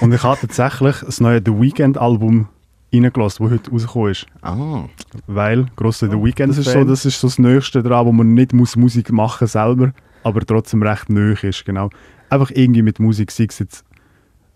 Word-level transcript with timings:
Und 0.00 0.12
ich 0.12 0.22
habe 0.22 0.40
tatsächlich 0.40 0.96
das 1.00 1.20
neue 1.20 1.40
The 1.44 1.52
Weeknd-Album 1.52 2.48
reingelassen, 2.92 3.44
das 3.44 3.52
heute 3.52 3.70
rausgekommen 3.70 4.10
ist. 4.10 4.26
Ah. 4.42 4.84
Weil, 5.26 5.66
grosser 5.76 6.10
The 6.10 6.16
Weeknd, 6.16 6.50
das 6.50 6.58
ist, 6.58 6.70
so, 6.70 6.84
das 6.84 7.04
ist 7.04 7.20
so 7.20 7.28
das 7.28 7.38
Nächste 7.38 7.82
daran, 7.82 8.06
wo 8.06 8.12
man 8.12 8.34
nicht 8.34 8.52
muss 8.52 8.76
Musik 8.76 9.12
machen 9.12 9.46
selber, 9.46 9.92
aber 10.22 10.40
trotzdem 10.40 10.82
recht 10.82 11.10
nöch 11.10 11.44
ist, 11.44 11.64
genau. 11.64 11.90
Einfach 12.30 12.50
irgendwie 12.50 12.82
mit 12.82 12.98
Musik, 12.98 13.30
sei 13.30 13.46
es 13.48 13.58
jetzt 13.58 13.84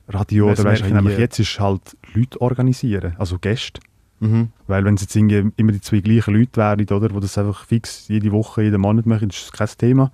Radio 0.08 0.48
Das 0.48 0.60
oder 0.60 0.70
weißt 0.70 0.82
du, 0.82 0.86
ich 0.86 0.92
nämlich 0.92 1.18
jetzt 1.18 1.38
ist 1.38 1.60
halt 1.60 1.96
Leute 2.14 2.40
organisieren, 2.40 3.14
also 3.18 3.38
Gäste. 3.38 3.80
Mhm. 4.18 4.48
Weil 4.66 4.84
wenn 4.84 4.94
es 4.94 5.02
jetzt 5.02 5.16
irgendwie 5.16 5.50
immer 5.56 5.72
die 5.72 5.80
zwei 5.80 6.00
gleichen 6.00 6.34
Leute 6.34 6.56
wären, 6.56 6.80
oder, 6.90 7.08
die 7.08 7.20
das 7.20 7.38
einfach 7.38 7.64
fix 7.64 8.08
jede 8.08 8.32
Woche, 8.32 8.62
jeden 8.62 8.80
Monat 8.80 9.06
machen, 9.06 9.28
das 9.28 9.42
ist 9.42 9.52
kein 9.52 9.68
Thema. 9.78 10.10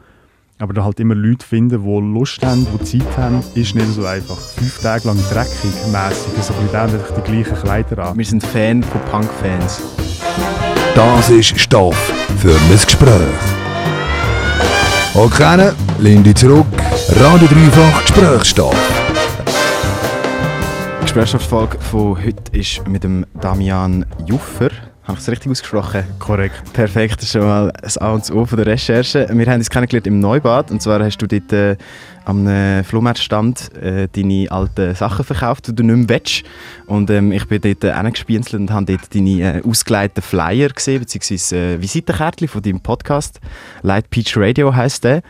Aber 0.59 0.73
da 0.73 0.84
halt 0.84 0.98
immer 1.00 1.14
Leute 1.14 1.45
finden, 1.45 1.82
die 1.82 2.18
Lust 2.18 2.43
haben, 2.43 2.66
die 2.80 2.98
Zeit 2.98 3.18
haben, 3.18 3.43
ist 3.55 3.75
nicht 3.75 3.93
so 3.93 4.06
einfach. 4.06 4.38
Fünf 4.38 4.80
Tage 4.80 5.06
lang 5.06 5.18
dreckig, 5.30 5.75
mässig, 5.93 6.32
so 6.41 6.55
ein 6.55 6.61
bisschen 6.61 6.73
dann 6.73 6.91
einfach 6.95 7.15
die 7.15 7.30
gleichen 7.30 7.56
Kleider 7.56 7.98
an. 8.09 8.16
Wir 8.16 8.24
sind 8.24 8.42
Fan 8.42 8.82
von 8.82 9.01
Punk-Fans. 9.02 9.82
Das 10.95 11.29
ist 11.29 11.60
Stoff 11.60 11.95
für 12.38 12.55
ein 12.55 12.70
Gespräch. 12.70 13.20
Okay, 15.12 15.73
lehn 15.98 16.24
dich 16.24 16.37
zurück. 16.37 16.65
Radio 17.20 17.48
Dreifach 17.48 18.01
Gesprächsstoff. 18.01 18.74
Die 21.01 21.02
Gesprächsfolge 21.02 21.79
von 21.80 22.16
heute 22.16 22.57
ist 22.57 22.88
mit 22.88 23.04
dem 23.04 23.27
Damian 23.43 24.07
Juffer. 24.24 24.70
Habe 25.06 25.19
ich 25.19 25.23
es 25.23 25.30
richtig 25.30 25.52
ausgesprochen? 25.52 26.02
Korrekt. 26.19 26.73
Perfekt, 26.73 27.19
das 27.19 27.27
ist 27.27 27.33
schon 27.33 27.42
mal 27.42 27.73
das 27.80 27.96
A 27.96 28.12
und 28.12 28.23
das 28.23 28.33
O 28.33 28.45
von 28.45 28.56
der 28.56 28.66
Recherche. 28.66 29.29
Wir 29.30 29.46
haben 29.46 29.59
uns 29.60 29.70
kennengelernt 29.70 30.09
im 30.09 30.19
Neubad. 30.19 30.73
Und 30.73 30.82
zwar 30.82 30.98
hast 30.98 31.19
du 31.19 31.29
dort 31.29 31.52
äh, 31.52 31.77
am 32.24 32.45
äh, 32.48 32.82
Flohmarktstand 32.82 33.73
äh, 33.77 34.09
deine 34.10 34.51
alten 34.51 34.96
Sachen 34.96 35.24
verkauft, 35.24 35.69
die 35.69 35.77
du 35.77 35.84
nicht 35.84 36.09
mehr 36.09 36.09
willst. 36.09 36.42
Und 36.87 37.09
ähm, 37.10 37.30
ich 37.30 37.46
bin 37.46 37.60
dort 37.60 37.84
äh, 37.84 37.95
hingespienzelt 37.95 38.60
und 38.60 38.73
habe 38.73 38.87
dort 38.87 39.15
deine 39.15 39.59
äh, 39.59 39.62
ausgeleiteten 39.65 40.24
Flyer 40.24 40.71
gesehen, 40.71 40.99
beziehungsweise 40.99 41.57
äh, 41.57 41.80
Visitenkärtchen 41.80 42.49
von 42.49 42.62
deinem 42.62 42.80
Podcast. 42.80 43.38
Light 43.82 44.10
Peach 44.10 44.37
Radio 44.37 44.74
heisst 44.74 45.04
der. 45.04 45.23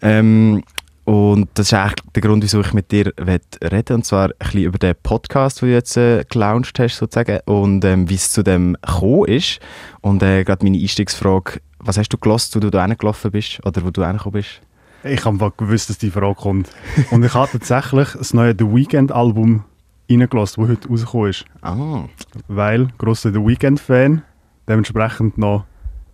Ähm, 0.00 0.62
und 1.08 1.48
das 1.54 1.68
ist 1.68 1.72
eigentlich 1.72 2.04
der 2.14 2.20
Grund, 2.20 2.44
wieso 2.44 2.60
ich 2.60 2.74
mit 2.74 2.92
dir 2.92 3.14
reden 3.16 3.48
will. 3.62 3.94
Und 3.94 4.04
zwar 4.04 4.26
ein 4.26 4.32
bisschen 4.40 4.64
über 4.64 4.76
den 4.76 4.94
Podcast, 5.02 5.62
den 5.62 5.70
du 5.70 5.74
jetzt 5.74 5.96
äh, 5.96 6.22
gelauncht 6.28 6.78
hast, 6.78 6.98
sozusagen. 6.98 7.40
Und 7.46 7.82
ähm, 7.86 8.10
wie 8.10 8.14
es 8.16 8.30
zu 8.30 8.42
dem 8.42 8.76
gekommen 8.82 9.24
ist. 9.24 9.58
Und 10.02 10.22
äh, 10.22 10.44
gerade 10.44 10.66
meine 10.66 10.76
Einstiegsfrage, 10.76 11.62
was 11.78 11.96
hast 11.96 12.10
du 12.10 12.18
gelost, 12.18 12.54
wo 12.54 12.60
du 12.60 12.68
da 12.68 12.86
gelaufen 12.86 13.30
bist? 13.30 13.58
Oder 13.64 13.82
wo 13.86 13.90
du 13.90 14.04
hergekommen 14.04 14.34
bist? 14.34 14.60
Ich 15.02 15.24
habe 15.24 15.50
gewusst, 15.56 15.88
dass 15.88 15.96
die 15.96 16.10
Frage 16.10 16.34
kommt. 16.34 16.68
Und 17.10 17.24
ich 17.24 17.32
habe 17.32 17.48
tatsächlich 17.52 18.10
das 18.12 18.34
neue 18.34 18.52
The 18.52 18.66
Weeknd-Album 18.66 19.64
reingelassen, 20.10 20.62
das 20.62 20.70
heute 20.70 20.88
rausgekommen 20.90 21.30
ist. 21.30 21.46
Ah, 21.62 22.04
Weil, 22.48 22.88
grosser 22.98 23.32
The 23.32 23.40
Weeknd-Fan, 23.40 24.20
dementsprechend 24.68 25.38
noch 25.38 25.64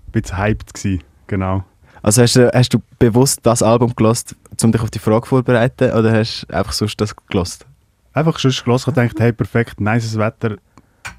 ein 0.06 0.12
bisschen 0.12 0.39
hyped 0.39 0.73
gewesen. 0.73 1.03
Genau. 1.27 1.64
also 2.01 2.23
hast 2.23 2.36
du, 2.36 2.53
hast 2.55 2.75
du 2.75 2.79
bewusst 3.01 3.41
das 3.42 3.62
Album 3.62 3.92
gelost, 3.97 4.36
um 4.63 4.73
dich 4.73 4.83
auf 4.83 4.91
die 4.91 4.99
Frage 4.99 5.27
vorzubereiten? 5.27 5.93
Oder 5.93 6.13
hast 6.13 6.47
du 6.49 6.55
einfach 6.55 6.73
sonst 6.73 7.01
das 7.01 7.17
gelost? 7.17 7.67
Einfach 8.13 8.39
schon 8.39 8.53
gelassen 8.53 8.91
und 8.91 8.95
gedacht, 8.95 9.19
hey, 9.19 9.33
perfekt, 9.33 9.81
nices 9.81 10.19
Wetter, 10.19 10.57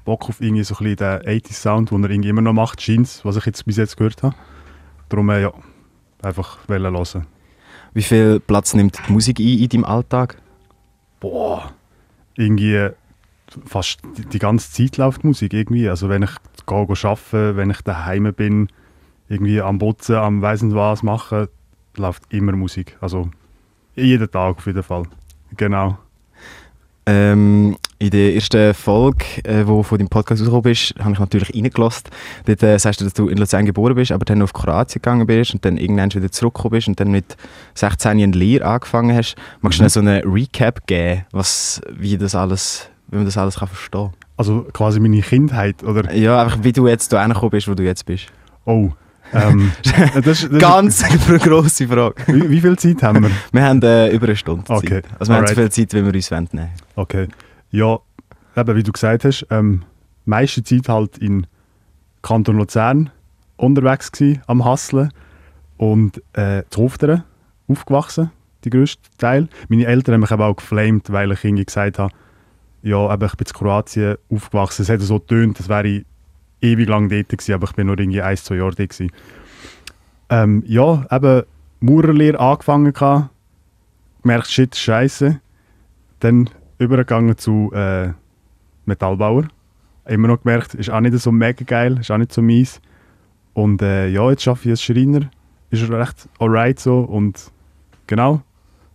Bock 0.04 0.28
auf 0.28 0.40
irgendwie 0.40 0.64
so 0.64 0.74
ein 0.76 0.84
bisschen 0.84 0.96
den 0.96 1.42
80s 1.42 1.52
Sound, 1.52 1.90
den 1.90 2.04
er 2.04 2.10
irgendwie 2.10 2.30
immer 2.30 2.42
noch 2.42 2.52
macht, 2.52 2.80
scheint 2.80 3.20
was 3.24 3.36
ich 3.36 3.46
jetzt 3.46 3.66
bis 3.66 3.76
jetzt 3.76 3.96
gehört 3.96 4.22
habe. 4.22 4.34
Darum, 5.08 5.28
äh, 5.30 5.42
ja, 5.42 5.52
einfach 6.22 6.58
wollen 6.68 6.94
hören. 6.94 7.26
Wie 7.92 8.02
viel 8.02 8.40
Platz 8.40 8.74
nimmt 8.74 8.98
die 9.08 9.12
Musik 9.12 9.40
ein 9.40 9.58
in 9.58 9.68
deinem 9.68 9.84
Alltag? 9.84 10.36
Boah, 11.20 11.72
irgendwie 12.36 12.90
fast 13.64 14.00
die, 14.16 14.26
die 14.26 14.38
ganze 14.38 14.70
Zeit 14.70 14.96
läuft 14.96 15.24
Musik 15.24 15.52
irgendwie. 15.52 15.88
Also 15.88 16.08
wenn 16.08 16.22
ich 16.22 16.30
gehe, 16.66 16.86
gehe 16.86 17.10
arbeiten, 17.10 17.56
wenn 17.56 17.70
ich 17.70 17.80
daheim 17.82 18.32
bin, 18.34 18.68
irgendwie 19.28 19.60
am 19.60 19.78
Putzen, 19.78 20.16
am 20.16 20.42
weiss 20.42 20.62
nicht 20.62 20.74
was 20.74 21.02
machen, 21.02 21.48
läuft 21.98 22.22
immer 22.30 22.52
Musik. 22.52 22.96
Also 23.00 23.30
jeden 23.94 24.30
Tag 24.30 24.56
auf 24.58 24.66
jeden 24.66 24.82
Fall. 24.82 25.04
Genau. 25.56 25.98
Ähm, 27.08 27.76
in 28.00 28.10
der 28.10 28.34
ersten 28.34 28.74
Folge, 28.74 29.24
äh, 29.44 29.64
wo 29.66 29.82
von 29.84 29.96
deinem 29.96 30.08
Podcast 30.08 30.40
rausgekommen 30.42 30.62
bist, 30.64 30.94
habe 30.98 31.12
ich 31.12 31.18
natürlich 31.20 31.54
reingelassen. 31.54 32.02
Dort 32.46 32.62
äh, 32.64 32.78
sagst 32.78 33.00
du, 33.00 33.04
dass 33.04 33.14
du 33.14 33.28
in 33.28 33.38
Luzern 33.38 33.64
geboren 33.64 33.94
bist, 33.94 34.10
aber 34.10 34.24
dann 34.24 34.42
auf 34.42 34.52
Kroatien 34.52 35.00
gegangen 35.00 35.26
bist 35.26 35.54
und 35.54 35.64
dann 35.64 35.76
irgendwann 35.76 36.12
wieder 36.12 36.30
zurückgekommen 36.32 36.72
bist 36.72 36.88
und 36.88 36.98
dann 36.98 37.12
mit 37.12 37.36
16 37.74 38.18
in 38.18 38.32
Lehre 38.32 38.64
angefangen 38.66 39.16
hast. 39.16 39.36
Magst 39.60 39.78
du 39.78 39.84
Mhm. 39.84 39.88
so 39.88 40.00
eine 40.00 40.22
Recap 40.24 40.84
geben, 40.88 41.24
was, 41.30 41.80
wie, 41.96 42.18
das 42.18 42.34
alles, 42.34 42.90
wie 43.06 43.16
man 43.16 43.24
das 43.24 43.38
alles 43.38 43.60
kann 43.60 43.68
verstehen 43.68 44.10
Also 44.36 44.66
quasi 44.72 44.98
meine 44.98 45.20
Kindheit, 45.22 45.84
oder? 45.84 46.02
kann? 46.02 46.20
Ja, 46.20 46.42
einfach 46.42 46.58
wie 46.62 46.72
du 46.72 46.88
jetzt 46.88 47.12
da 47.12 47.24
gekommen 47.24 47.50
bist, 47.50 47.68
wo 47.68 47.74
du 47.74 47.84
jetzt 47.84 48.04
bist. 48.04 48.26
Oh. 48.64 48.90
Ähm, 49.32 49.72
das, 50.14 50.48
das, 50.48 50.58
Ganz 50.58 51.04
eine 51.04 51.38
grosse 51.38 51.88
Frage. 51.88 52.14
Wie, 52.26 52.50
wie 52.50 52.60
viel 52.60 52.78
Zeit 52.78 53.02
haben 53.02 53.22
wir? 53.22 53.30
Wir 53.52 53.62
haben 53.62 53.82
äh, 53.82 54.10
über 54.14 54.26
eine 54.26 54.36
Stunde 54.36 54.64
Zeit. 54.64 54.76
Okay, 54.78 55.02
Also 55.18 55.32
wir 55.32 55.36
haben 55.36 55.46
so 55.46 55.52
alright. 55.52 55.72
viel 55.72 55.88
Zeit, 55.88 55.94
wie 55.94 56.04
wir 56.04 56.14
uns 56.14 56.30
wollen 56.30 56.48
nehmen 56.52 56.70
Okay. 56.94 57.28
Ja, 57.70 57.98
eben 58.56 58.76
wie 58.76 58.82
du 58.82 58.92
gesagt 58.92 59.24
hast, 59.24 59.46
ähm, 59.50 59.82
meiste 60.24 60.62
Zeit 60.62 60.88
halt 60.88 61.18
in 61.18 61.46
Kanton 62.22 62.56
Luzern 62.56 63.10
unterwegs 63.56 64.12
gsi 64.12 64.40
am 64.46 64.64
Hasseln 64.64 65.12
und 65.76 66.22
äh, 66.34 66.62
zu 66.70 66.82
Hofteren 66.82 67.24
aufgewachsen, 67.68 68.30
die 68.64 68.70
grösste 68.70 69.08
Teil. 69.18 69.48
Meine 69.68 69.86
Eltern 69.86 70.14
haben 70.14 70.20
mich 70.22 70.32
aber 70.32 70.46
auch 70.46 70.56
geflamed, 70.56 71.12
weil 71.12 71.32
ich 71.32 71.44
irgendwie 71.44 71.64
gesagt 71.64 71.98
habe, 71.98 72.12
ja, 72.82 73.12
eben, 73.12 73.26
ich 73.26 73.36
bin 73.36 73.46
in 73.46 73.52
Kroatien 73.52 74.16
aufgewachsen. 74.30 74.82
Es 74.82 74.88
hätte 74.88 75.04
so 75.04 75.18
getönt, 75.18 75.58
als 75.58 75.68
wäre 75.68 75.88
ich 75.88 76.06
ewig 76.60 76.88
lang 76.88 77.08
dort 77.08 77.28
gewesen, 77.28 77.54
aber 77.54 77.66
ich 77.66 77.74
bin 77.74 77.86
nur 77.86 77.98
irgendwie 77.98 78.22
ein, 78.22 78.36
zwei 78.36 78.56
Jahre 78.56 78.74
dort 78.74 78.90
gewesen. 78.90 79.12
Ähm, 80.28 80.62
ja, 80.66 81.06
eben 81.10 81.42
Maurerlehre 81.80 82.40
angefangen 82.40 82.92
gehabt, 82.92 83.30
gemerkt, 84.22 84.48
shit, 84.48 84.74
scheiße. 84.74 85.40
Dann 86.20 86.50
übergegangen 86.78 87.36
zu 87.36 87.70
äh, 87.74 88.10
Metallbauer. 88.86 89.48
Immer 90.06 90.28
noch 90.28 90.42
gemerkt, 90.42 90.74
ist 90.74 90.90
auch 90.90 91.00
nicht 91.00 91.18
so 91.18 91.32
mega 91.32 91.64
geil, 91.64 91.98
ist 92.00 92.10
auch 92.10 92.18
nicht 92.18 92.32
so 92.32 92.42
mies. 92.42 92.80
Und 93.54 93.82
äh, 93.82 94.08
ja, 94.08 94.30
jetzt 94.30 94.46
arbeite 94.46 94.68
ich 94.68 94.72
als 94.72 94.82
Schreiner. 94.82 95.30
Ist 95.70 95.90
recht 95.90 96.28
alright 96.38 96.78
so. 96.78 97.00
Und 97.00 97.50
genau, 98.06 98.42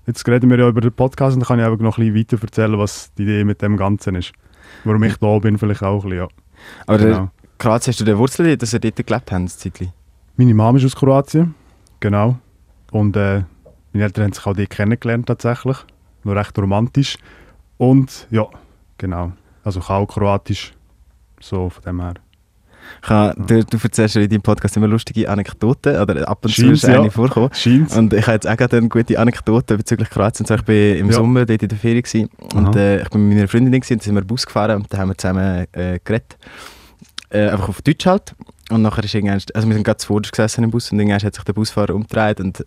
jetzt 0.07 0.27
reden 0.27 0.50
wir 0.50 0.57
ja 0.59 0.69
über 0.69 0.81
den 0.81 0.94
Podcast 0.94 1.35
und 1.35 1.41
dann 1.41 1.47
kann 1.47 1.59
ich 1.59 1.66
aber 1.66 1.81
noch 1.83 1.97
ein 1.97 2.13
bisschen 2.13 2.38
weiter 2.38 2.44
erzählen, 2.44 2.77
was 2.77 3.13
die 3.16 3.23
Idee 3.23 3.44
mit 3.44 3.61
dem 3.61 3.77
Ganzen 3.77 4.16
ist. 4.16 4.33
Warum 4.83 5.03
ich 5.03 5.17
da 5.17 5.39
bin, 5.39 5.57
vielleicht 5.57 5.83
auch 5.83 6.03
ein 6.03 6.09
bisschen, 6.09 6.17
ja. 6.17 6.27
Aber 6.88 6.97
Genau. 6.97 7.31
Kroatien, 7.61 7.91
hast 7.91 7.99
du 7.99 8.05
den 8.05 8.17
Wurzel, 8.17 8.57
dass 8.57 8.73
ihr 8.73 8.79
dort 8.79 8.95
gelebt 8.95 9.31
habt? 9.31 9.91
Meine 10.35 10.53
Mama 10.55 10.79
ist 10.79 10.85
aus 10.85 10.95
Kroatien, 10.95 11.53
genau. 11.99 12.39
Und 12.89 13.16
äh, 13.16 13.44
meine 13.94 14.05
Eltern 14.05 14.23
haben 14.23 14.33
sich 14.33 14.44
auch 14.47 14.55
dort 14.55 14.72
kennengelernt 14.72 15.27
tatsächlich. 15.27 15.77
Noch 16.23 16.33
recht 16.33 16.57
romantisch. 16.57 17.19
Und 17.77 18.25
ja, 18.31 18.47
genau. 18.97 19.33
Also 19.63 19.79
ich 19.79 19.88
auch 19.91 20.07
Kroatisch. 20.07 20.73
So 21.39 21.69
von 21.69 21.83
dem 21.83 22.01
her. 22.01 22.16
Habe, 23.03 23.39
du, 23.39 23.63
du 23.63 23.77
erzählst 23.77 24.16
in 24.16 24.27
deinem 24.27 24.41
Podcast 24.41 24.75
immer 24.77 24.88
lustige 24.88 25.29
Anekdoten, 25.29 26.01
oder 26.01 26.27
ab 26.27 26.44
und 26.44 26.51
zu 26.51 26.71
ist 26.71 26.83
eine 26.85 27.03
ja. 27.03 27.09
vorkommen. 27.11 27.51
Scheint's? 27.53 27.95
Und 27.95 28.11
ich 28.11 28.25
habe 28.25 28.33
jetzt 28.33 28.47
auch 28.47 28.57
gerade 28.57 28.77
eine 28.77 28.89
gute 28.89 29.19
Anekdote 29.19 29.77
bezüglich 29.77 30.09
Kroatien. 30.09 30.47
So, 30.47 30.55
ich 30.55 30.67
war 30.67 30.75
im 30.75 31.11
Ja. 31.11 31.13
Sommer 31.13 31.45
dort 31.45 31.61
in 31.61 31.69
der 31.69 31.77
Ferien 31.77 32.01
gewesen, 32.01 32.27
und 32.55 32.75
äh, 32.75 33.03
ich 33.03 33.09
bin 33.09 33.27
mit 33.27 33.38
meiner 33.38 33.47
Freundin 33.47 33.71
gewesen, 33.71 33.94
und 33.94 34.01
dann 34.01 34.05
sind 34.05 34.16
wir 34.16 34.23
Bus 34.23 34.47
gefahren 34.47 34.77
und 34.77 34.91
dann 34.91 35.00
haben 35.00 35.09
wir 35.09 35.17
zusammen 35.19 35.67
äh, 35.73 36.00
geredet. 36.03 36.39
Äh, 37.31 37.50
einfach 37.50 37.69
auf 37.69 37.81
Deutsch 37.81 38.06
halt. 38.06 38.36
Und 38.69 38.84
nachher 38.84 39.03
ist 39.03 39.14
irgendwann, 39.14 39.42
also 39.53 39.68
wir 39.68 39.74
sind 39.74 39.84
gerade 39.84 39.97
zuvorderst 39.97 40.31
gesessen 40.31 40.64
im 40.64 40.72
Bus 40.72 40.92
und 40.94 41.00
irgendwann 41.00 41.22
hat 41.22 41.36
sich 41.36 41.44
der 41.44 41.52
Busfahrer 41.52 41.94
umgedreht 41.94 42.40
und 42.40 42.66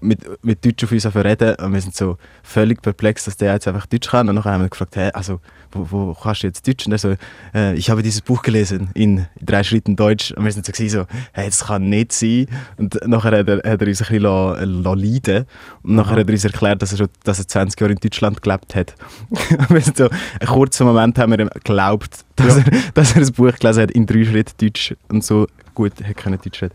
mit, 0.00 0.20
mit 0.42 0.64
Deutsch 0.64 0.82
auf 0.84 0.92
uns 0.92 1.04
reden 1.14 1.54
und 1.56 1.74
wir 1.74 1.80
sind 1.82 1.94
so 1.94 2.16
völlig 2.42 2.80
perplex, 2.80 3.26
dass 3.26 3.36
der 3.36 3.52
jetzt 3.52 3.68
einfach 3.68 3.84
Deutsch 3.84 4.08
kann 4.08 4.30
und 4.30 4.34
nachher 4.36 4.52
haben 4.52 4.62
wir 4.62 4.70
gefragt, 4.70 4.96
hey, 4.96 5.10
also 5.12 5.40
wo, 5.72 5.86
wo 5.90 6.14
kannst 6.14 6.42
du 6.42 6.46
jetzt 6.46 6.66
Deutsch? 6.66 6.86
Und 6.86 6.92
er 6.92 6.98
so, 6.98 7.14
äh, 7.54 7.74
ich 7.74 7.90
habe 7.90 8.02
dieses 8.02 8.22
Buch 8.22 8.40
gelesen 8.42 8.88
in 8.94 9.26
drei 9.42 9.62
Schritten 9.62 9.94
Deutsch 9.94 10.32
und 10.32 10.42
wir 10.42 10.52
sind 10.52 10.64
so, 10.64 10.72
so 10.88 11.04
hey, 11.34 11.46
das 11.46 11.66
kann 11.66 11.86
nicht 11.90 12.12
sein 12.12 12.46
und 12.78 12.98
nachher 13.06 13.36
hat 13.38 13.48
er, 13.48 13.56
hat 13.58 13.82
er 13.82 13.88
uns 13.88 14.00
ein 14.00 14.06
bisschen 14.06 14.22
la- 14.22 14.56
la- 14.62 14.94
leiden 14.94 15.44
und 15.82 15.96
nachher 15.96 16.12
Aha. 16.12 16.20
hat 16.20 16.28
er 16.28 16.32
uns 16.32 16.44
erklärt, 16.44 16.80
dass 16.80 16.92
er 16.92 16.98
schon 16.98 17.08
dass 17.24 17.38
er 17.40 17.46
20 17.48 17.78
Jahre 17.78 17.92
in 17.92 17.98
Deutschland 17.98 18.40
gelebt 18.40 18.74
hat. 18.74 18.94
und 19.30 19.68
wir 19.70 19.80
sind 19.82 19.98
so, 19.98 20.08
einen 20.08 20.48
kurzen 20.48 20.86
Moment 20.86 21.18
haben 21.18 21.32
wir 21.32 21.40
ihm 21.40 21.50
geglaubt, 21.50 22.24
dass, 22.36 22.56
Ja. 22.58 22.64
er, 22.64 22.80
dass 22.94 23.14
er 23.16 23.22
ein 23.22 23.32
Buch 23.32 23.52
gelesen 23.58 23.82
hat 23.82 23.90
in 23.90 24.06
drei 24.06 24.24
Schritten 24.24 24.52
Deutsch 24.60 24.94
und 25.08 25.24
so 25.24 25.46
gut 25.74 25.92
hat 26.04 26.16
können 26.16 26.38
Deutsch 26.42 26.62
reden. 26.62 26.74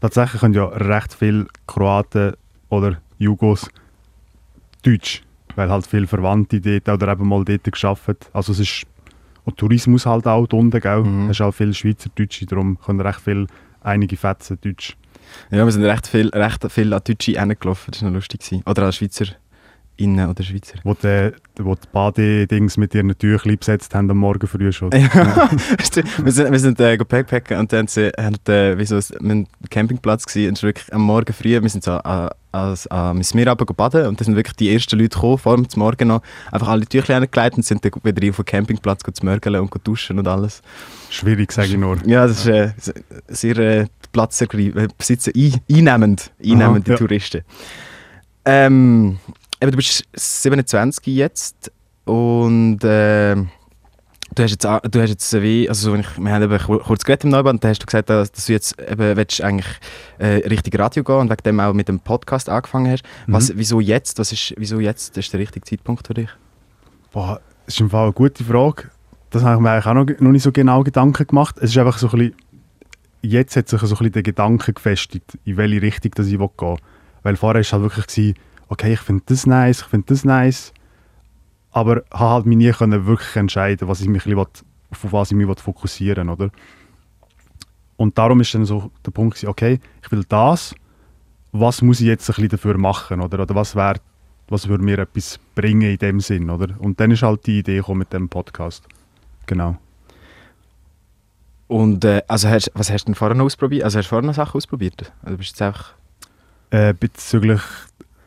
Tatsächlich 0.00 0.40
können 0.40 0.54
ja 0.54 0.64
recht 0.66 1.14
viele 1.14 1.46
Kroaten 1.66 2.34
oder 2.68 2.98
Jugos 3.18 3.68
Deutsch. 4.82 5.22
Weil 5.54 5.70
halt 5.70 5.86
viele 5.86 6.06
Verwandte 6.06 6.60
dort 6.60 6.88
oder 6.88 7.12
eben 7.12 7.28
mal 7.28 7.44
dort 7.44 7.64
gearbeitet 7.64 8.30
Also 8.32 8.52
es 8.52 8.60
ist 8.60 8.82
und 9.44 9.56
Tourismus 9.58 10.06
halt 10.06 10.26
auch 10.26 10.46
unten, 10.52 10.80
gell? 10.80 11.02
Mhm. 11.02 11.24
Es 11.24 11.36
ist 11.38 11.40
auch 11.42 11.52
viele 11.52 11.74
Schweizerdeutsche, 11.74 12.46
darum 12.46 12.78
können 12.80 13.00
recht 13.00 13.20
viele, 13.20 13.46
einige 13.82 14.16
Fetzen 14.16 14.56
Deutsch. 14.62 14.96
Ja, 15.50 15.64
wir 15.64 15.72
sind 15.72 15.84
recht 15.84 16.06
viel, 16.06 16.28
recht 16.28 16.64
viel 16.70 16.92
an 16.94 17.00
Deutsche 17.04 17.32
hingelaufen, 17.38 17.90
das 17.90 18.02
war 18.02 18.10
noch 18.10 18.16
lustig. 18.16 18.40
Gewesen. 18.40 18.62
Oder 18.66 18.84
an 18.84 18.92
Schweizer 18.92 19.26
Innen 19.96 20.28
oder 20.28 20.42
Schweizer. 20.42 20.78
Wo 20.84 20.94
die, 20.94 21.32
wo 21.56 21.74
die 21.74 21.88
Badedings 21.92 22.76
mit 22.76 22.94
ihren 22.94 23.16
Tüchern 23.16 23.56
besetzt 23.56 23.94
haben 23.94 24.10
am 24.10 24.18
Morgen 24.18 24.46
früh 24.46 24.72
schon. 24.72 24.90
Ja. 24.92 25.50
Wir 26.22 26.32
sind, 26.32 26.50
wir 26.50 26.58
sind 26.58 26.80
äh, 26.80 26.96
Backpacken 26.96 27.58
und 27.58 27.72
dann 27.72 27.86
sie, 27.86 28.10
haben, 28.18 28.36
äh, 28.48 28.78
wie 28.78 28.84
so, 28.84 28.96
wir 28.96 29.32
am 29.32 29.46
Campingplatz 29.70 30.26
gewesen, 30.26 30.50
und 30.50 30.62
wirklich 30.62 30.92
am 30.92 31.02
Morgen 31.02 31.32
früh, 31.32 31.60
wir 31.60 31.68
sind 31.68 31.84
so 31.84 31.92
mir 32.52 33.48
runter 33.48 33.74
baden 33.74 34.06
und 34.06 34.20
dann 34.20 34.24
sind 34.24 34.36
wirklich 34.36 34.56
die 34.56 34.72
ersten 34.72 34.98
Leute 34.98 35.14
gekommen, 35.14 35.38
vor 35.38 35.56
dem 35.56 35.66
Morgen 35.76 36.08
noch, 36.08 36.22
einfach 36.50 36.68
alle 36.68 36.86
Tücher 36.86 37.16
angelegt 37.16 37.56
und 37.56 37.64
sind 37.64 37.84
dann 37.84 37.92
wieder 38.02 38.30
auf 38.30 38.36
den 38.36 38.44
Campingplatz 38.44 39.00
zu 39.12 39.24
mörgeln 39.24 39.60
und 39.60 39.70
duschen 39.84 40.18
und 40.18 40.28
alles. 40.28 40.62
Schwierig, 41.10 41.52
sage 41.52 41.68
ich 41.68 41.76
nur. 41.76 41.98
Ja, 42.06 42.26
das 42.26 42.46
ist 42.46 42.48
äh, 42.48 42.72
sehr 43.28 43.58
äh, 43.58 43.86
platzergreifend, 44.12 44.76
äh, 44.76 44.88
besitzen, 44.96 45.32
ein, 45.34 45.60
einnehmend, 45.70 46.30
einnehmend 46.44 46.86
die 46.86 46.92
ja. 46.92 46.96
Touristen. 46.96 47.42
Ähm, 48.44 49.18
eben, 49.62 49.70
du 49.70 49.76
bist 49.76 50.04
27 50.14 51.06
jetzt 51.14 51.72
und 52.04 52.82
äh, 52.84 53.34
du 53.36 54.42
hast 54.42 54.50
jetzt, 54.50 54.64
du 54.64 55.00
hast 55.00 55.08
jetzt 55.10 55.42
wie, 55.42 55.68
also 55.68 55.92
wenn 55.92 56.00
ich, 56.00 56.18
wir 56.18 56.32
haben 56.32 56.42
eben 56.42 56.58
kur- 56.58 56.80
kurz 56.82 57.04
geredet 57.04 57.24
im 57.24 57.30
Neuband, 57.30 57.58
und 57.58 57.64
dann 57.64 57.70
hast 57.70 57.82
du 57.82 57.86
gesagt, 57.86 58.10
dass, 58.10 58.32
dass 58.32 58.46
du 58.46 58.52
jetzt 58.52 58.78
eben 58.80 59.16
willst 59.16 59.40
eigentlich 59.40 59.66
äh, 60.18 60.46
Richtung 60.48 60.80
Radio 60.80 61.04
gehen 61.04 61.16
und 61.16 61.30
wegen 61.30 61.42
dem 61.44 61.60
auch 61.60 61.72
mit 61.72 61.88
dem 61.88 62.00
Podcast 62.00 62.48
angefangen 62.48 62.90
hast. 62.90 63.04
Was, 63.26 63.52
wieso 63.56 63.80
jetzt? 63.80 64.18
Was 64.18 64.32
ist, 64.32 64.54
wieso 64.56 64.80
jetzt? 64.80 65.16
Das 65.16 65.24
ist 65.26 65.32
der 65.32 65.40
richtige 65.40 65.64
Zeitpunkt 65.64 66.06
für 66.06 66.14
dich? 66.14 66.28
Boah, 67.12 67.40
das 67.66 67.74
ist 67.74 67.80
im 67.80 67.90
Fall 67.90 68.04
eine 68.04 68.12
gute 68.12 68.42
Frage. 68.42 68.90
Das 69.30 69.42
habe 69.44 69.54
ich 69.56 69.60
mir 69.60 69.70
eigentlich 69.70 69.86
auch 69.86 69.94
noch, 69.94 70.06
noch 70.20 70.32
nicht 70.32 70.42
so 70.42 70.52
genau 70.52 70.82
Gedanken 70.82 71.26
gemacht. 71.26 71.56
Es 71.58 71.70
ist 71.70 71.78
einfach 71.78 71.98
so 71.98 72.08
ein 72.08 72.18
bisschen, 72.18 72.34
jetzt 73.22 73.56
hat 73.56 73.68
sich 73.68 73.80
so 73.80 73.86
ein 73.86 73.90
bisschen 73.90 74.12
der 74.12 74.22
Gedanke 74.22 74.72
gefestigt, 74.72 75.38
in 75.44 75.56
welche 75.56 75.80
Richtung 75.80 76.10
dass 76.16 76.26
ich 76.26 76.36
gehen 76.38 76.50
will. 76.58 76.76
Weil 77.22 77.36
vorher 77.36 77.54
war 77.54 77.60
es 77.60 77.72
halt 77.72 77.82
wirklich, 77.82 78.06
gewesen, 78.06 78.34
okay, 78.72 78.94
ich 78.94 79.00
finde 79.00 79.22
das 79.26 79.46
nice, 79.46 79.82
ich 79.82 79.86
finde 79.86 80.06
das 80.08 80.24
nice, 80.24 80.72
aber 81.70 82.02
habe 82.12 82.30
halt 82.30 82.46
mich 82.46 82.56
nie 82.56 82.72
können 82.72 83.06
wirklich 83.06 83.36
entscheiden, 83.36 83.88
was 83.88 84.00
ich 84.00 84.08
mich 84.08 84.26
will, 84.26 84.38
auf 84.38 84.48
was 84.90 85.30
ich 85.30 85.36
mich 85.36 85.60
fokussieren 85.60 86.28
oder? 86.28 86.50
Und 87.96 88.18
darum 88.18 88.40
ist 88.40 88.54
dann 88.54 88.64
so 88.64 88.90
der 89.06 89.10
Punkt, 89.10 89.36
gewesen, 89.36 89.50
okay, 89.50 89.78
ich 90.02 90.10
will 90.10 90.24
das, 90.28 90.74
was 91.52 91.82
muss 91.82 92.00
ich 92.00 92.06
jetzt 92.06 92.28
ein 92.28 92.34
bisschen 92.34 92.48
dafür 92.48 92.78
machen, 92.78 93.20
oder? 93.20 93.40
Oder 93.40 93.54
was 93.54 93.76
wäre 93.76 94.00
was 94.48 94.68
würde 94.68 94.84
mir 94.84 94.98
etwas 94.98 95.38
bringen 95.54 95.90
in 95.90 95.98
dem 95.98 96.20
Sinn, 96.20 96.50
oder? 96.50 96.68
Und 96.78 97.00
dann 97.00 97.10
ist 97.10 97.22
halt 97.22 97.46
die 97.46 97.60
Idee 97.60 97.76
gekommen 97.76 98.00
mit 98.00 98.12
dem 98.12 98.28
Podcast. 98.28 98.86
Genau. 99.46 99.76
Und 101.68 102.04
äh, 102.04 102.22
also 102.28 102.48
hast, 102.48 102.70
was 102.74 102.90
hast 102.90 103.04
du 103.04 103.06
denn 103.06 103.14
vorher 103.14 103.34
noch 103.34 103.46
ausprobiert? 103.46 103.84
Also 103.84 103.98
hast 103.98 104.06
du 104.06 104.10
vorher 104.10 104.26
noch 104.26 104.34
Sachen 104.34 104.58
ausprobiert? 104.58 105.12
Also 105.22 105.38
bist 105.38 105.50
du 105.50 105.54
jetzt 105.54 105.62
einfach... 105.62 105.94
Äh, 106.70 106.94
bezüglich, 106.98 107.60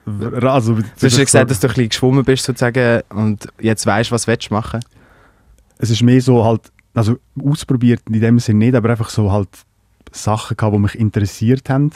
also 0.06 0.76
Du 0.76 0.84
hast 1.02 1.18
ja 1.18 1.24
gesagt, 1.24 1.50
dass 1.50 1.60
du 1.60 1.68
ein 1.68 1.74
bisschen 1.74 1.90
geschwommen 1.90 2.24
bist 2.24 2.46
sozusagen 2.46 3.02
und 3.10 3.48
jetzt 3.60 3.86
weißt, 3.86 4.12
was 4.12 4.28
willst 4.28 4.50
du 4.50 4.54
machen. 4.54 4.80
es 5.78 5.90
ist 5.90 6.04
mehr 6.04 6.22
so 6.22 6.44
halt, 6.44 6.72
also 6.94 7.18
ausprobiert 7.44 8.02
in 8.10 8.22
dem 8.22 8.40
Sinn 8.40 8.60
nicht, 8.60 8.76
aber 8.76 8.90
einfach 8.90 9.10
so 9.10 9.32
halt 9.32 9.50
Sachen 10.12 10.56
gehabt, 10.58 10.76
die 10.76 10.80
mich 10.80 10.96
interessiert 10.96 11.70
haben. 11.70 11.92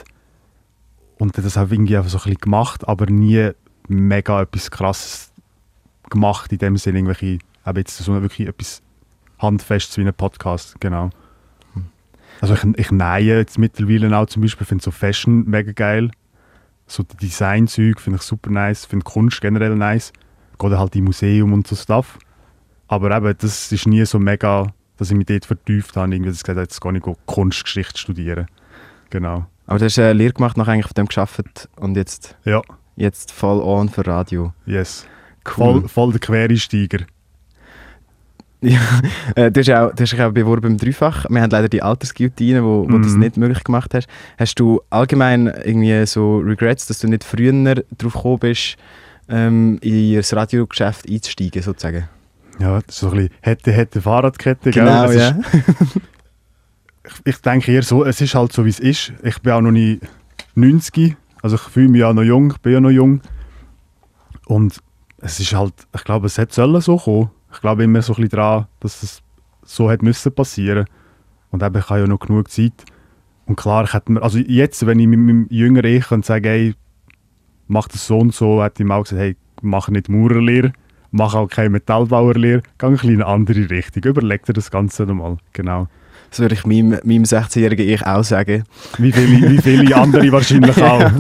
Und 1.18 1.38
das 1.38 1.58
habe 1.58 1.68
ich 1.68 1.74
irgendwie 1.74 1.98
einfach 1.98 2.10
so 2.10 2.18
ein 2.18 2.24
bisschen 2.24 2.42
gemacht, 2.42 2.88
aber 2.88 3.06
nie 3.06 3.52
mega 3.88 4.42
etwas 4.42 4.72
krasses 4.72 5.32
gemacht 6.10 6.52
in 6.52 6.58
dem 6.58 6.78
Sinn, 6.78 6.96
irgendwelche, 6.96 7.40
aber 7.64 7.80
jetzt 7.80 7.98
so 7.98 8.22
wirklich 8.22 8.48
etwas 8.48 8.82
handfestes 9.38 9.98
wie 9.98 10.02
ein 10.02 10.14
Podcast, 10.14 10.80
genau. 10.80 11.10
Also 12.42 12.54
ich, 12.54 12.64
ich 12.78 12.92
nähe 12.92 13.38
jetzt 13.38 13.58
mittlerweile 13.58 14.16
auch 14.18 14.28
zum 14.28 14.42
Beispiel, 14.42 14.66
finde 14.66 14.84
so 14.84 14.92
Fashion 14.92 15.46
mega 15.46 15.72
geil. 15.72 16.12
So 16.90 17.04
die 17.04 17.18
Designzeug 17.18 18.00
finde 18.00 18.18
ich 18.18 18.24
super 18.24 18.50
nice, 18.50 18.86
finde 18.86 19.04
Kunst 19.04 19.42
generell 19.42 19.76
nice. 19.76 20.12
Dann 20.58 20.78
halt 20.78 20.96
in 20.96 21.06
Museum 21.06 21.54
und 21.54 21.68
so 21.68 21.76
Stuff. 21.76 22.18
Aber 22.88 23.16
eben, 23.16 23.34
das 23.38 23.72
ist 23.72 23.86
nie 23.88 24.04
so 24.06 24.20
mega, 24.20 24.74
dass 24.98 25.12
ich 25.12 25.16
mich 25.16 25.28
dort 25.28 25.46
vertieft 25.46 25.96
habe, 25.96 26.14
irgendwie, 26.14 26.32
gesagt 26.32 26.50
habe, 26.50 26.62
jetzt 26.62 26.82
gehe 26.82 26.98
ich 26.98 27.04
Kunstgeschichte 27.28 27.98
studieren. 27.98 28.48
Genau. 29.12 29.46
Aber 29.68 29.78
du 29.80 29.86
hast 29.86 30.00
eine 30.00 30.14
Lehre 30.14 30.34
gemacht, 30.34 30.58
nachher 30.58 30.72
eigentlich 30.74 30.88
auf 30.88 30.94
dem 30.94 31.08
geschafft 31.08 31.70
und 31.76 31.96
jetzt, 31.96 32.36
Ja, 32.44 32.62
jetzt 32.96 33.32
voll 33.32 33.62
on 33.62 33.88
für 33.90 34.06
Radio. 34.06 34.54
yes. 34.66 35.06
Cool. 35.46 35.82
Voll, 35.82 35.88
voll 35.88 36.12
der 36.12 36.20
Quereinsteiger. 36.20 37.06
Ja, 38.62 38.80
äh, 39.36 39.52
du 39.52 39.60
hast 39.62 39.70
auch, 39.72 39.94
du 39.96 40.04
hast 40.04 40.12
dich 40.12 40.22
auch 40.22 40.32
beworben 40.32 40.62
beim 40.62 40.78
Dreifach. 40.78 41.26
Wir 41.30 41.42
haben 41.42 41.50
leider 41.50 41.70
die 41.70 41.82
Altersguillotine, 41.82 42.64
wo, 42.64 42.84
wo 42.84 42.98
du 42.98 43.00
das 43.00 43.14
Mhm. 43.14 43.20
nicht 43.20 43.38
möglich 43.38 43.64
gemacht 43.64 43.94
hast. 43.94 44.08
Hast 44.38 44.56
du 44.60 44.82
allgemein 44.90 45.48
irgendwie 45.48 46.06
so 46.06 46.40
Regrets, 46.40 46.88
dass 46.88 47.00
du 47.00 47.08
nicht 47.08 47.24
früher 47.24 47.54
darauf 47.54 48.14
gekommen 48.14 48.40
bist, 48.40 48.76
ähm, 49.30 49.78
in 49.82 50.16
das 50.16 50.34
Radiogeschäft 50.36 51.10
einzusteigen, 51.10 51.62
sozusagen? 51.62 52.10
Ja, 52.60 52.82
das 52.86 52.96
ist 52.96 53.00
so 53.00 53.08
ein 53.12 53.14
bisschen 53.16 53.34
hätte, 53.42 53.72
hätte 53.72 54.02
Fahrradkette, 54.02 54.72
Genau, 54.72 55.08
gell? 55.08 55.18
Ja. 55.18 55.30
Ist, 55.30 55.36
ich, 57.06 57.14
ich 57.36 57.38
denke 57.42 57.72
eher 57.72 57.84
so, 57.84 58.04
es 58.04 58.20
ist 58.20 58.36
halt 58.36 58.52
so, 58.52 58.66
wie 58.66 58.70
es 58.70 58.80
ist. 58.82 59.14
Ich 59.24 59.40
bin 59.42 59.54
auch 59.54 59.62
noch 59.62 59.72
nicht 59.72 60.02
90, 60.56 61.16
also 61.42 61.56
ich 61.56 61.62
fühle 61.62 61.88
mich 61.88 62.02
ja 62.02 62.12
noch 62.12 62.24
jung, 62.24 62.52
ich 62.52 62.58
bin 62.58 62.74
ja 62.74 62.82
noch 62.82 62.90
jung. 62.90 63.22
Und 64.48 64.80
es 65.20 65.40
ist 65.40 65.54
halt, 65.54 65.74
ich 65.96 66.04
glaube, 66.04 66.26
es 66.28 66.38
hätte 66.38 66.54
sollen 66.54 66.82
so 66.82 66.98
kommen. 66.98 67.30
Ich 67.52 67.62
glaube 67.62 67.84
immer 67.84 68.02
so 68.02 68.14
ein 68.14 68.16
bisschen 68.18 68.30
daran, 68.30 68.68
dass 68.80 69.04
es 69.04 69.22
so 69.64 69.90
hätte 69.90 70.06
müssen 70.06 70.34
passieren. 70.34 70.86
Und 71.52 71.64
eben, 71.64 71.78
ich 71.78 71.90
habe 71.90 72.02
ja 72.02 72.08
noch 72.08 72.20
genug 72.20 72.50
Zeit. 72.50 72.86
Und 73.46 73.56
klar, 73.56 73.84
ich 73.84 73.94
hätte 73.94 74.12
mir, 74.12 74.22
also 74.22 74.38
jetzt, 74.38 74.86
wenn 74.86 75.00
ich 75.00 75.08
mit 75.08 75.20
meinem 75.20 75.48
jüngeren 75.50 75.92
Ich 75.92 76.08
könnte 76.08 76.28
sagen, 76.28 76.46
hey, 76.46 76.76
mach 77.68 77.88
das 77.88 78.06
so 78.06 78.20
und 78.20 78.34
so, 78.34 78.64
hätte 78.64 78.84
ich 78.84 78.90
auch 78.90 79.04
gesagt, 79.04 79.22
hey, 79.22 79.36
mach 79.62 79.90
nicht 79.90 80.10
Maurerlehre, 80.10 80.74
mach 81.12 81.34
auch 81.34 81.48
keine 81.48 81.72
Metallbauerlehre, 81.72 82.62
geh 82.78 82.86
ein 82.86 82.92
bisschen 82.94 83.10
in 83.10 83.22
eine 83.22 83.32
andere 83.32 83.70
Richtung. 83.70 84.04
Überleg 84.04 84.46
dir 84.46 84.54
das 84.54 84.70
Ganze 84.70 85.06
nochmal, 85.06 85.38
genau. 85.54 85.88
Das 86.30 86.40
würde 86.40 86.54
ich 86.54 86.66
meinem, 86.66 87.00
meinem 87.04 87.24
16-jährigen 87.24 87.88
Ich 87.90 88.06
auch 88.06 88.24
sagen. 88.24 88.64
Wie 89.00 89.12
viele, 89.12 89.50
wie 89.50 89.58
viele 89.58 89.96
andere 89.96 90.32
wahrscheinlich 90.32 90.80
auch. 90.82 91.12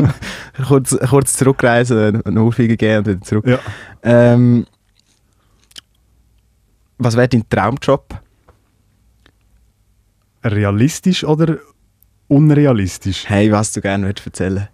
kurz, 0.67 0.95
kurz 1.09 1.33
zurückreisen, 1.33 2.23
eine 2.23 2.43
Ohrfeige 2.43 2.77
geben 2.77 2.99
und 2.99 3.07
wieder 3.07 3.21
zurück. 3.21 3.47
Ja. 3.47 3.59
Ähm, 4.03 4.67
was 6.99 7.15
wäre 7.17 7.27
dein 7.27 7.47
Traumjob? 7.49 8.21
Realistisch 10.43 11.23
oder 11.23 11.57
unrealistisch? 12.27 13.27
Hey, 13.27 13.51
was 13.51 13.73
du 13.73 13.81
gerne 13.81 14.05
würdest 14.05 14.25
erzählen 14.27 14.67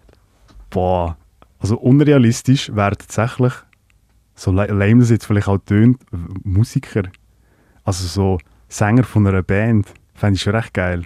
Boah, 0.70 1.18
also 1.60 1.78
unrealistisch 1.78 2.76
wäre 2.76 2.98
tatsächlich, 2.98 3.54
so 4.36 4.52
la- 4.52 4.66
lame 4.66 5.00
das 5.00 5.10
jetzt 5.10 5.26
vielleicht 5.26 5.48
auch 5.48 5.58
tönt, 5.60 6.02
Musiker. 6.44 7.04
Also 7.84 8.06
so 8.08 8.38
Sänger 8.68 9.04
von 9.04 9.26
einer 9.26 9.42
Band, 9.42 9.88
fände 10.14 10.36
ich 10.36 10.42
schon 10.42 10.56
recht 10.56 10.74
geil. 10.74 11.04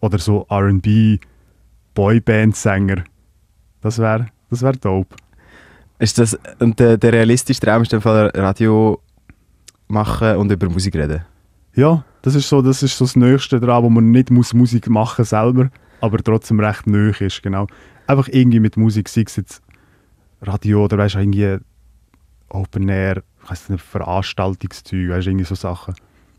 Oder 0.00 0.18
so 0.18 0.46
R&B, 0.48 1.18
Boyband-Sänger. 1.94 3.04
Das 3.80 3.98
wäre 3.98 4.28
das 4.50 4.62
wär 4.62 4.72
dope. 4.72 5.16
Ist 5.98 6.18
das, 6.18 6.38
und 6.60 6.78
der, 6.78 6.96
der 6.96 7.12
realistische 7.12 7.60
Traum 7.60 7.82
ist 7.82 7.92
dann 7.92 8.00
Radio 8.02 9.00
machen 9.88 10.36
und 10.36 10.50
über 10.50 10.68
Musik 10.68 10.94
reden? 10.96 11.24
Ja, 11.74 12.04
das 12.22 12.34
ist 12.34 12.48
so 12.48 12.62
das, 12.62 12.82
ist 12.82 12.96
so 12.96 13.04
das 13.04 13.16
Nächste 13.16 13.60
daran, 13.60 13.82
wo 13.82 13.90
man 13.90 14.10
nicht 14.10 14.30
muss 14.30 14.54
Musik 14.54 14.88
machen 14.88 15.24
selber, 15.24 15.70
aber 16.00 16.18
trotzdem 16.18 16.60
recht 16.60 16.86
nöch 16.86 17.20
ist, 17.20 17.42
genau. 17.42 17.66
Einfach 18.06 18.28
irgendwie 18.28 18.60
mit 18.60 18.76
Musik, 18.76 19.08
sei 19.08 19.24
es 19.26 19.36
jetzt 19.36 19.62
Radio 20.42 20.84
oder 20.84 20.98
weißt 20.98 21.14
du, 21.14 21.18
irgendwie 21.20 21.58
Open 22.48 22.88
Air, 22.88 23.22
ich 23.42 23.50
weiss 23.50 23.68
nicht, 23.68 23.82
Veranstaltungszeug, 23.82 25.10
weißt 25.10 25.26
irgendwie 25.26 25.44
so 25.44 25.54
Sachen. 25.54 25.94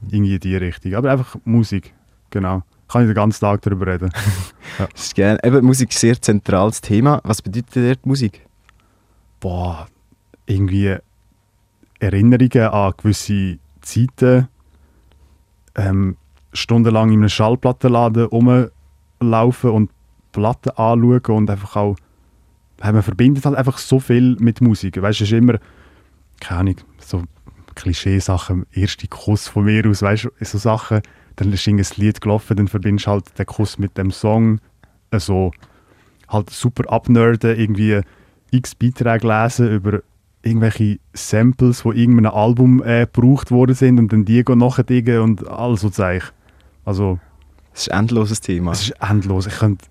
Irgendwie 0.09 0.35
in 0.35 0.39
die 0.39 0.55
Richtung. 0.55 0.93
Aber 0.93 1.11
einfach 1.11 1.35
Musik, 1.43 1.93
genau. 2.29 2.63
Kann 2.87 3.01
ich 3.01 3.07
den 3.07 3.15
ganzen 3.15 3.41
Tag 3.41 3.61
darüber 3.61 3.87
reden. 3.87 4.11
Das 4.77 5.05
ist 5.05 5.15
gerne. 5.15 5.39
Eben, 5.41 5.65
Musik 5.65 5.91
ist 5.91 5.97
ein 5.97 5.99
sehr 5.99 6.21
zentrales 6.21 6.81
Thema. 6.81 7.21
Was 7.23 7.41
bedeutet 7.41 7.75
dir 7.75 7.95
Musik? 8.03 8.45
Boah, 9.39 9.87
irgendwie 10.45 10.97
Erinnerungen 12.05 12.74
an 12.74 12.93
gewisse 12.97 13.59
Zeiten, 13.81 14.47
ähm, 15.75 16.17
stundenlang 16.53 17.12
in 17.12 17.19
einem 17.19 17.29
Schallplattenladen 17.29 18.25
rumlaufen 18.25 19.69
und 19.71 19.91
Platten 20.31 20.71
anschauen 20.71 21.38
und 21.38 21.50
einfach 21.50 21.75
auch, 21.75 21.95
man 22.81 23.03
verbindet 23.03 23.45
halt 23.45 23.55
einfach 23.55 23.77
so 23.77 24.00
viel 24.00 24.35
mit 24.39 24.62
Musik. 24.62 25.01
Weißt 25.01 25.19
du, 25.19 25.24
es 25.24 25.31
ist 25.31 25.38
immer, 25.38 25.59
keine 26.39 26.59
Ahnung, 26.62 26.75
so 27.00 27.24
Klischeesachen, 27.75 28.65
erste 28.71 29.07
Kuss 29.07 29.47
von 29.47 29.65
mir 29.65 29.85
aus, 29.88 30.01
weißt 30.01 30.25
du, 30.25 30.29
so 30.41 30.57
Sachen, 30.57 31.01
dann 31.35 31.51
ist 31.51 31.67
irgendein 31.67 31.91
Lied 31.97 32.21
gelaufen, 32.21 32.57
dann 32.57 32.67
verbindest 32.67 33.07
du 33.07 33.12
halt 33.12 33.38
den 33.38 33.45
Kuss 33.45 33.77
mit 33.77 33.97
dem 33.97 34.12
Song, 34.12 34.59
also 35.12 35.51
halt 36.27 36.50
super 36.50 36.91
abnerden, 36.91 37.57
irgendwie 37.57 38.01
x 38.51 38.75
Beiträge 38.75 39.27
lesen 39.27 39.71
über 39.71 40.01
irgendwelche 40.45 40.99
Samples, 41.13 41.83
die 41.83 41.89
irgendeinem 41.89 42.31
Album 42.31 42.83
äh, 42.83 43.07
gebraucht 43.11 43.51
worden 43.51 43.75
sind 43.75 43.99
und 43.99 44.13
dann 44.13 44.25
die 44.25 44.43
gehen 44.43 44.59
nachdingen 44.59 45.19
und 45.19 45.47
all 45.47 45.77
so 45.77 45.89
Zeug. 45.89 46.31
Also, 46.85 47.19
Das 47.73 47.83
ist 47.83 47.91
ein 47.91 48.01
endloses 48.01 48.41
Thema. 48.41 48.71
es 48.71 48.83
ist 48.83 48.93
endlos. 49.01 49.47
Ich 49.47 49.57
könnte 49.57 49.85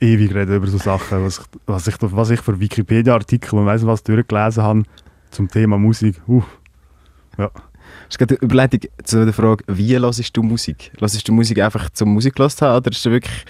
ewig 0.00 0.34
reden 0.34 0.56
über 0.56 0.66
so 0.66 0.78
Sachen, 0.78 1.24
was 1.24 1.38
ich, 1.38 1.44
was 1.66 1.86
ich, 1.86 1.96
was 2.00 2.30
ich 2.30 2.40
für 2.40 2.60
Wikipedia-Artikel 2.60 3.58
und 3.58 3.66
weiss 3.66 3.86
was 3.86 4.02
durchgelesen 4.02 4.62
habe 4.62 4.82
zum 5.30 5.48
Thema 5.48 5.78
Musik. 5.78 6.20
Uh, 6.28 6.42
Das 7.36 7.50
ist 8.10 8.18
gerade 8.18 8.34
eine 8.34 8.42
Überleitung 8.42 8.80
zu 9.04 9.24
der 9.24 9.32
Frage, 9.32 9.64
wie 9.68 9.96
hörst 9.98 10.36
du 10.36 10.42
Musik? 10.42 10.92
Hörst 10.98 11.26
du 11.26 11.32
Musik 11.32 11.60
einfach 11.60 11.88
zum 11.90 12.12
Musik 12.12 12.34
gehört 12.34 12.60
haben 12.60 12.76
oder 12.76 12.90
ist 12.90 13.04
wirklich 13.04 13.44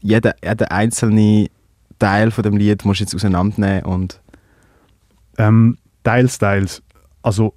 jeder, 0.00 0.34
jeder 0.42 0.70
einzelne 0.70 1.48
Teil 1.98 2.30
von 2.30 2.44
dem 2.44 2.56
Lied 2.56 2.84
musst 2.84 3.00
du 3.00 3.04
jetzt 3.04 3.14
auseinandernehmen 3.14 3.84
und 3.84 4.20
ähm, 5.38 5.78
teils, 6.02 6.38
teils. 6.38 6.82
Also, 7.22 7.54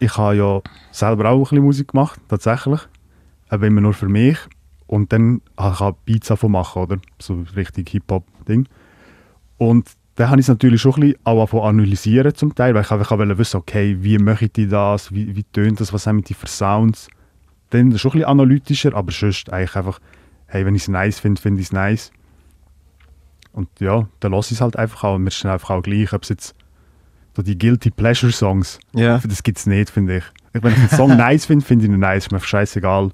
ich 0.00 0.16
habe 0.16 0.36
ja 0.36 0.62
selber 0.90 1.30
auch 1.30 1.36
ein 1.36 1.42
bisschen 1.42 1.64
Musik 1.64 1.88
gemacht, 1.88 2.20
tatsächlich. 2.28 2.80
Aber 3.48 3.66
immer 3.66 3.80
nur 3.80 3.92
für 3.92 4.08
mich. 4.08 4.38
Und 4.86 5.12
dann 5.12 5.42
habe 5.56 5.74
ich 5.74 5.80
auch 5.80 5.92
Beats 6.04 6.28
davon 6.28 6.52
machen, 6.52 6.82
oder? 6.82 6.98
So 7.18 7.44
richtig 7.54 7.90
Hip-Hop-Ding. 7.90 8.68
Und 9.58 9.90
dann 10.16 10.28
habe 10.28 10.40
ich 10.40 10.44
es 10.44 10.48
natürlich 10.48 10.80
schon 10.80 10.94
ein 10.94 11.00
bisschen 11.00 11.20
auch 11.24 11.64
analysieren 11.66 12.34
zum 12.34 12.54
Teil, 12.54 12.74
weil 12.74 12.82
ich 12.82 12.90
einfach 12.90 13.16
wollte 13.16 13.38
wissen, 13.38 13.56
okay, 13.56 13.96
wie 14.00 14.18
möchte 14.18 14.62
ich 14.62 14.68
das, 14.68 15.12
wie, 15.12 15.34
wie 15.34 15.44
tönt 15.44 15.80
das, 15.80 15.92
was 15.92 16.06
haben 16.06 16.22
die 16.22 16.34
für 16.34 16.46
Sounds. 16.46 17.08
Dann 17.70 17.96
schon 17.96 18.10
ein 18.10 18.12
bisschen 18.12 18.28
analytischer, 18.28 18.94
aber 18.94 19.12
sonst 19.12 19.50
eigentlich 19.50 19.76
einfach, 19.76 20.00
hey, 20.46 20.66
wenn 20.66 20.74
ich 20.74 20.82
es 20.82 20.88
nice 20.88 21.20
finde, 21.20 21.40
finde 21.40 21.60
ich 21.60 21.68
es 21.68 21.72
nice. 21.72 22.12
Und 23.52 23.68
ja, 23.80 24.06
dann 24.20 24.32
lasse 24.32 24.52
ich 24.52 24.58
es 24.58 24.60
halt 24.60 24.76
einfach 24.76 25.04
auch. 25.04 25.14
Und 25.14 25.22
mir 25.22 25.28
ist 25.28 25.42
dann 25.42 25.52
einfach 25.52 25.70
auch 25.70 25.82
gleich, 25.82 26.12
ob 26.12 26.22
es 26.22 26.28
jetzt 26.28 26.54
so 27.36 27.42
die 27.42 27.56
Guilty 27.56 27.90
Pleasure 27.90 28.32
Songs, 28.32 28.78
ja. 28.94 29.18
das 29.18 29.42
gibt 29.42 29.58
es 29.58 29.66
nicht, 29.66 29.90
finde 29.90 30.18
ich. 30.18 30.24
Wenn 30.52 30.72
ich 30.72 30.78
einen 30.78 30.88
Song 30.90 31.16
nice 31.16 31.46
finde, 31.46 31.64
finde 31.64 31.86
ich 31.86 31.90
ihn 31.90 31.98
nice. 31.98 32.26
Ist 32.26 32.32
mir 32.32 32.40
scheißegal, 32.40 33.10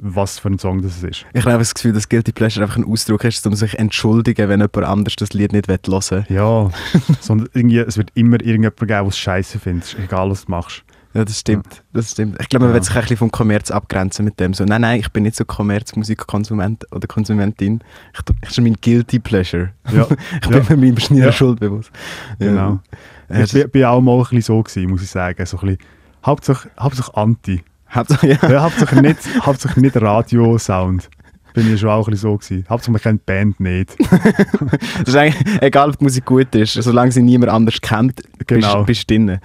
was 0.00 0.38
für 0.38 0.48
ein 0.48 0.58
Song 0.58 0.80
das 0.82 1.02
ist. 1.02 1.26
Ich 1.32 1.44
habe 1.44 1.58
das 1.58 1.74
Gefühl, 1.74 1.92
dass 1.92 2.08
Guilty 2.08 2.32
Pleasure 2.32 2.64
einfach 2.64 2.78
ein 2.78 2.84
Ausdruck 2.84 3.24
ist, 3.24 3.46
um 3.46 3.54
sich 3.54 3.78
entschuldigen, 3.78 4.48
wenn 4.48 4.60
jemand 4.60 4.84
anders 4.84 5.16
das 5.16 5.32
Lied 5.32 5.52
nicht 5.52 5.68
hören 5.68 5.80
will. 5.84 6.26
Ja, 6.28 6.70
sondern 7.20 7.48
irgendwie, 7.52 7.78
es 7.78 7.96
wird 7.96 8.10
immer 8.14 8.40
irgendjemand 8.40 8.78
geben, 8.78 8.88
der 8.88 9.06
es 9.06 9.18
scheiße 9.18 9.58
findet. 9.58 9.96
Egal, 10.02 10.30
was 10.30 10.44
du 10.46 10.50
machst. 10.50 10.84
Ja, 11.18 11.24
das 11.24 11.40
stimmt. 11.40 11.82
Das 11.92 12.12
stimmt. 12.12 12.36
Ich 12.40 12.48
glaube, 12.48 12.66
man 12.66 12.70
Ja. 12.70 12.74
wird 12.74 12.84
sich 12.84 12.94
ein 12.94 13.00
bisschen 13.02 13.16
vom 13.16 13.32
Kommerz 13.32 13.72
abgrenzen 13.72 14.24
mit 14.24 14.38
dem. 14.38 14.54
So, 14.54 14.64
nein, 14.64 14.82
nein, 14.82 15.00
ich 15.00 15.08
bin 15.10 15.24
nicht 15.24 15.34
so 15.34 15.44
Kommerzmusikkonsument 15.44 16.84
oder 16.92 17.08
Konsumentin. 17.08 17.80
Ich, 18.14 18.20
ich 18.42 18.48
ist 18.50 18.60
mein 18.60 18.74
Guilty 18.80 19.18
Pleasure. 19.18 19.70
Ja, 19.92 20.06
Ich 20.42 20.48
bin 20.48 20.62
Ja. 20.68 20.76
mir 20.76 20.92
meiner 21.10 21.24
Ja. 21.26 21.32
Schuld 21.32 21.58
bewusst. 21.58 21.90
Ja. 22.38 22.46
genau. 22.46 22.80
Äh, 23.28 23.42
Ich 23.42 23.52
bin, 23.52 23.68
bin 23.70 23.84
auch 23.84 24.00
mal 24.00 24.12
ein 24.16 24.20
bisschen 24.22 24.42
so 24.42 24.62
gewesen, 24.62 24.90
muss 24.90 25.02
ich 25.02 25.10
sagen. 25.10 25.44
So 25.44 25.58
ein 25.58 25.66
bisschen, 25.66 25.78
hauptsächlich, 26.24 26.72
hauptsächlich 26.78 27.14
Anti. 27.16 27.62
Hauptsache, 27.90 28.28
ja. 28.28 28.50
Ja, 28.50 28.62
hauptsächlich 28.62 29.00
nicht, 29.00 29.18
hauptsächlich 29.44 29.82
nicht 29.82 29.96
Radio-Sound. 30.00 31.08
Bin 31.54 31.74
ich 31.74 31.80
schon 31.80 31.88
auch 31.90 32.06
ein 32.06 32.12
bisschen 32.12 32.30
so 32.30 32.36
gewesen. 32.36 32.64
Hauptsächlich 32.68 32.92
man 32.92 33.00
kennt 33.02 33.22
die 33.22 33.32
Band 33.32 33.58
nicht. 33.60 33.96
Das 35.00 35.08
ist 35.08 35.16
eigentlich, 35.16 35.62
egal, 35.62 35.88
ob 35.88 35.98
die 35.98 36.04
Musik 36.04 36.24
gut 36.26 36.54
ist, 36.54 36.74
solange 36.74 37.10
sie 37.10 37.22
niemand 37.22 37.50
anders 37.50 37.80
kennt, 37.80 38.22
Genau. 38.46 38.84
bist, 38.84 38.86
bist 38.86 39.10
du 39.10 39.14
drin. 39.14 39.38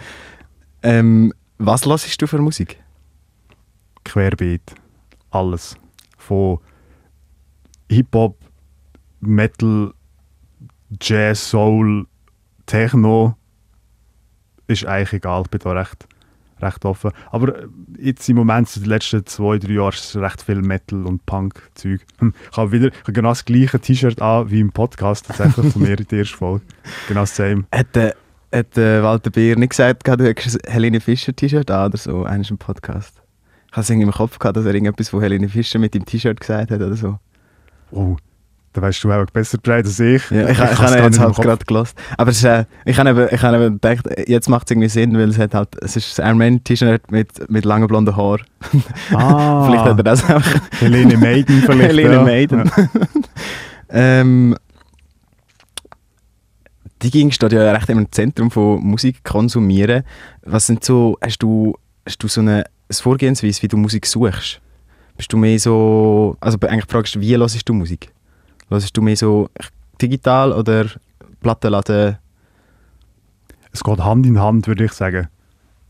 Ähm, 0.84 1.34
was 1.58 1.86
hörst 1.86 2.22
du 2.22 2.28
für 2.28 2.40
Musik? 2.40 2.82
Querbeet. 4.04 4.76
Alles. 5.32 5.76
Von 6.18 6.60
Hip-Hop, 7.90 8.38
Metal, 9.22 9.94
Jazz, 11.02 11.50
Soul, 11.50 12.06
Techno. 12.66 13.36
Ist 14.68 14.86
eigentlich 14.86 15.14
egal, 15.14 15.42
ich 15.44 15.50
bin 15.50 15.60
da 15.64 15.72
recht, 15.72 16.08
recht 16.62 16.86
offen. 16.86 17.12
Aber 17.32 17.58
äh, 17.64 17.68
jetzt 18.00 18.28
im 18.30 18.38
Moment, 18.38 18.70
so 18.70 18.80
die 18.82 18.88
letzten 18.88 19.26
zwei, 19.26 19.58
drei 19.58 19.74
Jahre, 19.74 19.90
ist 19.90 20.16
recht 20.16 20.42
viel 20.42 20.62
Metal 20.62 21.06
und 21.06 21.26
Punk-Zeug. 21.26 22.02
Hm, 22.20 22.34
Ich 22.52 22.58
habe 22.58 22.72
wieder 22.72 22.88
ich 22.88 23.02
habe 23.02 23.14
genau 23.14 23.30
das 23.30 23.44
gleiche 23.46 23.80
T-Shirt 23.80 24.22
an 24.22 24.50
wie 24.50 24.62
im 24.62 24.72
Podcast, 24.72 25.28
tatsächlich 25.28 25.74
von 25.74 25.82
mir 25.82 25.98
in 26.00 26.06
der 26.08 26.20
ersten 26.20 26.38
Folge. 26.38 26.66
Genau 27.08 27.22
das 27.22 27.36
same. 27.36 27.66
Hat, 27.74 27.96
äh, 27.98 28.14
hat 28.54 28.78
äh, 28.78 29.02
Walter 29.04 29.32
Beer 29.32 29.58
nicht 29.58 29.72
gesagt, 29.72 30.08
du 30.08 30.24
hättest 30.24 30.66
ein 30.66 30.72
Helene 30.72 31.00
Fischer 31.00 31.36
T-Shirt 31.36 31.70
an 31.72 31.88
oder 31.88 31.98
so, 31.98 32.24
eines 32.24 32.50
im 32.50 32.58
Podcast? 32.58 33.22
Ich 33.68 33.74
habe 33.74 33.82
es 33.82 33.90
irgendwie 33.90 34.08
im 34.08 34.14
Kopf 34.14 34.38
gehabt, 34.38 34.56
dass 34.56 34.66
er 34.66 34.74
irgendetwas 34.74 35.10
von 35.10 35.22
Helene 35.22 35.50
Fischer 35.50 35.80
mit 35.80 35.94
dem 35.94 36.06
T-Shirt 36.06 36.40
gesagt 36.40 36.72
hat 36.72 36.82
oder 36.82 36.96
so. 36.96 37.18
Oh, 37.92 38.18
da 38.74 38.82
weißt 38.82 39.04
du 39.04 39.12
auch 39.12 39.26
besser 39.28 39.60
Bescheid 39.60 39.86
als 39.86 40.00
ich. 40.00 40.30
Ja, 40.32 40.46
ich, 40.46 40.52
ich, 40.52 40.60
hab's 40.60 40.82
habe 40.82 40.98
jetzt 40.98 41.20
halt 41.20 41.36
gerade 41.36 41.64
gelost. 41.66 41.96
Aber 42.18 42.32
ist, 42.32 42.44
äh, 42.44 42.66
ich 42.86 42.98
habe 42.98 43.10
eben, 43.10 43.28
ich 43.32 43.44
eben 43.44 43.80
gedacht, 43.80 44.08
äh, 44.08 44.30
jetzt 44.30 44.50
macht 44.50 44.68
es 44.68 44.72
irgendwie 44.72 44.90
Sinn, 44.90 45.16
weil 45.18 45.30
es 45.30 45.38
hat 45.38 45.54
halt, 45.54 45.70
es 45.82 45.96
ist 45.96 46.20
ein 46.20 46.28
Iron 46.28 46.38
Man 46.40 46.64
T-Shirt 46.64 47.12
mit, 47.12 47.50
mit 47.52 47.66
langen 47.66 47.88
blonden 47.88 48.16
Haaren. 48.16 48.44
Ah, 49.14 49.66
Vielleicht 49.70 49.86
hat 49.86 49.98
er 49.98 50.04
das 50.04 50.24
auch. 50.30 50.42
Helene 50.80 51.18
Maiden 51.18 51.62
vielleicht. 51.66 51.90
Helene 51.90 52.16
ja. 52.16 52.24
Maiden. 52.24 52.72
Ja. 52.76 52.88
ähm, 53.90 54.56
die 57.04 57.12
Ging 57.12 57.32
steht 57.32 57.52
ja 57.52 57.72
recht 57.72 57.90
im 57.90 58.10
Zentrum 58.12 58.50
von 58.50 58.82
Musik 58.82 59.24
konsumieren. 59.24 60.04
Was 60.44 60.68
sind 60.68 60.84
so, 60.84 61.18
hast 61.22 61.40
du, 61.40 61.76
hast 62.06 62.24
du 62.24 62.28
so 62.30 62.42
eine, 62.42 62.64
eine 62.88 62.96
Vorgehensweise, 62.96 63.62
wie 63.62 63.68
du 63.68 63.78
Musik 63.78 64.06
suchst? 64.06 64.62
Bist 65.18 65.32
du 65.32 65.38
mehr 65.38 65.60
so, 65.60 66.38
also 66.40 66.58
eigentlich 66.62 66.86
fragst 66.90 67.16
du, 67.16 67.20
wie 67.20 67.36
hörst 67.38 67.68
du 67.68 67.74
Musik? 67.74 68.12
Hörst 68.70 68.96
du 68.96 69.02
mehr 69.02 69.18
so 69.18 69.50
digital 70.02 70.54
oder 70.54 70.86
Plattenladen? 71.42 72.18
Es 73.72 73.84
geht 73.84 74.00
Hand 74.00 74.26
in 74.26 74.40
Hand, 74.40 74.68
würde 74.68 74.86
ich 74.86 74.94
sagen. 74.94 75.28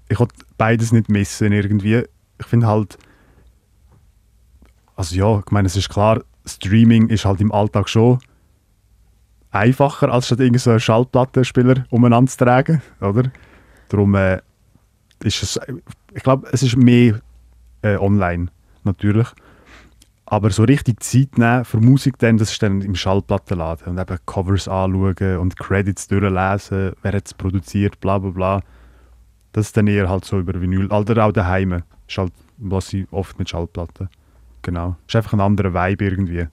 Ich 0.09 0.19
will 0.19 0.27
beides 0.57 0.91
nicht 0.91 1.09
missen 1.09 1.51
irgendwie. 1.51 2.03
Ich 2.39 2.45
finde 2.45 2.67
halt, 2.67 2.97
also 4.95 5.15
ja, 5.15 5.39
ich 5.39 5.51
meine, 5.51 5.67
es 5.67 5.75
ist 5.75 5.89
klar, 5.89 6.23
Streaming 6.45 7.07
ist 7.09 7.25
halt 7.25 7.39
im 7.39 7.51
Alltag 7.51 7.87
schon 7.87 8.19
einfacher, 9.53 10.11
als 10.11 10.25
statt 10.25 10.39
irgendeinen 10.39 10.79
Schallplattenspieler 10.79 11.85
umeinander 11.89 12.31
zu 12.31 12.37
tragen, 12.37 12.81
oder? 12.99 13.31
Darum 13.89 14.15
äh, 14.15 14.41
ist 15.23 15.43
es, 15.43 15.59
ich 16.13 16.23
glaube, 16.23 16.47
es 16.51 16.63
ist 16.63 16.75
mehr 16.75 17.19
äh, 17.81 17.97
online, 17.97 18.47
natürlich. 18.83 19.27
Aber 20.25 20.49
so 20.49 20.63
richtig 20.63 21.03
Zeit 21.03 21.37
nehmen 21.37 21.65
für 21.65 21.77
Musik, 21.79 22.17
dann, 22.17 22.37
das 22.37 22.51
ist 22.51 22.63
dann 22.63 22.81
im 22.81 22.95
Schallplattenladen 22.95 23.87
und 23.87 23.99
eben 23.99 24.17
Covers 24.25 24.67
anschauen 24.67 25.37
und 25.37 25.59
Credits 25.59 26.07
durchlesen, 26.07 26.93
wer 27.01 27.13
hat 27.13 27.27
es 27.27 27.33
produziert, 27.33 27.99
bla 27.99 28.17
bla 28.17 28.31
bla. 28.31 28.61
Das 29.51 29.67
ist 29.67 29.77
dann 29.77 29.85
eher 29.85 30.09
halt 30.09 30.25
so 30.25 30.39
über 30.39 30.59
Vinyl, 30.59 30.91
oder 30.91 31.25
auch 31.25 31.31
daheim. 31.31 31.83
Ist 32.07 32.17
halt, 32.17 32.33
was 32.57 32.91
ich 32.93 33.05
oft 33.11 33.37
mit 33.37 33.49
Schallplatten. 33.49 34.09
Genau. 34.63 34.95
Ist 35.07 35.15
einfach 35.15 35.33
ein 35.33 35.41
anderer 35.41 35.73
Vibe 35.73 36.05
irgendwie. 36.05 36.47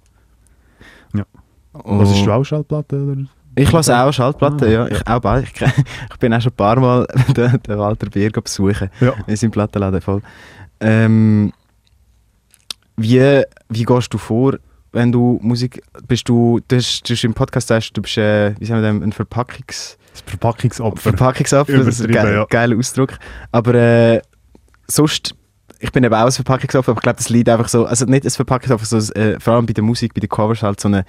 Was 1.72 2.10
ist 2.10 2.24
du 2.24 2.30
auch 2.32 2.44
Schallplatten? 2.44 3.10
Oder? 3.10 3.28
Ich 3.56 3.70
lasse 3.72 3.96
auch 3.96 4.12
Schallplatten, 4.12 4.68
Ah, 4.68 4.70
ja. 4.70 4.86
Ich, 4.88 5.06
auch 5.06 5.20
bald. 5.20 5.44
Ich, 5.44 5.60
ich 6.10 6.16
bin 6.18 6.32
auch 6.32 6.40
schon 6.40 6.52
ein 6.52 6.56
paar 6.56 6.78
Mal 6.78 7.06
den, 7.36 7.60
den 7.62 7.78
Walter 7.78 8.08
Bier 8.08 8.30
besuchen. 8.30 8.90
Ja. 9.00 9.14
in 9.26 9.36
seinem 9.36 9.50
Plattenladen 9.50 10.00
voll. 10.00 10.22
Ähm, 10.80 11.52
wie, 12.96 13.42
wie 13.68 13.84
gehst 13.84 14.12
du 14.14 14.18
vor, 14.18 14.56
wenn 14.92 15.12
du 15.12 15.38
Musik, 15.42 15.82
bist 16.06 16.28
du, 16.28 16.60
du 16.68 16.76
hast, 16.76 17.08
du 17.08 17.14
hast 17.14 17.24
im 17.24 17.34
Podcast 17.34 17.68
sagst, 17.68 17.96
du 17.96 18.02
bist, 18.02 18.18
äh, 18.18 18.54
wie 18.58 18.64
sagen 18.64 18.82
wir 18.82 18.88
dem, 18.88 19.02
ein 19.02 19.12
Verpackungs... 19.12 19.96
Das 20.12 20.22
Verpackungsopfer. 20.26 21.00
Verpackungsopfer, 21.00 21.78
das 21.78 22.00
ist 22.00 22.02
ein 22.02 22.10
geil, 22.12 22.34
ja. 22.34 22.44
geiler 22.46 22.76
Ausdruck. 22.76 23.16
Aber 23.52 23.74
äh, 23.74 24.20
sonst, 24.88 25.34
ich 25.78 25.92
bin 25.92 26.02
eben 26.02 26.14
auch 26.14 26.26
ein 26.26 26.32
Verpackungsopfer, 26.32 26.90
aber 26.90 26.98
ich 26.98 27.02
glaube, 27.02 27.16
das 27.16 27.28
Lied 27.28 27.48
einfach 27.48 27.68
so, 27.68 27.84
also 27.84 28.06
nicht 28.06 28.24
ein 28.24 28.30
Verpackungsopfer, 28.30 29.00
so, 29.00 29.12
äh, 29.12 29.38
vor 29.38 29.54
allem 29.54 29.66
bei 29.66 29.72
der 29.72 29.84
Musik, 29.84 30.14
bei 30.14 30.20
den 30.20 30.28
Covers 30.28 30.62
halt 30.62 30.80
so 30.80 30.88
eine 30.88 31.04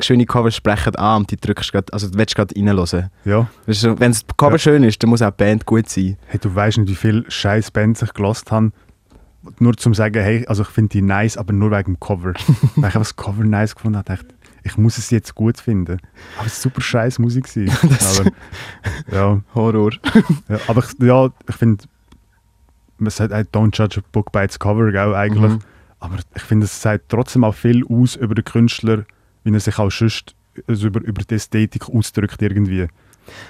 schöne 0.00 0.26
Covers 0.26 0.54
sprechen 0.56 0.94
an 0.96 1.22
und 1.22 1.30
die 1.30 1.36
drückst 1.36 1.72
grad, 1.72 1.92
also 1.92 2.08
du 2.10 2.18
willst 2.18 2.34
gerade 2.34 2.54
reinhören. 2.56 3.10
Ja. 3.24 3.48
Weißt 3.66 3.84
du, 3.84 3.98
Wenn 4.00 4.12
das 4.12 4.24
Cover 4.36 4.52
Ja. 4.52 4.58
schön 4.58 4.84
ist, 4.84 5.02
dann 5.02 5.10
muss 5.10 5.22
auch 5.22 5.30
die 5.30 5.36
Band 5.44 5.66
gut 5.66 5.88
sein. 5.88 6.16
Hey, 6.26 6.38
du 6.40 6.54
weißt 6.54 6.78
nicht, 6.78 6.88
wie 6.90 6.94
viele 6.94 7.30
scheiß 7.30 7.70
Bands 7.70 8.02
ich 8.02 8.12
gelost 8.14 8.50
habe. 8.50 8.72
Nur 9.60 9.76
zum 9.76 9.94
sagen, 9.94 10.22
hey, 10.22 10.44
also 10.46 10.62
ich 10.62 10.68
finde 10.68 10.90
die 10.90 11.02
nice, 11.02 11.36
aber 11.36 11.52
nur 11.52 11.70
wegen 11.70 11.94
dem 11.94 12.00
Cover. 12.00 12.34
Weil 12.76 12.90
ich 12.90 12.96
einfach 12.96 13.00
das 13.00 13.16
Cover 13.16 13.44
nice 13.44 13.74
gefunden 13.74 13.96
habe, 13.98 14.06
dachte 14.16 14.34
ich 14.64 14.76
muss 14.76 14.98
es 14.98 15.08
jetzt 15.10 15.34
gut 15.34 15.58
finden. 15.58 15.98
Aber 16.36 16.46
es 16.46 16.58
war 16.58 16.70
super 16.70 16.80
scheiß 16.82 17.18
Musik. 17.20 17.46
Das- 17.88 18.20
aber, 18.20 18.30
ja, 19.10 19.40
Horror. 19.54 19.92
ja, 20.48 20.58
aber 20.66 20.84
ich, 20.84 21.06
ja, 21.06 21.30
ich 21.48 21.54
finde, 21.54 21.84
man 22.98 23.10
sagt, 23.10 23.32
hey, 23.32 23.44
don't 23.52 23.74
judge 23.74 24.00
a 24.00 24.02
book 24.12 24.30
by 24.32 24.40
its 24.40 24.58
cover, 24.58 24.90
gell, 24.92 25.14
eigentlich. 25.14 25.52
Mhm. 25.52 25.58
Aber 26.00 26.16
ich 26.36 26.42
finde, 26.42 26.64
es 26.66 26.82
sagt 26.82 27.04
trotzdem 27.08 27.44
auch 27.44 27.54
viel 27.54 27.82
aus 27.88 28.16
über 28.16 28.34
den 28.34 28.44
Künstler, 28.44 29.04
wie 29.52 29.56
er 29.56 29.60
sich 29.60 29.78
auch 29.78 29.90
sonst 29.90 30.34
also 30.66 30.88
über, 30.88 31.00
über 31.00 31.22
die 31.22 31.34
Ästhetik 31.34 31.88
ausdrückt 31.88 32.40
irgendwie. 32.42 32.88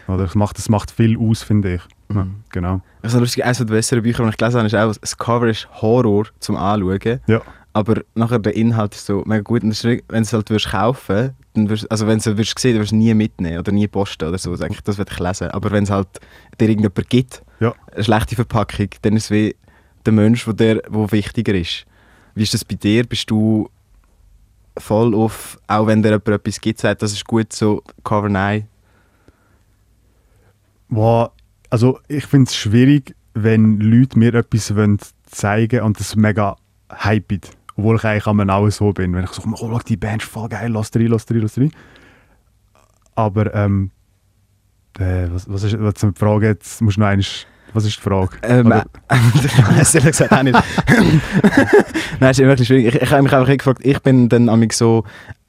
Oder 0.08 0.24
das 0.24 0.34
macht, 0.34 0.58
das 0.58 0.68
macht 0.68 0.90
viel 0.90 1.18
aus, 1.18 1.42
finde 1.42 1.74
ich. 1.76 1.82
Ja, 2.14 2.24
Mhm. 2.24 2.36
genau. 2.50 2.80
Also 3.02 3.20
lustig, 3.20 3.44
eines 3.44 3.58
der 3.58 3.64
besseren 3.66 4.02
Bücher, 4.02 4.24
die 4.24 4.30
ich 4.30 4.36
gelesen 4.36 4.56
habe, 4.58 4.66
ist 4.66 4.74
auch, 4.74 4.94
das 4.96 5.16
Cover 5.16 5.46
ist 5.48 5.68
Horror 5.80 6.26
zum 6.40 6.56
Anschauen. 6.56 7.20
Ja. 7.26 7.40
Aber 7.74 8.00
nachher 8.14 8.38
der 8.40 8.56
Inhalt 8.56 8.94
ist 8.94 9.06
so 9.06 9.22
mega 9.26 9.42
gut. 9.42 9.62
Und 9.62 9.70
ist 9.70 9.84
wenn 9.84 9.98
du 10.08 10.18
es 10.18 10.32
halt 10.32 10.50
würdest 10.50 10.70
kaufen 10.70 11.34
dann 11.54 11.68
würdest, 11.68 11.90
also 11.90 12.06
wenn 12.06 12.18
du 12.18 12.30
es 12.30 12.36
würdest 12.36 12.58
sehen, 12.58 12.72
dann 12.72 12.78
würdest 12.80 12.92
du 12.92 12.96
es 12.96 12.98
nie 13.04 13.14
mitnehmen 13.14 13.58
oder 13.58 13.72
nie 13.72 13.86
posten 13.88 14.26
oder 14.28 14.38
so. 14.38 14.54
Sag 14.56 14.70
ich, 14.72 14.80
das 14.80 14.98
würde 14.98 15.12
ich 15.12 15.18
lesen. 15.20 15.48
Aber 15.50 15.70
wenn 15.70 15.84
es 15.84 15.90
halt 15.90 16.08
dir 16.60 16.68
irgendjemand 16.68 17.08
gibt, 17.10 17.42
Ja. 17.60 17.74
eine 17.94 18.04
schlechte 18.04 18.34
Verpackung, 18.36 18.88
dann 19.02 19.16
ist 19.16 19.24
es 19.26 19.30
wie 19.30 19.54
der 20.06 20.12
Mensch, 20.12 20.46
wo, 20.46 20.52
der, 20.52 20.82
wo 20.88 21.10
wichtiger 21.12 21.54
ist. 21.54 21.84
Wie 22.34 22.42
ist 22.42 22.54
das 22.54 22.64
bei 22.64 22.74
dir? 22.74 23.04
Bist 23.04 23.30
du 23.30 23.68
voll 24.78 25.14
auf, 25.14 25.58
auch 25.66 25.86
wenn 25.86 26.02
dir 26.02 26.10
jemand 26.10 26.28
etwas 26.28 26.60
gibt, 26.60 26.80
sagt, 26.80 27.02
das 27.02 27.12
ist 27.12 27.24
gut, 27.24 27.52
so 27.52 27.82
Cover 28.04 28.28
Nein. 28.28 28.68
Wow. 30.88 31.30
Also 31.70 32.00
ich 32.08 32.26
finde 32.26 32.48
es 32.48 32.56
schwierig, 32.56 33.14
wenn 33.34 33.80
Leute 33.80 34.18
mir 34.18 34.34
etwas 34.34 34.74
wollen 34.74 34.98
zeigen 35.26 35.82
und 35.82 36.00
das 36.00 36.16
mega 36.16 36.56
hyped. 36.90 37.50
Obwohl 37.76 37.96
ich 37.96 38.04
eigentlich 38.04 38.26
am 38.26 38.50
auch 38.50 38.68
so 38.70 38.92
bin. 38.92 39.14
Wenn 39.14 39.24
ich 39.24 39.30
so, 39.30 39.42
oh, 39.44 39.56
schau, 39.56 39.78
die 39.80 39.96
Band 39.96 40.22
ist 40.22 40.30
voll 40.30 40.48
geil, 40.48 40.72
lass 40.72 40.90
rein, 40.94 41.06
lass 41.06 41.30
rein, 41.30 41.40
lass 41.40 41.58
rein. 41.58 41.72
Aber, 43.14 43.54
ähm, 43.54 43.90
äh, 44.98 45.28
was, 45.30 45.48
was 45.48 45.62
ist 45.62 45.78
was 45.80 45.94
die 45.94 46.10
Frage 46.14 46.46
jetzt? 46.48 46.80
Musst 46.80 46.96
du 46.96 47.00
noch 47.00 47.08
einmal, 47.08 47.26
was 47.74 47.84
ist 47.84 47.96
die 47.96 48.00
Frage? 48.02 48.36
Ähm, 48.42 48.72
ich 49.34 49.58
weiß 49.58 49.94
ehrlich 49.96 50.10
gesagt 50.16 50.32
auch 50.32 50.42
nicht. 50.42 50.58
Nein, 52.20 52.30
ist 52.30 52.38
wirklich 52.38 52.68
schwierig. 52.68 52.94
Ich, 52.94 53.02
ich 53.02 53.10
habe 53.10 53.22
mich 53.22 53.32
einfach 53.32 53.56
gefragt, 53.56 53.80
ich 53.84 54.00
bin 54.00 54.28
dann 54.28 54.48
amig 54.48 54.72
so 54.72 55.04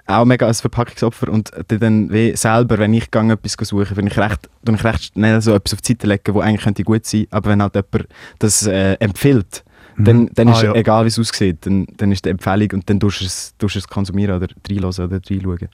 auch 0.07 0.25
mega 0.25 0.47
als 0.47 0.61
Verpackungsopfer 0.61 1.29
und 1.29 1.51
dann 1.67 2.11
wie 2.11 2.35
selber, 2.35 2.79
wenn 2.79 2.93
ich 2.95 3.11
gehe, 3.11 3.31
etwas 3.31 3.55
suche, 3.67 3.93
bin 3.93 4.07
ich 4.07 4.17
recht, 4.17 4.49
tue 4.65 4.73
ich 4.75 4.83
recht 4.83 5.13
schnell 5.13 5.39
so 5.39 5.53
etwas 5.53 5.73
auf 5.75 5.81
die 5.81 5.91
Seite 5.93 6.07
legen, 6.07 6.33
wo 6.33 6.39
eigentlich 6.39 6.63
könnte 6.63 6.83
gut 6.83 7.05
sein, 7.05 7.27
aber 7.29 7.51
wenn 7.51 7.61
halt 7.61 7.75
jemand 7.75 8.07
das 8.39 8.65
äh, 8.65 8.93
empfiehlt, 8.95 9.63
dann, 9.99 10.29
dann 10.33 10.47
Ah, 10.47 10.53
ist 10.53 10.63
ja. 10.63 10.73
egal, 10.73 11.03
wie 11.03 11.09
es 11.09 11.19
aussieht, 11.19 11.57
dann, 11.65 11.85
dann 11.97 12.11
ist 12.11 12.25
die 12.25 12.29
Empfehlung 12.29 12.69
und 12.73 12.89
dann 12.89 12.99
tust 12.99 13.21
du 13.21 13.25
es, 13.25 13.53
tust 13.59 13.75
du 13.75 13.79
es 13.79 13.87
konsumieren 13.87 14.35
oder 14.37 14.47
reinhören 14.67 15.05
oder 15.05 15.19
reinschauen. 15.29 15.69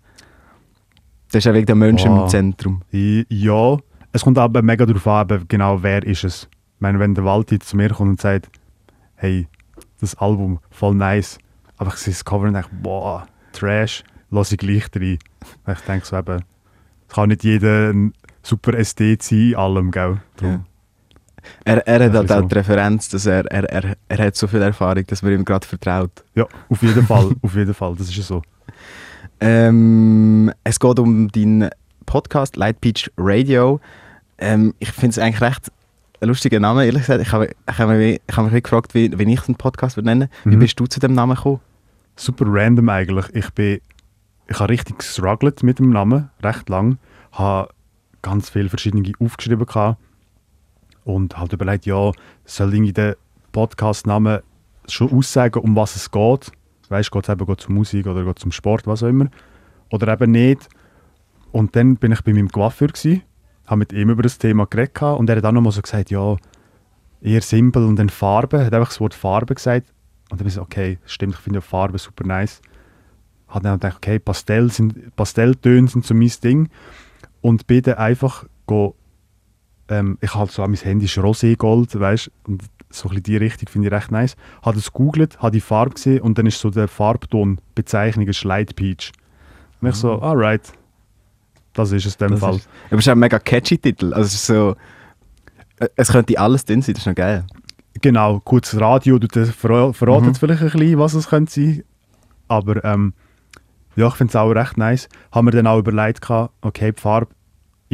Das 1.31 1.39
ist 1.39 1.45
ja 1.45 1.53
wegen 1.53 1.65
der 1.67 1.75
Mensch 1.75 2.03
Wow. 2.03 2.23
im 2.23 2.29
Zentrum. 2.29 2.81
Ja, 2.91 3.77
es 4.15 4.23
kommt 4.23 4.37
aber 4.37 4.61
mega 4.61 4.85
darauf 4.85 5.05
an, 5.07 5.43
genau 5.49 5.83
wer 5.83 6.01
ist 6.05 6.23
es. 6.23 6.43
Ich 6.43 6.81
meine, 6.81 6.99
wenn 6.99 7.13
der 7.15 7.25
Walti 7.25 7.59
zu 7.59 7.75
mir 7.75 7.89
kommt 7.89 8.11
und 8.11 8.21
sagt, 8.21 8.49
hey, 9.15 9.49
das 9.99 10.15
Album 10.15 10.59
voll 10.69 10.95
nice, 10.95 11.37
aber 11.75 11.89
ich 11.89 11.97
sehe 11.97 12.13
das 12.13 12.23
Cover 12.23 12.47
und 12.47 12.53
denke, 12.53 12.69
boah, 12.81 13.27
Trash, 13.51 14.05
lass 14.31 14.53
ich 14.53 14.57
gleich 14.57 14.85
rein. 14.95 15.19
Ich 15.67 15.79
denke 15.81 16.05
so 16.05 16.17
eben, 16.17 16.43
es 17.09 17.13
kann 17.13 17.27
nicht 17.27 17.43
jeder 17.43 17.89
ein 17.89 18.13
super 18.41 18.73
Ästhet 18.75 19.21
sein 19.21 19.49
in 19.49 19.55
allem, 19.55 19.91
gell? 19.91 20.21
Ja. 20.41 20.61
Er, 21.65 21.85
er 21.85 22.05
hat 22.05 22.13
halt 22.13 22.31
auch 22.31 22.37
so. 22.37 22.47
die 22.47 22.55
Referenz, 22.55 23.09
dass 23.09 23.25
er, 23.25 23.45
er, 23.51 23.65
er, 23.65 23.97
er 24.07 24.25
hat 24.27 24.35
so 24.37 24.47
viel 24.47 24.61
Erfahrung, 24.61 25.05
dass 25.07 25.23
man 25.23 25.33
ihm 25.33 25.43
gerade 25.43 25.67
vertraut. 25.67 26.23
Ja, 26.35 26.47
auf 26.69 26.81
jeden 26.81 27.05
Fall, 27.05 27.35
auf 27.41 27.53
jeden 27.53 27.73
Fall, 27.73 27.93
das 27.97 28.07
ist 28.07 28.15
ja 28.15 28.23
so. 28.23 28.41
Ähm, 29.41 30.53
es 30.63 30.79
geht 30.79 30.99
um 30.99 31.27
deinen 31.27 31.69
Podcast 32.05 32.55
Light 32.55 32.79
Peach 32.79 33.11
Radio. 33.17 33.81
Ähm, 34.37 34.73
ich 34.79 34.91
finde 34.91 35.09
es 35.11 35.19
eigentlich 35.19 35.41
recht 35.41 35.71
ein 36.21 36.27
lustiger 36.29 36.59
Name, 36.59 36.85
ehrlich 36.85 37.01
gesagt. 37.03 37.21
Ich 37.21 37.31
habe, 37.31 37.49
ich 37.69 37.77
habe, 37.77 37.93
mich, 37.95 38.21
ich 38.27 38.37
habe 38.37 38.49
mich 38.49 38.63
gefragt, 38.63 38.93
wie, 38.93 39.17
wie 39.17 39.33
ich 39.33 39.41
den 39.41 39.55
Podcast 39.55 39.97
würde 39.97 40.07
nennen 40.09 40.29
Wie 40.45 40.55
Mhm. 40.55 40.59
bist 40.59 40.79
du 40.79 40.85
zu 40.87 40.99
dem 40.99 41.13
Namen 41.13 41.35
gekommen? 41.35 41.59
super 42.17 42.45
random 42.47 42.87
eigentlich. 42.87 43.25
Ich 43.33 43.49
bin, 43.51 43.79
ich 44.47 44.59
habe 44.59 44.69
richtig 44.71 44.99
gestruggelt 44.99 45.63
mit 45.63 45.79
dem 45.79 45.89
Namen, 45.89 46.29
recht 46.41 46.69
lang. 46.69 46.97
Habe 47.33 47.69
ganz 48.21 48.49
viele 48.49 48.69
verschiedene 48.69 49.11
aufgeschrieben 49.19 49.65
gehabt 49.65 49.99
und 51.03 51.37
halt 51.37 51.51
überlegt, 51.51 51.85
ja, 51.85 52.11
soll 52.45 52.73
irgendwie 52.73 52.93
der 52.93 53.17
Podcast-Name 53.51 54.43
schon 54.87 55.11
aussagen, 55.11 55.59
um 55.59 55.75
was 55.75 55.95
es 55.97 56.09
geht? 56.09 56.51
Weißt, 56.87 57.11
geht 57.11 57.23
es 57.23 57.29
eben 57.29 57.45
geht 57.45 57.67
um 57.67 57.75
Musik 57.75 58.07
oder 58.07 58.23
geht 58.23 58.37
es 58.37 58.45
um 58.45 58.51
Sport, 58.53 58.87
was 58.87 59.03
auch 59.03 59.07
immer? 59.09 59.27
Oder 59.91 60.13
eben 60.13 60.31
nicht. 60.31 60.69
Und 61.51 61.75
dann 61.75 61.97
bin 61.97 62.13
ich 62.13 62.21
bei 62.21 62.31
meinem 62.33 62.49
Coiffeur 62.49 62.87
gsi, 62.87 63.21
habe 63.67 63.79
mit 63.79 63.93
ihm 63.93 64.09
über 64.09 64.23
das 64.23 64.37
Thema 64.37 64.65
geredet 64.65 65.01
und 65.01 65.29
er 65.29 65.37
hat 65.37 65.45
auch 65.45 65.51
nochmal 65.51 65.71
so 65.71 65.81
gesagt, 65.81 66.11
ja, 66.11 66.35
eher 67.21 67.41
simpel 67.41 67.83
und 67.85 67.97
dann 67.97 68.09
Farbe, 68.09 68.65
hat 68.65 68.73
einfach 68.73 68.89
das 68.89 68.99
Wort 68.99 69.13
Farbe 69.13 69.55
gesagt. 69.55 69.91
Und 70.29 70.39
dann 70.39 70.45
bin 70.45 70.47
ich 70.47 70.53
so, 70.53 70.61
okay, 70.61 70.99
stimmt, 71.05 71.35
ich 71.35 71.39
finde 71.39 71.57
ja 71.57 71.61
Farbe 71.61 71.97
super 71.97 72.25
nice. 72.25 72.61
Hat 73.47 73.65
dann 73.65 73.79
gedacht, 73.79 73.97
okay, 73.97 74.19
Pastell 74.19 74.71
sind, 74.71 75.15
Pastelltöne 75.15 75.87
sind 75.87 76.05
so 76.05 76.13
mein 76.13 76.31
Ding. 76.43 76.69
Und 77.41 77.67
bin 77.67 77.81
dann 77.83 77.95
einfach 77.95 78.45
go, 78.65 78.95
ähm, 79.87 80.17
ich 80.21 80.33
habe 80.33 80.51
so 80.51 80.63
an 80.63 80.71
mein 80.71 80.79
Handy 80.79 81.05
ist 81.05 81.17
Roségold, 81.17 81.99
weißt 81.99 82.31
und 82.47 82.63
so 82.89 83.09
ein 83.09 83.21
die 83.21 83.37
Richtung 83.37 83.67
finde 83.67 83.87
ich 83.87 83.93
recht 83.93 84.11
nice. 84.11 84.35
Habe 84.63 84.77
das 84.77 84.91
gegoogelt, 84.91 85.39
habe 85.39 85.51
die 85.51 85.61
Farbe 85.61 85.95
gesehen 85.95 86.21
und 86.21 86.37
dann 86.37 86.45
ist 86.45 86.59
so 86.59 86.69
der 86.69 86.87
Farbton 86.87 87.59
Bezeichnung 87.75 88.27
ist 88.27 88.43
Light 88.43 88.75
Peach. 88.75 89.11
Und 89.81 89.89
ich 89.89 89.95
so, 89.95 90.21
alright, 90.21 90.73
das 91.75 91.91
ist 91.91 92.05
es 92.05 92.15
in 92.15 92.19
dem 92.27 92.31
Das 92.31 92.39
Fall. 92.39 92.55
ist- 92.55 92.69
Aber 92.89 92.95
es 92.99 93.05
ist 93.05 93.09
auch 93.09 93.13
ein 93.13 93.19
mega 93.19 93.37
catchy 93.39 93.77
Titel. 93.77 94.13
Also 94.13 94.25
es 94.27 94.33
ist 94.35 94.45
so... 94.47 94.75
äh, 95.79 95.87
Es 95.95 96.11
könnte 96.11 96.39
alles 96.39 96.65
drin 96.65 96.81
sein, 96.81 96.93
das 96.95 97.01
ist 97.03 97.07
noch 97.07 97.15
geil. 97.15 97.45
Genau, 98.01 98.39
kurz 98.41 98.75
Radio, 98.75 99.19
du 99.19 99.27
verratet 99.45 100.01
Mhm. 100.27 100.35
vielleicht 100.35 100.61
ein 100.63 100.69
bisschen, 100.71 100.99
was 100.99 101.13
es 101.13 101.29
könnte 101.29 101.51
sein. 101.53 101.83
Aber 102.47 102.83
ähm, 102.83 103.13
ja, 103.95 104.07
ich 104.07 104.15
finde 104.15 104.31
es 104.31 104.35
auch 104.35 104.49
recht 104.51 104.77
nice. 104.77 105.07
Haben 105.31 105.47
wir 105.47 105.51
dann 105.51 105.67
auch 105.67 105.79
überlegt, 105.79 106.21
gehabt, 106.21 106.53
okay, 106.61 106.91
die 106.91 107.01
Farbe 107.01 107.27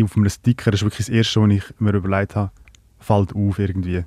auf 0.01 0.15
einem 0.17 0.29
Sticker 0.29 0.73
ist 0.73 0.81
wirklich 0.83 1.05
das 1.07 1.09
Erste, 1.09 1.41
was 1.41 1.49
ich 1.51 1.63
mir 1.79 1.93
überlegt 1.93 2.35
habe, 2.35 2.51
fällt 2.99 3.35
auf 3.35 3.59
irgendwie. 3.59 4.03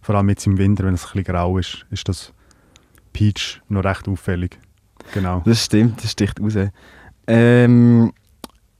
Vor 0.00 0.14
allem 0.14 0.28
jetzt 0.30 0.46
im 0.46 0.56
Winter, 0.56 0.84
wenn 0.84 0.94
es 0.94 1.04
ein 1.04 1.12
bisschen 1.12 1.34
grau 1.34 1.58
ist, 1.58 1.84
ist 1.90 2.08
das 2.08 2.32
Peach 3.12 3.60
noch 3.68 3.84
recht 3.84 4.08
auffällig. 4.08 4.58
Genau. 5.12 5.42
Das 5.44 5.64
stimmt, 5.64 6.02
das 6.02 6.12
sticht 6.12 6.40
raus. 6.40 6.54
Ähm, 7.26 8.12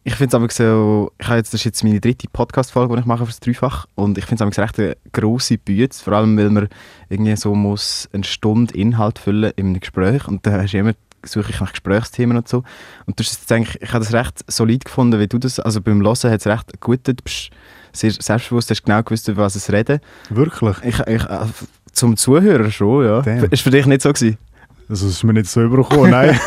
ich 0.03 0.15
finde 0.15 0.29
es 0.29 0.35
aber 0.35 0.51
so, 0.51 1.13
ich 1.19 1.27
habe 1.27 1.37
jetzt, 1.37 1.53
das 1.53 1.61
ist 1.61 1.65
jetzt 1.65 1.85
meine 1.85 2.01
dritte 2.01 2.27
Podcast-Folge, 2.33 2.95
die 2.95 3.01
ich 3.01 3.07
mache 3.07 3.27
für 3.27 3.33
das 3.33 3.41
Dreifach 3.41 3.87
und 3.95 4.17
ich 4.17 4.25
finde 4.25 4.45
es 4.45 4.59
recht 4.59 4.79
eine 4.79 4.97
grosse 5.13 5.59
Bühne, 5.59 5.89
vor 5.93 6.15
allem 6.15 6.37
weil 6.39 6.51
man 6.51 6.69
irgendwie 7.09 7.37
so 7.37 7.55
muss 7.55 8.09
eine 8.13 8.25
Stunde 8.25 8.75
Inhalt 8.75 9.19
füllen 9.19 9.53
in 9.57 9.67
einem 9.67 9.81
Gespräch 9.81 10.27
und 10.27 10.47
da 10.47 10.53
hast 10.53 10.73
du 10.73 10.79
immer 10.79 10.93
suche 11.23 11.51
ich 11.51 11.61
nach 11.61 11.73
Gesprächsthemen 11.73 12.39
und 12.39 12.49
so 12.49 12.63
und 13.05 13.21
das 13.21 13.27
ist 13.27 13.41
jetzt 13.41 13.53
eigentlich, 13.53 13.83
ich 13.83 13.93
habe 13.93 14.03
das 14.03 14.15
recht 14.15 14.43
solid 14.51 14.87
gefunden, 14.87 15.21
wie 15.21 15.29
du 15.29 15.39
das, 15.39 15.61
also 15.61 15.83
beim 15.83 16.03
Hören 16.03 16.31
hat 16.31 16.41
es 16.41 16.47
recht 16.47 16.81
gut, 16.81 17.01
du 17.07 17.15
bist 17.15 17.51
sehr 17.93 18.11
selbstbewusst, 18.13 18.71
hast 18.71 18.85
genau 18.85 19.03
gewusst, 19.03 19.29
über 19.29 19.43
was 19.43 19.55
es 19.55 19.71
reden. 19.71 20.01
Wirklich? 20.31 20.77
Ich, 20.85 21.01
ich, 21.01 21.25
äh, 21.25 21.47
zum 21.93 22.17
Zuhörer 22.17 22.71
schon, 22.71 23.05
ja. 23.05 23.21
Damn. 23.23 23.45
Ist 23.51 23.63
für 23.63 23.71
dich 23.71 23.87
nicht 23.87 24.03
so 24.03 24.13
gewesen? 24.13 24.39
Also, 24.91 25.07
es 25.07 25.13
ist 25.15 25.25
mir 25.25 25.33
nicht 25.33 25.47
so 25.47 25.63
übergekommen, 25.63 26.11
nein. 26.11 26.39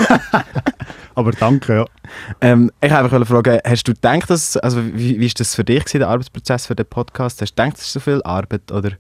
Aber 1.16 1.32
danke, 1.32 1.76
ja. 1.76 1.86
Ähm, 2.42 2.72
ich 2.82 2.92
wollte 2.92 3.16
einfach 3.16 3.28
fragen, 3.28 3.60
hast 3.66 3.88
du 3.88 3.94
gedacht, 3.94 4.30
dass, 4.30 4.58
also 4.58 4.84
wie, 4.86 5.20
wie 5.20 5.26
ist 5.26 5.40
das 5.40 5.56
für 5.56 5.64
dich 5.64 5.80
gewesen, 5.86 6.00
der 6.00 6.10
Arbeitsprozess 6.10 6.66
für 6.68 6.76
den 6.76 6.86
Podcast? 6.86 7.42
Hast 7.42 7.52
du 7.58 7.62
gedacht, 7.64 7.78
es 7.78 7.86
ist 7.86 7.94
so 7.94 8.00
viel 8.00 8.22
Arbeit 8.24 8.72
oder? 8.72 8.92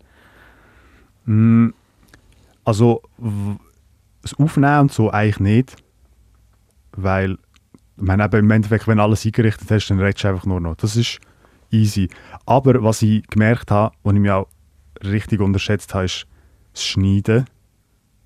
Mm, 1.25 1.69
Also, 2.65 3.01
das 4.21 4.33
Aufnehmen 4.39 4.79
und 4.79 4.93
so 4.93 5.09
eigentlich 5.11 5.39
nicht. 5.39 5.75
Weil, 6.95 7.33
ich 7.33 8.03
meine, 8.03 8.23
eben 8.23 8.37
im 8.39 8.51
Endeffekt, 8.51 8.87
wenn 8.87 8.99
alles 8.99 9.25
eingerichtet 9.25 9.69
hast, 9.69 9.87
dann 9.89 9.99
redest 9.99 10.23
du 10.23 10.29
einfach 10.29 10.45
nur 10.45 10.61
noch. 10.61 10.75
Das 10.75 10.95
ist 10.95 11.19
easy. 11.71 12.07
Aber 12.45 12.81
was 12.83 13.01
ich 13.01 13.27
gemerkt 13.27 13.71
habe, 13.71 13.93
was 14.03 14.13
ich 14.13 14.19
mir 14.19 14.35
auch 14.35 14.47
richtig 15.03 15.41
unterschätzt 15.41 15.93
habe, 15.93 16.05
ist 16.05 16.27
das 16.73 16.83
Schneiden. 16.85 17.45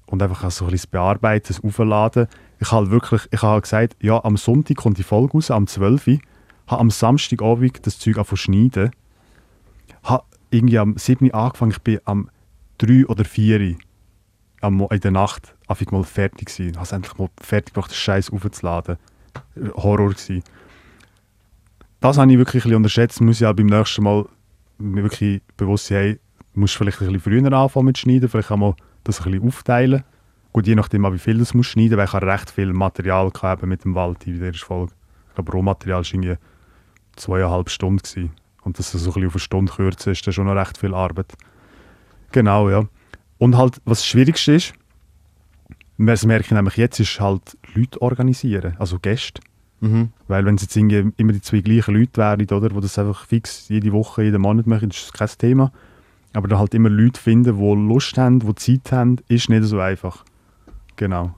Und 0.08 0.22
einfach 0.24 0.50
so 0.52 0.66
ein 0.66 0.72
bisschen 0.72 0.90
Bearbeiten, 0.90 1.48
das 1.50 1.64
Aufladen. 1.64 2.28
Ich 2.60 2.72
habe 2.72 2.90
wirklich, 2.90 3.28
ich 3.32 3.42
habe 3.42 3.62
gesagt, 3.62 3.96
ja, 4.02 4.24
am 4.24 4.38
Sonntag 4.38 4.78
kommt 4.78 4.98
die 4.98 5.04
Folge 5.04 5.34
raus, 5.34 5.52
am 5.52 5.68
12. 5.68 6.08
Uhr. 6.08 6.20
Habe 6.68 6.82
am 6.82 6.90
Samstagabend 6.90 7.86
das 7.86 8.00
Zeug 8.00 8.18
angefangen 8.18 8.38
schneiden. 8.38 8.92
Habe 10.04 10.24
irgendwie 10.50 10.80
am 10.80 10.98
7. 10.98 11.28
Uhr 11.28 11.36
angefangen, 11.36 11.72
ich 11.72 11.82
bin 11.82 12.00
am 12.06 12.30
3 12.80 13.06
oder 13.08 13.26
4 13.26 13.60
Uhr 13.60 13.76
am 14.62 14.76
Mo- 14.76 14.88
in 14.88 15.00
der 15.02 15.12
Nacht 15.12 15.56
einfach 15.68 15.92
mal 15.92 16.04
fertig 16.04 16.48
gewesen. 16.48 16.72
Ich 16.72 16.76
habe 16.76 16.86
es 16.86 16.92
endlich 16.92 17.18
mal 17.18 17.30
fertig 17.40 17.74
gemacht, 17.74 17.92
den 17.92 17.96
Scheiß 17.96 18.32
aufzuladen. 18.32 18.98
Horror 19.76 20.10
gewesen. 20.10 20.44
Das 22.00 22.18
habe 22.18 22.32
ich 22.32 22.38
wirklich 22.38 22.64
ein 22.64 22.70
bisschen 22.70 22.78
unterschätzt. 22.78 23.22
Muss 23.22 23.42
ich 23.42 23.48
auch 23.48 23.54
beim 23.54 23.68
nächsten 23.68 24.04
Mal 24.04 24.26
mir 24.78 25.04
wirklich 25.04 25.42
bewusst 25.58 25.88
sein, 25.88 25.98
hey, 25.98 26.20
musst 26.54 26.76
vielleicht 26.76 27.02
ein 27.02 27.12
bisschen 27.12 27.20
früher 27.20 27.52
anfangen 27.54 27.86
mit 27.88 27.98
Schneiden, 27.98 28.30
vielleicht 28.30 28.52
auch 28.52 28.58
mal 28.58 28.76
das 29.08 29.22
ein 29.22 29.32
bisschen 29.32 29.48
aufteilen. 29.48 30.04
Gut, 30.54 30.68
je 30.68 30.76
nachdem, 30.76 31.04
wie 31.14 31.20
viel 31.20 31.38
du 31.38 31.58
musst 31.58 31.70
schneiden, 31.70 31.98
weil 31.98 32.06
ich 32.06 32.14
habe 32.14 32.26
recht 32.26 32.50
viel 32.52 32.74
Material 32.74 33.30
gehabt 33.32 33.64
mit 33.64 33.84
dem 33.84 33.96
Wald 33.96 34.26
in 34.26 34.40
der 34.40 34.54
Folge. 34.54 34.94
Ich 35.30 35.36
glaube, 35.36 35.52
Rohmaterial 35.52 36.00
war 36.00 36.14
irgendwie 36.14 36.38
zweieinhalb 37.16 37.70
Stunden. 37.70 38.00
Gewesen. 38.00 38.32
Und 38.64 38.80
dass 38.80 38.92
das 38.92 39.02
so 39.02 39.12
ein 39.12 39.14
bisschen 39.14 39.28
auf 39.28 39.36
eine 39.36 39.40
Stunde 39.40 39.72
kürzen, 39.72 40.12
ist 40.12 40.26
dann 40.26 40.34
schon 40.34 40.46
noch 40.46 40.56
recht 40.56 40.78
viel 40.78 40.94
Arbeit. 40.94 41.34
Genau, 42.32 42.70
ja. 42.70 42.86
Und 43.38 43.58
halt, 43.58 43.82
was 43.86 44.00
das 44.00 44.08
Schwierigste 44.08 44.54
ist, 44.54 44.74
das 45.98 46.26
merke 46.26 46.46
ich 46.46 46.52
nämlich 46.52 46.78
jetzt, 46.78 47.00
ist 47.00 47.20
halt 47.20 47.58
Leute 47.74 48.02
organisieren, 48.02 48.76
also 48.78 49.00
Gäste. 49.00 49.42
Mhm. 49.80 50.12
Weil 50.28 50.46
wenn 50.46 50.56
es 50.56 50.64
jetzt 50.64 50.76
irgendwie 50.76 51.12
immer 51.18 51.34
die 51.34 51.42
zwei 51.42 51.62
gleichen 51.62 51.96
Leute 51.96 52.18
wären, 52.18 52.42
oder, 52.42 52.70
die 52.70 52.82
das 52.82 53.00
einfach 53.00 53.26
fix 53.26 53.70
jede 53.70 53.92
Woche, 53.94 54.24
jeden 54.24 54.42
Monat 54.42 54.68
machen, 54.68 54.90
das 54.90 55.04
ist 55.04 55.14
kein 55.14 55.30
Thema. 55.38 55.72
Aber 56.34 56.48
dann 56.48 56.60
halt 56.60 56.74
immer 56.74 56.90
Leute 56.90 57.20
finden, 57.20 57.58
die 57.58 57.88
Lust 57.88 58.18
haben, 58.18 58.40
die 58.40 58.56
Zeit 58.56 58.92
haben, 58.92 59.18
ist 59.28 59.50
nicht 59.50 59.64
so 59.64 59.80
einfach. 59.80 60.24
Genau. 60.96 61.34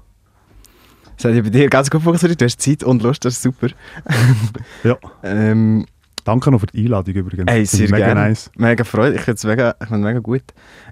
Das 1.15 1.25
hat 1.25 1.35
ja 1.35 1.41
bei 1.41 1.49
dir 1.49 1.69
ganz 1.69 1.89
gut 1.89 2.01
funktioniert. 2.01 2.39
Du 2.39 2.45
hast 2.45 2.61
Zeit 2.61 2.83
und 2.83 3.03
Lust, 3.03 3.23
das 3.25 3.33
ist 3.33 3.43
super. 3.43 3.67
Ja. 4.83 4.97
Ähm, 5.23 5.85
Danke 6.23 6.51
noch 6.51 6.59
für 6.59 6.67
die 6.67 6.83
Einladung 6.85 7.15
übrigens. 7.15 7.51
Ey, 7.51 7.65
sehr 7.65 7.89
mega 7.89 8.05
gerne. 8.05 8.21
nice. 8.21 8.51
Mega 8.55 8.83
Freude. 8.83 9.15
Ich 9.15 9.21
finde 9.21 9.35
es 9.35 9.43
mega, 9.45 9.75
ich 9.81 9.87
find's 9.87 10.05
mega 10.05 10.19
gut. 10.19 10.43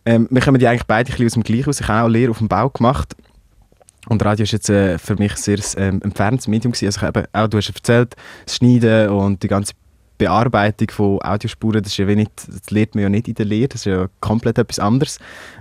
Ähm, 0.05 0.27
wir 0.31 0.41
kommen 0.41 0.59
ja 0.59 0.71
eigentlich 0.71 0.87
beide 0.87 1.09
ein 1.09 1.11
bisschen 1.11 1.25
aus 1.27 1.33
dem 1.33 1.43
Gleichen 1.43 1.69
aus. 1.69 1.79
Ich 1.79 1.87
habe 1.87 2.05
auch 2.05 2.09
Lehre 2.09 2.31
auf 2.31 2.39
dem 2.39 2.47
Bau 2.47 2.69
gemacht. 2.69 3.15
Und 4.07 4.23
Radio 4.25 4.43
ist 4.43 4.51
jetzt 4.51 4.69
äh, 4.69 4.97
für 4.97 5.15
mich 5.15 5.35
sehr 5.35 5.59
ähm, 5.77 6.01
entferntes 6.01 6.47
Medium 6.47 6.71
gewesen. 6.71 6.87
Also 6.87 7.01
ich 7.01 7.07
eben, 7.07 7.27
auch 7.33 7.47
du 7.47 7.57
hast 7.57 7.69
erzählt, 7.69 8.15
das 8.45 8.55
Schneiden 8.55 9.09
und 9.09 9.43
die 9.43 9.47
ganze 9.47 9.73
Bearbeitung 10.17 10.89
von 10.91 11.21
Audiospuren, 11.21 11.83
das, 11.83 11.91
ist 11.91 11.97
ja 11.97 12.07
wie 12.07 12.15
nicht, 12.15 12.31
das 12.47 12.69
lernt 12.69 12.95
man 12.95 13.03
ja 13.03 13.09
nicht 13.09 13.27
in 13.27 13.35
der 13.35 13.45
Lehre, 13.45 13.69
das 13.69 13.81
ist 13.81 13.85
ja 13.85 14.07
komplett 14.19 14.57
etwas 14.57 14.79
anderes. 14.79 15.19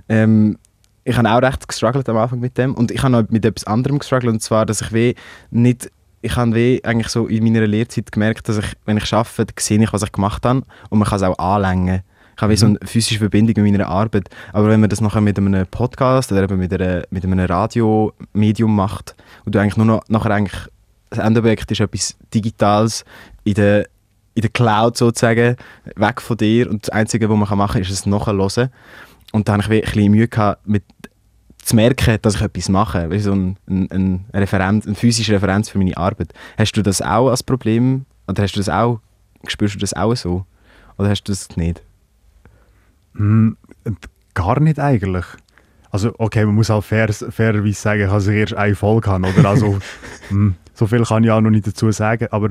Ähm, 0.08 0.58
ich 1.04 1.16
habe 1.16 1.30
auch 1.30 1.42
recht 1.42 1.68
gestruggelt 1.68 2.08
am 2.08 2.16
Anfang 2.16 2.40
mit 2.40 2.58
dem 2.58 2.74
und 2.74 2.90
ich 2.90 3.02
habe 3.02 3.12
noch 3.12 3.28
mit 3.30 3.44
etwas 3.44 3.64
anderem 3.64 3.98
gestruggelt 3.98 4.32
und 4.32 4.42
zwar, 4.42 4.66
dass 4.66 4.80
ich 4.80 4.92
wie 4.92 5.14
nicht 5.50 5.90
ich 6.22 6.34
habe 6.36 6.54
wie 6.54 6.84
eigentlich 6.84 7.08
so 7.08 7.26
in 7.26 7.44
meiner 7.44 7.66
Lehrzeit 7.66 8.10
gemerkt, 8.10 8.48
dass 8.48 8.58
ich, 8.58 8.76
wenn 8.84 8.96
ich 8.96 9.12
arbeite, 9.12 9.54
sehe 9.60 9.80
ich, 9.80 9.92
was 9.92 10.02
ich 10.02 10.10
gemacht 10.10 10.44
habe 10.44 10.62
und 10.90 10.98
man 10.98 11.08
kann 11.08 11.16
es 11.16 11.22
auch 11.22 11.38
anlängen. 11.38 12.02
Ich 12.36 12.42
habe 12.42 12.52
wie 12.52 12.56
so 12.56 12.66
eine 12.66 12.78
physische 12.82 13.18
Verbindung 13.18 13.62
mit 13.62 13.72
meiner 13.72 13.88
Arbeit. 13.88 14.28
Aber 14.52 14.68
wenn 14.68 14.80
man 14.80 14.90
das 14.90 15.00
nachher 15.00 15.22
mit 15.22 15.38
einem 15.38 15.66
Podcast 15.66 16.32
oder 16.32 16.42
eben 16.42 16.58
mit, 16.58 16.72
einer, 16.72 17.04
mit 17.10 17.24
einem 17.24 17.38
Radiomedium 17.38 18.74
macht 18.74 19.14
und 19.44 19.54
du 19.54 19.60
eigentlich 19.60 19.76
nur 19.76 19.86
noch 19.86 20.02
nachher 20.08 20.32
eigentlich 20.32 20.68
das 21.10 21.20
Endobjekt 21.20 21.70
ist 21.70 21.80
etwas 21.80 22.16
Digitales 22.34 23.04
in 23.44 23.54
der, 23.54 23.86
in 24.36 24.42
der 24.42 24.50
Cloud 24.50 24.98
sozusagen, 24.98 25.56
weg 25.96 26.20
von 26.20 26.36
dir 26.36 26.70
und 26.70 26.86
das 26.86 26.90
Einzige, 26.90 27.28
was 27.30 27.36
man 27.36 27.58
machen 27.58 27.72
kann, 27.72 27.82
ist 27.82 27.90
es 27.90 28.04
nachhören. 28.04 28.68
Und 29.32 29.48
da 29.48 29.54
habe 29.54 29.62
ich 29.62 29.70
ein 29.70 29.80
bisschen 29.80 30.12
Mühe 30.12 30.28
gehabt, 30.28 30.68
mit 30.68 30.84
zu 31.56 31.74
merken, 31.74 32.18
dass 32.20 32.36
ich 32.36 32.42
etwas 32.42 32.68
mache, 32.68 33.10
wie 33.10 33.18
so 33.18 33.32
ein, 33.32 33.56
ein, 33.66 33.88
ein 33.90 34.24
Referenz, 34.34 34.86
eine 34.86 34.94
physische 34.94 35.32
Referenz 35.32 35.70
für 35.70 35.78
meine 35.78 35.96
Arbeit. 35.96 36.34
Hast 36.58 36.72
du 36.72 36.82
das 36.82 37.00
auch 37.00 37.30
als 37.30 37.42
Problem 37.42 38.04
oder 38.28 38.42
hast 38.42 38.52
du 38.52 38.60
das 38.60 38.68
auch, 38.68 39.00
spürst 39.46 39.74
du 39.74 39.78
das 39.78 39.94
auch 39.94 40.14
so? 40.14 40.44
Oder 40.98 41.08
hast 41.08 41.24
du 41.24 41.32
das 41.32 41.56
nicht? 41.56 41.82
Mm, 43.14 43.52
gar 44.34 44.60
nicht 44.60 44.78
eigentlich. 44.78 45.24
Also 45.90 46.14
okay, 46.18 46.44
man 46.44 46.54
muss 46.54 46.70
auch 46.70 46.84
fair, 46.84 47.10
fairerweise 47.10 47.80
sagen, 47.80 48.02
ich 48.02 48.10
habe 48.10 48.34
erst 48.34 48.54
eine 48.54 48.74
Folge 48.74 49.10
haben, 49.10 49.24
oder? 49.24 49.48
Also 49.48 49.78
mm, 50.28 50.50
so 50.74 50.86
viel 50.86 51.04
kann 51.04 51.24
ich 51.24 51.30
auch 51.30 51.40
noch 51.40 51.50
nicht 51.50 51.66
dazu 51.66 51.90
sagen, 51.90 52.28
aber 52.30 52.50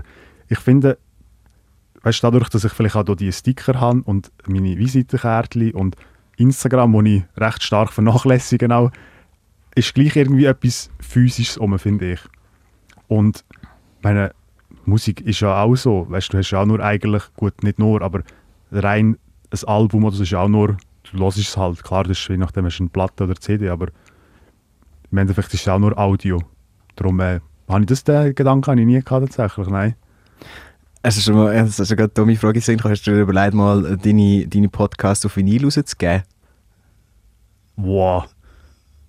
ich 0.50 0.60
finde, 0.60 0.98
weißt, 2.06 2.24
dadurch, 2.24 2.50
dass 2.50 2.64
ich 2.64 2.72
vielleicht 2.72 2.96
auch 2.96 3.16
die 3.16 3.32
Sticker 3.32 3.80
habe 3.82 4.04
und 4.04 4.32
meine 4.46 4.78
Visitenkärtchen 4.78 5.72
und 5.72 5.96
Instagram, 6.38 6.94
wo 6.94 7.02
ich 7.02 7.24
recht 7.36 7.64
stark 7.64 7.92
vernachlässige, 7.92 8.74
auch, 8.74 8.92
ist 9.74 9.94
gleich 9.96 10.16
irgendwie 10.16 10.46
etwas 10.46 10.92
Physisches 11.00 11.58
um, 11.58 11.78
finde 11.80 12.14
ich. 12.14 12.20
Und 13.08 13.44
meine 14.04 14.34
Musik 14.86 15.22
ist 15.22 15.40
ja 15.40 15.64
auch 15.64 15.76
so, 15.76 16.06
weißt 16.08 16.32
du, 16.32 16.38
hast 16.38 16.52
ja 16.52 16.62
auch 16.62 16.66
nur 16.68 16.80
eigentlich, 16.80 17.24
gut, 17.38 17.64
nicht 17.64 17.80
nur, 17.80 18.04
aber 18.04 18.22
rein 18.72 19.18
ein 19.52 19.68
Album 19.68 20.04
oder 20.04 20.16
so 20.16 20.24
ist 20.24 20.30
ja 20.30 20.42
auch 20.42 20.48
nur, 20.48 20.78
du 21.12 21.20
hörst 21.20 21.40
es 21.40 21.58
halt, 21.58 21.84
klar, 21.84 22.04
das 22.04 22.20
ist 22.20 22.28
je 22.28 22.38
nachdem, 22.38 22.66
hast 22.66 22.78
du 22.78 22.84
eine 22.84 22.90
Platte 22.92 23.24
oder 23.24 23.36
CD, 23.36 23.70
aber 23.70 23.88
im 25.12 25.18
Endeffekt 25.18 25.54
ist 25.56 25.62
es 25.62 25.68
auch 25.68 25.80
nur 25.80 25.98
Audio. 25.98 26.40
Darum 26.96 27.20
äh, 27.20 27.40
habe 27.68 27.82
ich 27.82 27.88
das, 27.88 28.04
den 28.04 28.36
Gedanken 28.36 28.68
habe 28.68 28.80
ich 28.80 28.86
nie 28.86 29.02
gehabt, 29.02 29.36
tatsächlich, 29.36 29.68
nein. 29.70 29.96
Es 31.08 31.18
ist, 31.18 31.30
mal, 31.30 31.54
es 31.54 31.78
ist 31.78 31.92
eine 31.92 32.08
dumme 32.08 32.36
Frage 32.36 32.60
gewesen. 32.60 32.84
Hast 32.84 33.04
du 33.06 33.12
dir 33.12 33.22
überlegt, 33.22 33.54
mal 33.54 33.96
deine, 33.96 34.48
deine 34.48 34.70
Podcasts 34.70 35.24
auf 35.24 35.38
Vinyl 35.38 35.64
rauszugeben? 35.64 36.24
Wow. 37.76 38.26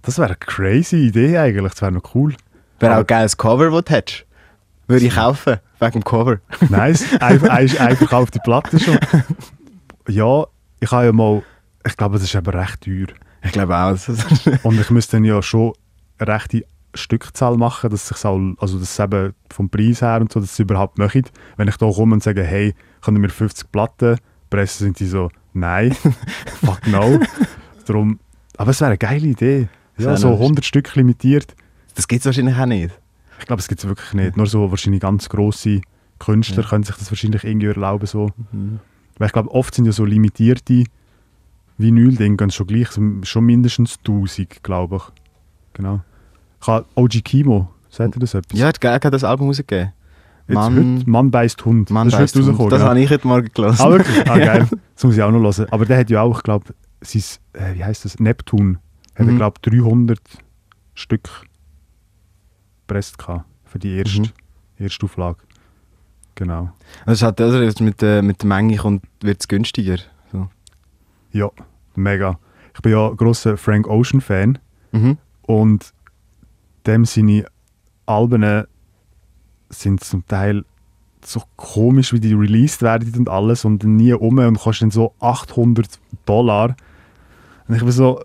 Das 0.03 0.19
wäre 0.19 0.29
eine 0.29 0.37
crazy 0.37 1.07
Idee 1.07 1.39
eigentlich. 1.39 1.73
Das 1.73 1.81
wäre 1.81 1.93
noch 1.93 2.15
cool. 2.15 2.35
Wäre 2.81 2.97
auch 2.97 2.99
ein 2.99 3.07
geiles 3.07 3.39
Cover, 3.39 3.71
das 3.71 3.85
du 3.85 3.95
hättest. 3.95 4.27
Würde 4.89 5.07
ich 5.07 5.15
kaufen, 5.15 5.57
wegen 5.81 5.93
dem 5.93 6.05
Cover. 6.05 6.37
Nice. 6.69 7.07
Einfach, 7.19 7.49
einfach 7.49 8.13
auf 8.13 8.31
die 8.31 8.41
Platte 8.41 8.79
schon. 8.79 8.99
Ja, 10.07 10.45
ich 10.81 10.93
habe 10.93 11.07
ja 11.07 11.13
mal... 11.13 11.43
Ich 11.87 11.97
glaube, 11.97 12.19
das 12.19 12.25
ist 12.25 12.37
aber 12.37 12.53
recht 12.53 12.83
teuer. 12.83 13.07
Ich 13.43 13.53
glaube 13.53 13.75
auch. 13.75 13.97
Und 14.65 14.79
ich 14.79 14.91
müsste 14.91 15.17
dann 15.17 15.25
ja 15.25 15.41
schon 15.41 15.73
rechte 16.21 16.67
Stückzahl 16.97 17.57
machen, 17.57 17.91
dass 17.91 18.11
ich 18.11 18.25
also 18.25 18.79
das 18.79 18.99
eben 18.99 19.35
vom 19.51 19.69
Preis 19.69 20.03
her 20.03 20.21
und 20.21 20.33
so, 20.33 20.41
dass 20.41 20.57
sie 20.57 20.63
überhaupt 20.63 20.99
möchten. 20.99 21.25
Wenn 21.57 21.69
ich 21.69 21.77
da 21.77 21.91
komme 21.91 22.15
und 22.15 22.23
sage, 22.23 22.43
hey, 22.43 22.75
können 23.03 23.23
wir 23.23 23.31
50 23.31 23.71
Platten 23.71 24.19
pressen, 24.51 24.87
sind 24.87 25.01
die 25.01 25.07
so, 25.07 25.31
nein, 25.53 25.93
fuck 26.65 26.87
no. 26.87 27.21
Darum, 27.87 28.19
aber 28.57 28.71
es 28.71 28.81
wäre 28.81 28.91
eine 28.91 28.99
geile 28.99 29.27
Idee. 29.27 29.69
Ja, 29.99 30.17
so 30.17 30.33
100 30.33 30.65
Stück 30.65 30.95
limitiert. 30.95 31.55
Das 31.95 32.07
gibt 32.07 32.21
es 32.21 32.27
wahrscheinlich 32.27 32.57
auch 32.57 32.67
nicht. 32.67 32.99
Ich 33.39 33.47
glaube, 33.47 33.61
es 33.61 33.69
gibt 33.69 33.83
es 33.83 33.89
wirklich 33.89 34.13
nicht. 34.15 34.37
Nur 34.37 34.47
so 34.47 34.71
wahrscheinlich 34.71 35.01
ganz 35.01 35.29
grosse 35.29 35.81
Künstler 36.19 36.63
ja. 36.63 36.69
können 36.69 36.85
sich 36.85 36.97
das 36.97 37.11
wahrscheinlich 37.11 37.45
irgendwie 37.45 37.67
erlauben. 37.67 38.07
So. 38.07 38.31
Mhm. 38.53 38.81
Weil 39.19 39.27
ich 39.27 39.33
glaube, 39.33 39.51
oft 39.51 39.75
sind 39.75 39.87
ja 39.87 39.93
so 39.93 40.05
limitierte 40.05 40.85
Vinyl-Dinge 41.79 42.51
schon 42.51 42.67
gleich, 42.67 42.89
schon 43.23 43.45
mindestens 43.45 43.99
1000, 43.99 44.63
glaube 44.63 44.97
ich. 44.97 45.03
Genau. 45.75 46.01
Ich 46.61 46.67
habe 46.67 46.87
OG 46.95 47.25
Kimo, 47.25 47.69
sagt 47.89 48.17
ihr 48.17 48.21
das 48.21 48.35
etwas? 48.35 48.59
Ja, 48.59 48.71
er 48.71 48.95
hat 48.95 49.05
das 49.05 49.25
Album 49.25 49.49
rausgegeben. 49.49 49.93
Mann, 50.49 50.99
heute, 50.99 51.11
Mann 51.11 51.31
beißt 51.31 51.65
Hund. 51.65 51.91
Mann 51.91 52.09
das 52.09 52.35
ist 52.35 52.37
Hund. 52.37 52.73
Das 52.73 52.81
ja. 52.81 52.89
habe 52.89 53.01
ich 53.01 53.11
heute 53.11 53.27
Morgen 53.27 53.49
gelesen. 53.53 53.81
Ah, 53.81 53.91
wirklich? 53.91 54.31
Ah, 54.31 54.39
geil. 54.39 54.69
Das 54.95 55.05
muss 55.05 55.17
ich 55.17 55.23
auch 55.23 55.31
noch 55.31 55.41
hören. 55.41 55.67
Aber 55.73 55.85
der 55.85 55.99
hat 55.99 56.11
ja 56.11 56.23
auch, 56.23 56.37
ich 56.37 56.43
glaube, 56.45 56.67
sein, 57.01 57.23
äh, 57.53 57.75
wie 57.75 57.85
heißt 57.85 58.05
das, 58.05 58.21
Neptun, 58.21 58.79
hat 59.15 59.27
mhm. 59.27 59.33
er, 59.33 59.37
glaube 59.37 59.61
300 59.63 60.21
Stück 60.95 61.29
gepresst 62.87 63.17
für 63.65 63.79
die 63.79 63.97
erste, 63.97 64.21
mhm. 64.21 64.29
erste 64.79 65.07
Auflage. 65.07 65.39
Genau. 66.37 66.71
Also, 67.05 67.27
hat, 67.27 67.41
also 67.41 67.83
mit, 67.83 68.03
äh, 68.03 68.23
mit 68.23 68.43
der 68.43 68.49
Menge 68.49 69.01
wird 69.21 69.41
es 69.41 69.49
günstiger? 69.49 69.97
So. 70.31 70.49
Ja, 71.33 71.51
mega. 71.97 72.39
Ich 72.75 72.83
bin 72.83 72.93
ja 72.93 73.09
großer 73.09 73.57
Frank 73.57 73.89
Ocean 73.89 74.21
Fan 74.21 74.59
mhm. 74.93 75.17
und 75.43 75.93
dem 76.87 77.05
seine 77.05 77.47
Alben 78.07 78.65
sind 79.69 80.03
zum 80.03 80.27
Teil 80.27 80.65
so 81.25 81.43
komisch, 81.57 82.13
wie 82.13 82.21
die 82.21 82.35
released 82.35 82.83
werden 82.83 83.13
und 83.17 83.29
alles 83.29 83.65
und 83.65 83.85
nie 83.85 84.13
um 84.13 84.39
und 84.39 84.59
kostet 84.59 84.83
dann 84.83 84.91
so 84.91 85.15
800 85.21 85.99
Dollar. 86.25 86.77
Und 87.67 87.75
ich 87.75 87.83
bin 87.83 87.91
so, 87.91 88.23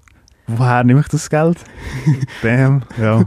woher 0.48 0.84
nehme 0.84 1.00
ich 1.00 1.08
das 1.08 1.30
Geld? 1.30 1.58
Bam, 2.44 2.84
ja. 3.00 3.26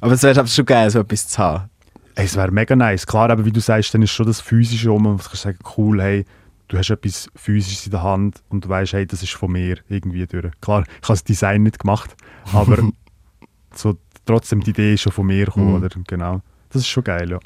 Aber 0.00 0.12
es 0.12 0.22
wäre 0.22 0.46
schon 0.46 0.66
geil, 0.66 0.90
so 0.90 1.00
etwas 1.00 1.28
zu 1.28 1.38
haben. 1.38 1.70
Hey, 2.16 2.26
es 2.26 2.36
wäre 2.36 2.52
mega 2.52 2.76
nice. 2.76 3.06
Klar, 3.06 3.30
aber 3.30 3.44
wie 3.44 3.52
du 3.52 3.60
sagst, 3.60 3.94
dann 3.94 4.02
ist 4.02 4.10
schon 4.10 4.26
das 4.26 4.40
Physische 4.40 4.92
um 4.92 5.06
und 5.06 5.24
du 5.24 5.24
kannst 5.24 5.42
sagen, 5.42 5.58
cool, 5.76 6.02
hey, 6.02 6.24
du 6.68 6.76
hast 6.76 6.90
etwas 6.90 7.28
Physisches 7.34 7.86
in 7.86 7.92
der 7.92 8.02
Hand 8.02 8.42
und 8.50 8.66
du 8.66 8.68
weißt, 8.68 8.92
hey, 8.92 9.06
das 9.06 9.22
ist 9.22 9.32
von 9.32 9.50
mir 9.50 9.78
irgendwie 9.88 10.26
durch. 10.26 10.52
Klar, 10.60 10.82
ich 10.82 11.08
habe 11.08 11.14
das 11.14 11.24
Design 11.24 11.62
nicht 11.62 11.78
gemacht, 11.78 12.14
aber 12.52 12.78
so, 13.78 13.96
trotzdem 14.26 14.60
die 14.60 14.70
Idee 14.70 14.94
ist 14.94 15.02
schon 15.02 15.12
von 15.12 15.26
mir 15.26 15.46
gekommen, 15.46 15.70
mhm. 15.70 15.74
oder? 15.76 15.88
Genau. 16.06 16.40
Das 16.70 16.82
ist 16.82 16.88
schon 16.88 17.04
geil, 17.04 17.30
ja. 17.30 17.38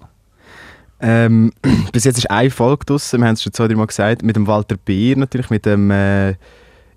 Ähm, 1.01 1.53
bis 1.93 2.05
jetzt 2.05 2.19
ist 2.19 2.31
eine 2.31 2.51
Folge 2.51 2.85
draussen, 2.87 3.21
wir 3.21 3.27
haben 3.29 3.35
es 3.35 3.43
schon 3.43 3.53
zwei, 3.53 3.69
drei 3.69 3.77
Mal 3.77 3.87
gesagt, 3.87 4.23
mit 4.23 4.37
dem 4.37 4.47
Walter 4.47 4.77
Beer 4.77 5.17
natürlich, 5.17 5.51
mit 5.51 5.67
dem 5.67 5.91
äh, 5.91 6.35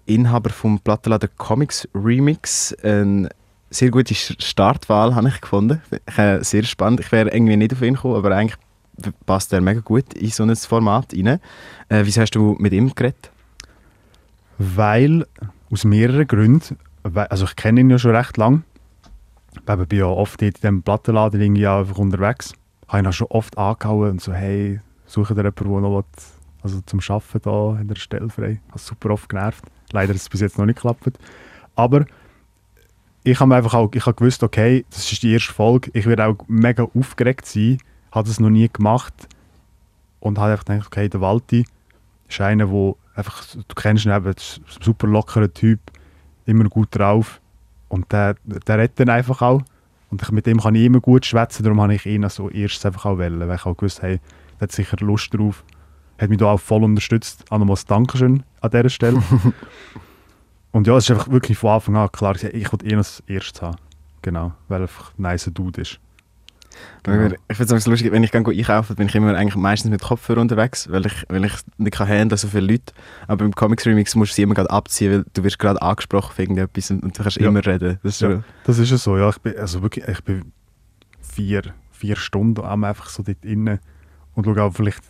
Inhaber 0.06 0.50
vom 0.50 0.80
Plattenladen 0.80 1.30
Comics 1.38 1.88
Remix. 1.94 2.74
Eine 2.84 3.30
sehr 3.70 3.92
gute 3.92 4.14
Startwahl 4.16 5.16
habe 5.16 5.30
ich 5.30 5.40
gefunden. 5.40 5.82
Äh, 6.18 6.44
sehr 6.44 6.64
spannend. 6.64 7.00
Ich 7.00 7.12
wäre 7.12 7.30
irgendwie 7.30 7.58
nicht 7.58 7.74
auf 7.74 7.82
ihn 7.82 7.94
gekommen, 7.94 8.16
aber 8.16 8.36
eigentlich 8.36 8.58
passt 9.26 9.54
er 9.54 9.62
mega 9.62 9.80
gut 9.80 10.14
in 10.14 10.30
so 10.30 10.44
ein 10.44 10.56
Format 10.56 11.14
rein. 11.14 11.40
Äh, 11.90 12.02
wieso 12.04 12.22
hast 12.22 12.32
du 12.32 12.56
mit 12.60 12.74
ihm 12.74 12.94
geredet? 12.94 13.32
Weil, 14.58 15.26
aus 15.72 15.86
mehreren 15.86 16.28
Gründen, 16.28 16.78
also 17.14 17.46
ich 17.46 17.56
kenne 17.56 17.82
ihn 17.82 17.90
ja 17.90 17.98
schon 17.98 18.16
recht 18.16 18.38
lange 18.38 18.64
ich 19.56 19.88
bin 19.88 20.00
ja 20.00 20.06
oft 20.06 20.42
in 20.42 20.52
diesem 20.52 20.84
Plattenladen 20.84 21.42
irgendwie 21.42 21.68
einfach 21.68 21.98
unterwegs. 21.98 22.54
Ich 22.88 22.94
habe 22.94 23.08
ihn 23.08 23.14
schon 23.14 23.28
oft 23.28 23.58
angehauen 23.58 24.12
und 24.12 24.22
so, 24.22 24.34
hey, 24.34 24.80
suche 25.06 25.34
dir 25.34 25.42
jemanden, 25.42 25.72
der 25.72 25.82
noch 25.82 25.96
will, 25.98 26.04
also 26.62 26.82
zum 26.82 27.00
Arbeiten 27.08 27.42
da 27.44 27.82
in 27.82 27.88
der 27.88 27.96
Stelle 27.96 28.30
frei. 28.30 28.62
Ich 28.66 28.70
habe 28.70 28.80
super 28.80 29.10
oft 29.12 29.30
genervt. 29.30 29.66
Leider 29.92 30.10
hat 30.10 30.16
es 30.16 30.30
bis 30.30 30.42
jetzt 30.42 30.58
noch 30.58 30.66
nicht 30.66 30.76
geklappt. 30.76 31.20
Aber 31.76 32.06
ich 33.24 33.40
habe 33.40 33.56
einfach 33.56 33.74
auch 33.74 33.90
ich 33.94 34.06
habe 34.06 34.16
gewusst, 34.16 34.44
okay, 34.44 34.86
das 34.90 35.12
ist 35.12 35.24
die 35.24 35.34
erste 35.34 35.54
Folge. 35.54 35.92
Ich 35.94 36.06
werde 36.06 36.26
auch 36.26 36.38
mega 36.48 36.88
aufgeregt 36.96 37.46
sein. 37.46 37.78
Habe 38.12 38.28
das 38.28 38.40
noch 38.40 38.50
nie 38.50 38.70
gemacht. 38.72 39.14
Und 40.20 40.38
habe 40.38 40.52
einfach 40.52 40.66
gedacht, 40.66 40.88
okay, 40.88 41.10
der 41.10 41.22
Walti 41.22 41.66
ist 42.28 42.42
einer, 42.42 42.68
der 42.68 42.96
einfach, 43.16 43.44
du 43.56 43.76
kennst 43.76 44.06
ihn 44.06 44.12
eben, 44.12 44.28
ein 44.28 44.36
super 44.82 45.08
lockerer 45.08 45.54
Typ, 45.54 45.80
immer 46.46 46.66
gut 46.66 46.90
drauf. 46.92 47.42
Und 47.92 48.12
der, 48.14 48.36
der 48.46 48.78
redet 48.78 49.00
dann 49.02 49.10
einfach 49.10 49.42
auch. 49.42 49.62
Und 50.10 50.22
ich, 50.22 50.32
mit 50.32 50.46
dem 50.46 50.62
kann 50.62 50.76
ich 50.76 50.86
immer 50.86 51.02
gut 51.02 51.26
schwätzen, 51.26 51.64
darum 51.64 51.82
habe 51.82 51.94
ich 51.94 52.06
ihn 52.06 52.24
also 52.24 52.50
erst 52.50 52.86
einfach 52.86 53.06
auch 53.06 53.18
wählen, 53.18 53.40
weil 53.40 53.56
ich 53.56 53.66
auch 53.66 53.76
gewusst 53.76 54.02
hey, 54.02 54.20
der 54.60 54.62
hat 54.62 54.72
sicher 54.72 54.98
Lust 55.02 55.34
drauf. 55.34 55.66
Hat 56.18 56.30
mich 56.30 56.38
da 56.38 56.46
auch 56.46 56.60
voll 56.60 56.84
unterstützt. 56.84 57.44
Auch 57.52 57.58
nochmals 57.58 57.86
Dankeschön 57.86 58.44
an 58.62 58.72
dieser 58.72 58.90
Stelle. 58.90 59.22
und 60.72 60.88
ja, 60.88 60.96
es 60.96 61.06
ist 61.06 61.12
einfach 61.12 61.30
wirklich 61.30 61.58
von 61.58 61.72
Anfang 61.72 61.98
an 61.98 62.12
klar, 62.12 62.36
ich 62.42 62.72
wollte 62.72 62.86
ihn 62.86 62.98
als 62.98 63.24
erstes 63.28 63.62
haben. 63.62 63.78
Genau, 64.22 64.54
weil 64.70 64.80
er 64.80 64.84
einfach 64.84 65.12
ein 65.18 65.24
nice 65.24 65.52
Dude 65.54 65.82
ist. 65.82 66.00
Weil 67.04 67.36
Ich 67.50 67.58
finde 67.58 67.76
es 67.76 67.88
lustig, 67.88 68.12
wenn 68.12 68.24
ich 68.24 68.32
gehe 68.32 68.42
einkaufen, 68.46 68.96
bin 68.96 69.08
ich 69.08 69.16
immer 69.16 69.36
eigentlich 69.36 69.56
meistens 69.56 69.90
mit 69.92 70.02
Kopfhörer 70.02 70.40
unterwegs, 70.42 70.90
weil 70.92 71.06
ich, 71.06 71.26
weil 71.30 71.44
ich 71.46 71.54
nicht 71.78 71.94
kann 71.94 72.08
handeln 72.08 72.38
so 72.38 72.48
viele 72.48 72.68
Leute. 72.68 72.94
Aber 73.28 73.38
beim 73.38 73.54
Comics 73.54 73.86
Remix 73.86 74.16
musst 74.16 74.32
du 74.32 74.36
sie 74.36 74.42
immer 74.44 74.54
gerade 74.54 74.70
abziehen, 74.70 75.12
weil 75.12 75.26
du 75.34 75.44
wirst 75.44 75.58
gerade 75.60 75.82
angesprochen 75.82 76.34
für 76.36 76.44
irgendetwas 76.44 76.92
und, 76.92 77.04
und 77.04 77.18
du 77.18 77.24
kannst 77.24 77.38
Ja. 77.38 77.48
immer 77.48 77.66
reden. 77.66 78.00
Das 78.04 78.14
ist 78.16 78.22
Ja. 78.22 78.30
so, 78.38 78.44
Das 78.66 78.78
ist 78.78 78.92
ja 78.92 78.98
so, 78.98 79.18
ja. 79.18 79.30
Ich 79.30 79.40
bin, 79.40 79.58
also 79.58 79.82
wirklich, 79.82 80.08
ich 80.08 80.24
bin 80.24 80.52
vier, 81.22 81.64
vier 81.92 82.16
Stunden 82.16 82.62
am 82.64 82.84
einfach 82.84 83.10
so 83.10 83.24
dort 83.24 83.44
innen 83.44 83.80
und 84.36 84.46
schaue 84.46 84.62
auch 84.62 84.74
vielleicht 84.74 85.04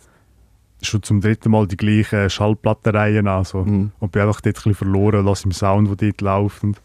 schon 0.80 1.02
zum 1.02 1.20
dritten 1.20 1.50
Mal 1.50 1.66
die 1.68 1.76
gleichen 1.76 2.28
Schallplattenreihen 2.28 3.28
an. 3.28 3.44
So. 3.44 3.64
Mhm. 3.64 3.92
Und 3.98 4.12
bin 4.12 4.22
einfach 4.22 4.40
dort 4.40 4.46
ein 4.46 4.52
bisschen 4.54 4.74
verloren, 4.74 5.24
lasse 5.24 5.44
im 5.44 5.52
Sound, 5.52 5.88
der 5.88 5.96
dort 6.10 6.20
läuft. 6.22 6.64
Und 6.64 6.80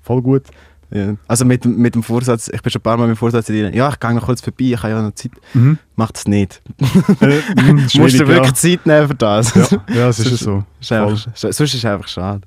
voll 0.00 0.22
gut. 0.22 0.44
Ja. 0.90 1.14
Also 1.26 1.44
mit, 1.44 1.64
mit 1.64 1.94
dem 1.94 2.02
Vorsatz, 2.02 2.48
ich 2.48 2.62
bin 2.62 2.70
schon 2.70 2.80
ein 2.80 2.82
paar 2.82 2.96
Mal 2.96 3.06
mit 3.08 3.16
dem 3.16 3.18
Vorsatz 3.18 3.48
ja, 3.48 3.68
ich 3.90 4.00
gehe 4.00 4.14
noch 4.14 4.24
kurz 4.24 4.40
vorbei, 4.40 4.64
ich 4.64 4.82
habe 4.82 4.92
ja 4.92 5.02
noch 5.02 5.14
Zeit. 5.14 5.32
Mhm. 5.54 5.78
Mach 5.96 6.10
das 6.12 6.26
nicht. 6.26 6.62
Äh, 7.20 7.40
mhm, 7.60 7.74
Musst 7.82 7.92
schwierig, 7.92 8.18
du 8.18 8.28
wirklich 8.28 8.54
Zeit 8.54 8.86
nehmen 8.86 9.08
für 9.08 9.14
das? 9.14 9.54
Ja, 9.54 9.66
ja, 9.70 9.94
ja 9.94 10.08
es 10.08 10.18
ist 10.18 10.30
ja 10.30 10.36
so. 10.36 10.64
Ist 10.80 10.92
einfach, 10.92 11.26
sonst 11.34 11.60
ist 11.60 11.74
es 11.74 11.84
einfach 11.84 12.08
schade. 12.08 12.42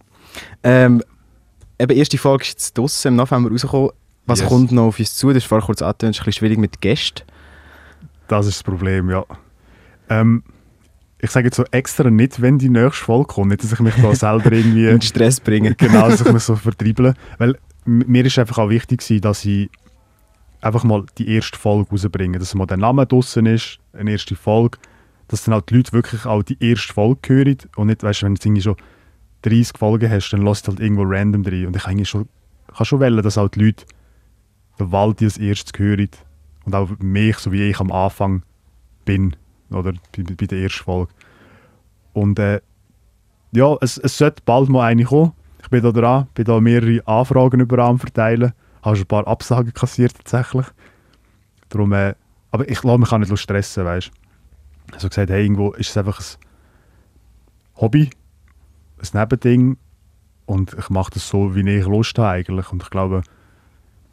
Ähm, 0.63 1.03
eben, 1.77 1.97
erste 1.97 2.17
Folge 2.17 2.43
ist 2.43 2.51
jetzt 2.51 2.77
draussen, 2.77 3.09
im 3.09 3.15
November 3.17 3.49
rausgekommen. 3.49 3.89
Was 4.25 4.39
Yes. 4.39 4.49
kommt 4.49 4.71
noch 4.71 4.83
auf 4.87 4.99
uns 4.99 5.15
zu? 5.15 5.29
Das 5.29 5.37
ist 5.37 5.45
vorher 5.45 5.65
kurz 5.65 5.81
angetönt, 5.81 6.15
ist 6.15 6.21
ein 6.21 6.25
bisschen 6.25 6.39
schwierig 6.39 6.57
mit 6.57 6.79
Gästen. 6.81 7.23
Das 8.27 8.45
ist 8.45 8.57
das 8.57 8.63
Problem, 8.63 9.09
ja. 9.09 9.25
Ähm, 10.09 10.43
ich 11.19 11.29
sage 11.31 11.47
jetzt 11.47 11.57
so 11.57 11.65
extra 11.71 12.09
nicht, 12.09 12.41
wenn 12.41 12.57
die 12.57 12.69
nächste 12.69 13.03
Folge 13.05 13.25
kommt, 13.27 13.49
nicht, 13.49 13.63
dass 13.63 13.73
ich 13.73 13.79
mich 13.79 13.93
da 13.95 14.15
selber 14.15 14.51
irgendwie 14.51 14.87
In 14.87 15.01
Stress 15.01 15.39
bringen. 15.39 15.75
genau, 15.77 16.09
dass 16.09 16.21
ich 16.21 16.31
mich 16.31 16.43
so 16.43 16.55
vertriebele. 16.55 17.13
Weil 17.37 17.57
mir 17.85 18.25
ist 18.25 18.37
einfach 18.39 18.59
auch 18.59 18.69
wichtig 18.69 19.01
dass 19.21 19.45
ich 19.45 19.69
einfach 20.61 20.83
mal 20.83 21.05
die 21.17 21.27
erste 21.27 21.57
Folge 21.57 21.89
rausbringe, 21.89 22.39
dass 22.39 22.53
mal 22.55 22.67
der 22.67 22.77
Name 22.77 23.05
draussen 23.05 23.45
ist, 23.47 23.79
eine 23.93 24.11
erste 24.11 24.35
Folge, 24.35 24.77
dass 25.27 25.43
dann 25.43 25.55
auch 25.55 25.61
die 25.61 25.75
Leute 25.75 25.93
wirklich 25.93 26.25
auch 26.25 26.43
die 26.43 26.57
erste 26.59 26.93
Folge 26.93 27.33
hören 27.33 27.57
und 27.75 27.87
nicht, 27.87 28.03
weißt 28.03 28.21
du, 28.21 28.25
wenn 28.27 28.35
du 28.35 28.41
irgendwie 28.43 28.61
schon 28.61 28.75
30 29.43 29.77
Folgen 29.77 30.11
hast, 30.11 30.29
dann 30.31 30.43
lässt 30.43 30.67
halt 30.67 30.79
irgendwo 30.79 31.03
random 31.03 31.43
drin 31.43 31.67
und 31.67 31.75
ich 31.75 31.83
kann 31.83 32.05
schon, 32.05 32.27
kann 32.67 32.85
schon 32.85 32.99
wählen, 32.99 33.21
dass 33.23 33.37
auch 33.37 33.49
die 33.49 33.63
Leute 33.65 33.85
den 34.79 34.91
Wald 34.91 35.21
als 35.21 35.37
erstes 35.37 35.77
hören 35.77 36.09
und 36.65 36.75
auch 36.75 36.89
mich, 36.99 37.37
so 37.37 37.51
wie 37.51 37.69
ich 37.69 37.79
am 37.79 37.91
Anfang 37.91 38.43
bin, 39.05 39.35
oder 39.69 39.93
bei, 39.93 40.23
bei 40.23 40.45
der 40.45 40.59
ersten 40.59 40.83
Folge. 40.83 41.11
Und 42.13 42.37
äh, 42.39 42.61
ja, 43.51 43.75
es, 43.81 43.97
es 43.97 44.17
sollte 44.17 44.41
bald 44.45 44.69
mal 44.69 44.85
eine 44.85 45.03
kommen. 45.03 45.33
Ich 45.73 45.81
bin 45.81 45.83
da 45.83 45.91
dran, 45.93 46.27
bin 46.33 46.43
da 46.43 46.59
mehrere 46.59 47.01
Anfragen 47.07 47.61
über 47.61 47.79
am 47.79 47.97
verteilen, 47.97 48.51
habe 48.83 48.97
schon 48.97 49.05
ein 49.05 49.07
paar 49.07 49.25
Absagen 49.25 49.73
kassiert 49.73 50.13
tatsächlich. 50.17 50.65
Darum, 51.69 51.93
äh, 51.93 52.13
aber 52.51 52.67
ich 52.69 52.83
lasse 52.83 52.97
mich 52.97 53.09
auch 53.13 53.17
nicht 53.19 53.37
stressen, 53.39 53.85
weißt 53.85 54.07
du. 54.09 54.93
Also 54.93 55.07
gesagt, 55.07 55.29
hey, 55.29 55.43
irgendwo 55.43 55.71
ist 55.71 55.91
es 55.91 55.95
einfach 55.97 56.19
ein 56.19 56.25
Hobby, 57.77 58.09
ein 58.99 59.07
Nebending 59.19 59.77
und 60.45 60.73
ich 60.77 60.89
mache 60.89 61.11
das 61.13 61.29
so, 61.29 61.55
wie 61.55 61.61
ich 61.69 61.85
Lust 61.87 62.17
habe 62.17 62.27
eigentlich. 62.31 62.69
Und 62.73 62.83
ich 62.83 62.89
glaube, 62.89 63.21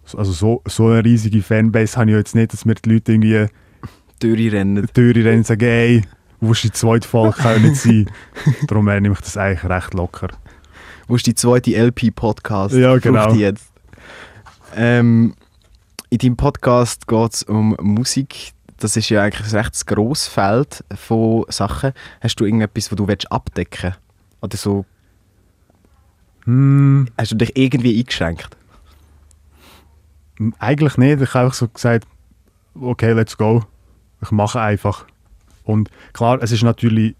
so- 0.04 0.18
also 0.18 0.30
so, 0.30 0.62
so 0.64 0.86
eine 0.86 1.04
riesige 1.04 1.42
Fanbase 1.42 1.96
habe 1.98 2.10
ich 2.12 2.16
jetzt 2.18 2.36
nicht, 2.36 2.52
dass 2.52 2.66
mir 2.66 2.76
die 2.76 2.88
Leute 2.88 3.12
irgendwie 3.14 3.46
Durchrennen. 4.20 4.86
die 4.86 4.92
Tür 4.92 5.12
rennen 5.16 5.38
und 5.38 5.46
sagen, 5.48 5.60
hey, 5.66 6.02
wo 6.40 6.52
ist 6.52 6.62
die 6.62 6.70
zweite 6.70 7.08
Folge, 7.08 7.36
kann 7.36 7.60
ja 7.62 7.68
nicht 7.68 7.80
sein. 7.82 8.08
Darum 8.68 8.86
äh, 8.86 9.00
nehme 9.00 9.14
ich 9.14 9.20
das 9.22 9.36
eigentlich 9.36 9.64
recht 9.68 9.94
locker. 9.94 10.28
Wo 11.08 11.16
ist 11.16 11.26
die 11.26 11.34
zweite 11.34 11.74
LP-Podcast? 11.74 12.74
Ja, 12.74 12.98
genau. 12.98 13.32
Jetzt. 13.32 13.72
Ähm, 14.76 15.34
in 16.10 16.18
deinem 16.18 16.36
Podcast 16.36 17.08
geht 17.08 17.32
es 17.34 17.42
um 17.44 17.74
Musik. 17.80 18.52
Das 18.76 18.94
ist 18.96 19.08
ja 19.08 19.22
eigentlich 19.22 19.48
ein 19.48 19.58
recht 19.58 19.86
grosses 19.86 20.28
Feld 20.28 20.84
von 20.94 21.46
Sachen. 21.48 21.92
Hast 22.20 22.36
du 22.36 22.44
irgendetwas, 22.44 22.92
was 22.92 22.96
du 22.96 23.08
willst 23.08 23.32
abdecken 23.32 23.94
Oder 24.42 24.56
so, 24.56 24.84
Hm, 26.44 27.08
hast 27.18 27.32
du 27.32 27.36
dich 27.36 27.56
irgendwie 27.56 27.98
eingeschränkt? 27.98 28.56
eigentlich 30.60 30.96
nicht. 30.96 31.20
Ich 31.20 31.34
habe 31.34 31.46
einfach 31.46 31.54
so 31.54 31.66
gesagt, 31.68 32.06
okay, 32.80 33.12
let's 33.12 33.36
go. 33.36 33.64
Ich 34.22 34.30
mache 34.30 34.60
einfach. 34.60 35.06
Und 35.64 35.90
klar, 36.12 36.40
es 36.42 36.52
ist 36.52 36.62
natürlich, 36.62 37.16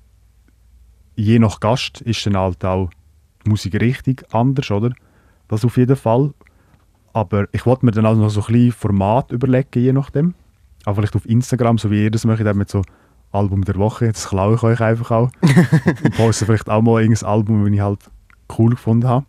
je 1.17 1.39
nach 1.39 1.59
Gast 1.59 2.01
ist 2.03 2.25
dann 2.27 2.37
halt 2.37 2.65
auch 2.65 2.91
die 3.49 3.51
Musik 3.51 3.75
richtig 3.81 4.25
anders, 4.33 4.71
oder? 4.71 4.93
Das 5.49 5.65
auf 5.65 5.77
jeden 5.77 5.97
Fall. 5.97 6.33
Aber 7.13 7.49
ich 7.53 7.67
wollte 7.67 7.87
mir 7.87 7.93
dann 7.93 8.07
auch 8.07 8.15
noch 8.15 8.29
so 8.29 8.41
ein 8.43 8.53
bisschen 8.53 8.73
Format 8.73 9.33
überlegen, 9.33 9.83
je 9.83 9.93
nachdem. 9.93 10.35
Auch 10.85 10.95
vielleicht 10.95 11.17
auf 11.17 11.27
Instagram, 11.27 11.79
so 11.79 11.91
wie 11.91 12.05
ihr 12.05 12.11
das 12.11 12.25
macht, 12.25 12.45
dann 12.45 12.57
mit 12.57 12.71
so 12.71 12.83
Album 13.33 13.65
der 13.65 13.77
Woche. 13.77 14.13
Das 14.13 14.29
klaue 14.29 14.55
ich 14.55 14.63
euch 14.63 14.81
einfach 14.81 15.11
auch. 15.11 15.31
und 15.43 16.17
poste 16.17 16.47
vielleicht 16.47 16.69
auch 16.69 16.83
mal 16.83 17.01
irgendein 17.01 17.29
Album, 17.29 17.65
das 17.65 17.73
ich 17.73 17.81
halt 17.81 18.11
cool 18.59 18.71
gefunden 18.71 19.09
habe. 19.09 19.27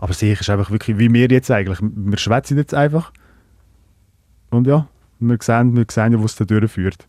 Aber 0.00 0.12
sicher 0.12 0.40
ist 0.40 0.50
einfach 0.50 0.70
wirklich, 0.70 0.98
wie 0.98 1.12
wir 1.12 1.28
jetzt 1.28 1.50
eigentlich. 1.50 1.78
Wir 1.80 2.18
schwätzen 2.18 2.56
jetzt 2.56 2.74
einfach. 2.74 3.12
Und 4.50 4.66
ja, 4.66 4.86
wir 5.18 5.38
sehen, 5.40 5.76
wir 5.76 5.86
sehen 5.90 6.12
ja, 6.12 6.20
wo 6.20 6.24
es 6.24 6.36
da 6.36 6.44
durchführt. 6.44 7.04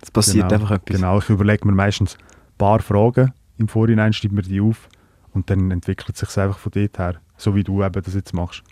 Es 0.00 0.10
passiert 0.10 0.48
genau, 0.48 0.60
einfach 0.60 0.70
etwas. 0.72 0.96
Genau, 0.96 1.18
ich 1.18 1.28
überlege 1.28 1.66
mir 1.66 1.74
meistens 1.74 2.16
ein 2.16 2.58
paar 2.58 2.80
Fragen 2.80 3.32
im 3.58 3.68
Vorhinein, 3.68 4.12
schreibe 4.12 4.34
mir 4.34 4.42
die 4.42 4.60
auf 4.60 4.88
und 5.34 5.48
dann 5.50 5.70
entwickelt 5.70 6.16
sich 6.16 6.36
einfach 6.38 6.58
von 6.58 6.72
dort 6.72 6.98
her. 6.98 7.16
So 7.36 7.54
wie 7.54 7.64
du 7.64 7.82
eben 7.82 8.02
das 8.02 8.14
jetzt 8.14 8.34
machst. 8.34 8.62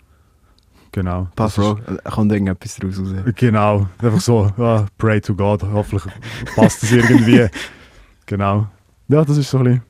Genau. 0.91 1.27
Das 1.35 1.57
ist- 1.57 1.63
Fragen, 1.63 1.97
äh, 2.03 2.09
kommt 2.09 2.31
irgendetwas 2.31 2.75
daraus 2.75 2.99
raus. 2.99 3.13
Genau, 3.35 3.87
einfach 3.99 4.19
so, 4.19 4.51
ja, 4.57 4.85
pray 4.97 5.21
to 5.21 5.33
God, 5.35 5.63
hoffentlich 5.63 6.13
passt 6.55 6.83
es 6.83 6.91
irgendwie. 6.91 7.47
genau. 8.25 8.67
Ja, 9.07 9.23
das 9.23 9.37
ist 9.37 9.49
so 9.49 9.59
ein 9.59 9.63
bisschen 9.63 9.81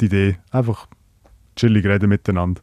die 0.00 0.04
Idee. 0.06 0.38
Einfach 0.52 0.86
chillig 1.56 1.84
reden 1.84 2.08
miteinander. 2.08 2.60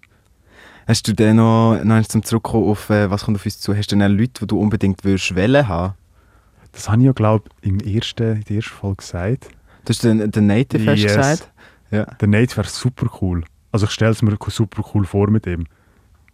Hast 0.87 1.07
du 1.07 1.13
denn 1.13 1.37
noch, 1.37 1.79
noch 1.83 1.95
eins 1.95 2.07
zum 2.07 2.23
Zurückkommen 2.23 2.69
auf, 2.69 2.89
äh, 2.89 3.09
was 3.09 3.25
kommt 3.25 3.37
auf 3.37 3.45
uns 3.45 3.59
zu, 3.59 3.75
hast 3.75 3.91
du 3.91 3.97
denn 3.97 4.17
Leute, 4.17 4.41
die 4.41 4.47
du 4.47 4.59
unbedingt 4.59 5.03
würdest 5.03 5.35
wollen 5.35 5.67
haben? 5.67 5.93
Das 6.71 6.87
habe 6.89 7.01
ich 7.01 7.05
ja, 7.07 7.11
glaube 7.11 7.45
ich, 7.61 7.69
im 7.69 7.79
ersten, 7.79 8.35
in 8.37 8.43
der 8.43 8.55
ersten 8.57 8.71
Folge 8.75 8.97
gesagt. 8.97 9.49
Du 9.83 9.89
hast 9.89 10.03
den, 10.03 10.29
den 10.31 10.47
Native 10.47 10.93
Yes. 10.93 11.03
gesagt? 11.15 11.51
Ja. 11.91 12.05
Der 12.05 12.27
Nate 12.27 12.57
wäre 12.57 12.67
super 12.67 13.07
cool. 13.21 13.43
Also 13.71 13.85
ich 13.85 13.91
stelle 13.91 14.11
es 14.11 14.21
mir 14.21 14.37
super 14.47 14.83
cool 14.93 15.05
vor 15.05 15.29
mit 15.29 15.47
ihm. 15.47 15.65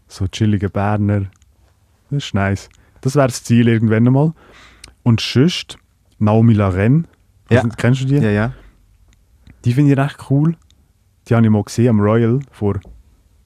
So 0.07 0.27
chillige 0.27 0.69
Berner. 0.69 1.25
Das 2.09 2.25
ist 2.25 2.33
nice. 2.33 2.69
Das 3.01 3.15
wäre 3.15 3.27
das 3.27 3.43
Ziel 3.43 3.67
irgendwann 3.67 4.07
einmal. 4.07 4.33
Und 5.03 5.21
sonst 5.21 5.77
Naomi 6.19 6.53
Laren. 6.53 7.07
Ja. 7.49 7.63
Kennst 7.77 8.01
du 8.01 8.05
die? 8.05 8.15
Ja, 8.15 8.29
ja. 8.29 8.53
Die 9.65 9.73
finde 9.73 9.93
ich 9.93 9.97
recht 9.97 10.17
cool. 10.29 10.55
Die 11.27 11.35
habe 11.35 11.45
ich 11.45 11.51
mal 11.51 11.63
gesehen 11.63 11.89
am 11.89 11.99
Royal 11.99 12.39
vor, 12.51 12.79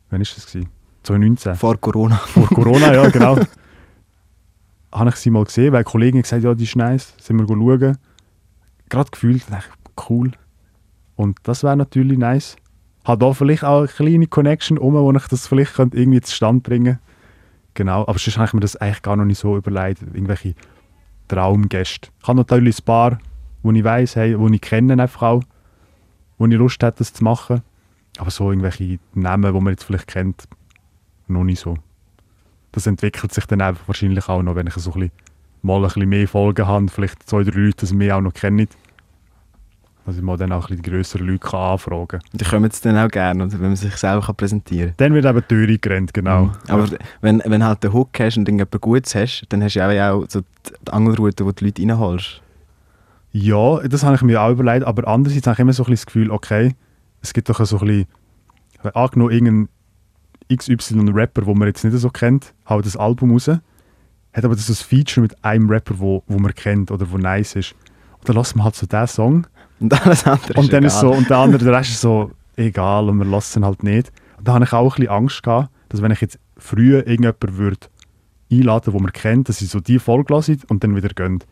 wann 0.10 0.22
ist 0.22 0.36
das 0.38 0.46
gewesen? 0.46 0.70
2019. 1.04 1.56
Vor 1.56 1.78
Corona. 1.80 2.16
Vor 2.16 2.48
Corona, 2.48 2.94
ja 2.94 3.10
genau. 3.12 3.38
habe 4.92 5.10
ich 5.10 5.16
sie 5.16 5.30
mal 5.30 5.44
gesehen, 5.44 5.72
weil 5.72 5.80
eine 5.80 5.84
Kollegin 5.84 6.22
gesagt 6.22 6.44
ja, 6.44 6.54
die 6.54 6.64
ist 6.64 6.76
nice. 6.76 7.14
Sind 7.22 7.38
wir 7.38 7.48
schauen. 7.48 7.98
Gerade 8.90 9.12
gefühlt, 9.12 9.44
ich, 9.48 10.10
cool. 10.10 10.32
Und 11.16 11.38
das 11.44 11.64
wäre 11.64 11.78
natürlich 11.78 12.18
nice. 12.18 12.56
Hat 13.04 13.22
da 13.22 13.34
vielleicht 13.34 13.64
auch 13.64 13.80
eine 13.80 13.88
kleine 13.88 14.28
Connection 14.28 14.78
um, 14.78 14.94
wo 14.94 15.12
ich 15.12 15.28
das 15.28 15.48
vielleicht 15.48 15.76
könnte 15.76 15.98
irgendwie 15.98 16.22
zustande 16.22 16.62
bringen 16.62 17.00
Genau, 17.76 18.04
aber 18.08 18.18
sonst 18.18 18.38
habe 18.38 18.48
ich 18.48 18.54
mir 18.54 18.62
das 18.62 18.78
eigentlich 18.78 19.02
gar 19.02 19.18
noch 19.18 19.26
nicht 19.26 19.38
so 19.38 19.58
überlegt. 19.58 20.02
Irgendwelche 20.02 20.56
Traumgäste. 21.28 22.10
Ich 22.22 22.28
habe 22.28 22.38
natürlich 22.38 22.80
ein 22.80 22.86
paar, 22.86 23.20
wo 23.64 23.72
ich 23.72 23.84
weiss, 23.84 24.16
hey, 24.16 24.40
wo 24.40 24.48
ich 24.48 24.62
kenne 24.62 24.94
einfach 25.02 25.22
auch, 25.22 25.44
wo 26.38 26.46
ich 26.46 26.54
Lust 26.54 26.82
hätte, 26.82 27.00
das 27.00 27.12
zu 27.12 27.24
machen. 27.24 27.62
Aber 28.18 28.32
so 28.32 28.50
irgendwelche 28.50 28.98
Namen, 29.14 29.54
die 29.54 29.60
man 29.60 29.74
jetzt 29.74 29.84
vielleicht 29.84 30.08
kennt, 30.08 30.48
noch 31.28 31.44
nicht 31.44 31.60
so. 31.60 31.78
Das 32.72 32.88
entwickelt 32.88 33.34
sich 33.34 33.46
dann 33.46 33.62
einfach 33.62 33.88
wahrscheinlich 33.88 34.30
auch 34.30 34.42
noch, 34.42 34.56
wenn 34.56 34.68
ich 34.68 34.74
so 34.76 34.92
ein 34.92 35.00
bisschen, 35.00 35.12
mal 35.62 35.78
ein 35.78 35.84
bisschen 35.84 36.10
mehr 36.10 36.28
Folgen 36.30 36.68
habe, 36.68 36.88
vielleicht 36.88 37.28
zwei, 37.28 37.44
drei 37.44 37.60
Leute, 37.60 37.86
die 37.86 37.94
mich 37.94 38.12
auch 38.14 38.22
noch 38.22 38.34
kennen. 38.34 38.70
Dass 40.06 40.18
ich 40.18 40.22
mal 40.22 40.38
dann 40.38 40.52
auch 40.52 40.70
ein 40.70 40.78
bisschen 40.78 40.84
grössere 40.84 41.24
Leute 41.24 41.40
kann 41.40 41.60
anfragen 41.60 42.08
kann. 42.08 42.22
Die 42.34 42.46
kommen 42.46 42.66
jetzt 42.66 42.86
dann 42.86 42.98
auch 42.98 43.08
gerne, 43.08 43.44
oder 43.44 43.54
wenn 43.54 43.68
man 43.70 43.76
sich 43.76 43.96
selber 43.98 44.26
kann 44.26 44.36
präsentieren 44.36 44.94
Dann 44.98 45.14
wird 45.16 45.26
eben 45.26 45.42
die 45.42 45.48
Tür 45.48 45.68
eingerannt, 45.68 46.14
genau. 46.14 46.46
Mhm. 46.46 46.52
Aber 46.68 46.88
wenn, 47.22 47.42
wenn 47.44 47.64
halt 47.64 47.84
den 47.84 47.92
Hook 47.92 48.20
hast 48.20 48.38
und 48.38 48.48
irgendetwas 48.48 48.82
Gutes 48.82 49.16
hast, 49.16 49.46
dann 49.50 49.64
hast 49.64 49.76
du 49.76 49.80
ja 49.80 50.12
auch 50.12 50.26
so 50.30 50.42
die 50.42 50.92
Angelroute, 50.92 51.44
wo 51.46 51.52
die 51.52 51.66
Leute 51.66 51.82
reinholst. 51.82 52.42
Ja, 53.32 53.80
das 53.80 54.04
habe 54.04 54.16
ich 54.16 54.22
mir 54.22 54.42
auch 54.42 54.52
überlegt, 54.52 54.86
aber 54.86 55.08
andererseits 55.08 55.48
habe 55.48 55.56
ich 55.56 55.60
immer 55.60 55.74
so 55.74 55.84
ein 55.84 55.90
bisschen 55.90 55.96
das 55.96 56.06
Gefühl, 56.06 56.32
okay, 56.32 56.76
es 57.22 57.34
gibt 57.34 57.50
doch 57.50 57.66
so 57.66 57.80
ein 57.80 57.88
bisschen, 57.88 58.06
angenommen 58.94 59.32
irgendein 59.32 59.70
XY-Rapper, 60.56 61.42
den 61.42 61.58
man 61.58 61.68
jetzt 61.68 61.84
nicht 61.84 61.98
so 61.98 62.10
kennt, 62.10 62.54
haut 62.70 62.86
das 62.86 62.96
Album 62.96 63.32
raus, 63.32 63.48
hat 63.48 64.46
aber 64.46 64.56
das 64.56 64.68
so 64.68 64.74
ein 64.74 64.76
Feature 64.76 65.22
mit 65.22 65.44
einem 65.44 65.70
Rapper, 65.70 66.00
wo, 66.00 66.24
wo 66.28 66.38
man 66.38 66.54
kennt 66.54 66.92
oder 66.92 67.12
wo 67.12 67.18
nice 67.18 67.56
ist. 67.56 67.76
Und 68.20 68.30
dann 68.30 68.36
lässt 68.36 68.56
man 68.56 68.64
halt 68.64 68.76
so 68.76 68.86
diesen 68.86 69.08
Song 69.08 69.48
Und 69.80 70.06
alles 70.06 70.26
andere 70.26 70.54
und 70.54 70.72
dann 70.72 70.84
egal. 70.84 70.88
ist 70.88 71.00
so, 71.00 71.12
und 71.12 71.30
der 71.30 71.38
andere, 71.38 71.64
der 71.64 71.74
Rest 71.74 71.92
ist 71.92 72.02
so, 72.02 72.32
egal, 72.56 73.10
und 73.10 73.20
lässt 73.30 73.56
ihn 73.56 73.66
halt 73.66 73.84
nicht. 73.84 74.12
Und 74.38 74.48
da 74.48 74.54
habe 74.54 74.66
ich 74.66 74.74
auch 74.74 74.96
ein 74.96 75.02
bisschen 75.02 75.10
Angst 75.10 75.44
gehabt, 75.44 75.70
dass 75.90 76.02
wenn 76.02 76.12
ich 76.12 76.22
jetzt 76.22 76.40
früher 76.58 77.08
irgendjemand 77.08 77.58
würde 77.58 77.88
einladen, 78.52 78.94
die 78.94 79.04
man 79.04 79.12
kennt, 79.12 79.50
dass 79.50 79.58
sie 79.58 79.66
so 79.66 79.80
die 79.80 80.00
Folge 80.00 80.34
hören 80.34 80.62
und 80.70 80.84
dann 80.84 80.96
wieder 80.96 81.10
gehen. 81.10 81.44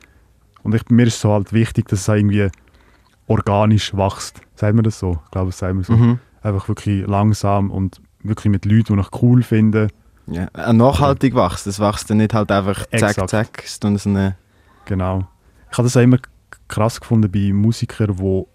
Und 0.64 0.76
ich, 0.76 0.90
mir 0.90 1.08
ist 1.08 1.20
so 1.20 1.32
halt 1.32 1.52
wichtig, 1.54 1.88
dass 1.90 2.02
es 2.02 2.08
irgendwie 2.08 2.48
organisch 3.28 3.94
wächst. 3.96 4.42
Sagt 4.56 4.76
man 4.76 4.84
das 4.84 5.00
so? 5.00 5.20
Ich 5.26 5.32
glaube, 5.32 5.48
das 5.48 5.60
sagen 5.60 5.78
wir 5.80 5.84
so. 5.84 5.94
Mhm. 5.94 6.20
Einfach 6.42 6.68
wirklich 6.68 7.06
langsam 7.08 7.72
und 7.72 8.02
wirklich 8.22 8.52
mit 8.52 8.66
Leuten, 8.66 8.96
die 8.96 9.02
ich 9.02 9.22
cool 9.22 9.44
finde. 9.44 9.90
Ja. 10.28 10.48
Äh, 10.54 10.74
Nachhaltig 10.74 11.36
wächst. 11.36 11.68
Das 11.68 11.80
wächst 11.80 12.10
dann 12.10 12.18
nicht 12.18 12.34
halt 12.34 12.52
einfach 12.52 12.86
zack, 12.88 13.10
Exakt. 13.10 13.30
zack, 13.30 13.64
sondern 13.66 14.00
so 14.00 14.10
eine... 14.10 14.36
Genau. 14.86 15.28
Ich 15.72 15.78
habe 15.78 15.86
das 15.88 15.98
auch 15.98 16.02
immer 16.02 16.18
krass 16.68 17.00
gefunden 17.00 17.32
bei 17.32 17.54
Musikern, 17.54 18.16
die 18.16 18.46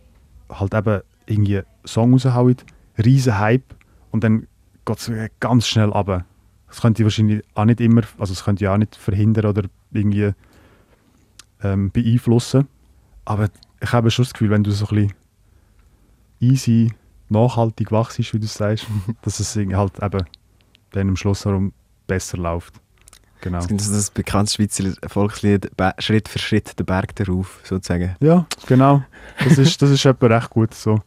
halt 0.51 0.75
eben 0.75 1.03
irgendwie 1.27 1.63
Song 1.85 2.13
raushauen, 2.13 2.57
riesen 2.99 3.39
Hype 3.39 3.75
und 4.11 4.25
dann 4.25 4.47
geht 4.85 4.99
es 4.99 5.11
ganz 5.41 5.67
schnell 5.67 5.91
runter. 5.91 6.25
Das 6.69 6.81
könnte 6.81 7.05
wahrscheinlich 7.05 7.43
auch 7.55 7.65
nicht 7.65 7.81
immer, 7.81 8.03
also 8.19 8.35
das 8.35 8.45
könnte 8.45 8.65
ja 8.65 8.75
auch 8.75 8.79
nicht 8.79 8.97
verhindern 8.97 9.47
oder 9.47 9.63
irgendwie 9.93 10.33
ähm, 11.63 11.91
beeinflussen. 11.91 12.69
Aber 13.25 13.49
ich 13.81 13.93
habe 13.93 14.11
schon 14.11 14.25
das 14.25 14.33
Gefühl, 14.33 14.51
wenn 14.51 14.65
du 14.65 14.71
so 14.71 14.87
ein 14.87 14.95
bisschen 14.95 15.15
easy, 16.41 16.93
nachhaltig 17.29 17.93
wachst, 17.93 18.19
wie 18.19 18.39
du 18.39 18.47
sagst, 18.47 18.87
dass 19.23 19.41
es 19.41 19.57
halt 19.57 20.03
eben 20.03 20.25
dann 20.91 21.09
am 21.09 21.17
Schluss 21.17 21.45
herum 21.45 21.73
besser 22.07 22.39
läuft. 22.39 22.81
Genau. 23.41 23.65
Gibt 23.67 23.81
so 23.81 23.93
das 23.93 24.11
bekannte 24.11 24.53
Schweizer 24.53 24.85
Volkslied 25.07 25.71
«Be- 25.77 25.95
«Schritt 25.99 26.29
für 26.29 26.39
Schritt 26.39 26.79
der 26.79 26.85
Berg 26.85 27.15
darauf», 27.17 27.61
sozusagen. 27.65 28.17
Ja, 28.21 28.47
genau. 28.67 29.03
Das 29.45 29.59
ist, 29.59 29.81
das 29.81 29.91
ist 29.91 30.05
etwa 30.05 30.27
recht 30.27 30.51
gut 30.51 30.75
so. 30.75 31.01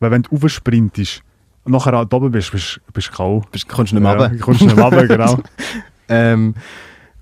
Weil 0.00 0.10
wenn 0.12 0.22
du 0.22 0.34
aufsprintest 0.36 1.20
und 1.64 1.72
nachher 1.72 1.92
da 1.92 2.16
oben 2.16 2.30
bist, 2.30 2.52
bist 2.52 2.80
bist 2.92 3.08
du 3.08 3.12
K.O. 3.12 3.42
Bist- 3.52 3.68
Kommst 3.68 3.92
du 3.92 3.96
nicht 3.96 4.02
mehr 4.02 4.12
ja, 4.18 4.26
runter. 4.26 4.38
kommst 4.42 4.60
du 4.60 4.64
nicht 4.66 4.76
mehr 4.76 4.84
runter, 4.84 5.06
genau. 5.06 5.38
Ähm, 6.10 6.54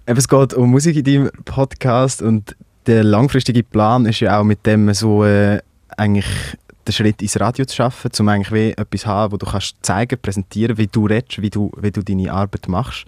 es 0.04 0.28
geht 0.28 0.54
um 0.54 0.70
Musik 0.70 0.94
in 0.96 1.02
deinem 1.02 1.30
Podcast 1.44 2.22
und 2.22 2.54
der 2.86 3.02
langfristige 3.02 3.64
Plan 3.64 4.06
ist 4.06 4.20
ja 4.20 4.38
auch 4.38 4.44
mit 4.44 4.64
dem 4.64 4.94
so 4.94 5.24
äh, 5.24 5.60
eigentlich 5.96 6.26
den 6.86 6.92
Schritt 6.92 7.20
ins 7.20 7.40
Radio 7.40 7.64
zu 7.64 7.74
schaffen, 7.74 8.12
um 8.20 8.28
eigentlich 8.28 8.52
wie 8.52 8.70
etwas 8.70 9.00
zu 9.00 9.06
haben, 9.08 9.32
wo 9.32 9.36
du 9.38 9.46
kannst 9.46 9.74
zeigen, 9.82 10.16
präsentieren, 10.22 10.78
wie 10.78 10.86
du 10.86 11.06
redest, 11.06 11.42
wie 11.42 11.50
du, 11.50 11.72
wie 11.80 11.90
du 11.90 12.00
deine 12.04 12.32
Arbeit 12.32 12.68
machst. 12.68 13.06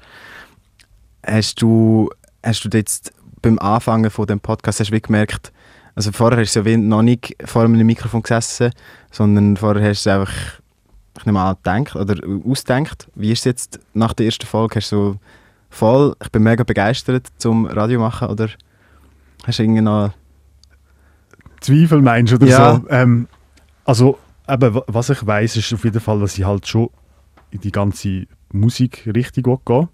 Hast 1.27 1.61
du, 1.63 2.11
hast 2.45 2.65
du 2.65 2.69
jetzt 2.77 3.13
beim 3.43 3.59
Anfangen 3.59 4.11
von 4.11 4.27
dem 4.27 4.41
Podcast 4.41 4.81
hast 4.81 4.91
du 4.91 5.01
gemerkt, 5.01 5.53
also 5.95 6.13
vorher 6.13 6.41
hast 6.41 6.55
du 6.57 6.61
ja 6.61 6.77
noch 6.77 7.03
nicht 7.03 7.37
vor 7.45 7.65
einem 7.65 7.85
Mikrofon 7.87 8.23
gesessen, 8.23 8.71
sondern 9.11 9.57
vorher 9.57 9.89
hast 9.91 10.07
du 10.07 10.11
es 10.11 10.17
einfach, 10.17 10.33
ich 11.19 11.27
nehme 11.27 11.41
an, 11.41 11.57
gedacht 11.57 11.97
oder 11.97 12.17
ausgedacht. 12.49 13.09
Wie 13.17 13.33
ist 13.33 13.41
es 13.41 13.45
jetzt 13.45 13.81
nach 13.95 14.13
der 14.13 14.27
ersten 14.27 14.47
Folge? 14.47 14.77
Hast 14.77 14.93
du 14.93 14.97
so 15.13 15.17
voll, 15.71 16.15
ich 16.23 16.31
bin 16.31 16.45
mega 16.45 16.63
begeistert 16.63 17.27
zum 17.39 17.67
Radio 17.67 17.99
machen 18.01 18.29
oder 18.29 18.49
hast 19.45 19.59
du 19.59 19.63
irgendwie 19.65 19.81
noch... 19.83 20.13
Zweifel 21.61 22.01
meinst 22.01 22.33
oder 22.35 22.47
Ja. 22.47 22.77
so? 22.77 22.89
Ähm, 22.91 23.27
also, 23.85 24.19
eben, 24.49 24.75
wa- 24.75 24.85
was 24.87 25.11
ich 25.11 25.27
weiß, 25.27 25.57
ist 25.57 25.73
auf 25.75 25.83
jeden 25.83 26.01
Fall, 26.01 26.21
dass 26.21 26.39
ich 26.39 26.45
halt 26.45 26.69
schon 26.69 26.91
in 27.51 27.61
die 27.61 27.73
ganze 27.73 28.27
Musikrichtung 28.53 29.59
gehe. 29.65 29.89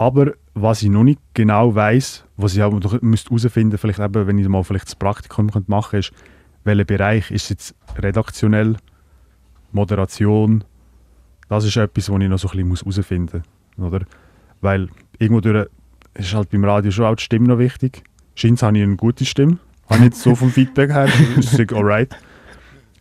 Aber 0.00 0.32
was 0.54 0.82
ich 0.82 0.88
noch 0.88 1.04
nicht 1.04 1.20
genau 1.34 1.74
weiß, 1.74 2.24
was 2.38 2.56
ich 2.56 2.62
auch 2.62 2.72
noch 2.72 3.02
müsste 3.02 3.28
herausfinden 3.28 3.76
vielleicht 3.76 3.98
eben, 3.98 4.26
wenn 4.26 4.38
ich 4.38 4.48
mal 4.48 4.64
vielleicht 4.64 4.86
das 4.86 4.94
Praktikum 4.94 5.50
könnte 5.50 5.70
machen 5.70 5.98
ist, 5.98 6.12
welcher 6.64 6.86
Bereich 6.86 7.30
ist 7.30 7.50
jetzt 7.50 7.74
redaktionell, 7.98 8.78
Moderation. 9.72 10.64
Das 11.50 11.66
ist 11.66 11.76
etwas, 11.76 12.08
was 12.08 12.18
ich 12.18 12.28
noch 12.30 12.38
so 12.38 12.48
ein 12.48 12.52
bisschen 12.52 12.68
muss 12.68 12.80
herausfinden 12.80 13.42
muss. 13.76 13.88
Oder? 13.88 14.06
Weil 14.62 14.88
irgendwo 15.18 15.42
durch 15.42 15.68
ist 16.14 16.32
halt 16.32 16.48
beim 16.48 16.64
Radio 16.64 16.90
schon 16.90 17.04
auch 17.04 17.16
die 17.16 17.24
Stimme 17.24 17.48
noch 17.48 17.58
wichtig. 17.58 18.02
Scheint 18.36 18.62
habe 18.62 18.78
ich 18.78 18.82
eine 18.82 18.96
gute 18.96 19.26
Stimme. 19.26 19.58
Habe 19.90 19.98
ich 19.98 20.04
jetzt 20.06 20.22
so 20.22 20.34
vom 20.34 20.48
Feedback 20.50 20.92
her, 20.92 21.10
ist 21.36 21.60
es 21.60 21.72
alright. 21.74 22.16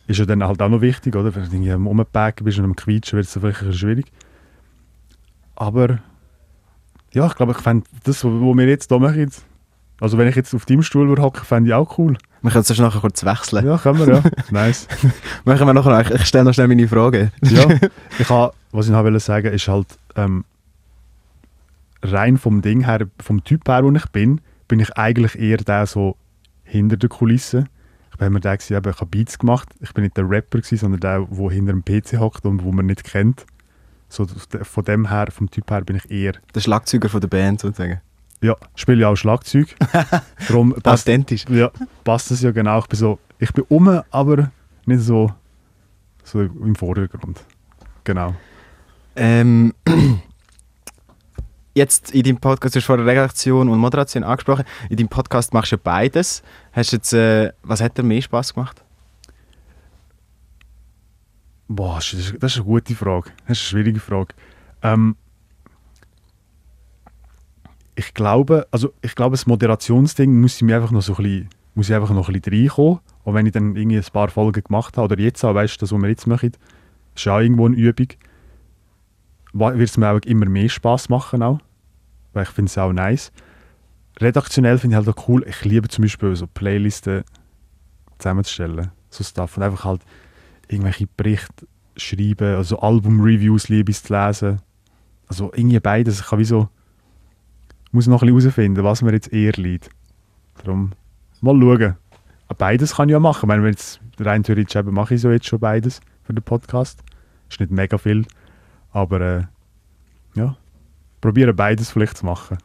Ist 0.07 0.19
ja 0.19 0.25
dann 0.25 0.43
halt 0.43 0.61
auch 0.61 0.67
noch 0.67 0.81
wichtig, 0.81 1.15
oder? 1.15 1.33
Wenn 1.33 1.45
du 1.45 1.49
irgendwie 1.49 1.71
am 1.71 1.87
Umpacken 1.87 2.43
bist 2.43 2.59
und 2.59 2.65
am 2.65 2.75
Quietschen, 2.75 3.15
wird 3.15 3.25
es 3.25 3.39
vielleicht 3.39 3.61
ein 3.61 3.71
schwierig. 3.71 4.11
Aber 5.55 5.99
ja, 7.13 7.25
ich 7.27 7.35
glaube, 7.35 7.51
ich 7.53 7.57
fände 7.59 7.85
das, 8.03 8.23
was 8.23 8.31
wir 8.31 8.67
jetzt 8.67 8.89
hier 8.89 8.99
machen, 8.99 9.31
also 10.01 10.17
wenn 10.17 10.27
ich 10.27 10.35
jetzt 10.35 10.53
auf 10.55 10.65
deinem 10.65 10.81
Stuhl 10.83 11.07
würde 11.09 11.21
hocken, 11.21 11.43
fände 11.43 11.69
ich 11.69 11.73
auch 11.73 11.97
cool. 11.97 12.17
Wir 12.41 12.51
können 12.51 12.61
es 12.67 12.77
nachher 12.79 13.01
kurz 13.01 13.25
wechseln. 13.25 13.65
Ja, 13.65 13.77
können 13.77 13.99
wir, 13.99 14.07
ja. 14.15 14.23
nice. 14.51 14.87
Machen 15.43 15.67
wir 15.67 15.73
nachher, 15.73 16.01
ich- 16.01 16.11
ich 16.21 16.25
stelle 16.25 16.45
noch 16.45 16.53
schnell 16.53 16.69
meine 16.69 16.87
Frage. 16.87 17.31
ja, 17.41 17.65
ich 18.19 18.29
ha, 18.29 18.53
was 18.71 18.85
ich 18.85 18.91
noch 18.93 19.03
wollte 19.03 19.19
sagen, 19.19 19.51
ist 19.53 19.67
halt 19.67 19.87
ähm, 20.15 20.45
rein 22.03 22.37
vom 22.37 22.61
Ding 22.61 22.85
her, 22.85 23.07
vom 23.21 23.43
Typ 23.43 23.67
her, 23.67 23.83
wo 23.83 23.91
ich 23.91 24.05
bin, 24.07 24.39
bin 24.67 24.79
ich 24.79 24.95
eigentlich 24.97 25.37
eher 25.37 25.57
der 25.57 25.85
so 25.85 26.15
hinter 26.63 26.95
der 26.97 27.09
Kulisse. 27.09 27.65
Ich 28.13 28.19
war 28.19 28.27
immer 28.27 28.39
der, 28.39 28.57
gewesen, 28.57 28.73
ich 28.79 28.85
habe 28.99 29.05
Beats 29.05 29.37
gemacht. 29.39 29.69
Ich 29.81 29.93
bin 29.93 30.03
nicht 30.03 30.15
der 30.17 30.29
Rapper, 30.29 30.59
gewesen, 30.59 30.77
sondern 30.77 30.99
der, 31.01 31.21
der 31.29 31.49
hinter 31.51 31.73
dem 31.73 31.83
PC 31.83 32.19
hockt 32.19 32.45
und 32.45 32.63
wo 32.63 32.71
man 32.71 32.85
nicht 32.85 33.03
kennt. 33.03 33.45
So, 34.09 34.25
von 34.63 34.83
dem 34.83 35.09
her, 35.09 35.27
vom 35.31 35.49
Typ 35.49 35.69
her 35.69 35.81
bin 35.81 35.95
ich 35.95 36.09
eher. 36.09 36.33
Der 36.53 36.59
Schlagzeuger 36.59 37.09
von 37.09 37.21
der 37.21 37.27
Band 37.27 37.61
sozusagen. 37.61 38.01
Ja, 38.41 38.55
spiele 38.75 39.01
ja 39.01 39.09
auch 39.09 39.15
Schlagzeug. 39.15 39.75
Darum 40.47 40.73
passt, 40.81 41.07
Authentisch. 41.07 41.45
ja, 41.49 41.71
passt 42.03 42.31
das 42.31 42.41
ja 42.41 42.51
genau. 42.51 42.79
Ich 42.79 42.87
bin 42.87 42.97
so, 42.97 43.19
ich 43.37 43.53
bin 43.53 43.65
um, 43.69 44.01
aber 44.09 44.51
nicht 44.85 45.01
so, 45.01 45.31
so 46.23 46.41
im 46.41 46.75
Vordergrund. 46.75 47.41
Genau. 48.03 48.33
Ähm, 49.15 49.73
jetzt 51.75 52.11
in 52.11 52.23
deinem 52.23 52.37
Podcast, 52.37 52.75
du 52.75 52.79
hast 52.79 52.85
vorher 52.85 53.05
Redaktion 53.05 53.69
und 53.69 53.77
Moderation 53.77 54.23
angesprochen. 54.23 54.63
In 54.89 54.97
deinem 54.97 55.09
Podcast 55.09 55.53
machst 55.53 55.73
du 55.73 55.77
beides. 55.77 56.41
Hast 56.71 56.93
du 56.93 56.95
jetzt, 56.95 57.13
äh, 57.13 57.51
was 57.63 57.81
hat 57.81 57.97
dir 57.97 58.03
mehr 58.03 58.21
Spaß 58.21 58.53
gemacht? 58.53 58.81
Boah, 61.71 61.97
das 61.97 62.13
ist, 62.13 62.57
eine 62.57 62.65
gute 62.65 62.95
Frage. 62.95 63.29
Das 63.29 63.35
ist 63.35 63.47
eine 63.47 63.83
schwierige 63.83 63.99
Frage. 63.99 64.33
Ähm, 64.81 65.15
ich 67.95 68.15
glaube, 68.15 68.67
also 68.71 68.91
ich 69.03 69.13
glaube, 69.13 69.35
das 69.35 69.45
Moderationsding 69.45 70.41
muss 70.41 70.55
ich 70.55 70.63
mir 70.63 70.77
einfach 70.77 70.89
noch 70.89 71.03
so 71.03 71.13
ein 71.13 71.23
bisschen, 71.23 71.49
muss 71.75 71.87
ich 71.87 71.95
einfach 71.95 72.09
noch 72.09 72.27
ein 72.27 72.41
bisschen 72.41 72.63
reinkommen. 72.63 72.99
Und 73.23 73.33
wenn 73.35 73.45
ich 73.45 73.51
dann 73.51 73.75
irgendwie 73.75 73.97
ein 73.97 74.05
paar 74.11 74.29
Folgen 74.29 74.63
gemacht 74.63 74.97
habe, 74.97 75.13
oder 75.13 75.21
jetzt 75.21 75.45
auch, 75.45 75.53
weißt 75.53 75.75
du, 75.75 75.79
das, 75.81 75.91
was 75.91 76.01
wir 76.01 76.09
jetzt 76.09 76.25
machen, 76.25 76.53
ist 77.15 77.27
auch 77.27 77.37
irgendwo 77.37 77.67
eine 77.67 77.75
Übung, 77.75 78.07
wird 79.53 79.89
es 79.89 79.97
mir 79.97 80.09
auch 80.09 80.19
immer 80.21 80.47
mehr 80.47 80.69
Spaß 80.69 81.09
machen 81.09 81.43
auch. 81.43 81.59
Weil 82.33 82.43
ich 82.43 82.49
finde 82.49 82.69
es 82.69 82.79
auch 82.79 82.91
nice. 82.91 83.31
Redaktionell 84.19 84.79
finde 84.79 84.97
ich 84.97 85.05
halt 85.05 85.15
auch 85.15 85.27
cool. 85.27 85.45
Ich 85.47 85.63
liebe 85.65 85.87
zum 85.87 86.01
Beispiel 86.01 86.35
so 86.35 86.47
Playlisten 86.47 87.23
zusammenzustellen. 88.17 88.89
So 89.11 89.23
Stuff. 89.23 89.55
Und 89.55 89.63
einfach 89.63 89.85
halt 89.85 90.01
irgendwelche 90.69 91.07
Berichte 91.17 91.67
schreiben, 91.97 92.55
also 92.55 92.79
Album-Reviews 92.79 93.67
liebe 93.67 93.91
ich 93.91 94.01
zu 94.01 94.13
lesen. 94.13 94.61
Also 95.27 95.51
irgendwie 95.53 95.79
beides. 95.79 96.21
Ich 96.21 96.27
kann 96.27 96.39
wie 96.39 96.45
so, 96.45 96.69
muss 97.91 98.07
noch 98.07 98.21
ein 98.21 98.33
bisschen 98.33 98.41
herausfinden, 98.41 98.83
was 98.83 99.01
mir 99.01 99.11
jetzt 99.11 99.33
eher 99.33 99.53
liegt. 99.53 99.89
Darum 100.63 100.91
mal 101.41 101.59
schauen. 101.59 101.95
Aber 102.47 102.57
Beides 102.57 102.95
kann 102.95 103.09
ich 103.09 103.13
ja 103.13 103.19
machen. 103.19 103.43
Ich 103.43 103.47
meine, 103.47 103.63
wenn 103.63 103.71
jetzt 103.71 103.99
rein 104.19 104.43
theoretisch 104.43 104.75
eben 104.75 104.93
mache 104.93 105.15
ich 105.15 105.21
so 105.21 105.31
jetzt 105.31 105.47
schon 105.47 105.59
beides 105.59 106.01
für 106.23 106.33
den 106.33 106.43
Podcast. 106.43 106.99
Ist 107.49 107.59
nicht 107.59 107.71
mega 107.71 107.97
viel, 107.97 108.25
aber 108.91 109.21
äh, 109.21 109.43
ja, 110.35 110.55
probiere 111.21 111.53
beides 111.53 111.91
vielleicht 111.91 112.17
zu 112.17 112.25
machen. 112.25 112.57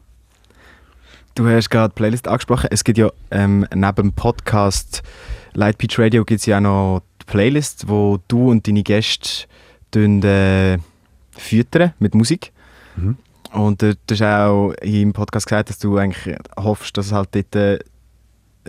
Du 1.33 1.47
hast 1.47 1.69
gerade 1.69 1.93
Playlist 1.93 2.27
angesprochen. 2.27 2.69
Es 2.71 2.83
gibt 2.83 2.97
ja 2.97 3.09
ähm, 3.31 3.67
neben 3.73 3.95
dem 3.95 4.13
Podcast 4.13 5.03
Lightpeach 5.53 5.99
Radio 5.99 6.23
gibt 6.23 6.39
es 6.39 6.45
ja 6.45 6.57
auch 6.57 6.61
noch 6.61 7.01
Playlist, 7.25 7.87
wo 7.87 8.19
du 8.27 8.49
und 8.51 8.67
deine 8.67 8.83
Gäste 8.83 9.47
tun, 9.91 10.21
äh, 10.23 10.77
füttern 11.31 11.93
mit 11.99 12.15
Musik. 12.15 12.51
Mhm. 12.95 13.17
Und 13.51 13.83
äh, 13.83 13.95
du 14.07 14.13
hast 14.15 14.21
auch 14.21 14.71
im 14.81 15.13
Podcast 15.13 15.47
gesagt, 15.47 15.69
dass 15.69 15.79
du 15.79 15.97
eigentlich 15.97 16.37
hoffst, 16.57 16.97
dass 16.97 17.07
es 17.07 17.11
halt 17.11 17.29
dort 17.33 17.55
äh, 17.55 17.79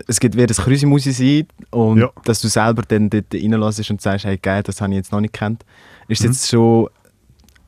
es 0.07 0.19
gibt 0.19 0.35
wird 0.37 0.51
ein 0.51 0.55
Krüsimusi 0.63 1.11
sein 1.11 1.47
und 1.71 1.97
Ja. 1.97 2.11
dass 2.23 2.39
du 2.41 2.47
selber 2.47 2.83
dann 2.87 3.09
dort 3.09 3.33
reinlässt 3.33 3.89
und 3.89 3.99
sagst, 3.99 4.25
hey 4.25 4.37
geil, 4.37 4.61
das 4.61 4.79
habe 4.79 4.91
ich 4.93 4.97
jetzt 4.97 5.11
noch 5.11 5.19
nicht 5.21 5.33
gekannt. 5.33 5.65
Ist 6.07 6.19
es 6.19 6.25
Mhm. 6.25 6.31
jetzt 6.31 6.49
schon 6.49 6.87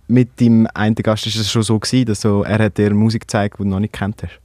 mit 0.08 0.39
deinem 0.39 0.67
einen 0.75 0.95
Gast 0.95 1.25
ist 1.28 1.36
es 1.38 1.52
schon 1.52 1.63
so 1.63 1.80
gewesen, 1.80 2.06
dass 2.06 2.21
so, 2.21 2.43
er 2.43 2.63
hat 2.65 2.78
dir 2.78 2.93
Musik 2.93 3.21
gezeigt, 3.21 3.56
die 3.60 3.63
du 3.63 3.69
noch 3.69 3.80
nicht 3.80 3.93
kennt 3.93 4.21
hast? 4.23 4.39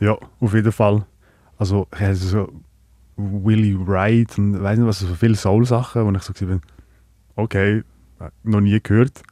Ja, 0.00 0.16
auf 0.40 0.52
jeden 0.54 0.72
Fall. 0.72 1.04
Also, 1.58 1.86
ich 1.94 2.00
habe 2.00 2.14
so 2.16 2.48
Willie 3.16 3.78
Wright 3.86 4.38
und 4.38 4.62
weiß 4.62 4.78
nicht 4.78 4.88
was, 4.88 5.00
so 5.00 5.14
viele 5.14 5.34
Soul-Sachen, 5.34 6.04
wo 6.06 6.16
ich 6.16 6.22
so 6.22 6.32
bin, 6.46 6.60
okay, 7.36 7.82
äh, 8.20 8.30
noch 8.42 8.60
nie 8.60 8.80
gehört. 8.82 9.22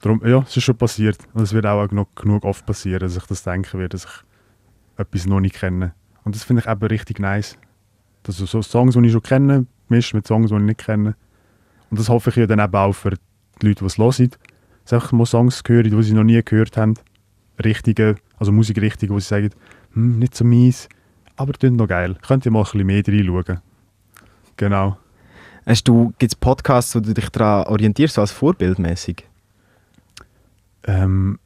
Darum, 0.00 0.20
ja, 0.24 0.38
es 0.40 0.56
ist 0.56 0.64
schon 0.64 0.76
passiert. 0.76 1.18
Und 1.32 1.42
es 1.42 1.52
wird 1.52 1.66
auch 1.66 1.90
noch 1.92 2.08
genug 2.14 2.44
oft 2.44 2.66
passieren, 2.66 3.00
dass 3.00 3.16
ich 3.16 3.24
das 3.24 3.44
denken 3.44 3.78
werde, 3.78 3.90
dass 3.90 4.04
ich 4.04 5.00
etwas 5.00 5.26
noch 5.26 5.40
nicht 5.40 5.56
kenne. 5.56 5.94
Und 6.24 6.34
das 6.34 6.44
finde 6.44 6.62
ich 6.62 6.68
eben 6.68 6.86
richtig 6.86 7.18
nice. 7.18 7.56
Dass 8.22 8.36
so 8.36 8.46
so 8.46 8.62
Songs, 8.62 8.94
die 8.94 9.06
ich 9.06 9.12
schon 9.12 9.22
kenne, 9.22 9.66
mischt 9.88 10.14
mit 10.14 10.26
Songs, 10.26 10.50
die 10.50 10.56
ich 10.56 10.62
nicht 10.62 10.80
kenne. 10.80 11.14
Und 11.90 12.00
das 12.00 12.08
hoffe 12.08 12.30
ich 12.30 12.36
ja 12.36 12.46
dann 12.46 12.58
eben 12.58 12.74
auch 12.74 12.92
für 12.92 13.10
die 13.10 13.66
Leute, 13.66 13.80
die 13.80 13.86
es 13.86 13.98
hören. 13.98 14.30
Dass 14.84 14.92
einfach 14.92 15.12
mal 15.12 15.26
Songs 15.26 15.62
hören, 15.66 15.90
die 15.90 16.02
sie 16.02 16.14
noch 16.14 16.24
nie 16.24 16.42
gehört 16.42 16.76
haben. 16.76 16.94
Richtungen, 17.62 18.16
also 18.38 18.50
Musikrichtungen, 18.50 19.14
wo 19.14 19.20
sie 19.20 19.26
sagen, 19.26 19.50
hm, 19.92 20.18
nicht 20.18 20.34
so 20.34 20.44
mies, 20.44 20.88
aber 21.42 21.52
klingt 21.52 21.76
noch 21.76 21.88
geil. 21.88 22.16
Könnt 22.26 22.44
ihr 22.46 22.50
mal 22.52 22.60
ein 22.60 22.64
bisschen 22.64 22.86
mehr 22.86 23.02
reinschauen. 23.06 23.60
Genau. 24.56 24.96
Hast 25.66 25.86
du, 25.86 26.12
gibt 26.18 26.32
es 26.32 26.36
Podcasts, 26.36 26.94
wo 26.94 27.00
du 27.00 27.12
dich 27.14 27.28
daran 27.28 27.66
orientierst, 27.66 28.14
so 28.14 28.20
als 28.20 28.32
vorbildmäßig? 28.32 29.24
Ähm, 30.84 31.38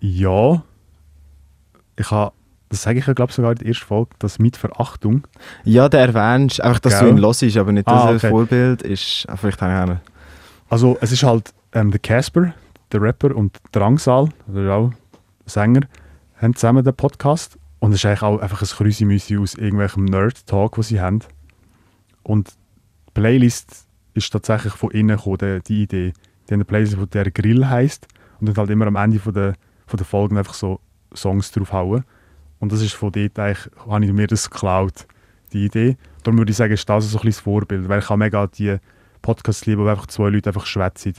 ja. 0.00 0.62
Ich 1.96 2.10
habe, 2.10 2.32
das 2.68 2.82
sage 2.82 2.98
ich 2.98 3.06
ja, 3.06 3.12
glaube 3.12 3.32
sogar 3.32 3.52
in 3.52 3.58
der 3.58 3.66
ersten 3.66 3.84
Folge, 3.86 4.10
das 4.18 4.38
mit 4.38 4.56
Verachtung. 4.56 5.26
Ja, 5.64 5.88
der 5.88 6.00
erwähnst, 6.00 6.60
einfach, 6.62 6.80
dass 6.80 6.98
Gell? 7.00 7.10
du 7.10 7.16
ihn 7.16 7.24
hörst, 7.24 7.56
aber 7.56 7.72
nicht, 7.72 7.86
dass 7.88 8.02
Ah, 8.02 8.06
er 8.06 8.10
ein 8.10 8.16
okay. 8.16 8.30
Vorbild 8.30 8.82
ist. 8.82 9.26
Ah, 9.28 9.36
Vielleicht 9.36 9.60
habe 9.60 9.92
ich. 9.94 10.10
Also 10.70 10.96
es 11.00 11.12
ist 11.12 11.22
halt 11.22 11.52
ähm, 11.72 11.90
der 11.90 12.00
Casper, 12.00 12.54
der 12.92 13.02
Rapper 13.02 13.34
und 13.34 13.58
Drangsal, 13.72 14.28
der 14.46 14.72
auch 14.72 14.92
Sänger, 15.46 15.80
haben 16.40 16.54
zusammen 16.54 16.84
den 16.84 16.94
Podcast 16.94 17.57
und 17.80 17.92
es 17.92 17.98
ist 17.98 18.06
eigentlich 18.06 18.22
auch 18.22 18.38
einfach 18.38 18.62
ein 18.62 18.68
Krüsimüsi 18.68 19.38
aus 19.38 19.54
irgendwelchem 19.54 20.04
Nerd-Talk, 20.04 20.74
den 20.74 20.82
sie 20.82 21.00
haben. 21.00 21.20
Und 22.22 22.50
die 22.50 23.12
Playlist 23.14 23.86
ist 24.14 24.32
tatsächlich 24.32 24.74
von 24.74 24.90
innen 24.90 25.16
gekommen, 25.16 25.38
die, 25.38 25.60
die 25.62 25.82
Idee. 25.82 26.12
Die 26.12 26.54
haben 26.54 26.58
eine 26.58 26.64
Playlist, 26.64 26.96
die 26.98 27.06
der 27.06 27.30
Grill 27.30 27.68
heisst 27.68 28.08
und 28.40 28.48
dann 28.48 28.56
halt 28.56 28.70
immer 28.70 28.86
am 28.86 28.96
Ende 28.96 29.18
von 29.18 29.32
der, 29.32 29.54
von 29.86 29.96
der 29.96 30.06
Folgen 30.06 30.36
einfach 30.36 30.54
so 30.54 30.80
Songs 31.14 31.50
draufhauen. 31.52 32.04
Und 32.58 32.72
das 32.72 32.82
ist 32.82 32.94
von 32.94 33.12
dort 33.12 33.38
eigentlich, 33.38 33.70
habe 33.86 34.04
ich 34.04 34.12
mir 34.12 34.26
das 34.26 34.50
geklaut, 34.50 35.06
die 35.52 35.66
Idee. 35.66 35.96
Darum 36.24 36.38
würde 36.38 36.50
ich 36.50 36.56
sagen, 36.56 36.72
ist 36.72 36.88
das 36.88 37.04
so 37.04 37.18
ein 37.18 37.22
bisschen 37.22 37.30
das 37.30 37.40
Vorbild, 37.40 37.88
weil 37.88 38.00
ich 38.00 38.08
habe 38.08 38.18
mega 38.18 38.46
die 38.46 38.76
Podcasts 39.22 39.66
lieben, 39.66 39.84
wo 39.84 39.88
einfach 39.88 40.06
zwei 40.06 40.30
Leute 40.30 40.50
einfach 40.50 40.66
schwätzen. 40.66 41.14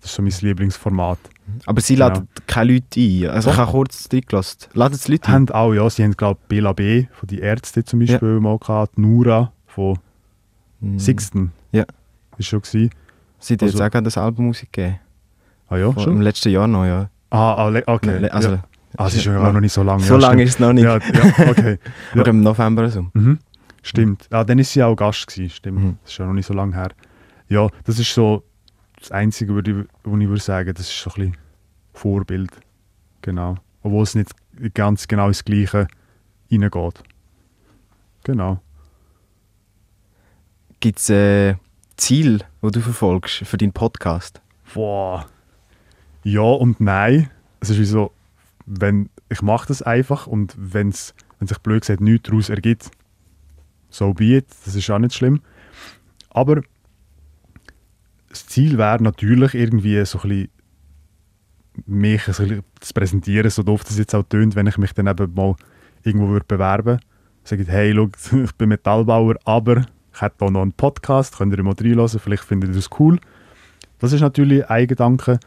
Das 0.00 0.10
ist 0.10 0.16
so 0.16 0.22
mein 0.22 0.32
Lieblingsformat. 0.40 1.18
Aber 1.66 1.80
sie 1.80 1.94
Genau. 1.94 2.08
laden 2.08 2.28
keine 2.46 2.72
Leute 2.74 3.00
ein. 3.00 3.28
Also 3.30 3.50
ich 3.50 3.56
habe 3.56 3.70
kurz 3.70 4.08
reingelassen. 4.12 4.58
Laden 4.74 4.94
sie 4.96 5.12
Leute 5.12 5.28
ein? 5.28 5.34
Haben 5.34 5.48
auch, 5.50 5.72
ja, 5.72 5.88
sie 5.90 6.02
haben 6.04 6.16
glaube 6.16 6.40
ich 6.42 6.48
Bela 6.48 6.72
B. 6.72 7.06
von 7.12 7.26
die 7.28 7.38
Ärzte 7.40 7.84
zum 7.84 8.00
Beispiel 8.00 8.40
mal 8.40 8.58
gehabt, 8.58 8.98
Nura 8.98 9.52
von 9.66 9.98
Hm. 10.80 10.98
Sixten. 10.98 11.52
Ja. 11.70 11.84
Ist 12.38 12.48
schon 12.48 12.60
gewesen. 12.60 12.90
Sie 13.38 13.54
hat 13.54 13.62
jetzt 13.62 13.72
Also- 13.74 13.84
auch 13.84 13.90
gerade 13.90 14.04
das 14.04 14.18
Album 14.18 14.48
rausgegeben. 14.48 14.98
Ah 15.68 15.76
ja, 15.76 15.92
Vor- 15.92 16.02
schon? 16.02 16.14
Im 16.14 16.20
letzten 16.22 16.50
Jahr 16.50 16.66
noch, 16.66 16.84
ja. 16.84 17.08
Ah, 17.30 17.54
ah 17.68 17.82
okay. 17.86 18.28
Also, 18.30 18.50
ja. 18.50 18.64
ah, 18.98 19.06
es 19.06 19.14
ist 19.14 19.24
ja 19.24 19.32
ja. 19.32 19.52
noch 19.52 19.60
nicht 19.60 19.72
so 19.72 19.82
lange. 19.82 20.02
So 20.02 20.14
ja, 20.14 20.20
lange 20.20 20.46
stimmt. 20.46 20.48
ist 20.48 20.54
es 20.54 20.60
noch 20.60 20.72
nicht. 20.72 20.84
Ja, 20.84 20.98
ja, 20.98 21.50
okay. 21.50 21.78
ja. 22.14 22.20
Oder 22.20 22.30
im 22.30 22.42
November 22.42 22.90
so. 22.90 23.06
Mhm. 23.14 23.38
Stimmt. 23.82 24.28
Ja, 24.30 24.44
dann 24.44 24.58
ist 24.58 24.72
sie 24.72 24.82
auch 24.82 24.94
Gast 24.94 25.26
gewesen, 25.26 25.50
stimmt. 25.50 25.78
Mhm. 25.80 25.96
Das 26.02 26.12
ist 26.12 26.18
ja 26.18 26.26
noch 26.26 26.34
nicht 26.34 26.46
so 26.46 26.54
lange 26.54 26.74
her. 26.76 26.90
Ja, 27.48 27.68
das 27.84 27.98
ist 27.98 28.12
so 28.12 28.42
das 28.98 29.10
Einzige, 29.10 29.54
würde 29.54 29.70
ich- 29.70 29.86
wo 30.04 30.16
ich 30.16 30.28
würde 30.28 30.42
sagen, 30.42 30.72
das 30.74 30.88
ist 30.88 30.98
so 31.00 31.10
ein 31.10 31.14
bisschen 31.14 31.36
Vorbild. 31.92 32.50
Genau. 33.22 33.56
Obwohl 33.82 34.02
es 34.02 34.14
nicht 34.14 34.30
ganz 34.74 35.08
genau 35.08 35.28
ins 35.28 35.44
Gleiche 35.44 35.88
reingeht. 36.50 37.02
Genau. 38.24 38.60
Gibt 40.80 40.98
es 40.98 41.10
äh, 41.10 41.56
Ziel, 41.96 42.44
die 42.62 42.70
du 42.70 42.80
verfolgst 42.80 43.46
für 43.46 43.56
deinen 43.56 43.72
Podcast? 43.72 44.40
Boah. 44.74 45.26
Ja 46.24 46.42
und 46.42 46.80
nein. 46.80 47.30
Es 47.60 47.70
ist 47.70 47.78
wie 47.78 47.84
so, 47.84 48.12
wenn 48.66 49.08
ich 49.28 49.42
mache 49.42 49.68
das 49.68 49.82
einfach 49.82 50.26
und 50.26 50.54
wenn's, 50.56 51.14
wenn 51.38 51.48
sich 51.48 51.58
blöd 51.58 51.82
gesagt 51.82 52.00
nichts 52.00 52.28
daraus 52.28 52.48
ergibt, 52.48 52.90
so 53.90 54.12
be 54.12 54.36
it, 54.36 54.46
das 54.64 54.74
ist 54.74 54.90
auch 54.90 54.98
nicht 54.98 55.14
schlimm. 55.14 55.42
Aber 56.30 56.62
das 58.28 58.46
Ziel 58.46 58.78
wäre 58.78 59.02
natürlich 59.02 59.54
irgendwie 59.54 60.04
so 60.04 60.18
ein 60.18 60.28
bisschen 60.28 60.50
mich 61.86 62.28
ein 62.28 62.62
zu 62.80 62.94
präsentieren, 62.94 63.50
so 63.50 63.62
doof 63.62 63.84
das 63.84 63.98
jetzt 63.98 64.14
auch 64.14 64.24
tönt, 64.24 64.56
wenn 64.56 64.66
ich 64.66 64.78
mich 64.78 64.92
dann 64.92 65.06
eben 65.06 65.32
mal 65.34 65.54
irgendwo 66.02 66.28
würde 66.28 66.46
bewerben 66.46 66.98
würde. 67.48 67.72
hey, 67.72 67.94
schau, 67.94 68.36
ich 68.44 68.52
bin 68.52 68.68
Metallbauer, 68.68 69.36
aber 69.44 69.84
ich 70.14 70.20
hätte 70.20 70.36
hier 70.40 70.50
noch 70.50 70.62
einen 70.62 70.72
Podcast, 70.72 71.38
könnt 71.38 71.56
ihr 71.56 71.62
mal 71.62 71.74
reinhören, 71.78 72.08
vielleicht 72.08 72.44
findet 72.44 72.70
ihr 72.70 72.76
das 72.76 72.90
cool. 72.98 73.18
Das 73.98 74.12
ist 74.12 74.20
natürlich 74.20 74.68
ein 74.68 74.86
Gedanke. 74.86 75.38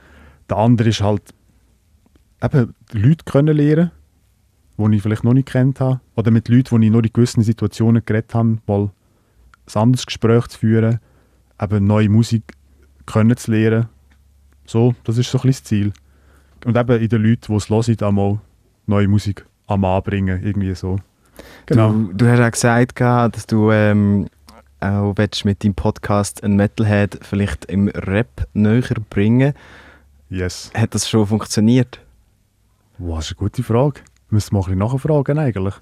Der 0.49 0.57
andere 0.57 0.89
ist 0.89 1.01
halt, 1.01 1.33
eben 2.41 2.73
Leute 2.91 3.25
können 3.25 3.55
lernen, 3.55 3.91
die 4.77 4.95
ich 4.95 5.01
vielleicht 5.01 5.23
noch 5.23 5.33
nicht 5.33 5.49
kennt 5.49 5.79
habe. 5.79 5.99
Oder 6.15 6.31
mit 6.31 6.47
Leuten, 6.47 6.79
die 6.81 6.87
ich 6.87 6.93
noch 6.93 7.01
in 7.01 7.13
gewissen 7.13 7.43
Situationen 7.43 8.03
geredet 8.05 8.33
habe, 8.33 8.57
mal 8.65 8.91
ein 9.67 9.81
anderes 9.81 10.05
Gespräch 10.05 10.47
zu 10.47 10.59
führen, 10.59 10.99
eben 11.61 11.85
neue 11.85 12.09
Musik 12.09 12.53
können 13.05 13.35
zu 13.37 13.51
lernen. 13.51 13.87
So, 14.65 14.95
das 15.03 15.17
ist 15.17 15.29
so 15.29 15.37
ein 15.37 15.43
bisschen 15.43 15.51
das 15.51 15.63
Ziel. 15.63 15.93
Und 16.65 16.75
eben 16.75 16.99
in 16.99 17.09
den 17.09 17.23
Leuten, 17.23 17.45
die 17.47 17.55
es 17.55 17.69
hören, 17.69 18.01
auch 18.01 18.11
mal 18.11 18.39
neue 18.87 19.07
Musik 19.07 19.45
am 19.67 19.85
Anbringen, 19.85 20.43
irgendwie 20.43 20.75
so. 20.75 20.97
Genau. 21.67 21.91
Du, 21.91 22.13
du 22.13 22.27
hast 22.27 22.39
auch 22.39 22.51
gesagt, 22.51 22.99
dass 23.35 23.45
du 23.47 23.71
ähm, 23.71 24.27
auch 24.79 25.13
willst 25.15 25.45
mit 25.45 25.63
deinem 25.63 25.75
Podcast 25.75 26.43
einen 26.43 26.55
Metalhead 26.55 27.19
vielleicht 27.21 27.65
im 27.65 27.87
Rap 27.87 28.47
näher 28.53 28.95
bringen 29.09 29.53
Yes. 30.29 30.71
Hat 30.73 30.95
das 30.95 31.07
schon 31.07 31.27
funktioniert? 31.27 31.99
Wow, 32.97 33.17
das 33.17 33.25
ist 33.25 33.31
eine 33.33 33.37
gute 33.37 33.63
Frage. 33.63 34.01
Müssen 34.29 34.53
wir 34.53 34.59
mal 34.59 34.65
ein 34.65 34.77
bisschen 34.77 34.79
nachfragen 34.79 35.37
eigentlich. 35.37 35.75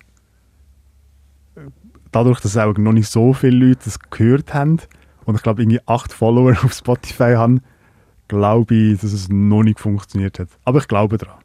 Dadurch, 2.11 2.39
dass 2.41 2.57
auch 2.57 2.77
noch 2.77 2.91
nicht 2.91 3.09
so 3.09 3.33
viele 3.33 3.67
Leute 3.67 3.85
das 3.85 3.99
gehört 3.99 4.53
haben 4.53 4.79
und 5.25 5.35
ich 5.35 5.43
glaube 5.43 5.61
irgendwie 5.61 5.79
acht 5.85 6.11
Follower 6.11 6.51
auf 6.63 6.73
Spotify 6.73 7.33
haben, 7.35 7.61
glaube 8.33 8.73
ich, 8.75 8.99
dass 8.99 9.13
es 9.13 9.29
noch 9.29 9.63
nicht 9.63 9.79
funktioniert 9.79 10.39
hat. 10.39 10.47
Aber 10.65 10.79
ich 10.79 10.87
glaube 10.87 11.17
daran. 11.17 11.37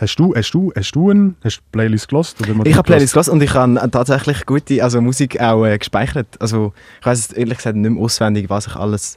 Hast 0.00 0.14
du, 0.20 0.32
hast 0.32 0.52
du, 0.52 0.72
hast 0.76 0.92
du 0.92 1.10
ein, 1.10 1.34
hast 1.42 1.56
du 1.58 1.62
Playlist 1.72 2.08
gelost? 2.08 2.36
Ich 2.40 2.76
habe 2.76 2.84
Playlist 2.84 3.14
gehört 3.14 3.28
und 3.30 3.42
ich 3.42 3.52
habe 3.52 3.90
tatsächlich 3.90 4.46
gute 4.46 4.80
also 4.84 5.00
Musik 5.00 5.40
auch 5.40 5.64
äh, 5.66 5.76
gespeichert. 5.76 6.40
Also 6.40 6.72
ich 7.00 7.06
weiß 7.06 7.32
ehrlich 7.32 7.56
gesagt 7.58 7.76
nicht 7.76 7.90
mehr 7.90 8.00
auswendig, 8.00 8.48
was 8.48 8.68
ich 8.68 8.76
alles 8.76 9.16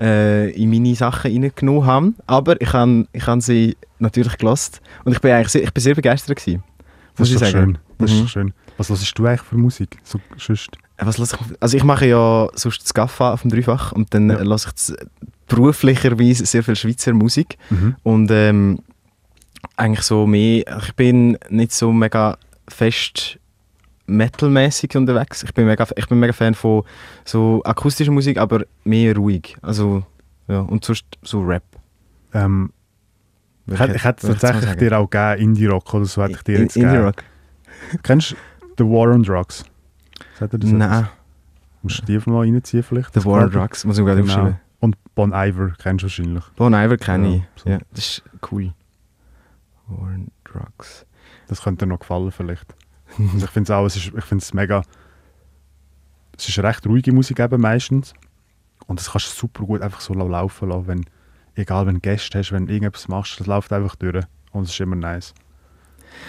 äh, 0.00 0.50
in 0.52 0.70
meine 0.70 0.94
Sachen 0.94 1.30
reingenommen 1.32 1.84
habe. 1.84 2.12
Aber 2.26 2.58
ich 2.62 2.72
habe 2.72 3.06
ich 3.12 3.24
sie 3.40 3.76
natürlich 3.98 4.38
gelost 4.38 4.80
und 5.04 5.12
ich 5.12 5.20
bin 5.20 5.32
eigentlich 5.32 5.48
sehr, 5.48 5.64
ich 5.64 5.72
bin 5.74 5.82
sehr 5.82 5.94
begeistert 5.94 6.38
gewesen. 6.38 6.64
Das 7.16 7.18
Muss 7.18 7.30
ist 7.30 7.42
ich 7.42 7.50
sagen. 7.50 7.52
schön. 7.74 7.78
Das 7.98 8.10
ist 8.10 8.16
Mhm. 8.16 8.22
doch 8.22 8.28
schön. 8.30 8.54
Was 8.78 8.88
hörst 8.88 9.18
du 9.18 9.26
eigentlich 9.26 9.42
für 9.42 9.56
Musik? 9.58 9.98
So, 10.02 10.18
sonst? 10.38 10.70
Was 10.98 11.18
lass 11.18 11.32
ich, 11.32 11.38
also 11.60 11.76
ich 11.76 11.84
mache 11.84 12.06
ja 12.06 12.48
sonst 12.54 12.82
das 12.82 12.94
Gaffa 12.94 13.32
auf 13.32 13.42
dem 13.42 13.50
Dreifach 13.50 13.92
und 13.92 14.12
dann 14.14 14.30
Ja. 14.30 14.42
lasse 14.42 14.70
ich 14.76 14.94
beruflicherweise 15.48 16.46
sehr 16.46 16.62
viel 16.62 16.76
Schweizer 16.76 17.12
Musik 17.12 17.58
Mhm. 17.70 17.96
und 18.02 18.30
ähm, 18.30 18.78
eigentlich 19.76 20.02
so 20.04 20.26
mehr, 20.26 20.64
ich 20.82 20.94
bin 20.94 21.38
nicht 21.48 21.72
so 21.72 21.92
mega 21.92 22.36
fest 22.68 23.38
metalmäßig 24.06 24.96
unterwegs. 24.96 25.42
Ich 25.42 25.54
bin 25.54 25.66
mega, 25.66 25.86
ich 25.96 26.06
bin 26.08 26.18
mega 26.20 26.32
Fan 26.32 26.54
von 26.54 26.82
so 27.24 27.62
akustischer 27.64 28.12
Musik, 28.12 28.38
aber 28.38 28.64
mehr 28.84 29.16
ruhig. 29.16 29.56
Also 29.62 30.04
ja 30.48 30.60
und 30.60 30.84
sonst 30.84 31.04
so 31.22 31.40
Rap. 31.42 31.62
Ähm, 32.34 32.72
ich, 33.66 33.78
hätte- 33.78 33.94
ich 33.96 34.04
hätte 34.04 34.26
tatsächlich 34.26 34.74
dir 34.76 34.98
auch 34.98 35.08
gegeben, 35.08 35.40
Indie-Rock 35.40 35.94
oder 35.94 36.04
so 36.04 36.22
hätte 36.22 36.32
ich 36.34 36.42
dir 36.42 36.58
jetzt 36.60 36.74
gegeben. 36.74 36.92
Indie-Rock? 36.94 37.16
Kennst 38.02 38.32
du 38.32 38.36
The 38.78 38.84
War 38.84 39.12
on 39.14 39.22
Drugs? 39.22 39.64
Sagt 40.42 40.54
dir 40.54 40.58
das? 40.58 40.70
Nein, 40.70 41.08
Musst 41.82 42.00
du 42.00 42.04
die 42.18 42.30
mal 42.30 42.40
reinziehen 42.40 42.82
vielleicht? 42.82 43.12
The 43.14 43.24
War 43.24 43.44
on. 43.44 43.50
Drugs, 43.50 43.84
muss 43.84 43.98
ich 43.98 44.04
gerade 44.04 44.22
Genau. 44.22 44.32
aufschreiben. 44.34 44.60
Und 44.80 44.96
Bon 45.14 45.32
Iver 45.32 45.72
kennst 45.78 46.02
du 46.02 46.06
wahrscheinlich. 46.06 46.44
Bon 46.56 46.72
Iver 46.74 46.96
kenne 46.96 47.28
Ja, 47.28 47.34
ich. 47.36 47.62
so. 47.62 47.70
Ja, 47.70 47.78
das 47.90 47.98
ist 48.04 48.22
cool. 48.50 48.72
War 49.88 50.08
on 50.08 50.28
Drugs. 50.44 51.06
Das 51.48 51.62
könnte 51.62 51.84
dir 51.84 51.88
noch 51.90 52.00
gefallen 52.00 52.30
vielleicht. 52.32 52.74
Also 53.18 53.44
ich 53.44 53.50
finde 53.50 53.70
es 53.72 53.76
auch, 53.76 53.84
es 53.86 53.96
ist, 53.96 54.06
ich 54.16 54.24
finde 54.24 54.42
es 54.42 54.54
mega... 54.54 54.82
Es 56.36 56.48
ist 56.48 56.58
recht 56.60 56.86
ruhige 56.86 57.12
Musik 57.12 57.38
eben 57.40 57.60
meistens. 57.60 58.14
Und 58.86 58.98
das 58.98 59.12
kannst 59.12 59.26
du 59.32 59.40
super 59.40 59.64
gut 59.64 59.82
einfach 59.82 60.00
so 60.00 60.14
laufen 60.14 60.68
lassen, 60.70 60.86
wenn, 60.88 61.04
egal 61.54 61.86
wenn 61.86 61.94
du 61.96 62.00
Gäste 62.00 62.38
hast, 62.38 62.50
wenn 62.52 62.66
du 62.66 62.72
irgendetwas 62.72 63.06
machst, 63.08 63.38
das 63.38 63.46
läuft 63.46 63.72
einfach 63.72 63.94
durch. 63.96 64.24
Und 64.50 64.64
es 64.64 64.70
ist 64.70 64.80
immer 64.80 64.96
nice. 64.96 65.34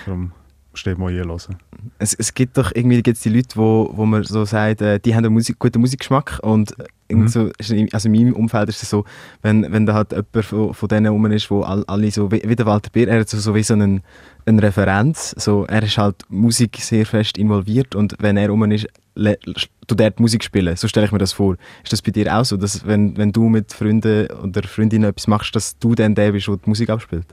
Darum 0.06 0.32
steht 0.74 0.98
mal 0.98 1.12
hier 1.12 1.26
hören. 1.26 1.56
Es, 2.00 2.14
es 2.14 2.34
gibt 2.34 2.58
doch 2.58 2.72
irgendwie 2.74 3.02
gibt's 3.02 3.22
die 3.22 3.30
Leute, 3.30 3.56
wo, 3.56 3.92
wo 3.94 4.06
man 4.06 4.24
so 4.24 4.46
sagt, 4.46 4.82
äh, 4.82 5.00
die 5.00 5.14
haben 5.16 5.26
einen 5.26 5.34
Musik, 5.34 5.58
guten 5.60 5.80
Musikgeschmack 5.82 6.40
und 6.44 6.78
äh, 6.80 6.84
Mhm. 7.12 7.28
so, 7.28 7.52
ist 7.60 7.70
in- 7.70 7.94
also 7.94 8.10
in 8.10 8.14
meinem 8.16 8.34
Umfeld 8.34 8.70
ist 8.70 8.82
es 8.82 8.90
so, 8.90 9.06
wenn, 9.44 9.72
wenn 9.72 9.86
da 9.86 9.94
halt 9.94 10.14
jemand 10.14 10.46
von, 10.46 10.74
von 10.74 10.90
denen 10.90 11.08
rum 11.12 11.26
ist, 11.28 11.52
wo 11.52 11.62
all, 11.62 11.84
alle 11.86 12.10
so, 12.10 12.32
wie, 12.32 12.42
wie 12.44 12.56
der 12.56 12.66
Walter 12.66 12.90
Bier, 12.90 13.08
er 13.08 13.20
hat 13.20 13.30
so, 13.30 13.38
so 13.38 13.54
wie 13.54 13.62
so 13.62 13.76
einen, 13.76 14.02
einen 14.48 14.58
Referenz, 14.58 15.36
so, 15.38 15.66
er 15.66 15.84
ist 15.84 15.98
halt 16.00 16.16
Musik 16.30 16.78
sehr 16.80 17.06
fest 17.06 17.38
involviert 17.38 17.94
und 17.94 18.16
wenn 18.20 18.36
er 18.38 18.50
rum 18.50 18.64
ist, 18.72 18.88
le- 19.14 19.38
tut 19.86 20.00
er 20.02 20.10
die 20.10 20.22
Musik 20.24 20.44
spielen, 20.44 20.76
so 20.76 20.88
stelle 20.88 21.06
ich 21.06 21.12
mir 21.12 21.20
das 21.20 21.34
vor. 21.34 21.56
Ist 21.84 21.94
das 21.94 22.02
bei 22.02 22.10
dir 22.12 22.36
auch 22.36 22.46
so, 22.46 22.58
dass 22.58 22.84
wenn, 22.88 23.16
wenn 23.16 23.32
du 23.32 23.48
mit 23.48 23.72
Freunden 23.74 24.26
oder 24.42 24.64
Freundinnen 24.64 25.08
etwas 25.10 25.28
machst, 25.28 25.56
dass 25.56 25.78
du 25.78 25.94
dann 25.94 26.16
der 26.16 26.32
bist, 26.32 26.48
der 26.48 26.56
die 26.58 26.70
Musik 26.70 26.90
abspielt? 26.90 27.28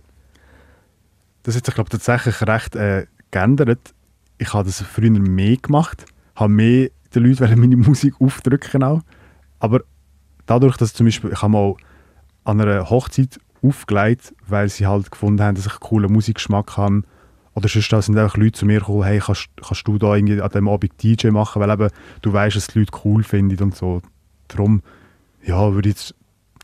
Das 1.45 1.55
glaube 1.63 1.85
ich, 1.85 1.89
tatsächlich 1.99 2.43
recht 2.47 2.77
äh, 2.77 3.07
geändert. 3.31 3.95
Ich 4.39 4.53
habe 4.53 4.65
das 4.65 4.83
früher 4.83 5.11
mehr 5.11 5.57
gemacht, 5.57 6.05
habe 6.35 6.53
mehr 6.53 6.91
den 7.15 7.25
Leuten 7.25 7.61
meine 7.61 7.77
Musik 7.77 8.15
aufdrücken 8.21 8.83
auch. 8.83 9.03
Aber 9.59 9.81
dadurch, 10.47 10.77
dass 10.77 10.95
zum 10.95 11.07
Beispiel, 11.07 11.33
ich 11.33 11.43
habe 11.43 11.53
mal 11.53 11.75
an 12.45 12.61
einer 12.61 12.89
Hochzeit 12.89 13.39
aufgelegt, 13.63 14.35
weil 14.47 14.69
sie 14.69 14.87
halt 14.87 15.11
gefunden 15.11 15.43
haben, 15.43 15.55
dass 15.55 15.67
ich 15.67 15.73
einen 15.73 15.81
coolen 15.81 16.13
Musikgeschmack 16.13 16.77
habe. 16.77 17.03
Oder 17.55 17.69
sonst 17.69 17.89
sind 17.89 18.17
einfach 18.17 18.37
Leute 18.37 18.53
zu 18.53 18.65
mir 18.67 18.79
gekommen, 18.79 19.03
hey, 19.03 19.19
kannst, 19.19 19.49
kannst 19.63 19.87
du 19.87 19.99
da 19.99 20.15
irgendwie 20.15 20.41
an 20.41 20.51
dem 20.51 20.69
Abend 20.69 21.03
DJ 21.03 21.29
machen, 21.29 21.61
weil 21.61 21.71
eben 21.71 21.91
du 22.23 22.33
weißt, 22.33 22.57
dass 22.57 22.69
die 22.69 22.79
Leute 22.79 22.93
cool 23.05 23.23
finden 23.23 23.63
und 23.63 23.77
so. 23.77 24.01
Darum, 24.49 24.83
ja, 25.43 25.73
würde 25.75 25.89
ich 25.89 25.97
jetzt 25.97 26.15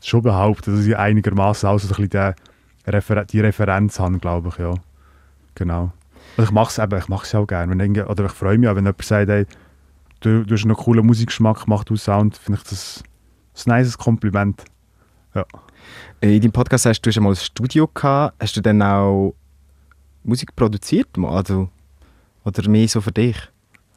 schon 0.01 0.21
behaupten, 0.21 0.75
dass 0.75 0.85
ich 0.85 0.97
einigermaßen 0.97 1.67
auch 1.67 1.77
so 1.77 1.87
ein 1.87 1.89
bisschen 1.89 2.09
den 2.09 2.33
Refer 2.87 3.25
die 3.25 3.41
Referenz 3.41 3.99
habe, 3.99 4.17
glaube 4.17 4.49
ich, 4.49 4.57
ja. 4.57 4.73
Genau. 5.55 5.91
Und 6.37 6.43
ich 6.43 6.51
mache 6.51 6.69
es 6.69 6.77
eben, 6.77 6.97
ich 6.99 7.07
mache 7.09 7.25
es 7.25 7.35
auch 7.35 7.45
gerne. 7.47 7.77
Wenn 7.77 7.99
oder 8.05 8.25
ich 8.25 8.31
freue 8.31 8.57
mich 8.57 8.69
auch, 8.69 8.75
wenn 8.75 8.85
jemand 8.85 9.01
sagt, 9.03 9.29
hey, 9.29 9.45
du, 10.21 10.43
du 10.45 10.53
hast 10.55 10.63
einen 10.65 10.75
coolen 10.75 11.05
Musikgeschmack, 11.05 11.67
mach 11.67 11.83
du 11.83 11.95
Sound, 11.95 12.37
finde 12.37 12.59
ich 12.63 12.69
das 12.69 13.03
ein 13.65 13.69
nice 13.71 13.97
Kompliment. 13.97 14.63
Ja. 15.33 15.45
Äh, 16.21 16.35
In 16.35 16.41
deinem 16.41 16.51
Podcast 16.51 16.85
hast 16.85 17.01
du 17.01 17.09
hast 17.09 17.17
einmal 17.17 17.33
ein 17.33 17.37
Studio 17.37 17.87
gehabt. 17.91 18.35
Hast 18.41 18.55
du 18.55 18.61
dann 18.61 18.81
auch 18.81 19.33
Musik 20.23 20.55
produziert? 20.55 21.15
mal? 21.17 21.35
Also, 21.35 21.69
oder 22.43 22.69
mehr 22.69 22.87
so 22.87 23.01
für 23.01 23.11
dich? 23.11 23.37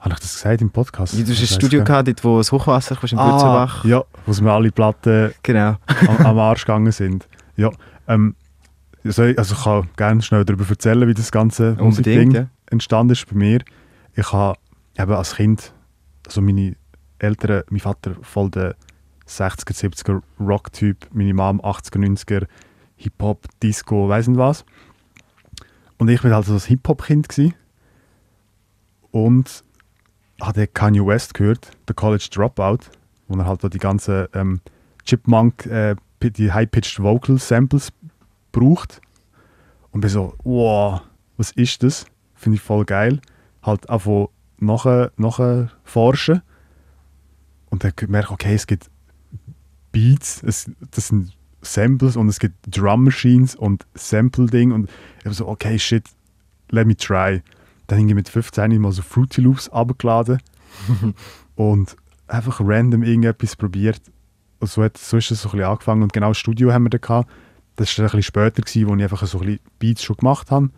Habe 0.01 0.15
ich 0.15 0.21
das 0.21 0.35
gesagt 0.35 0.63
im 0.63 0.71
Podcast? 0.71 1.13
Du 1.13 1.19
hast 1.21 1.29
ein 1.41 1.47
Studio 1.47 1.85
gehabt, 1.85 2.09
dort 2.09 2.25
wo 2.25 2.39
das 2.39 2.51
Hochwasser 2.51 2.95
kam. 2.97 3.03
Butzenbach. 3.03 3.85
Ah, 3.85 3.89
ja, 3.89 4.03
wo 4.25 4.43
mir 4.43 4.53
alle 4.53 4.73
Platten 4.73 5.35
Genau. 5.43 5.77
am, 6.09 6.17
am 6.25 6.39
Arsch 6.39 6.65
gegangen 6.65 6.91
sind. 6.93 7.29
Ja, 7.57 7.71
ähm, 8.09 8.35
also 9.05 9.25
ich 9.25 9.65
kann 9.65 9.89
gerne 9.97 10.23
schnell 10.23 10.45
darüber 10.45 10.69
erzählen, 10.69 11.09
wie 11.09 11.15
das 11.15 11.33
ganze 11.33 11.73
Musikding 11.75 12.31
ja. 12.33 12.47
entstanden 12.71 13.13
ist 13.13 13.27
bei 13.29 13.37
mir. 13.37 13.61
Ich 14.15 14.33
habe 14.33 14.59
eben 14.99 15.13
als 15.13 15.37
Kind, 15.37 15.73
also 16.27 16.41
meine 16.43 16.77
Eltern, 17.19 17.63
mein 17.71 17.81
Vater 17.81 18.15
voll 18.23 18.51
der 18.51 18.77
60er, 19.27 19.73
70er 19.73 20.23
Rock-Typ, 20.41 21.09
meine 21.13 21.35
Mom 21.35 21.61
80er, 21.61 21.99
90er 21.99 22.47
Hip-Hop, 22.97 23.47
Disco, 23.63 24.09
weiss 24.09 24.29
nicht 24.29 24.39
was. 24.39 24.65
Und 25.99 26.09
ich 26.09 26.23
war 26.25 26.33
halt 26.33 26.47
so 26.47 26.55
das 26.55 26.67
Hip-Hop-Kind 26.67 27.55
und 29.11 29.65
habe 30.41 30.67
Kanye 30.67 31.07
West 31.07 31.35
gehört, 31.35 31.71
der 31.89 31.95
College 31.95 32.29
Dropout, 32.33 32.91
wo 33.29 33.39
er 33.39 33.47
halt 33.47 33.73
die 33.73 33.79
ganzen 33.79 34.27
ähm, 34.35 34.61
Chipmunk, 35.05 35.67
äh, 35.67 35.97
die 36.23 36.53
high-pitched 36.53 37.03
Vocal 37.03 37.39
Samples 37.39 37.91
braucht. 38.53 39.01
Und 39.93 40.03
bin 40.03 40.11
so, 40.11 40.35
wow, 40.45 41.03
was 41.37 41.51
ist 41.53 41.83
das? 41.83 42.07
Finde 42.35 42.57
ich 42.57 42.63
voll 42.63 42.85
geil. 42.85 43.21
Halt 43.63 43.89
einfach 43.91 44.29
nachher, 44.59 45.13
nachher 45.17 45.71
forschen. 45.85 46.43
Und 47.71 47.85
dann 47.85 47.93
merke 48.09 48.29
ich, 48.29 48.31
okay, 48.31 48.55
es 48.55 48.67
gibt 48.67 48.91
Beats, 49.93 50.43
es, 50.43 50.71
das 50.91 51.09
sind 51.09 51.37
Samples 51.63 52.17
und 52.17 52.29
es 52.29 52.39
gibt 52.39 52.55
Drum 52.67 53.05
Machines 53.05 53.55
und 53.55 53.87
Sample-Ding. 53.95 54.73
Und 54.73 54.91
ich 55.21 55.27
war 55.27 55.33
so, 55.33 55.49
okay, 55.49 55.79
shit, 55.79 56.05
let 56.71 56.87
me 56.87 56.97
try. 56.97 57.43
Dann 57.87 57.99
habe 57.99 58.09
ich 58.09 58.15
mit 58.15 58.29
15 58.29 58.81
mal 58.81 58.93
so 58.93 59.03
Fruity 59.03 59.41
Loops 59.41 59.69
abgeladen 59.69 60.41
und 61.57 61.97
einfach 62.29 62.61
random 62.63 63.03
irgendetwas 63.03 63.57
probiert. 63.57 64.01
Und 64.61 64.71
so, 64.71 64.83
hat, 64.83 64.97
so 64.97 65.17
ist 65.17 65.31
es 65.31 65.43
so 65.43 65.49
ein 65.49 65.53
bisschen 65.53 65.71
angefangen. 65.71 66.03
Und 66.03 66.13
genau 66.13 66.29
das 66.29 66.39
Studio 66.39 66.73
haben 66.73 66.85
wir 66.85 66.91
da 66.91 66.99
gehabt. 66.99 67.31
Das 67.81 67.97
war 67.97 68.05
ein 68.05 68.11
bisschen 68.11 68.23
später, 68.25 68.63
wo 68.63 68.95
ich 68.95 69.03
einfach 69.03 69.27
so 69.27 69.41
ein 69.41 69.59
Beats 69.79 70.05
schon 70.05 70.17
gemacht 70.17 70.51
habe. 70.51 70.69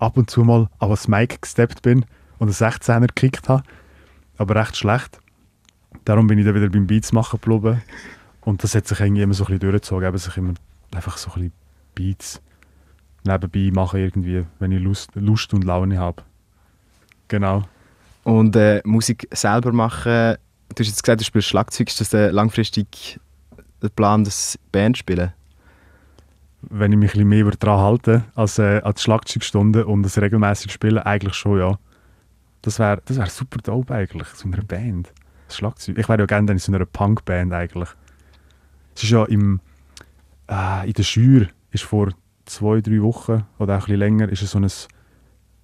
Ab 0.00 0.16
und 0.16 0.28
zu 0.28 0.42
mal 0.42 0.68
auf 0.80 0.90
das 0.90 1.06
Mic 1.06 1.40
gesteppt 1.40 1.82
bin 1.82 2.04
und 2.38 2.48
einen 2.48 2.72
16er 2.72 3.06
gekickt 3.06 3.48
habe. 3.48 3.62
Aber 4.36 4.56
recht 4.56 4.76
schlecht. 4.76 5.20
Darum 6.04 6.26
bin 6.26 6.40
ich 6.40 6.44
dann 6.44 6.56
wieder 6.56 6.68
beim 6.68 6.88
Beats 6.88 7.12
machen 7.12 7.38
geblieben. 7.40 7.82
Und 8.40 8.64
das 8.64 8.74
hat 8.74 8.88
sich 8.88 8.98
irgendwie 8.98 9.22
immer 9.22 9.32
so 9.32 9.44
ein 9.44 9.46
bisschen 9.46 9.60
durchgezogen. 9.60 10.08
Eben 10.08 10.18
sich 10.18 10.36
immer 10.36 10.54
einfach 10.92 11.18
so 11.18 11.30
ein 11.30 11.34
bisschen 11.34 11.52
Beats 11.94 12.42
nebenbei 13.22 13.70
machen 13.72 14.00
irgendwie, 14.00 14.44
wenn 14.58 14.72
ich 14.72 14.82
Lust, 14.82 15.12
Lust 15.14 15.54
und 15.54 15.62
Laune 15.62 16.00
habe. 16.00 16.24
Genau. 17.28 17.62
Und 18.24 18.56
äh, 18.56 18.82
Musik 18.84 19.28
selber 19.30 19.70
machen, 19.70 20.34
du 20.74 20.80
hast 20.80 20.88
jetzt 20.88 21.04
gesagt, 21.04 21.20
du 21.20 21.24
spielst 21.24 21.46
Schlagzeug. 21.46 21.88
Ist 21.88 22.00
das 22.00 22.32
langfristig 22.32 23.20
der 23.80 23.88
Plan, 23.90 24.24
das 24.24 24.58
Band 24.72 24.98
spielen? 24.98 25.32
Wenn 26.70 26.92
ich 26.92 26.98
mich 26.98 27.10
ein 27.14 27.28
bisschen 27.28 27.28
mehr 27.28 27.50
daran 27.58 27.80
halte, 27.80 28.24
als 28.34 28.58
äh, 28.58 28.80
an 28.82 28.94
die 28.96 29.00
Schlagzeugstunde 29.00 29.86
und 29.86 30.02
das 30.02 30.20
regelmäßig 30.20 30.72
spielen, 30.72 30.98
eigentlich 30.98 31.34
schon, 31.34 31.58
ja. 31.58 31.78
Das 32.62 32.78
wäre 32.78 33.02
das 33.04 33.18
wär 33.18 33.26
super 33.26 33.58
dope 33.62 33.94
eigentlich, 33.94 34.28
so 34.28 34.46
eine 34.48 34.62
Band. 34.62 35.12
Das 35.48 35.56
Schlagzeug. 35.58 35.98
Ich 35.98 36.08
wäre 36.08 36.20
ja 36.20 36.26
gerne 36.26 36.46
dann 36.46 36.56
in 36.56 36.60
so 36.60 36.72
einer 36.72 36.86
Punkband 36.86 37.52
eigentlich. 37.52 37.88
Es 38.96 39.02
ist 39.02 39.10
ja 39.10 39.24
im, 39.24 39.60
äh, 40.50 40.86
in 40.86 40.92
der 40.94 41.02
Schür, 41.02 41.48
ist 41.72 41.84
vor 41.84 42.10
zwei, 42.46 42.80
drei 42.80 43.02
Wochen 43.02 43.44
oder 43.58 43.74
auch 43.74 43.80
ein 43.80 43.80
bisschen 43.80 43.98
länger, 43.98 44.28
ist 44.30 44.42
es 44.42 44.52
so 44.52 44.58
ein 44.58 44.70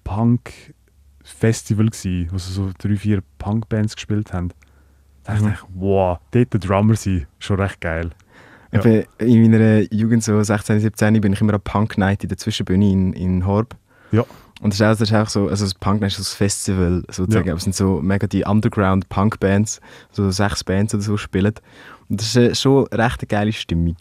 Punk-Festival 0.03 1.87
gewesen, 1.87 2.29
wo 2.31 2.37
sie 2.37 2.51
so 2.51 2.71
drei, 2.77 2.95
vier 2.95 3.21
Punkbands 3.37 3.95
gespielt 3.95 4.33
haben. 4.33 4.49
Da 5.23 5.33
dachte 5.33 5.45
Mhm. 5.45 5.53
ich, 5.53 5.59
wow, 5.75 6.19
dort 6.31 6.53
der 6.53 6.59
Drummer 6.59 6.95
sein, 6.95 7.27
schon 7.39 7.59
recht 7.59 7.79
geil. 7.81 8.11
Ja. 8.71 8.79
Ich 8.79 8.83
bin 8.83 9.05
in 9.27 9.51
meiner 9.51 9.81
Jugend, 9.93 10.23
so 10.23 10.41
16, 10.41 10.79
17, 10.79 11.19
bin 11.21 11.33
ich 11.33 11.41
immer 11.41 11.53
an 11.53 11.61
Punk 11.61 11.97
Night 11.97 12.23
in 12.23 12.29
der 12.29 12.37
Zwischenbühne 12.37 12.89
in, 12.89 13.13
in 13.13 13.45
Horb. 13.45 13.75
Ja. 14.11 14.23
Und 14.61 14.73
das 14.73 14.79
ist 14.79 14.81
auch, 14.85 14.89
das 14.91 15.01
ist 15.01 15.13
auch 15.13 15.27
so, 15.29 15.47
also 15.49 15.65
das 15.65 15.73
Punk 15.73 16.01
Night 16.01 16.11
ist 16.11 16.17
so 16.23 16.33
ein 16.33 16.37
Festival 16.37 17.03
sozusagen, 17.09 17.47
Ja. 17.47 17.53
aber 17.53 17.57
es 17.57 17.63
sind 17.63 17.75
so 17.75 18.01
mega 18.01 18.27
die 18.27 18.43
Underground 18.43 19.09
Punk 19.09 19.39
Bands, 19.39 19.81
so 20.11 20.29
sechs 20.31 20.63
Bands 20.63 20.93
oder 20.93 21.03
so 21.03 21.17
spielen. 21.17 21.53
Und 22.09 22.21
das 22.21 22.35
ist 22.35 22.61
schon 22.61 22.85
recht 22.87 23.21
eine 23.21 23.27
geile 23.27 23.51
Stimmung. 23.53 23.95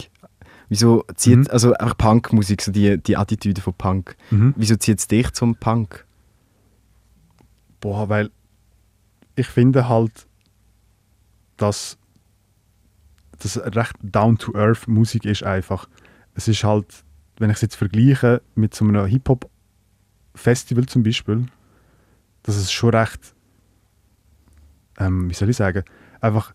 Wieso 0.68 1.04
zieht, 1.16 1.36
Mhm. 1.38 1.46
also 1.50 1.74
auch 1.74 1.96
Punkmusik, 1.98 2.62
so 2.62 2.70
die, 2.70 2.96
die 2.98 3.16
Attitüde 3.16 3.60
von 3.60 3.74
Punk, 3.74 4.16
Mhm. 4.30 4.54
wieso 4.56 4.76
zieht 4.76 4.98
es 5.00 5.08
dich 5.08 5.30
zum 5.32 5.56
Punk? 5.56 6.04
Boah, 7.80 8.08
weil 8.08 8.30
ich 9.36 9.46
finde 9.46 9.88
halt, 9.88 10.26
dass 11.56 11.96
das 13.40 13.58
recht 13.58 13.96
down-to-earth 14.02 14.88
Musik 14.88 15.24
ist 15.24 15.42
einfach. 15.42 15.88
Es 16.34 16.48
ist 16.48 16.62
halt, 16.64 17.04
wenn 17.38 17.50
ich 17.50 17.56
es 17.56 17.62
jetzt 17.62 17.74
vergleiche 17.76 18.40
mit 18.54 18.74
so 18.74 18.84
einem 18.84 19.06
Hip-Hop-Festival 19.06 20.86
zum 20.86 21.02
Beispiel, 21.02 21.46
dass 22.42 22.56
es 22.56 22.70
schon 22.72 22.90
recht, 22.94 23.34
ähm, 24.98 25.28
wie 25.28 25.34
soll 25.34 25.50
ich 25.50 25.56
sagen, 25.56 25.82
einfach, 26.20 26.52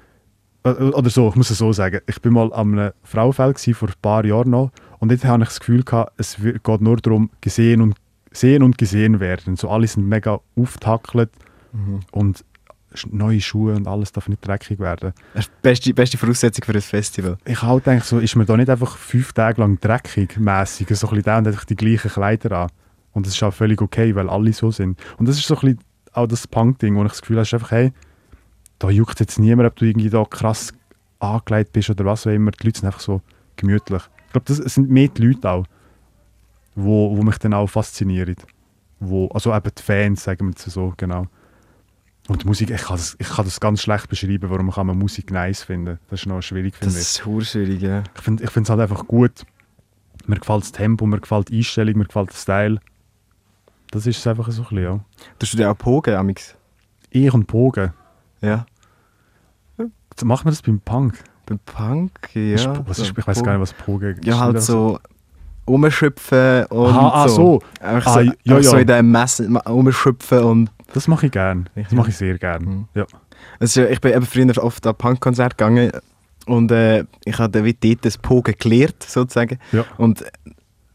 äh, 0.63 0.69
oder 0.69 1.09
so, 1.09 1.29
ich 1.29 1.35
muss 1.35 1.49
es 1.49 1.57
so 1.57 1.73
sagen, 1.73 2.01
ich 2.07 2.21
bin 2.21 2.33
mal 2.33 2.53
an 2.53 2.77
einem 2.79 2.91
Frauenfeld 3.03 3.59
vor 3.75 3.89
ein 3.89 3.93
paar 4.01 4.25
Jahren 4.25 4.49
noch 4.51 4.71
und 4.99 5.11
dort 5.11 5.25
habe 5.25 5.43
ich 5.43 5.49
das 5.49 5.59
Gefühl 5.59 5.83
gehabt, 5.83 6.13
es 6.17 6.37
geht 6.37 6.81
nur 6.81 6.97
darum, 6.97 7.29
gesehen 7.41 7.81
und, 7.81 7.95
sehen 8.31 8.63
und 8.63 8.77
gesehen 8.77 9.19
werden. 9.19 9.55
So 9.55 9.69
alle 9.69 9.87
sind 9.87 10.07
mega 10.07 10.39
auftackelt 10.55 11.31
und 12.11 12.39
sch- 12.39 12.43
neue 13.11 13.41
Schuhe 13.41 13.75
und 13.75 13.87
alles 13.87 14.11
darf 14.11 14.27
nicht 14.27 14.45
dreckig 14.45 14.79
werden. 14.79 15.13
Das 15.33 15.45
ist 15.45 15.51
die 15.51 15.61
beste, 15.61 15.93
beste 15.93 16.17
Voraussetzung 16.17 16.65
für 16.65 16.73
ein 16.73 16.81
Festival. 16.81 17.37
Ich 17.45 17.61
halt 17.61 17.85
denke 17.85 18.05
so, 18.05 18.19
ist 18.19 18.35
man 18.35 18.45
da 18.45 18.57
nicht 18.57 18.69
einfach 18.69 18.97
fünf 18.97 19.33
Tage 19.33 19.61
lang 19.61 19.79
dreckig 19.79 20.37
mäßig, 20.37 20.87
so 20.89 21.07
ein 21.07 21.09
bisschen 21.09 21.23
da 21.23 21.37
und 21.37 21.47
einfach 21.47 21.65
die 21.65 21.75
gleichen 21.75 22.11
Kleider 22.11 22.51
an. 22.51 22.69
Und 23.13 23.25
das 23.25 23.33
ist 23.33 23.43
auch 23.43 23.53
völlig 23.53 23.81
okay, 23.81 24.13
weil 24.15 24.29
alle 24.29 24.51
so 24.53 24.71
sind. 24.71 24.99
Und 25.17 25.27
das 25.27 25.37
ist 25.37 25.47
so 25.47 25.55
ein 25.55 25.61
bisschen 25.61 25.79
auch 26.13 26.27
das 26.27 26.47
Punk-Ding, 26.47 26.95
wo 26.95 27.03
ich 27.03 27.11
das 27.11 27.21
Gefühl 27.21 27.37
habe, 27.37 27.49
einfach, 27.51 27.71
hey, 27.71 27.93
da 28.79 28.89
juckt 28.89 29.19
jetzt 29.19 29.39
niemand, 29.39 29.67
ob 29.67 29.75
du 29.75 29.85
irgendwie 29.85 30.09
da 30.09 30.23
krass 30.25 30.73
angelegt 31.19 31.73
bist 31.73 31.89
oder 31.89 32.05
was 32.05 32.27
auch 32.27 32.31
immer. 32.31 32.51
Die 32.51 32.67
Leute 32.67 32.79
sind 32.79 32.87
einfach 32.87 32.99
so 32.99 33.21
gemütlich. 33.55 34.01
Ich 34.27 34.31
glaube, 34.31 34.45
das 34.47 34.57
sind 34.57 34.89
mehr 34.89 35.07
die 35.07 35.27
Leute 35.27 35.49
auch, 35.49 35.65
wo, 36.75 37.15
wo 37.15 37.23
mich 37.23 37.37
dann 37.37 37.53
auch 37.53 37.67
faszinieren. 37.67 38.35
Wo, 38.99 39.27
also 39.27 39.53
eben 39.53 39.71
die 39.77 39.81
Fans, 39.81 40.23
sagen 40.23 40.47
wir 40.47 40.55
es 40.55 40.63
so, 40.65 40.93
genau. 40.97 41.27
Und 42.27 42.41
die 42.41 42.47
Musik, 42.47 42.71
ich 42.71 42.81
kann, 42.81 42.97
das, 42.97 43.15
ich 43.19 43.27
kann 43.29 43.45
das 43.45 43.59
ganz 43.59 43.81
schlecht 43.81 44.09
beschreiben, 44.09 44.49
warum 44.49 44.71
kann 44.71 44.87
man 44.87 44.97
Musik 44.97 45.29
nice 45.31 45.63
finden. 45.63 45.99
Das 46.09 46.21
ist 46.21 46.25
noch 46.25 46.41
schwierig, 46.41 46.73
Das 46.73 46.79
finde 46.79 46.95
ich. 46.95 47.01
ist 47.01 47.25
urschwierig, 47.25 47.81
ja. 47.81 48.03
Ich 48.15 48.21
finde 48.21 48.43
ich 48.43 48.55
es 48.55 48.69
halt 48.69 48.79
einfach 48.79 49.05
gut. 49.05 49.45
Mir 50.25 50.37
gefällt 50.37 50.63
das 50.63 50.71
Tempo, 50.71 51.05
mir 51.05 51.19
gefällt 51.19 51.49
die 51.49 51.57
Einstellung, 51.57 51.97
mir 51.99 52.05
gefällt 52.05 52.29
der 52.31 52.35
Style. 52.35 52.79
Das 53.91 54.07
ist 54.07 54.17
es 54.17 54.25
einfach 54.27 54.49
so 54.51 54.63
ein 54.63 54.69
bisschen, 54.69 54.83
ja. 54.83 54.99
Tust 55.37 55.53
du 55.53 55.57
dir 55.57 55.69
auch 55.69 55.77
Pogen, 55.77 56.15
Amix? 56.15 56.55
Ich 57.11 57.31
und 57.31 57.45
Bogen. 57.45 57.93
Ja. 58.41 58.65
Macht 60.23 60.45
man 60.45 60.51
das 60.53 60.61
beim 60.61 60.79
Punk? 60.79 61.23
Beim 61.45 61.59
Punk, 61.59 62.11
ja. 62.33 62.87
Was 62.87 62.99
ist, 62.99 63.13
ich 63.15 63.27
weiß 63.27 63.43
gar 63.43 63.51
nicht, 63.53 63.61
was 63.61 63.73
Bogen 63.73 64.15
ist. 64.17 64.25
Ja, 64.25 64.39
halt 64.39 64.55
das 64.55 64.65
so 64.65 64.99
rumschöpfen 65.67 66.65
und 66.67 66.87
Aha, 66.87 67.23
ah, 67.23 67.27
so. 67.27 67.61
Ah, 67.81 67.99
so, 68.01 68.19
ja, 68.21 68.27
einfach 68.55 68.63
so 68.63 68.77
ja. 68.77 68.97
in 68.99 69.11
Messer 69.11 69.49
ma- 69.49 69.59
rumschöpfen 69.61 70.39
und... 70.39 70.69
Das 70.93 71.07
mache 71.07 71.25
ich 71.27 71.31
gern. 71.31 71.69
Das 71.75 71.91
Ja. 71.91 71.97
mache 71.97 72.09
ich 72.09 72.17
sehr 72.17 72.37
gern. 72.37 72.63
Mhm. 72.63 72.87
Ja. 72.93 73.05
Ja, 73.59 73.85
ich 73.85 74.01
bin 74.01 74.13
eben 74.13 74.25
früher 74.25 74.63
oft 74.63 74.85
an 74.87 74.95
Punkkonzerte 74.95 75.55
gegangen 75.55 75.91
und 76.45 76.71
äh, 76.71 77.05
ich 77.25 77.37
habe 77.39 77.63
wie 77.63 77.73
dort 77.73 78.05
das 78.05 78.17
Pogen 78.17 78.53
gelernt, 78.59 79.03
sozusagen. 79.03 79.57
Ja. 79.71 79.83
Und 79.97 80.23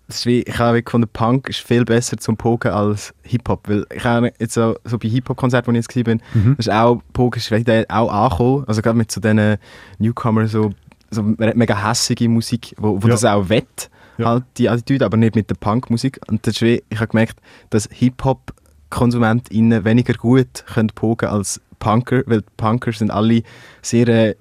ist 0.08 0.26
wie, 0.26 0.40
ich 0.42 0.58
habe 0.58 0.82
gefunden, 0.82 1.08
Punk 1.12 1.48
ist 1.48 1.60
viel 1.60 1.84
besser 1.84 2.16
zum 2.16 2.36
Pogen 2.36 2.72
als 2.72 3.14
Hip-Hop. 3.22 3.68
Weil 3.68 3.86
ich 3.94 4.04
habe 4.04 4.32
jetzt 4.40 4.54
so, 4.54 4.74
so 4.84 4.98
bei 4.98 5.08
Hip-Hop-Konzerten, 5.08 5.68
wo 5.72 5.78
ich 5.78 5.86
jetzt 5.86 6.06
war, 6.06 6.14
Mhm. 6.34 6.56
ist 6.58 6.70
auch, 6.70 7.00
Pogen 7.12 7.38
ist 7.38 7.46
vielleicht 7.48 7.90
auch 7.90 8.10
angekommen. 8.10 8.64
Also 8.66 8.82
gerade 8.82 8.98
mit 8.98 9.10
so 9.12 9.20
diesen 9.20 9.56
Newcomern, 9.98 10.48
so, 10.48 10.70
so 11.10 11.22
me- 11.22 11.52
mega 11.54 11.76
hässige 11.88 12.28
Musik, 12.28 12.74
wo, 12.78 13.00
wo 13.00 13.06
Ja. 13.06 13.12
das 13.12 13.24
auch 13.24 13.48
wett. 13.48 13.88
Ja. 14.18 14.26
halt 14.26 14.44
die 14.58 14.68
Attitüde, 14.68 15.04
aber 15.06 15.16
nicht 15.16 15.34
mit 15.34 15.48
der 15.50 15.54
Punkmusik. 15.56 16.20
Und 16.28 16.46
das 16.46 16.54
ist 16.56 16.62
wie, 16.62 16.82
ich 16.90 16.98
habe 16.98 17.08
gemerkt, 17.08 17.40
dass 17.70 17.88
Hip-Hop-KonsumentInnen 18.90 19.84
weniger 19.84 20.14
gut 20.14 20.64
können 20.72 20.88
pogen 20.94 21.28
als 21.28 21.60
Punker, 21.78 22.22
weil 22.26 22.42
Punker 22.56 22.92
sind 22.92 23.10
alle 23.10 23.42
sehr, 23.82 24.08
äh, 24.08 24.34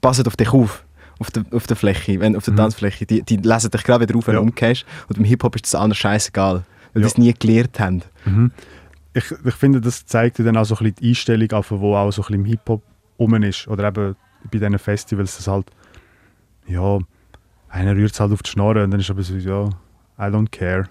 passen 0.00 0.26
auf 0.26 0.36
dich 0.36 0.52
auf. 0.52 0.84
Auf 1.18 1.30
der, 1.30 1.44
auf 1.52 1.66
der 1.66 1.76
Fläche, 1.76 2.18
wenn, 2.20 2.34
auf 2.34 2.44
der 2.46 2.52
Mhm. 2.54 2.58
Tanzfläche. 2.58 3.04
Die, 3.04 3.22
die 3.22 3.36
lesen 3.36 3.70
dich 3.70 3.82
gerade 3.84 4.08
wieder 4.08 4.16
auf, 4.16 4.26
wenn 4.26 4.34
Ja. 4.36 4.40
du 4.40 4.46
umgehst. 4.46 4.86
Und 5.08 5.16
beim 5.16 5.24
Hip-Hop 5.26 5.54
ist 5.54 5.66
das 5.66 5.74
alles 5.74 5.98
scheißegal, 5.98 6.62
weil 6.94 7.02
Ja. 7.02 7.08
die 7.08 7.12
es 7.12 7.18
nie 7.18 7.34
gelernt 7.34 7.78
haben. 7.78 8.02
Mhm. 8.24 8.52
Ich, 9.12 9.24
ich 9.44 9.54
finde, 9.54 9.82
das 9.82 10.06
zeigt 10.06 10.38
ja 10.38 10.46
dann 10.46 10.56
auch 10.56 10.64
so 10.64 10.76
ein 10.76 10.78
bisschen 10.78 10.94
die 11.02 11.08
Einstellung, 11.10 11.50
auf, 11.52 11.70
wo 11.72 11.94
auch 11.94 12.10
so 12.10 12.22
ein 12.22 12.26
bisschen 12.28 12.34
im 12.36 12.44
Hip-Hop 12.46 12.82
rum 13.18 13.34
ist. 13.42 13.68
Oder 13.68 13.88
eben 13.88 14.16
bei 14.50 14.58
diesen 14.58 14.78
Festivals, 14.78 15.36
das 15.36 15.46
halt, 15.46 15.66
ja, 16.66 16.98
einer 17.70 17.94
rührt 17.94 18.12
es 18.12 18.20
halt 18.20 18.32
auf 18.32 18.42
die 18.42 18.50
Schnorre 18.50 18.84
und 18.84 18.90
dann 18.90 19.00
ist 19.00 19.10
aber 19.10 19.22
so, 19.22 19.34
ja, 19.34 19.64
I 20.18 20.22
don't 20.32 20.50
care. 20.50 20.86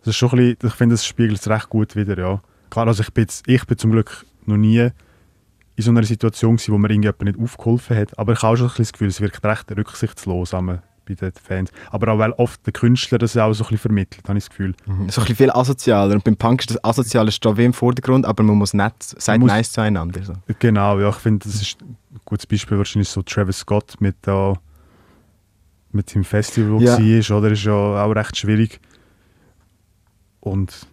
Das 0.00 0.08
ist 0.08 0.16
schon 0.16 0.30
ein 0.30 0.36
bisschen, 0.36 0.56
ich 0.68 0.74
finde, 0.74 0.94
das 0.94 1.06
spiegelt 1.06 1.38
es 1.40 1.48
recht 1.48 1.68
gut 1.68 1.96
wieder, 1.96 2.18
ja. 2.18 2.42
Klar, 2.70 2.86
also 2.86 3.02
ich 3.02 3.12
bin, 3.12 3.22
jetzt, 3.22 3.46
ich 3.48 3.64
bin 3.66 3.78
zum 3.78 3.90
Glück 3.92 4.24
noch 4.46 4.56
nie 4.56 4.90
in 5.76 5.84
so 5.84 5.90
einer 5.90 6.02
Situation 6.02 6.56
gewesen, 6.56 6.72
wo 6.74 6.78
mir 6.78 6.90
irgendjemand 6.90 7.22
nicht 7.22 7.38
aufgeholfen 7.38 7.96
hat. 7.96 8.18
Aber 8.18 8.32
ich 8.32 8.42
habe 8.42 8.52
auch 8.52 8.56
schon 8.56 8.66
ein 8.66 8.68
bisschen 8.70 8.84
das 8.84 8.92
Gefühl, 8.92 9.08
es 9.08 9.20
wirkt 9.20 9.44
recht 9.44 9.70
rücksichtslos 9.76 10.50
bei 10.50 10.78
den 11.14 11.32
Fans. 11.32 11.70
Aber 11.90 12.12
auch 12.12 12.18
weil 12.18 12.32
oft 12.32 12.64
der 12.66 12.72
Künstler 12.72 13.18
das 13.18 13.36
auch 13.36 13.52
so 13.52 13.64
ein 13.64 13.68
bisschen 13.68 13.78
vermittelt, 13.78 14.28
habe 14.28 14.38
ich 14.38 14.44
das 14.44 14.50
Gefühl. 14.50 14.74
So 14.86 14.92
ein 14.92 15.06
bisschen 15.06 15.36
viel 15.36 15.50
asozialer. 15.50 16.14
Und 16.14 16.24
beim 16.24 16.36
Punk 16.36 16.60
ist 16.60 16.70
das 16.70 16.84
Asoziale 16.84 17.32
steht 17.32 17.56
wie 17.56 17.64
im 17.64 17.72
Vordergrund, 17.72 18.26
aber 18.26 18.42
man 18.42 18.56
muss 18.56 18.74
nett, 18.74 18.94
sagt 19.00 19.40
muss- 19.40 19.48
nice 19.48 19.72
zueinander. 19.72 20.22
So. 20.22 20.34
Genau, 20.58 21.00
ja, 21.00 21.08
ich 21.08 21.16
finde, 21.16 21.44
das 21.48 21.60
ist 21.60 21.80
ein 21.82 21.96
gutes 22.24 22.46
Beispiel 22.46 22.78
wahrscheinlich 22.78 23.08
so 23.08 23.22
Travis 23.22 23.58
Scott 23.58 23.94
mit, 24.00 24.16
da 24.22 24.54
mit 25.92 26.14
dem 26.14 26.24
Festival, 26.24 26.80
Ja. 26.82 26.98
war, 26.98 27.38
oder? 27.38 27.50
Ist 27.50 27.64
ja 27.64 27.72
auch 27.72 28.10
recht 28.12 28.36
schwierig. 28.36 28.80
Und 30.40 30.86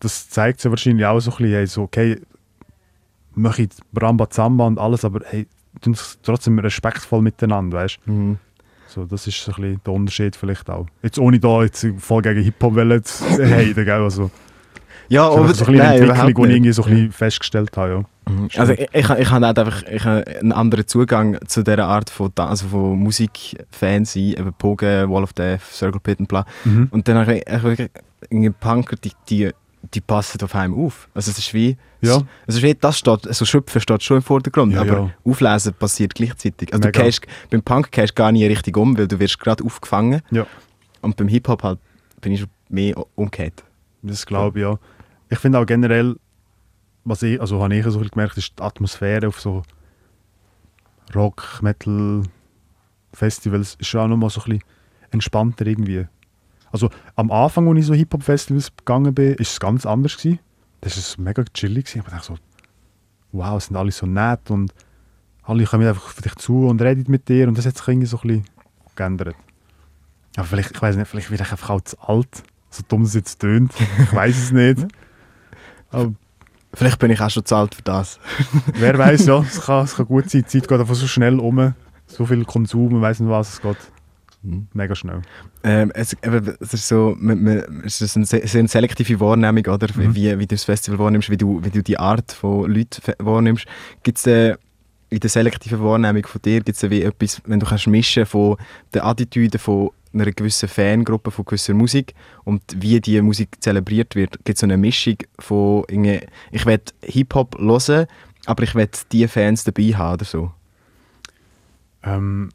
das 0.00 0.28
zeigt 0.28 0.62
ja 0.64 0.70
wahrscheinlich 0.70 1.06
auch 1.06 1.20
so 1.20 1.30
ein 1.30 1.36
bisschen, 1.36 1.52
hey, 1.52 1.66
so, 1.66 1.82
okay, 1.82 2.20
mache 3.34 3.62
ich 3.62 3.68
Ramba 3.96 4.28
Zamba 4.28 4.66
und 4.66 4.78
alles, 4.78 5.04
aber 5.04 5.20
hey, 5.26 5.46
tun 5.80 5.92
es 5.92 6.18
trotzdem 6.22 6.58
respektvoll 6.58 7.22
miteinander, 7.22 7.78
weißt 7.78 8.00
du? 8.06 8.10
Mhm. 8.12 8.38
So, 8.88 9.04
das 9.04 9.26
ist 9.28 9.40
so 9.44 9.52
ein 9.52 9.62
bisschen 9.62 9.80
der 9.86 9.92
Unterschied 9.94 10.34
vielleicht 10.36 10.68
auch. 10.68 10.86
Jetzt 11.02 11.18
ohne 11.18 11.38
da 11.38 11.62
jetzt 11.62 11.86
voll 11.98 12.22
gegen 12.22 12.42
Hip-Hop 12.42 12.74
zu 13.04 13.24
heiden, 13.38 13.84
gell? 13.84 14.02
Also, 14.02 14.30
Ja, 15.10 15.28
das 15.28 15.50
ist 15.50 15.62
ein 15.62 15.72
bisschen 15.74 15.80
eine 15.80 15.96
Entwicklung, 15.96 16.26
die 16.26 16.30
ich 16.30 16.36
nicht. 16.36 16.56
irgendwie 16.56 16.72
so 16.72 16.82
ein 16.84 16.90
bisschen 16.90 17.12
festgestellt 17.12 17.76
habe, 17.76 17.90
ja. 17.92 18.32
Mhm. 18.32 18.48
Also 18.56 18.72
ich, 18.74 18.80
ich, 18.92 19.10
ich 19.10 19.30
habe 19.30 19.46
halt 19.46 19.58
einfach 19.58 19.82
ich 19.82 20.04
habe 20.04 20.24
einen 20.38 20.52
anderen 20.52 20.86
Zugang 20.86 21.36
zu 21.48 21.64
dieser 21.64 21.84
Art 21.86 22.10
von, 22.10 22.30
also 22.36 22.68
von 22.68 22.96
Musikfans 22.98 24.12
sein, 24.12 24.22
eben 24.38 24.52
Pogen, 24.56 25.10
Wall 25.10 25.24
of 25.24 25.32
Death, 25.32 25.62
Circle 25.72 26.00
Pit 26.00 26.20
und 26.20 26.28
bla. 26.28 26.44
Mhm. 26.64 26.88
Und 26.92 27.08
dann 27.08 27.18
habe 27.18 27.38
ich, 27.38 27.44
ich 27.46 27.62
wirklich 27.62 27.90
Punker, 28.60 28.96
die, 28.96 29.10
die, 29.28 29.50
die 29.94 30.00
passen 30.00 30.40
auf 30.42 30.54
einem 30.54 30.74
auf. 30.74 31.08
Also 31.12 31.32
es 31.32 31.38
ist 31.38 31.54
wie, 31.54 31.76
Ja. 32.02 32.18
es 32.46 32.56
ist 32.56 32.62
wie 32.62 32.74
das 32.74 32.98
steht, 32.98 33.26
also 33.26 33.44
Schöpfen 33.44 33.80
steht 33.80 34.02
schon 34.04 34.18
im 34.18 34.22
Vordergrund, 34.22 34.72
Ja, 34.74 34.82
aber 34.82 34.92
ja. 34.92 35.10
Auflesen 35.24 35.74
passiert 35.74 36.14
gleichzeitig. 36.14 36.72
Also 36.72 36.88
du 36.88 36.92
gehst, 36.92 37.26
beim 37.50 37.62
Punk 37.62 37.90
gehst 37.90 38.10
du 38.10 38.14
gar 38.14 38.30
nie 38.30 38.46
richtig 38.46 38.76
um, 38.76 38.96
weil 38.96 39.08
du 39.08 39.18
wirst 39.18 39.40
gerade 39.40 39.64
aufgefangen. 39.64 40.22
Ja. 40.30 40.46
Und 41.00 41.16
beim 41.16 41.26
Hip-Hop 41.26 41.62
halt 41.64 41.78
bin 42.20 42.32
ich 42.32 42.40
schon 42.40 42.50
mehr 42.68 42.94
umgekehrt. 43.16 43.64
Das 44.02 44.24
glaube 44.24 44.58
ich, 44.60 44.62
ja. 44.62 44.78
Ich 45.30 45.38
finde 45.38 45.58
auch 45.58 45.66
generell, 45.66 46.16
was 47.04 47.22
ich, 47.22 47.40
also 47.40 47.62
habe 47.62 47.74
ich 47.74 47.84
so 47.84 47.98
bisschen 47.98 48.10
gemerkt, 48.10 48.36
ist 48.36 48.58
die 48.58 48.62
Atmosphäre 48.62 49.28
auf 49.28 49.40
so 49.40 49.62
Rock, 51.14 51.60
Metal, 51.62 52.22
Festivals 53.12 53.76
ist 53.78 53.94
auch 53.96 54.06
nochmal 54.06 54.30
so 54.30 54.40
ein 54.42 54.44
bisschen 54.44 54.64
entspannter 55.10 55.66
irgendwie. 55.66 56.06
Also 56.72 56.90
am 57.16 57.30
Anfang, 57.30 57.68
als 57.68 57.78
ich 57.78 57.86
so 57.86 57.94
Hip-Hop-Festivals 57.94 58.76
gegangen 58.76 59.14
bin, 59.14 59.34
ist 59.34 59.52
es 59.52 59.60
ganz 59.60 59.86
anders 59.86 60.16
gewesen. 60.16 60.38
Das 60.80 60.96
ist 60.96 61.18
mega 61.18 61.42
chillig 61.52 61.86
gewesen. 61.86 62.04
Ich 62.06 62.12
dachte 62.12 62.26
so, 62.26 62.36
wow, 63.32 63.56
es 63.56 63.66
sind 63.66 63.76
alle 63.76 63.90
so 63.90 64.06
nett 64.06 64.50
und 64.50 64.72
alle 65.42 65.64
kommen 65.64 65.86
einfach 65.86 66.04
auf 66.04 66.20
dich 66.20 66.34
zu 66.36 66.66
und 66.66 66.80
reden 66.80 67.04
mit 67.08 67.28
dir 67.28 67.48
und 67.48 67.58
das 67.58 67.66
hat 67.66 67.76
sich 67.76 67.88
irgendwie 67.88 68.06
so 68.06 68.18
ein 68.18 68.28
bisschen 68.28 68.44
geändert. 68.94 69.34
Aber 70.36 70.46
vielleicht, 70.46 70.70
ich 70.70 70.82
weiß 70.82 70.96
nicht, 70.96 71.08
vielleicht 71.08 71.28
bin 71.28 71.40
ich 71.40 71.50
einfach 71.50 71.70
auch 71.70 71.80
zu 71.80 71.98
alt, 72.00 72.44
so 72.70 72.82
dumm 72.86 73.02
es 73.02 73.14
jetzt 73.14 73.40
tönt. 73.40 73.72
Ich 74.00 74.12
weiß 74.12 74.36
es 74.36 74.52
nicht. 74.52 74.86
Aber 75.90 76.12
Vielleicht 76.72 76.98
bin 77.00 77.10
ich 77.10 77.20
auch 77.20 77.30
schon 77.30 77.44
zu 77.44 77.56
alt 77.56 77.74
für 77.74 77.82
das. 77.82 78.20
wer 78.74 78.96
weiß 78.96 79.26
ja, 79.26 79.40
es 79.40 79.60
kann, 79.60 79.84
es 79.84 79.96
kann 79.96 80.06
gut 80.06 80.30
sein. 80.30 80.42
Die 80.42 80.46
Zeit 80.46 80.68
geht 80.68 80.78
einfach 80.78 80.94
so 80.94 81.06
schnell 81.06 81.40
um. 81.40 81.74
So 82.06 82.26
viel 82.26 82.44
Konsum, 82.44 82.92
man 82.92 83.02
weiß 83.02 83.20
nicht 83.20 83.30
was, 83.30 83.54
es 83.54 83.60
geht 83.60 83.76
mega 84.72 84.94
schnell. 84.94 85.22
Ähm, 85.62 85.90
es, 85.94 86.16
eben, 86.22 86.56
es 86.60 86.74
ist 86.74 86.88
so, 86.88 87.14
man, 87.18 87.42
man, 87.42 87.82
es 87.84 88.00
ist 88.00 88.16
eine 88.16 88.24
sehr, 88.24 88.68
selektive 88.68 89.20
Wahrnehmung, 89.20 89.66
oder? 89.66 89.88
Mhm. 89.94 90.14
Wie, 90.14 90.38
wie 90.38 90.46
du 90.46 90.54
das 90.54 90.64
Festival 90.64 90.98
wahrnimmst, 90.98 91.28
wie 91.30 91.36
du, 91.36 91.62
wie 91.62 91.70
du 91.70 91.82
die 91.82 91.98
Art 91.98 92.32
von 92.32 92.70
Leuten 92.70 93.02
wahrnimmst. 93.18 93.66
Gibt 94.02 94.18
es 94.18 94.26
äh, 94.26 94.56
in 95.10 95.20
der 95.20 95.30
selektiven 95.30 95.82
Wahrnehmung 95.82 96.24
von 96.26 96.40
dir, 96.40 96.60
gibt 96.60 96.82
es 96.82 96.90
wie 96.90 97.02
etwas, 97.02 97.42
wenn 97.44 97.60
du 97.60 97.66
kannst 97.66 97.86
mischen 97.88 98.26
von 98.26 98.56
der 98.94 99.04
Attitüde 99.04 99.58
von 99.58 99.90
einer 100.12 100.30
gewissen 100.32 100.68
Fangruppe, 100.68 101.30
von 101.30 101.44
gewisser 101.44 101.74
Musik 101.74 102.14
und 102.44 102.62
wie 102.76 103.00
die 103.00 103.20
Musik 103.22 103.62
zelebriert 103.62 104.16
wird, 104.16 104.44
gibt 104.44 104.56
es 104.56 104.60
so 104.60 104.66
eine 104.66 104.76
Mischung 104.76 105.16
von, 105.38 105.84
irgendwie, 105.88 106.20
ich 106.50 106.66
will 106.66 106.80
Hip-Hop 107.02 107.58
hören, 107.58 108.06
aber 108.46 108.62
ich 108.62 108.74
will 108.74 108.88
die 109.12 109.28
Fans 109.28 109.64
dabei 109.64 109.94
haben 109.94 110.14
oder 110.14 110.24
so. 110.24 110.52
Ähm, 112.02 112.50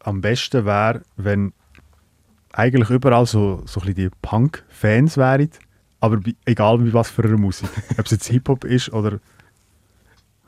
am 0.00 0.20
besten 0.20 0.64
wäre, 0.64 1.02
wenn 1.16 1.52
eigentlich 2.52 2.90
überall 2.90 3.26
so, 3.26 3.62
so 3.66 3.80
ein 3.80 3.94
die 3.94 4.10
Punk-Fans 4.22 5.16
wären, 5.16 5.50
aber 6.00 6.18
bei, 6.18 6.34
egal 6.44 6.78
bei 6.78 6.92
was 6.92 7.10
für 7.10 7.24
einer 7.24 7.36
Musik. 7.36 7.68
Ob 7.98 8.04
es 8.06 8.12
jetzt 8.12 8.28
Hip-Hop 8.28 8.64
ist 8.64 8.92
oder, 8.92 9.18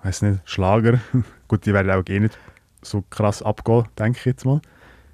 weiß 0.03 0.23
nicht, 0.23 0.41
Schlager. 0.45 1.01
Gut, 1.49 1.67
die 1.67 1.73
werden 1.73 1.91
auch 1.91 2.07
eh 2.07 2.21
nicht 2.21 2.39
so 2.83 3.05
krass 3.11 3.43
abgehen, 3.43 3.87
denke 3.99 4.19
ich 4.19 4.25
jetzt 4.25 4.45
mal. 4.45 4.61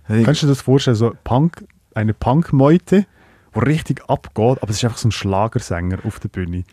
Kannst 0.09 0.43
du 0.43 0.47
dir 0.47 0.53
das 0.53 0.61
vorstellen, 0.63 0.97
so 0.97 1.13
Punk, 1.25 1.65
eine 1.95 2.15
Punk-Meute, 2.15 3.07
die 3.55 3.59
richtig 3.59 4.03
abgeht, 4.09 4.59
aber 4.63 4.69
es 4.71 4.77
ist 4.77 4.85
einfach 4.85 4.99
so 4.99 5.09
ein 5.09 5.13
Schlagersänger 5.13 5.99
auf 6.05 6.21
der 6.21 6.29
Bühne. 6.29 6.65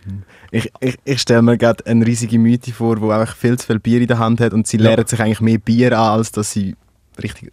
Ich, 0.51 0.71
ich, 0.81 0.99
ich 1.05 1.21
stelle 1.21 1.41
mir 1.41 1.57
gerade 1.57 1.85
eine 1.85 2.05
riesige 2.05 2.37
Mythe 2.37 2.73
vor, 2.73 2.97
die 2.97 3.09
einfach 3.09 3.35
viel 3.35 3.57
zu 3.57 3.65
viel 3.67 3.79
Bier 3.79 4.01
in 4.01 4.07
der 4.07 4.19
Hand 4.19 4.39
hat 4.41 4.53
und 4.53 4.67
sie 4.67 4.77
Ja. 4.77 4.89
leeren 4.89 5.07
sich 5.07 5.19
eigentlich 5.21 5.41
mehr 5.41 5.57
Bier 5.57 5.97
an, 5.97 6.17
als 6.19 6.31
dass 6.31 6.51
sie 6.51 6.75
richtig 7.21 7.51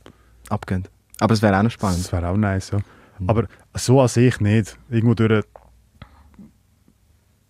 abgehen. 0.48 0.86
Aber 1.20 1.32
es 1.34 1.42
wäre 1.42 1.56
auch 1.58 1.62
noch 1.62 1.70
spannend. 1.70 2.00
Das 2.04 2.12
wäre 2.12 2.28
auch 2.28 2.36
nice, 2.36 2.70
ja. 2.72 2.78
Aber 3.26 3.46
so 3.74 4.00
an 4.00 4.08
sich 4.08 4.40
nicht. 4.40 4.78
Irgendwo 4.90 5.14
durch. 5.14 5.44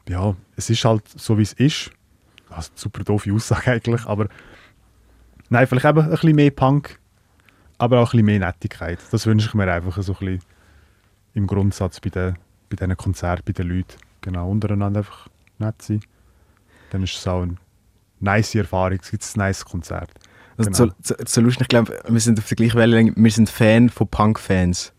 Ja, 0.08 0.34
es 0.56 0.68
ist 0.70 0.84
halt 0.84 1.02
so, 1.16 1.38
wie 1.38 1.42
es 1.42 1.52
ist. 1.52 1.90
Also, 2.48 2.70
super 2.74 3.04
doofe 3.04 3.32
Aussage 3.32 3.70
eigentlich, 3.72 4.04
aber. 4.06 4.26
Nein, 5.48 5.66
vielleicht 5.66 5.86
eben 5.86 6.00
ein 6.02 6.10
bisschen 6.10 6.34
mehr 6.36 6.50
Punk, 6.50 6.98
aber 7.80 7.98
auch 8.00 8.08
ein 8.12 8.18
bisschen 8.18 8.26
mehr 8.26 8.38
Nettigkeit. 8.40 8.98
Das 9.10 9.26
wünsche 9.26 9.48
ich 9.48 9.54
mir 9.54 9.70
einfach 9.72 10.00
so 10.02 10.12
ein 10.12 10.18
bisschen 10.18 10.40
im 11.34 11.46
Grundsatz 11.46 12.00
bei, 12.00 12.10
den, 12.10 12.36
bei 12.68 12.76
diesen 12.76 12.96
Konzerten, 12.96 13.42
bei 13.46 13.52
den 13.52 13.68
Leuten. 13.68 13.96
Genau, 14.20 14.50
untereinander 14.50 15.00
einfach 15.00 15.28
nett 15.58 15.80
sein. 15.82 16.00
Dann 16.90 17.02
ist 17.02 17.16
es 17.16 17.26
auch 17.26 17.42
eine 17.42 17.56
nice 18.20 18.54
Erfahrung, 18.54 18.98
es 19.00 19.10
gibt 19.10 19.24
ein 19.24 19.38
nice 19.38 19.64
Konzert. 19.64 20.10
Also 20.56 20.70
Genau. 20.70 20.92
so, 21.02 21.14
so, 21.16 21.24
so 21.26 21.40
lustig, 21.40 21.62
ich 21.62 21.68
glaube, 21.68 21.98
wir 22.06 22.20
sind 22.20 22.38
auf 22.38 22.46
der 22.48 22.56
gleichen 22.56 22.76
Wellenlänge. 22.76 23.12
Wir 23.16 23.30
sind 23.30 23.48
Fan 23.48 23.88
von 23.88 24.08
Punk-Fans. 24.08 24.92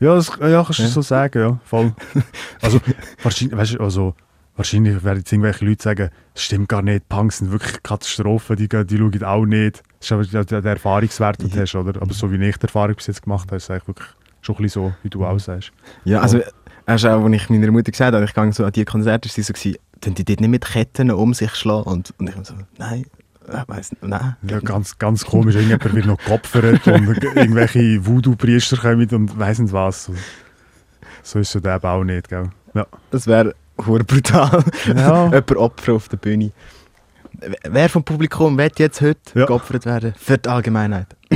Ja, 0.00 0.14
das 0.14 0.28
ja, 0.40 0.62
kannst 0.64 0.78
du 0.78 0.82
Ja. 0.84 0.88
so 0.88 1.02
sagen, 1.02 1.38
ja, 1.38 1.60
voll. 1.64 1.94
Also, 2.62 2.80
wahrscheinlich, 3.22 3.56
weißt, 3.56 3.74
du, 3.74 3.80
also, 3.80 4.14
wahrscheinlich 4.62 5.02
werden 5.02 5.18
jetzt 5.18 5.32
irgendwelche 5.32 5.64
Leute 5.64 5.82
sagen, 5.82 6.10
das 6.34 6.42
stimmt 6.44 6.68
gar 6.68 6.82
nicht, 6.82 7.08
Punks 7.08 7.38
sind 7.38 7.50
wirklich 7.50 7.82
Katastrophen, 7.82 8.56
die, 8.56 8.68
die 8.68 8.96
schauen 8.98 9.24
auch 9.24 9.44
nicht. 9.44 9.82
Das 9.98 10.06
ist 10.06 10.12
aber 10.12 10.24
der, 10.24 10.44
der 10.44 10.62
der 10.62 10.72
Erfahrungswert, 10.72 11.42
den 11.42 11.50
du 11.50 11.56
Ja. 11.56 11.62
hast, 11.62 11.74
oder? 11.74 12.00
Aber 12.00 12.14
so 12.14 12.30
wie 12.30 12.36
ich 12.44 12.56
die 12.56 12.62
Erfahrung 12.62 12.94
bis 12.94 13.08
jetzt 13.08 13.22
gemacht 13.22 13.48
habe, 13.48 13.56
ist 13.56 13.64
es 13.64 13.70
eigentlich 13.70 13.88
wirklich 13.88 14.08
schon 14.40 14.56
ein 14.56 14.62
bisschen 14.62 14.82
so, 14.82 14.94
wie 15.02 15.10
du 15.10 15.24
auch 15.24 15.38
sagst. 15.38 15.72
Ja, 16.04 16.20
also, 16.20 16.40
erst 16.86 17.06
auch, 17.06 17.24
als 17.24 17.34
ich 17.34 17.50
meiner 17.50 17.70
Mutter 17.70 17.90
gesagt 17.90 18.14
habe, 18.14 18.24
ich 18.24 18.34
gehe 18.34 18.52
so 18.52 18.64
an 18.64 18.72
die 18.72 18.84
Konzerte, 18.84 19.28
ist 19.28 19.34
sie 19.34 19.42
so 19.42 19.52
tun 20.00 20.14
die 20.14 20.24
dort 20.24 20.40
nicht 20.40 20.50
mit 20.50 20.64
Ketten 20.64 21.10
um 21.10 21.34
sich 21.34 21.54
schlagen? 21.54 21.84
Und, 21.90 22.14
und 22.18 22.28
ich 22.28 22.34
so, 22.46 22.54
nein, 22.78 23.04
ich 23.46 23.68
weiss 23.68 23.90
nicht, 23.92 24.02
nein. 24.02 24.36
Ja, 24.42 24.60
ganz, 24.60 24.98
ganz 24.98 25.24
komisch, 25.24 25.54
irgendjemand 25.56 25.94
wird 25.94 26.06
noch 26.06 26.18
geopfert 26.24 26.86
und 26.86 27.22
irgendwelche 27.36 28.04
Voodoo-Priester 28.06 28.76
kommen 28.76 29.08
und 29.10 29.38
weiss 29.38 29.58
nicht 29.58 29.72
was. 29.72 30.04
So, 30.04 30.14
so 31.22 31.38
ist 31.40 31.54
es 31.54 31.64
eben 31.64 31.84
auch 31.84 32.04
nicht, 32.04 32.28
gell? 32.28 32.50
Ja. 32.74 32.86
Das 33.10 33.26
wäre 33.26 33.54
hure 33.86 34.04
brutal. 34.04 34.64
Ja. 34.86 35.24
Jemand 35.26 35.56
Opfer 35.56 35.92
auf 35.94 36.08
der 36.08 36.16
Bühne. 36.18 36.52
Wer 37.64 37.88
vom 37.88 38.04
Publikum 38.04 38.56
wird 38.58 38.78
jetzt 38.78 39.00
heute 39.00 39.18
Ja. 39.34 39.46
geopfert 39.46 39.86
werden? 39.86 40.14
Für 40.16 40.38
die 40.38 40.48
Allgemeinheit. 40.48 41.08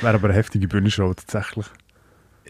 Wäre 0.00 0.14
aber 0.14 0.28
eine 0.28 0.36
heftige 0.36 0.66
Bühnenshow 0.66 1.12
tatsächlich. 1.14 1.66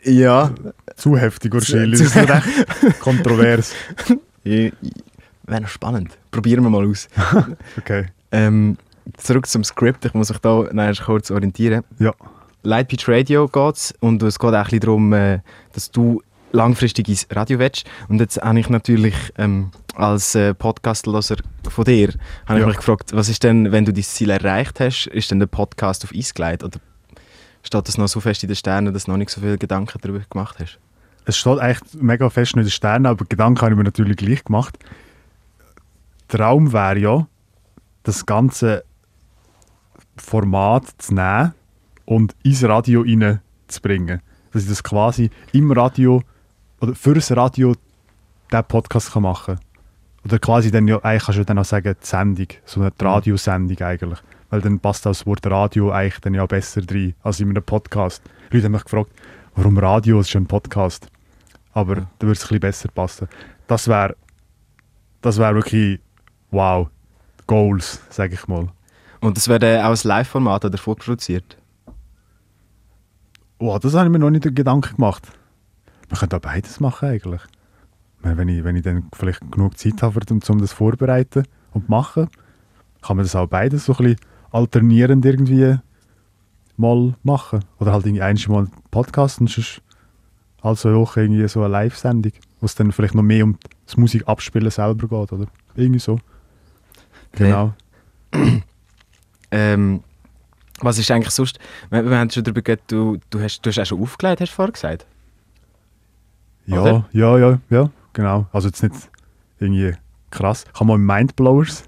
Ja. 0.05 0.53
Zu 0.97 1.17
heftig 1.17 1.53
wahrscheinlich. 1.53 1.99
Zu- 1.99 2.05
Das 2.05 2.17
ist 2.17 2.85
recht 2.85 3.01
kontrovers. 3.01 3.73
Wäre 4.45 4.73
noch 5.61 5.69
spannend. 5.69 6.17
Probieren 6.31 6.63
wir 6.65 6.71
mal 6.71 6.87
aus. 6.89 7.09
Okay. 7.79 8.07
Ähm, 8.31 8.79
zurück 9.19 9.47
zum 9.47 9.63
Skript. 9.65 10.05
Ich 10.07 10.15
muss 10.15 10.31
mich 10.31 10.39
da 10.39 10.65
nein, 10.73 10.95
kurz 11.05 11.31
orientieren. 11.31 11.83
Ja. 11.99 12.13
Lightbeat 12.63 13.09
Radio 13.09 13.49
geht 13.49 13.95
und 14.01 14.23
es 14.23 14.39
geht 14.39 14.51
auch 14.51 14.55
ein 14.55 14.63
bisschen 14.65 14.81
darum, 14.81 15.13
äh, 15.13 15.41
dass 15.75 15.91
du 15.91 16.23
langfristig 16.53 17.09
ins 17.09 17.27
Radio 17.31 17.59
willst. 17.59 17.85
Und 18.09 18.21
jetzt 18.21 18.41
habe 18.41 18.61
ich 18.61 18.69
natürlich 18.69 19.15
ähm, 19.37 19.71
als 19.95 20.35
äh, 20.35 20.55
Podcastloser 20.55 21.37
von 21.69 21.85
dir 21.85 22.09
habe 22.47 22.59
ich 22.59 22.61
Ja. 22.63 22.67
mich 22.67 22.77
gefragt, 22.77 23.13
was 23.15 23.29
ist 23.29 23.43
denn, 23.43 23.73
wenn 23.73 23.85
du 23.85 23.93
dein 23.93 24.03
Ziel 24.05 24.31
erreicht 24.31 24.81
hast, 24.81 25.07
ist 25.09 25.31
denn 25.31 25.39
der 25.39 25.47
Podcast 25.47 26.05
auf 26.05 26.13
Eis 26.15 26.33
gelegt? 26.35 26.63
Oder 26.63 26.79
steht 27.63 27.89
das 27.89 27.99
noch 27.99 28.09
so 28.09 28.21
fest 28.21 28.43
in 28.43 28.49
den 28.49 28.57
Sternen, 28.57 28.93
dass 28.95 29.05
du 29.05 29.11
noch 29.11 29.19
nicht 29.19 29.31
so 29.31 29.41
viele 29.41 29.59
Gedanken 29.59 29.99
darüber 30.01 30.21
gemacht 30.31 30.57
hast? 30.61 30.79
Es 31.25 31.37
steht 31.37 31.59
echt 31.61 31.95
mega 31.95 32.29
fest 32.31 32.55
in 32.55 32.63
den 32.63 32.71
Sternen, 32.71 33.07
aber 33.07 33.25
Gedanken 33.25 33.61
habe 33.61 33.73
ich 33.73 33.77
mir 33.79 33.85
natürlich 33.85 34.17
gleich 34.17 34.45
gemacht. 34.45 34.79
Traum 36.29 36.73
wäre 36.73 36.99
ja, 36.99 37.27
das 38.03 38.27
ganze 38.27 38.85
Format 40.17 40.85
zu 40.99 41.15
nehmen 41.15 41.55
und 42.05 42.35
ins 42.43 42.65
Radio 42.65 43.03
reinzubringen. 43.03 44.21
Dass 44.53 44.65
ich 44.65 44.69
das 44.69 44.83
quasi 44.83 45.31
im 45.53 45.71
Radio 45.73 46.23
oder 46.83 46.97
fürs 46.97 47.35
Radio 47.37 47.75
diesen 48.51 48.65
Podcast 48.65 49.13
kann 49.13 49.23
machen 49.23 49.55
kann. 49.55 49.65
Oder 50.25 50.39
quasi 50.41 50.71
dann 50.71 50.89
ja, 50.89 50.99
eigentlich 51.03 51.25
kannst 51.25 51.39
du 51.39 51.45
dann 51.45 51.59
auch 51.59 51.65
sagen, 51.65 51.95
die 52.01 52.07
Sendung, 52.07 52.49
so 52.65 52.81
eine 52.81 52.93
Radiosendung 53.01 53.79
eigentlich. 53.79 54.19
Weil 54.51 54.61
dann 54.61 54.81
passt 54.81 55.07
das 55.07 55.25
Wort 55.25 55.47
Radio 55.47 55.93
eigentlich 55.93 56.21
dann 56.21 56.35
ja 56.35 56.45
besser 56.45 56.83
rein 56.91 57.15
als 57.23 57.41
in 57.41 57.51
einem 57.51 57.63
Podcast. 57.63 58.23
Leute 58.51 58.65
haben 58.65 58.73
mich 58.73 58.85
gefragt, 58.85 59.11
warum 59.55 59.79
Radio, 59.79 60.21
ist 60.21 60.33
ja 60.33 60.41
ein 60.41 60.47
Podcast. 60.47 61.09
Aber 61.73 61.95
da 61.95 62.03
würde 62.21 62.33
es 62.33 62.43
ein 62.43 62.49
bisschen 62.49 62.61
besser 62.61 62.89
passen. 62.89 63.29
Das 63.69 63.87
wäre 63.87 64.17
das 65.23 65.39
wär 65.39 65.55
wirklich, 65.55 66.01
wow, 66.51 66.89
Goals, 67.47 68.03
sage 68.11 68.35
ich 68.35 68.49
mal. 68.49 68.69
Und 69.21 69.37
das 69.37 69.47
wäre 69.47 69.87
auch 69.87 69.91
ein 69.91 70.09
Live-Format 70.09 70.65
oder 70.65 70.79
vorproduziert? 70.79 71.57
Wow, 73.61 73.79
das 73.79 73.95
habe 73.95 74.07
ich 74.07 74.13
mir 74.13 74.19
noch 74.19 74.31
nicht 74.31 74.43
Gedanken 74.55 74.97
gemacht. 74.97 75.29
Man 76.13 76.19
könnte 76.19 76.37
auch 76.37 76.41
beides 76.41 76.79
machen 76.79 77.09
eigentlich. 77.09 77.41
Ich 78.19 78.23
meine, 78.23 78.37
Wenn 78.37 78.49
ich, 78.49 78.65
wenn 78.65 78.77
ich 78.77 78.83
dann 78.83 79.09
vielleicht 79.15 79.51
genug 79.51 79.79
Zeit 79.79 80.03
habe, 80.03 80.21
um, 80.31 80.59
das 80.61 80.73
vorzubereiten 80.75 81.45
und 81.73 81.89
machen, 81.89 82.29
kann 83.01 83.17
man 83.17 83.25
das 83.25 83.35
auch 83.35 83.47
beides 83.47 83.87
so 83.87 83.95
ein 83.95 84.05
bisschen 84.05 84.21
alternierend 84.51 85.25
irgendwie 85.25 85.79
mal 86.77 87.15
machen. 87.23 87.65
Oder 87.79 87.95
halt 87.95 88.05
irgendwie 88.05 88.21
einmal 88.21 88.59
einen 88.59 88.73
Podcast 88.91 89.41
und 89.41 89.49
sonst 89.49 89.81
also 90.61 90.91
auch 90.91 91.17
irgendwie 91.17 91.49
so 91.49 91.61
eine 91.61 91.73
Live-Sendung, 91.73 92.33
wo 92.61 92.67
es 92.67 92.75
dann 92.75 92.93
vielleicht 92.93 93.15
noch 93.15 93.23
mehr 93.23 93.45
um 93.45 93.59
das 93.87 93.97
Musik 93.97 94.29
abspielen 94.29 94.71
selber 94.71 95.09
geht, 95.09 95.33
oder? 95.33 95.47
Irgendwie 95.77 95.99
so. 95.99 96.21
Genau. 97.33 97.73
Ähm, 99.55 100.03
was 100.81 100.97
ist 100.97 101.11
eigentlich 101.11 101.35
sonst, 101.35 101.59
wir, 101.91 102.09
wir 102.09 102.17
haben 102.17 102.31
schon 102.31 102.43
darüber 102.43 102.63
geredet, 102.63 102.85
du, 102.87 103.19
du, 103.29 103.39
hast, 103.39 103.61
du 103.61 103.69
hast 103.69 103.79
auch 103.79 103.85
schon 103.85 104.01
aufgelegt, 104.01 104.41
hast 104.41 104.53
du 104.53 104.55
vorher 104.55 104.73
gesagt? 104.73 105.07
Ja, 106.67 106.81
Oder? 106.83 107.09
ja, 107.13 107.39
ja, 107.39 107.59
ja, 107.71 107.91
genau. 108.13 108.47
Also 108.53 108.69
jetzt 108.69 108.83
nicht 108.83 108.95
irgendwie 109.59 109.95
krass. 110.31 110.65
Ich 110.73 110.81
habe 110.81 110.87
mal 110.87 110.99
Mindblowers, 110.99 111.85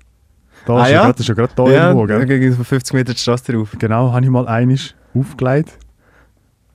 da 0.67 0.75
Ah, 0.77 0.83
ist 0.85 0.91
ja? 0.91 0.95
ja 0.97 1.03
grad- 1.05 1.15
das 1.15 1.21
ist 1.21 1.29
ja 1.29 1.35
gerade 1.35 1.53
da 1.55 1.67
irgendwo, 1.67 2.07
gell? 2.07 2.27
gegen 2.27 2.53
so 2.53 2.65
50 2.65 2.95
Meter 2.95 3.13
die 3.13 3.19
Straße 3.19 3.53
drauf. 3.53 3.75
Genau, 3.79 4.13
habe 4.13 4.25
ich 4.25 4.31
mal 4.31 4.49
einisch 4.49 4.95
aufgelegt. 5.15 5.79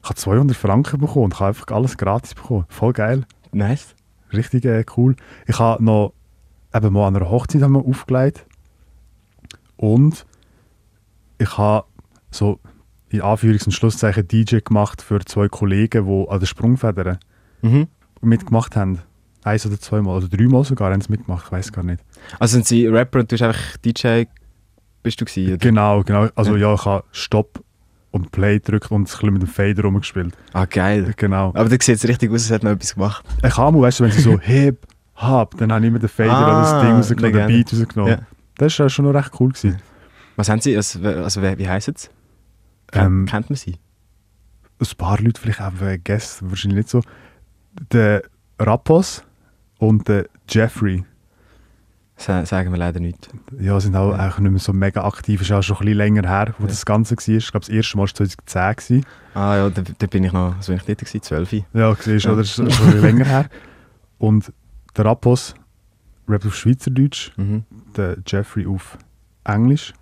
Ich 0.01 0.09
habe 0.09 0.15
200 0.15 0.55
Franken 0.55 0.99
bekommen 0.99 1.25
und 1.25 1.33
ich 1.33 1.39
habe 1.39 1.49
einfach 1.49 1.67
alles 1.75 1.97
gratis 1.97 2.33
bekommen. 2.33 2.65
Voll 2.69 2.93
geil. 2.93 3.25
Nice. 3.51 3.95
Richtig 4.31 4.63
äh, 4.65 4.85
cool. 4.95 5.15
Ich 5.45 5.59
habe 5.59 5.83
noch 5.83 6.13
eben 6.73 6.93
mal 6.93 7.07
an 7.07 7.15
einer 7.17 7.29
Hochzeit 7.29 7.61
haben 7.61 7.73
wir 7.73 7.85
aufgelegt. 7.85 8.45
Und 9.75 10.25
ich 11.37 11.57
habe 11.57 11.85
so 12.31 12.59
in 13.09 13.21
Anführungs- 13.21 13.65
und 13.65 13.71
Schlusszeichen 13.71 14.27
DJ 14.27 14.57
gemacht 14.59 15.01
für 15.01 15.19
zwei 15.25 15.47
Kollegen, 15.47 16.05
die 16.05 16.29
an 16.29 16.39
der 16.39 16.45
Sprungfedern 16.45 17.17
Mhm. 17.61 17.87
mitgemacht 18.21 18.75
haben. 18.75 18.99
Eins 19.43 19.65
oder 19.65 19.79
zweimal, 19.79 20.17
oder 20.17 20.27
dreimal 20.27 20.63
sogar 20.65 20.91
haben 20.91 21.01
sie 21.01 21.09
mitgemacht, 21.11 21.45
ich 21.45 21.51
weiß 21.51 21.71
gar 21.71 21.83
nicht. 21.83 22.03
Also 22.39 22.53
sind 22.53 22.65
sie 22.67 22.87
Rapper 22.87 23.19
und 23.19 23.31
du 23.31 23.35
bist 23.35 23.43
einfach 23.43 23.77
DJ, 23.77 24.23
bist 25.01 25.19
du 25.21 25.25
gewesen? 25.25 25.53
Oder? 25.53 25.57
Genau, 25.57 26.03
genau. 26.03 26.27
Also 26.35 26.55
Ja. 26.55 26.69
ja, 26.69 26.73
ich 26.75 26.85
habe 26.85 27.03
Stopp 27.11 27.63
und 28.11 28.31
Play 28.31 28.59
gedrückt 28.59 28.91
und 28.91 29.01
ein 29.01 29.03
bisschen 29.05 29.31
mit 29.33 29.41
dem 29.41 29.47
Fader 29.47 29.83
rumgespielt. 29.83 30.35
Ah, 30.53 30.65
geil. 30.65 31.13
Genau. 31.15 31.49
Aber 31.49 31.65
da 31.69 31.69
sieht 31.69 31.89
es 31.95 32.07
richtig 32.07 32.29
aus, 32.31 32.41
als 32.43 32.49
hätte 32.51 32.65
man 32.65 32.75
etwas 32.75 32.95
gemacht. 32.95 33.23
Ich 33.45 33.55
habe 33.55 33.77
mal, 33.77 33.83
weißt 33.83 33.99
du, 33.99 34.03
wenn 34.03 34.11
sie 34.11 34.21
so 34.21 34.39
hip, 34.41 34.85
hab, 35.15 35.55
dann 35.57 35.71
habe 35.71 35.85
ich 35.85 35.89
immer 35.89 35.99
den 35.99 36.09
Fader 36.09 36.31
Ah, 36.33 36.43
oder 36.43 36.61
das 36.61 36.81
Ding 36.81 36.91
rausgenommen, 36.95 37.33
den. 37.33 37.47
Beat 37.47 37.73
rausgenommen. 37.73 38.11
Ja. 38.13 38.19
Das 38.57 38.77
war 38.79 38.89
schon 38.89 39.05
noch 39.05 39.13
recht 39.13 39.31
cool. 39.39 39.49
Gewesen. 39.49 39.77
Was 40.35 40.49
haben 40.49 40.59
sie, 40.59 40.75
also, 40.75 40.99
also 41.01 41.41
wie, 41.41 41.57
wie 41.59 41.69
heisst 41.69 41.87
es? 41.89 42.09
Ähm, 42.93 43.25
Kennt 43.25 43.49
man 43.49 43.57
sie? 43.57 43.75
ein 44.81 44.87
paar 44.97 45.19
Leute 45.21 45.39
vielleicht 45.41 45.61
auch 45.61 45.73
vergessen, 45.73 46.49
wahrscheinlich 46.49 46.77
nicht 46.77 46.89
so. 46.89 47.01
Der 47.91 48.23
Rappos 48.59 49.23
und 49.77 50.07
der 50.07 50.25
Jeffrey, 50.47 51.03
Sa 52.17 52.45
sagen 52.45 52.71
wir 52.71 52.77
leider 52.77 52.99
nicht. 52.99 53.29
ja, 53.59 53.79
sind 53.79 53.95
auch 53.95 54.11
Ja. 54.17 54.27
nicht 54.39 54.51
mehr 54.51 54.59
so 54.59 54.73
mega 54.73 55.05
aktiv. 55.05 55.41
Ist 55.41 55.51
auch 55.53 55.61
schon 55.63 55.77
ein 55.77 55.79
bisschen 55.85 55.97
länger 55.97 56.27
her, 56.27 56.53
wo 56.57 56.63
Ja. 56.65 56.69
das 56.69 56.85
Ganze 56.85 57.15
war. 57.15 57.27
Ich 57.35 57.51
glaube, 57.51 57.65
das 57.65 57.69
erste 57.69 57.95
Mal 57.97 58.03
war 58.03 58.13
2010. 58.13 58.75
Gewesen. 58.75 59.05
Ah 59.33 59.55
ja, 59.55 59.69
da, 59.69 59.81
da 59.97 60.07
bin 60.07 60.23
ich 60.25 60.33
noch, 60.33 60.55
so 60.61 60.71
bin 60.73 60.77
ich 60.77 60.83
dort 60.85 60.97
gewesen, 60.99 61.21
12. 61.21 61.63
Ja, 61.73 61.95
siehst 61.95 62.25
du, 62.25 62.29
Ja. 62.29 62.33
oder? 62.33 62.41
Das 62.41 62.59
ist 62.59 62.73
schon 62.75 63.01
länger 63.01 63.25
her. 63.25 63.49
Und 64.17 64.51
der 64.97 65.05
Rappos 65.05 65.53
rappt 66.27 66.45
auf 66.45 66.55
Schweizerdeutsch, 66.55 67.31
Mhm. 67.37 67.63
der 67.95 68.17
Jeffrey 68.27 68.65
auf 68.67 68.97
Englisch. 69.45 69.93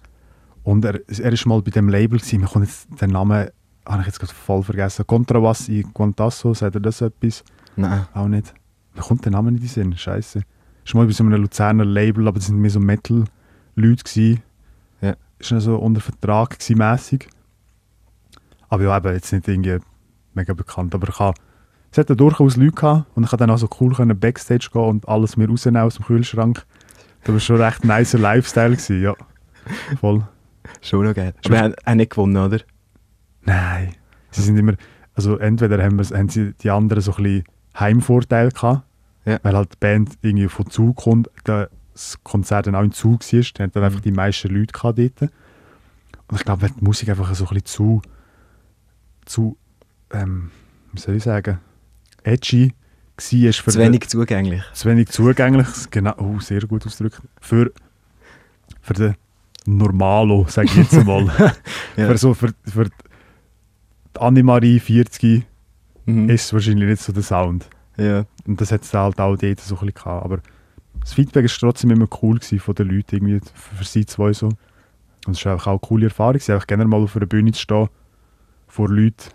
Und 0.64 0.84
er, 0.86 1.00
er 1.08 1.32
ist 1.32 1.46
mal 1.46 1.62
bei 1.62 1.70
dem 1.72 1.88
Label 1.88 2.18
gewesen. 2.18 2.42
Mir 2.42 2.48
kommt 2.48 2.66
jetzt 2.66 2.88
den 3.00 3.12
Namen, 3.12 3.50
habe 3.86 4.02
ich 4.02 4.08
jetzt 4.08 4.20
gerade 4.20 4.34
voll 4.34 4.64
vergessen. 4.64 5.06
Contrabassi 5.06 5.86
Guantasso, 5.94 6.54
sagt 6.56 6.76
er 6.76 6.82
das 6.82 7.00
etwas? 7.02 7.44
Nein. 7.78 8.08
Auch 8.14 8.28
nicht. 8.28 8.54
Mir 8.96 9.02
kommt 9.02 9.24
der 9.24 9.32
Name 9.32 9.52
nicht 9.52 9.62
in 9.62 9.68
den 9.68 9.92
Sinn, 9.92 9.98
scheiße. 9.98 10.42
Ist 10.84 10.96
mal 10.96 11.06
bei 11.06 11.14
so 11.14 11.24
einem 11.24 11.42
Luzerner 11.42 11.86
Label, 11.86 12.28
aber 12.28 12.40
das 12.40 12.48
sind 12.48 12.60
mehr 12.60 12.72
so 12.72 12.80
Metal-Leute 12.80 14.04
gewesen. 14.04 14.42
Ja. 15.02 15.16
Ist 15.40 15.52
dann 15.52 15.60
so 15.62 15.78
unter 15.78 16.02
Vertrag 16.02 16.52
gewesen, 16.52 16.78
mässig. 16.78 17.30
Aber 18.70 18.84
ja, 18.84 18.98
eben 18.98 19.14
jetzt 19.14 19.32
nicht 19.32 19.48
irgendwie 19.48 19.78
mega 20.34 20.54
bekannt. 20.54 20.96
Aber 20.96 21.08
ich 21.08 21.20
habe, 21.20 21.38
es 21.92 21.98
hat 21.98 22.10
durchaus 22.20 22.58
Leute 22.58 22.72
gehabt 22.72 23.06
und 23.16 23.24
ich 23.24 23.30
konnte 23.30 23.46
dann 23.46 23.52
auch 23.52 23.60
so 23.60 23.70
cool 23.80 23.94
können 23.94 24.20
Backstage 24.20 24.70
gehen 24.74 24.82
und 24.82 25.08
alles 25.08 25.38
mir 25.38 25.48
rausnehmen 25.48 25.82
aus 25.82 25.96
dem 25.96 26.06
Kühlschrank. 26.06 26.66
Das 27.24 27.34
war 27.34 27.40
schon 27.40 27.62
recht 27.62 27.86
nicer 27.86 28.18
Lifestyle 28.18 28.72
gewesen, 28.72 29.02
ja. 29.02 29.16
Voll. 30.00 30.26
Schon 30.82 31.06
noch 31.06 31.14
geil. 31.14 31.34
Aber 31.44 31.54
wir 31.54 31.62
haben 31.62 31.76
auch 31.86 31.94
nicht 31.94 32.12
gewonnen, 32.12 32.38
oder? 32.38 32.60
Nein. 33.42 33.94
Sie 34.32 34.42
sind 34.42 34.58
immer, 34.58 34.74
also 35.14 35.38
entweder 35.38 35.84
haben, 35.84 35.98
wir, 35.98 36.18
haben 36.18 36.30
sie 36.30 36.54
die 36.54 36.70
anderen 36.70 37.02
so 37.02 37.14
ein 37.14 37.24
bisschen 37.24 37.44
Heimvorteil 37.80 38.52
gehabt, 38.52 38.84
Ja. 39.26 39.40
weil 39.44 39.56
halt 39.56 39.74
die 39.74 39.78
Band 39.80 40.18
irgendwie 40.22 40.48
von 40.48 40.70
Zug 40.70 40.96
kommt, 40.98 41.30
das 41.46 42.18
Konzert 42.24 42.68
dann 42.68 42.76
auch 42.76 42.84
in 42.84 42.92
Zug 42.92 43.22
war, 43.22 43.42
die 43.42 43.64
haben 43.64 43.72
dann 43.72 43.84
einfach 43.84 44.00
die 44.02 44.12
meisten 44.12 44.50
Leute 44.54 44.72
gehabt 44.74 45.00
dort. 45.00 45.22
Und 46.30 46.38
ich 46.38 46.44
glaube, 46.46 46.64
wenn 46.64 46.76
die 46.76 46.84
Musik 46.84 47.10
einfach 47.10 47.34
so 47.36 47.46
ein 47.46 47.50
bisschen 47.50 47.66
zu, 47.66 48.02
zu, 49.26 49.58
ähm, 50.12 50.52
wie 50.94 51.00
soll 51.00 51.16
ich 51.16 51.24
sagen, 51.24 51.60
edgy 52.24 52.74
war 53.18 53.54
für 53.54 53.72
Zu 53.72 53.78
den- 53.80 53.88
wenig 53.94 54.08
zugänglich. 54.10 54.62
zu 54.74 54.90
wenig 54.90 55.10
zugänglich, 55.10 55.68
genau, 55.90 56.14
oh, 56.18 56.40
sehr 56.40 56.62
gut 56.62 56.86
ausgedrückt, 56.86 57.22
für, 57.42 57.72
für 58.82 58.94
den 58.94 59.16
Normalo, 59.66 60.46
sage 60.50 60.68
ich 60.68 60.76
jetzt 60.76 60.94
einmal. 60.94 61.26
Ja. 61.98 62.08
für, 62.08 62.18
so, 62.18 62.34
für, 62.34 62.54
für 62.66 62.86
die 62.86 62.92
Annemarie 64.20 64.80
40 64.80 65.46
Mhm. 66.08 66.30
ist 66.30 66.52
wahrscheinlich 66.54 66.90
nicht 66.90 67.02
so 67.02 67.14
der 67.14 67.24
Sound. 67.24 67.70
Ja. 67.98 68.26
Und 68.46 68.60
das 68.62 68.72
hat 68.72 68.84
es 68.84 68.94
halt 68.94 69.20
auch 69.20 69.36
dort 69.38 69.42
so 69.42 69.76
ein 69.76 69.80
bisschen 69.80 69.94
gehabt. 69.94 70.26
Aber 70.26 70.40
das 71.02 71.14
Feedback 71.14 71.44
war 71.46 71.52
trotzdem 71.60 71.92
immer 71.92 72.08
cool 72.22 72.38
gewesen 72.40 72.60
von 72.60 72.76
den 72.76 72.90
Leuten, 72.90 73.16
irgendwie 73.16 73.40
für 73.54 73.84
sie 73.84 74.06
zwei 74.06 74.34
so. 74.34 74.48
Und 75.26 75.36
es 75.36 75.46
war 75.46 75.54
einfach 75.54 75.68
auch 75.68 75.72
eine 75.72 75.80
coole 75.80 76.06
Erfahrung, 76.06 76.34
gewesen, 76.34 76.54
einfach 76.54 76.68
gerne 76.68 76.86
mal 76.86 77.02
auf 77.02 77.16
einer 77.16 77.26
Bühne 77.26 77.52
zu 77.52 77.62
stehen, 77.62 77.90
vor 78.68 78.90
Leuten 78.90 79.30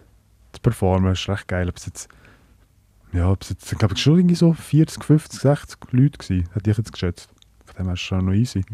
zu 0.52 0.60
performen. 0.62 1.10
Das 1.10 1.20
ist 1.20 1.28
recht 1.28 1.48
geil. 1.48 1.68
Ob 1.68 1.76
es 1.76 1.86
jetzt, 1.86 2.08
ja, 3.12 3.30
ob 3.30 3.42
es 3.42 3.50
jetzt, 3.50 3.70
ich 3.70 3.78
glaube, 3.78 3.94
es 3.94 4.00
schon 4.00 4.18
irgendwie 4.18 4.34
so 4.34 4.52
40, 4.52 5.04
50, 5.04 5.40
60 5.40 5.78
Leute 5.90 6.18
gewesen, 6.18 6.48
hätte 6.54 6.70
ich 6.70 6.78
jetzt 6.78 6.92
geschätzt. 6.92 7.28
Von 7.66 7.76
dem 7.76 7.86
her 7.86 7.94
ist 7.94 8.00
es 8.00 8.06
schon 8.06 8.24
noch 8.24 8.32
easy. 8.32 8.64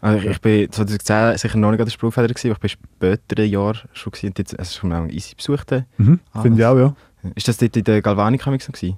Also 0.00 0.18
ich, 0.18 0.26
ich 0.26 0.40
bin 0.40 0.70
2010 0.70 1.38
sicher 1.38 1.58
noch 1.58 1.70
nicht 1.70 1.80
an 1.80 1.86
der 1.86 1.92
Sprungfeder 1.92 2.24
aber 2.24 2.36
ich 2.36 2.58
bin 2.60 2.68
später 2.70 3.42
Jahr 3.42 3.74
schon 3.92 4.12
gewesen 4.12 4.26
und 4.28 4.38
jetzt, 4.38 4.58
also 4.58 4.78
schon 4.78 4.90
mal 4.90 5.12
easy 5.12 5.34
besucht. 5.34 5.70
Mhm, 5.96 6.20
Ah, 6.32 6.42
Finde 6.42 6.60
ich 6.60 6.66
auch, 6.66 6.78
ja. 6.78 6.94
Ist 7.34 7.48
das 7.48 7.56
dort 7.56 7.76
in 7.76 7.84
der 7.84 8.02
Galvanik 8.02 8.46
noch 8.46 8.52
gewesen? 8.56 8.96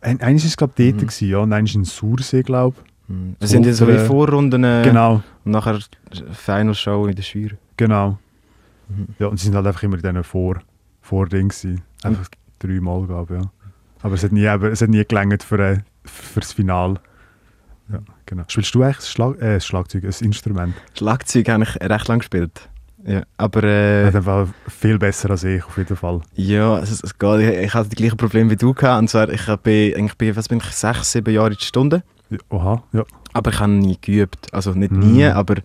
Ein, 0.00 0.20
eines 0.20 0.42
war 0.42 0.48
es, 0.48 0.56
glaube 0.56 0.72
ich, 0.76 0.86
dort, 0.90 0.96
Mhm. 1.02 1.06
gewesen, 1.06 1.28
ja, 1.28 1.38
und 1.38 1.52
eines 1.52 1.74
in 1.74 1.84
Sursee, 1.84 2.42
glaube 2.42 2.76
Mhm. 3.08 3.36
Das 3.40 3.50
sind 3.50 3.66
ja 3.66 3.72
so 3.72 3.86
wie 3.88 3.92
äh, 3.92 4.04
Vorrunden 4.06 4.62
ich. 4.64 4.70
äh, 4.70 4.82
Genau, 4.84 5.22
und 5.44 5.52
nachher 5.52 5.78
Final 6.32 6.74
Show 6.74 7.06
in 7.06 7.14
der 7.16 7.22
Schür. 7.22 7.50
genau. 7.76 8.18
Mhm. 8.88 9.08
Ja, 9.18 9.26
und 9.26 9.38
sie 9.38 9.46
sind 9.46 9.54
halt 9.54 9.66
einfach 9.66 9.82
immer 9.82 9.96
in 9.96 10.02
diesen 10.02 10.24
Vor 10.24 10.60
Vording 11.00 11.48
gewesen. 11.48 11.82
Einfach 12.02 12.28
dreimal, 12.58 13.06
glaube 13.06 13.36
ich, 13.36 13.42
ja. 13.42 13.50
Aber 14.02 14.14
es 14.14 14.24
hat 14.24 14.32
nie, 14.32 14.46
aber 14.46 14.70
es 14.70 14.80
hat 14.82 14.88
nie 14.88 15.04
gelangt 15.04 15.42
für, 15.42 15.58
äh, 15.58 15.78
für 16.04 16.40
das 16.40 16.52
Finale. 16.52 17.00
Ja, 17.92 17.98
genau. 18.26 18.44
Spielst 18.48 18.74
du 18.74 18.82
eigentlich 18.82 18.96
das, 18.96 19.10
Schlag 19.10 19.36
äh, 19.42 19.54
das 19.54 19.66
Schlagzeug, 19.66 20.04
ein 20.04 20.14
Instrument? 20.24 20.74
Schlagzeug 20.96 21.48
habe 21.48 21.64
ich 21.64 21.76
recht 21.80 22.08
lang 22.08 22.18
gespielt. 22.20 22.68
Ja, 23.04 23.22
aber 23.36 23.64
Er 23.64 24.04
äh, 24.04 24.08
ist 24.10 24.16
einfach 24.16 24.48
viel 24.68 24.98
besser 24.98 25.30
als 25.30 25.42
ich, 25.44 25.64
auf 25.64 25.76
jeden 25.76 25.96
Fall. 25.96 26.20
ja, 26.34 26.78
es, 26.78 27.02
es 27.02 27.18
geht. 27.18 27.40
Ich, 27.40 27.58
ich 27.66 27.74
hatte 27.74 27.88
die 27.88 27.96
gleichen 27.96 28.16
Probleme 28.16 28.50
wie 28.50 28.56
du 28.56 28.72
gehabt. 28.74 29.00
Und 29.00 29.08
zwar, 29.08 29.28
ich 29.28 29.44
bin, 29.62 29.94
eigentlich 29.96 30.16
bin, 30.16 30.36
was 30.36 30.48
bin 30.48 30.58
ich, 30.58 30.64
sechs, 30.70 31.10
sieben 31.12 31.34
Jahre 31.34 31.50
in 31.50 31.56
die 31.56 31.64
Stunde. 31.64 32.02
Ja, 32.30 32.38
Oha, 32.50 32.82
ja. 32.92 33.04
Aber 33.32 33.50
ich 33.50 33.58
habe 33.60 33.72
nie 33.72 33.98
geübt. 34.00 34.52
Also 34.52 34.72
nicht 34.72 34.92
Mhm. 34.92 35.12
nie, 35.12 35.24
aber 35.24 35.56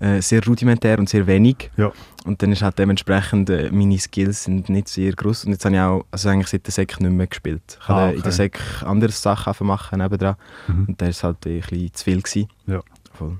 äh, 0.00 0.20
sehr 0.20 0.44
rudimentär 0.44 0.98
und 0.98 1.08
sehr 1.08 1.26
wenig. 1.26 1.70
Ja. 1.76 1.92
Und 2.24 2.42
dann 2.42 2.52
ist 2.52 2.62
halt 2.62 2.78
dementsprechend, 2.78 3.48
äh, 3.50 3.70
meine 3.72 3.98
Skills 3.98 4.44
sind 4.44 4.68
nicht 4.68 4.88
sehr 4.88 5.12
groß. 5.12 5.44
Und 5.46 5.52
jetzt 5.52 5.64
habe 5.64 5.74
ich 5.76 5.80
auch, 5.80 6.04
also 6.10 6.28
eigentlich 6.28 6.48
seit 6.48 6.66
der 6.66 6.72
Sek 6.72 7.00
nicht 7.00 7.10
mehr 7.12 7.26
gespielt. 7.26 7.78
Ich 7.80 7.88
Ah, 7.88 7.94
habe 7.94 8.06
in 8.10 8.14
okay. 8.18 8.22
der 8.24 8.32
Sek 8.32 8.60
andere 8.84 9.12
Sachen 9.12 9.66
machen 9.66 9.98
nebendran. 10.00 10.34
Mhm. 10.68 10.84
Und 10.88 11.00
da 11.00 11.06
war 11.06 11.10
es 11.10 11.24
halt 11.24 11.46
ein 11.46 11.60
bisschen 11.60 11.94
zu 11.94 12.04
viel. 12.04 12.20
Gewesen. 12.22 12.48
Ja. 12.66 12.80
Voll. 13.14 13.38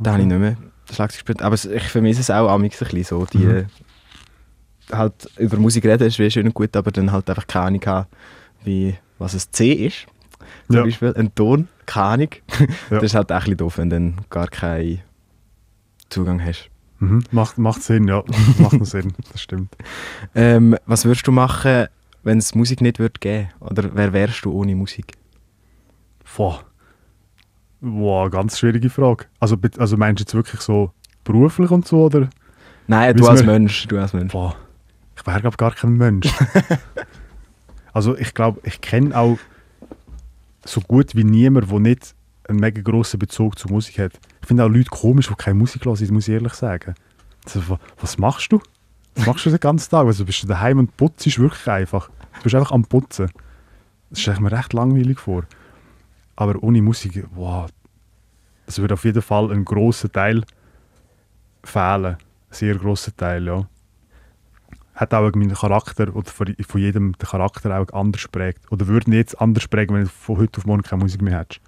Da 0.00 0.12
habe 0.12 0.22
ich 0.22 0.28
nicht 0.28 0.38
mehr 0.40 0.56
Schlagzeug 0.92 1.18
gespielt. 1.24 1.42
Aber 1.42 1.54
ich 1.54 1.82
vermisse 1.84 2.20
es 2.20 2.30
auch 2.30 2.48
amigs 2.50 2.80
ein 2.82 2.88
bisschen 2.88 3.04
so. 3.04 3.26
Die, 3.26 3.38
Mhm. 3.38 3.66
halt 4.92 5.14
über 5.38 5.56
Musik 5.56 5.84
reden 5.86 6.06
ist 6.06 6.18
wie 6.18 6.30
schön 6.30 6.46
und 6.46 6.54
gut, 6.54 6.76
aber 6.76 6.90
dann 6.90 7.10
halt 7.12 7.28
einfach 7.30 7.46
keine 7.46 7.66
Ahnung 7.66 7.80
haben, 7.86 8.06
wie, 8.64 8.94
was 9.18 9.34
ein 9.34 9.40
C 9.50 9.72
ist. 9.72 10.06
Zum 10.66 10.76
Ja. 10.76 10.82
Beispiel 10.84 11.14
ein 11.16 11.34
Ton, 11.34 11.68
keine 11.86 12.06
Ahnung. 12.06 12.28
Ja. 12.90 12.96
Das 12.96 13.04
ist 13.04 13.14
halt 13.14 13.30
auch 13.32 13.36
ein 13.36 13.40
bisschen 13.42 13.56
doof, 13.56 13.78
wenn 13.78 13.90
du 13.90 13.96
dann 13.96 14.20
gar 14.30 14.48
keinen 14.48 15.00
Zugang 16.10 16.44
hast. 16.44 16.68
Mhm. 17.00 17.24
Macht, 17.32 17.58
macht 17.58 17.82
Sinn, 17.82 18.06
ja. 18.08 18.22
macht 18.58 18.84
Sinn, 18.86 19.14
das 19.32 19.40
stimmt. 19.42 19.74
Ähm, 20.34 20.76
was 20.86 21.04
würdest 21.04 21.26
du 21.26 21.32
machen, 21.32 21.86
wenn 22.22 22.38
es 22.38 22.54
Musik 22.54 22.80
nicht 22.80 22.98
würde 22.98 23.18
geben? 23.20 23.48
Oder 23.60 23.90
wer 23.94 24.12
wärst 24.12 24.44
du 24.44 24.52
ohne 24.52 24.74
Musik? 24.74 25.14
Boah. 26.36 26.62
Boah, 27.86 28.30
ganz 28.30 28.58
schwierige 28.58 28.88
Frage. 28.88 29.26
Also, 29.40 29.56
also 29.78 29.96
meinst 29.98 30.20
du 30.20 30.22
jetzt 30.22 30.34
wirklich 30.34 30.60
so 30.62 30.90
beruflich 31.22 31.70
und 31.70 31.86
so, 31.86 32.04
oder? 32.06 32.30
Nein, 32.86 33.14
du 33.16 33.26
als 33.28 33.40
wir- 33.40 33.46
Mensch. 33.46 33.86
Du 33.88 33.98
als 33.98 34.12
Mensch. 34.14 34.32
Boah, 34.32 34.56
ich 35.16 35.26
wäre 35.26 35.40
glaube 35.42 35.56
gar 35.58 35.72
kein 35.72 35.92
Mensch. 35.92 36.28
also 37.92 38.16
ich 38.16 38.32
glaube, 38.34 38.60
ich 38.64 38.80
kenne 38.80 39.16
auch 39.16 39.38
so 40.64 40.80
gut 40.80 41.14
wie 41.14 41.24
niemand, 41.24 41.70
der 41.70 41.78
nicht 41.80 42.14
einen 42.48 42.58
mega 42.60 42.80
grossen 42.82 43.18
Bezug 43.18 43.58
zur 43.58 43.70
Musik 43.70 43.98
hat. 43.98 44.12
Ich 44.40 44.48
finde 44.48 44.64
auch 44.64 44.68
Leute 44.68 44.90
komisch, 44.90 45.28
die 45.28 45.34
keine 45.34 45.54
Musik 45.58 45.84
hören, 45.84 46.08
muss 46.10 46.28
ich 46.28 46.34
ehrlich 46.34 46.54
sagen. 46.54 46.94
Also, 47.44 47.68
wa- 47.68 47.80
was 48.00 48.18
machst 48.18 48.50
du? 48.52 48.60
Was 49.14 49.26
machst 49.26 49.46
du 49.46 49.50
den 49.50 49.60
ganzen 49.60 49.90
Tag? 49.90 50.06
Also 50.06 50.24
bist 50.24 50.42
du 50.42 50.46
daheim 50.46 50.78
und 50.78 50.96
putzt 50.96 51.26
wirklich 51.38 51.68
einfach. 51.68 52.08
Du 52.38 52.42
bist 52.44 52.54
einfach 52.54 52.72
am 52.72 52.84
Putzen. 52.84 53.30
Das 54.10 54.20
stelle 54.20 54.36
ich 54.36 54.40
mir 54.40 54.52
recht 54.52 54.72
langweilig 54.72 55.20
vor. 55.20 55.44
Aber 56.36 56.62
ohne 56.62 56.82
Musik, 56.82 57.26
wow, 57.34 57.68
das 58.66 58.78
würde 58.78 58.94
auf 58.94 59.04
jeden 59.04 59.22
Fall 59.22 59.52
ein 59.52 59.64
grosser 59.64 60.10
Teil 60.10 60.44
fehlen. 61.62 62.16
Ein 62.16 62.16
sehr 62.50 62.76
grosser 62.76 63.16
Teil, 63.16 63.46
ja 63.46 63.66
hat 64.94 65.12
auch 65.12 65.32
meinen 65.34 65.54
Charakter 65.54 66.14
oder 66.14 66.30
von, 66.30 66.54
jedem 66.76 67.12
den 67.12 67.28
Charakter 67.28 67.78
auch 67.78 67.92
anders 67.92 68.28
prägt. 68.28 68.70
Oder 68.70 68.86
würde 68.86 69.10
ihn 69.10 69.14
jetzt 69.14 69.40
anders 69.40 69.66
prägen, 69.66 69.96
wenn 69.96 70.04
du 70.04 70.08
von 70.08 70.38
heute 70.38 70.58
auf 70.58 70.66
morgen 70.66 70.82
keine 70.82 71.02
Musik 71.02 71.20
mehr 71.20 71.38
hättest. 71.38 71.60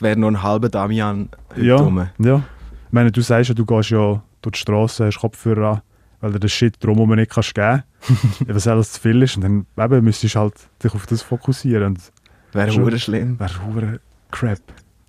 Wäre 0.00 0.18
nur 0.18 0.30
ein 0.32 0.42
halber 0.42 0.68
Damian 0.68 1.28
Ja, 1.56 1.76
rum. 1.76 2.08
ja. 2.18 2.36
Ich 2.38 2.92
meine, 2.92 3.12
du 3.12 3.20
sagst 3.20 3.50
ja, 3.50 3.54
du 3.54 3.64
gehst 3.64 3.90
ja 3.90 4.20
durch 4.42 4.54
die 4.54 4.58
Straße, 4.58 5.06
hast 5.06 5.20
Kopfhörer 5.20 5.74
an, 5.74 5.82
weil 6.20 6.32
dir 6.32 6.40
das 6.40 6.50
Shit 6.50 6.82
drumherum 6.82 7.14
nicht 7.14 7.30
kannst 7.30 7.54
geben 7.54 7.84
kannst. 8.00 8.48
was 8.48 8.66
alles 8.66 8.92
zu 8.92 9.00
viel 9.00 9.22
ist. 9.22 9.36
Und 9.36 9.42
dann 9.42 9.66
eben, 9.78 10.04
müsstest 10.04 10.34
du 10.34 10.40
halt 10.40 10.54
dich 10.82 10.92
auf 10.92 11.06
das 11.06 11.22
fokussieren. 11.22 11.84
Und 11.84 12.12
Wäre 12.52 12.72
hure 12.74 12.98
schlimm. 12.98 13.38
wäre 13.38 13.64
hure 13.66 14.00
Crap. 14.30 14.60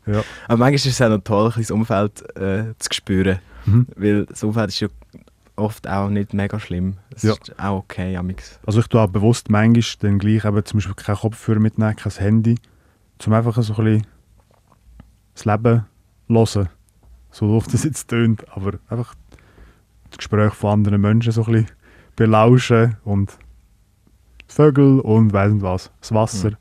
Ja. 0.05 0.23
Aber 0.47 0.57
manchmal 0.57 0.73
ist 0.75 0.85
es 0.87 1.01
auch 1.01 1.09
noch 1.09 1.19
toll, 1.23 1.51
ein 1.55 1.61
das 1.61 1.71
Umfeld 1.71 2.35
äh, 2.37 2.73
zu 2.79 2.89
spüren. 2.91 3.39
Mhm. 3.65 3.87
Weil 3.95 4.25
das 4.25 4.43
Umfeld 4.43 4.69
ist 4.69 4.79
ja 4.79 4.87
oft 5.55 5.87
auch 5.87 6.09
nicht 6.09 6.33
mega 6.33 6.59
schlimm. 6.59 6.97
Es 7.15 7.23
Ja. 7.23 7.33
ist 7.33 7.59
auch 7.59 7.77
okay, 7.79 8.15
amix. 8.17 8.59
Also 8.65 8.79
ich 8.79 8.87
tue 8.87 8.99
auch 9.01 9.07
bewusst 9.09 9.49
manchmal 9.51 9.83
dann 9.99 10.17
gleich 10.19 10.43
eben 10.45 10.65
zum 10.65 10.77
Beispiel 10.79 10.95
kein 10.95 11.15
Kopfhörer 11.15 11.59
mitnehmen, 11.59 11.95
kein 11.95 12.11
Handy, 12.13 12.55
um 13.25 13.33
einfach 13.33 13.61
so 13.61 13.73
ein 13.75 13.83
bisschen 13.83 14.07
das 15.35 15.45
Leben 15.45 15.85
hören. 16.27 16.69
So 17.33 17.47
doof 17.47 17.67
das 17.71 17.83
jetzt 17.83 18.07
tönt, 18.07 18.43
aber 18.51 18.79
einfach 18.89 19.13
das 20.09 20.17
Gespräch 20.17 20.53
von 20.53 20.71
anderen 20.71 20.99
Menschen 21.01 21.31
so 21.31 21.43
ein 21.45 21.51
bisschen 21.53 21.67
belauschen 22.15 22.97
und 23.05 23.37
Vögel 24.47 24.99
und 24.99 25.31
weiss 25.31 25.53
nicht 25.53 25.61
was, 25.61 25.91
das 26.01 26.11
Wasser. 26.13 26.49
Mhm. 26.51 26.57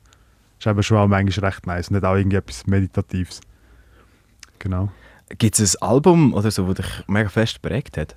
Ist 0.61 0.67
eben 0.67 0.83
schon 0.83 0.97
auch 0.97 1.07
manchmal 1.07 1.49
recht 1.49 1.65
nice 1.65 1.87
und 1.87 1.95
hat 1.95 2.03
auch 2.03 2.13
irgendwie 2.13 2.37
etwas 2.37 2.67
Meditatives. 2.67 3.41
Genau. 4.59 4.91
Gibt 5.39 5.59
es 5.59 5.75
ein 5.75 5.87
Album 5.87 6.35
oder 6.35 6.51
so, 6.51 6.71
das 6.71 6.85
dich 6.85 7.07
mega 7.07 7.29
fest 7.29 7.63
prägt 7.63 7.97
hat? 7.97 8.15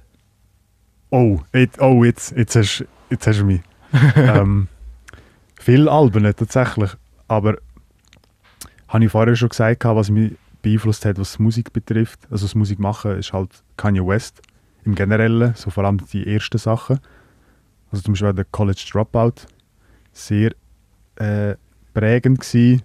Oh, 1.08 1.40
jetzt, 1.54 1.80
oh 1.80 2.04
jetzt, 2.04 2.36
jetzt, 2.36 2.54
hast, 2.54 2.84
jetzt 3.08 3.26
hast 3.26 3.40
du 3.40 3.46
mich. 3.46 3.62
ähm, 4.16 4.68
viele 5.58 5.90
Alben 5.90 6.24
nicht, 6.24 6.38
tatsächlich. 6.38 6.90
Aber 7.28 7.56
habe 8.88 9.04
ich 9.06 9.10
vorher 9.10 9.36
schon 9.36 9.48
gesagt, 9.48 9.82
was 9.86 10.10
mich 10.10 10.34
beeinflusst 10.60 11.06
hat, 11.06 11.18
was 11.18 11.38
Musik 11.38 11.72
betrifft. 11.72 12.30
Also 12.30 12.44
das 12.44 12.54
Musik 12.54 12.78
machen 12.78 13.12
ist 13.12 13.32
halt 13.32 13.64
Kanye 13.78 14.06
West 14.06 14.42
im 14.84 14.94
Generellen, 14.94 15.54
so 15.54 15.70
vor 15.70 15.86
allem 15.86 15.96
die 16.12 16.26
ersten 16.26 16.58
Sachen. 16.58 17.00
Also 17.90 18.02
zum 18.02 18.12
Beispiel 18.12 18.34
der 18.34 18.44
College 18.44 18.84
Dropout, 18.92 19.46
sehr 20.12 20.52
äh, 21.16 21.56
prägend 21.94 22.40
gewesen. 22.40 22.82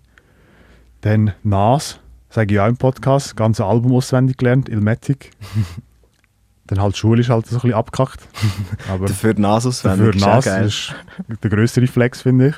Dann 1.02 1.34
Nas, 1.44 2.00
sage 2.30 2.54
ich 2.54 2.60
auch 2.60 2.68
im 2.68 2.78
Podcast, 2.78 3.36
ganze 3.36 3.66
Album 3.66 3.94
auswendig 3.94 4.38
gelernt, 4.38 4.70
Ilmatic. 4.70 5.32
Dann 6.68 6.82
halt 6.82 6.96
Schule 6.98 7.22
ist 7.22 7.30
halt 7.30 7.48
so 7.48 7.56
ein 7.56 7.62
bisschen 7.62 7.74
abgekackt. 7.74 8.22
Aber 8.90 9.08
Dafür 9.08 9.34
Dafür 9.82 10.14
auswendig, 10.14 10.46
geil. 10.46 10.64
das 10.66 10.74
ist 11.28 11.44
der 11.44 11.50
grösste 11.50 11.82
Reflex, 11.82 12.22
finde 12.22 12.50
ich. 12.50 12.56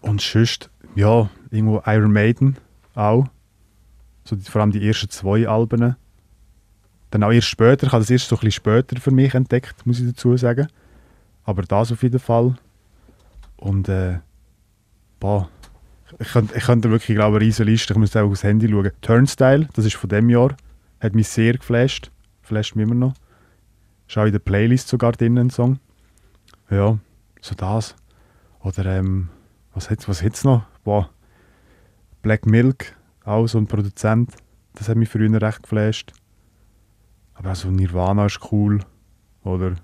Und 0.00 0.20
sonst, 0.20 0.68
ja, 0.96 1.30
irgendwo 1.50 1.82
Iron 1.86 2.12
Maiden 2.12 2.56
auch. 2.94 3.26
So 4.24 4.34
die, 4.34 4.42
vor 4.42 4.60
allem 4.60 4.72
die 4.72 4.86
ersten 4.86 5.08
zwei 5.08 5.46
Alben. 5.46 5.94
Dann 7.10 7.22
auch 7.22 7.30
erst 7.30 7.46
später, 7.48 7.86
ich 7.86 7.92
habe 7.92 8.02
das 8.02 8.10
erst 8.10 8.28
so 8.28 8.36
ein 8.36 8.40
bisschen 8.40 8.52
später 8.52 9.00
für 9.00 9.12
mich 9.12 9.34
entdeckt, 9.34 9.86
muss 9.86 10.00
ich 10.00 10.08
dazu 10.08 10.36
sagen. 10.36 10.66
Aber 11.44 11.62
das 11.62 11.92
auf 11.92 12.02
jeden 12.02 12.18
Fall. 12.18 12.56
Und 13.56 13.88
äh, 13.88 14.18
boah, 15.20 15.48
ich 16.18 16.28
könnte, 16.28 16.56
ich 16.56 16.64
könnte 16.64 16.90
wirklich, 16.90 17.16
glaube 17.16 17.36
eine 17.36 17.46
riesige 17.46 17.70
Liste, 17.70 17.92
ich 17.92 17.98
müsste 17.98 18.22
auch 18.22 18.30
aufs 18.30 18.42
Handy 18.42 18.68
schauen. 18.68 18.90
Turnstyle, 19.00 19.68
das 19.74 19.84
ist 19.84 19.96
von 19.96 20.08
dem 20.08 20.30
Jahr, 20.30 20.56
hat 21.00 21.14
mich 21.14 21.28
sehr 21.28 21.54
geflasht. 21.54 22.10
Flasht 22.42 22.76
mich 22.76 22.86
immer 22.86 22.94
noch. 22.94 23.14
Ist 24.08 24.16
auch 24.16 24.24
in 24.24 24.32
der 24.32 24.38
Playlist 24.38 24.88
sogar 24.88 25.12
drin 25.12 25.38
ein 25.38 25.50
Song. 25.50 25.78
Ja, 26.70 26.98
so 27.42 27.54
das. 27.54 27.94
Oder 28.60 28.86
ähm, 28.86 29.28
was 29.74 29.90
hat's, 29.90 30.08
was 30.08 30.22
hat's 30.22 30.44
noch? 30.44 30.64
Boah. 30.82 31.10
Black 32.22 32.46
Milk, 32.46 32.96
auch 33.24 33.46
so 33.46 33.58
ein 33.58 33.66
Produzent. 33.66 34.32
Das 34.74 34.88
hat 34.88 34.96
mich 34.96 35.10
früher 35.10 35.40
recht 35.40 35.62
geflasht. 35.62 36.12
Aber 37.34 37.52
auch 37.52 37.56
so 37.56 37.70
Nirvana 37.70 38.26
ist 38.26 38.40
cool. 38.50 38.80
Oder 39.44 39.76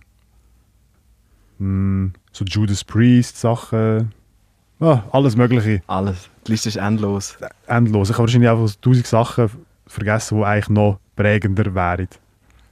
mm, 1.58 2.08
so 2.32 2.44
Judas 2.44 2.82
Priest 2.82 3.38
Sachen. 3.38 4.12
Ah, 4.80 5.02
alles 5.12 5.36
Mögliche. 5.36 5.82
Alles. 5.86 6.28
Die 6.46 6.52
Liste 6.52 6.68
ist 6.68 6.76
endlos. 6.76 7.36
Endlos. 7.66 8.10
Ich 8.10 8.14
habe 8.16 8.24
wahrscheinlich 8.24 8.50
einfach 8.50 8.68
so 8.68 8.74
tausend 8.80 9.06
Sachen 9.06 9.50
vergessen, 9.86 10.38
die 10.38 10.44
eigentlich 10.44 10.68
noch 10.68 10.98
prägender 11.16 11.74
wären. 11.74 12.08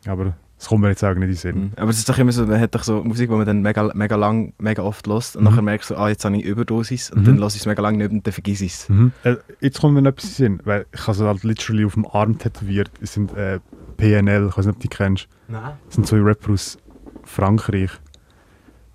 Aber 0.07 0.35
das 0.59 0.69
kommt 0.69 0.83
mir 0.83 0.89
jetzt 0.89 1.03
auch 1.05 1.09
nicht 1.15 1.23
in 1.23 1.29
den 1.29 1.35
Sinn. 1.37 1.57
Mhm. 1.61 1.73
Aber 1.77 1.91
es 1.91 1.99
ist 1.99 2.09
doch 2.09 2.19
immer 2.19 2.33
so, 2.33 2.45
man 2.47 2.61
hat 2.61 2.75
doch 2.75 2.83
so 2.83 3.03
Musik, 3.05 3.31
die 3.31 3.37
man 3.37 3.47
dann 3.47 3.63
mega, 3.63 3.91
mega 3.95 4.17
lang, 4.17 4.53
mega 4.59 4.83
oft 4.83 5.07
lost 5.07 5.37
und 5.37 5.45
Mhm. 5.45 5.51
nachher 5.51 5.63
merkst 5.63 5.91
du, 5.91 5.97
ah, 5.97 6.09
jetzt 6.09 6.25
habe 6.25 6.37
ich 6.37 6.45
Überdosis 6.45 7.11
und 7.11 7.21
Mhm. 7.23 7.25
dann 7.27 7.37
lasse 7.39 7.57
ich 7.57 7.63
es 7.63 7.67
mega 7.67 7.81
lang 7.83 7.97
nicht 7.97 8.11
und 8.11 8.27
dann 8.27 8.33
vergiss 8.33 8.61
ich 8.61 8.73
es. 8.75 8.89
Mhm. 8.89 9.13
Äh, 9.23 9.37
jetzt 9.61 9.81
kommt 9.81 9.95
mir 9.95 10.03
noch 10.03 10.11
etwas 10.11 10.25
in 10.25 10.31
den 10.31 10.57
Sinn, 10.59 10.61
weil 10.67 10.87
ich 10.93 11.01
habe 11.03 11.13
es 11.13 11.21
halt 11.21 11.45
literally 11.45 11.85
auf 11.85 11.95
dem 11.95 12.07
Arm 12.07 12.39
tätowiert. 12.39 12.91
Es 13.01 13.15
sind 13.15 13.33
äh, 13.37 13.61
PNL, 13.97 14.49
ich 14.51 14.57
weiß 14.59 14.67
nicht, 14.67 14.75
ob 14.75 14.81
du 14.81 14.89
die 14.89 14.89
kennst. 14.89 15.29
Nein. 15.49 15.73
Das 15.87 15.95
sind 15.95 16.07
zwei 16.07 16.19
Rapper 16.21 16.53
aus 16.53 16.79
Frankreich. 17.25 17.91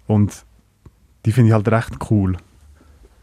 Und 0.07 0.45
die 1.25 1.31
finde 1.31 1.49
ich 1.49 1.53
halt 1.53 1.67
recht 1.69 1.93
cool. 2.11 2.37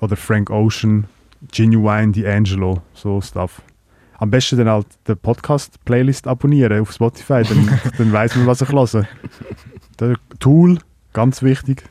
Oder 0.05 0.17
Frank 0.17 0.51
Ocean, 0.51 1.07
Genuine, 1.51 2.13
D'Angelo, 2.13 2.83
so 2.93 3.23
Stuff. 3.23 3.63
Am 4.19 4.31
besten 4.31 4.59
dann 4.59 4.69
halt 4.69 4.87
den 5.09 5.17
Podcast-Playlist 5.17 6.27
abonnieren 6.29 6.79
auf 6.79 6.93
Spotify, 6.93 7.43
dann, 7.43 7.81
dann 7.99 8.13
weiß 8.13 8.37
man, 8.37 8.47
was 8.47 8.61
ich 8.61 8.69
höre. 8.69 9.09
Der 9.99 10.17
Tool, 10.41 10.79
ganz 11.15 11.43
wichtig. 11.43 11.85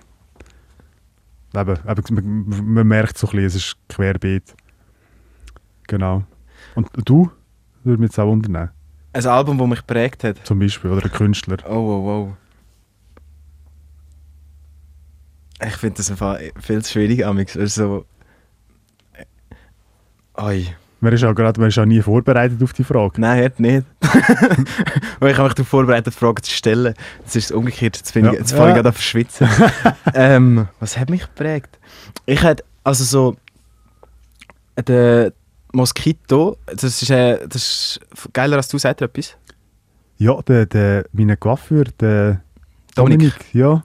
Eben, 1.55 1.75
eben, 1.89 2.15
man, 2.45 2.73
man 2.73 2.87
merkt 2.87 3.17
so 3.17 3.25
ein 3.25 3.31
bisschen, 3.31 3.45
es 3.45 3.55
ist 3.55 3.77
querbeet. 3.89 4.53
Genau. 5.87 6.23
Und 6.75 6.89
du? 7.05 7.31
Würde 7.83 7.99
mich 7.99 8.11
jetzt 8.11 8.19
auch 8.19 8.27
wundern, 8.27 8.69
Ein 9.13 9.25
Album, 9.25 9.57
das 9.57 9.67
mich 9.67 9.79
geprägt 9.79 10.23
hat. 10.23 10.45
zum 10.45 10.59
Beispiel, 10.59 10.91
oder 10.91 11.03
ein 11.03 11.11
Künstler. 11.11 11.57
Oh, 11.67 11.73
oh, 11.73 12.07
oh. 12.07 12.37
Ich 15.65 15.75
finde 15.77 15.97
das 15.97 16.09
einfach 16.11 16.39
viel 16.59 16.81
zu 16.83 16.91
schwierig, 16.93 17.25
Amix. 17.25 17.55
Also, 17.57 18.05
äh, 19.13 19.25
Oi. 20.41 20.67
Man 20.99 21.11
ist 21.11 21.23
auch 21.25 21.33
gerade, 21.35 21.59
man 21.59 21.67
ist 21.67 21.77
auch 21.77 21.85
nie 21.85 22.01
vorbereitet 22.01 22.63
auf 22.63 22.71
die 22.71 22.85
Frage. 22.85 23.19
Nein, 23.19 23.43
hat 23.43 23.59
nicht. 23.59 23.85
Weil 25.19 25.31
ich 25.31 25.37
habe 25.37 25.49
mich 25.49 25.53
darauf 25.55 25.67
vorbereitet, 25.67 26.13
Fragen 26.13 26.41
zu 26.41 26.51
stellen. 26.51 26.93
Jetzt 27.19 27.35
ist 27.35 27.51
umgekehrt, 27.51 27.97
jetzt, 27.97 28.13
bin 28.13 28.23
Ja. 28.25 28.31
ich, 28.31 28.39
jetzt 28.39 28.51
fange 28.53 28.69
ich 28.69 28.69
Ja. 28.69 28.75
gerade 28.75 28.89
an 28.89 28.95
zu 28.95 29.01
schwitzen. 29.01 29.47
ähm, 30.13 30.67
was 30.79 30.97
hat 30.97 31.09
mich 31.09 31.21
geprägt? 31.23 31.77
Ich 32.25 32.41
hatte, 32.41 32.63
also 32.85 33.03
so, 33.03 33.35
der 34.87 35.33
Moskito, 35.73 36.57
das 36.67 36.83
ist, 37.01 37.09
äh, 37.09 37.45
das 37.49 37.99
ist 37.99 37.99
geiler 38.31 38.55
als 38.57 38.69
du, 38.69 38.77
sagt 38.77 39.01
er 39.01 39.05
etwas? 39.05 39.35
Ja, 40.17 40.41
der, 40.43 40.65
der, 40.67 41.05
mein 41.11 41.37
Coiffeur, 41.37 41.83
der 41.99 42.41
Dominik. 42.95 43.33
Dominik, 43.33 43.53
ja. 43.53 43.83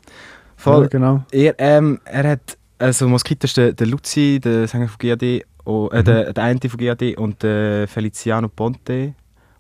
Voll. 0.59 0.83
Ja, 0.83 0.89
genau. 0.89 1.25
Er, 1.31 1.55
ähm, 1.59 2.01
er 2.05 2.31
hat, 2.31 2.59
also 2.79 3.09
Moskito 3.09 3.45
ist 3.45 3.57
der, 3.57 3.73
der 3.73 3.87
Luzi, 3.87 4.41
der 4.43 4.67
Sänger 4.67 4.89
von 4.89 4.99
GAD, 4.99 5.45
oh, 5.65 5.89
äh, 5.93 6.03
der, 6.03 6.33
der 6.33 6.45
eine 6.45 6.59
von 6.61 6.79
GAD 6.79 7.17
und 7.17 7.43
der 7.45 7.87
Feliciano 7.87 8.49
Ponte 8.49 9.15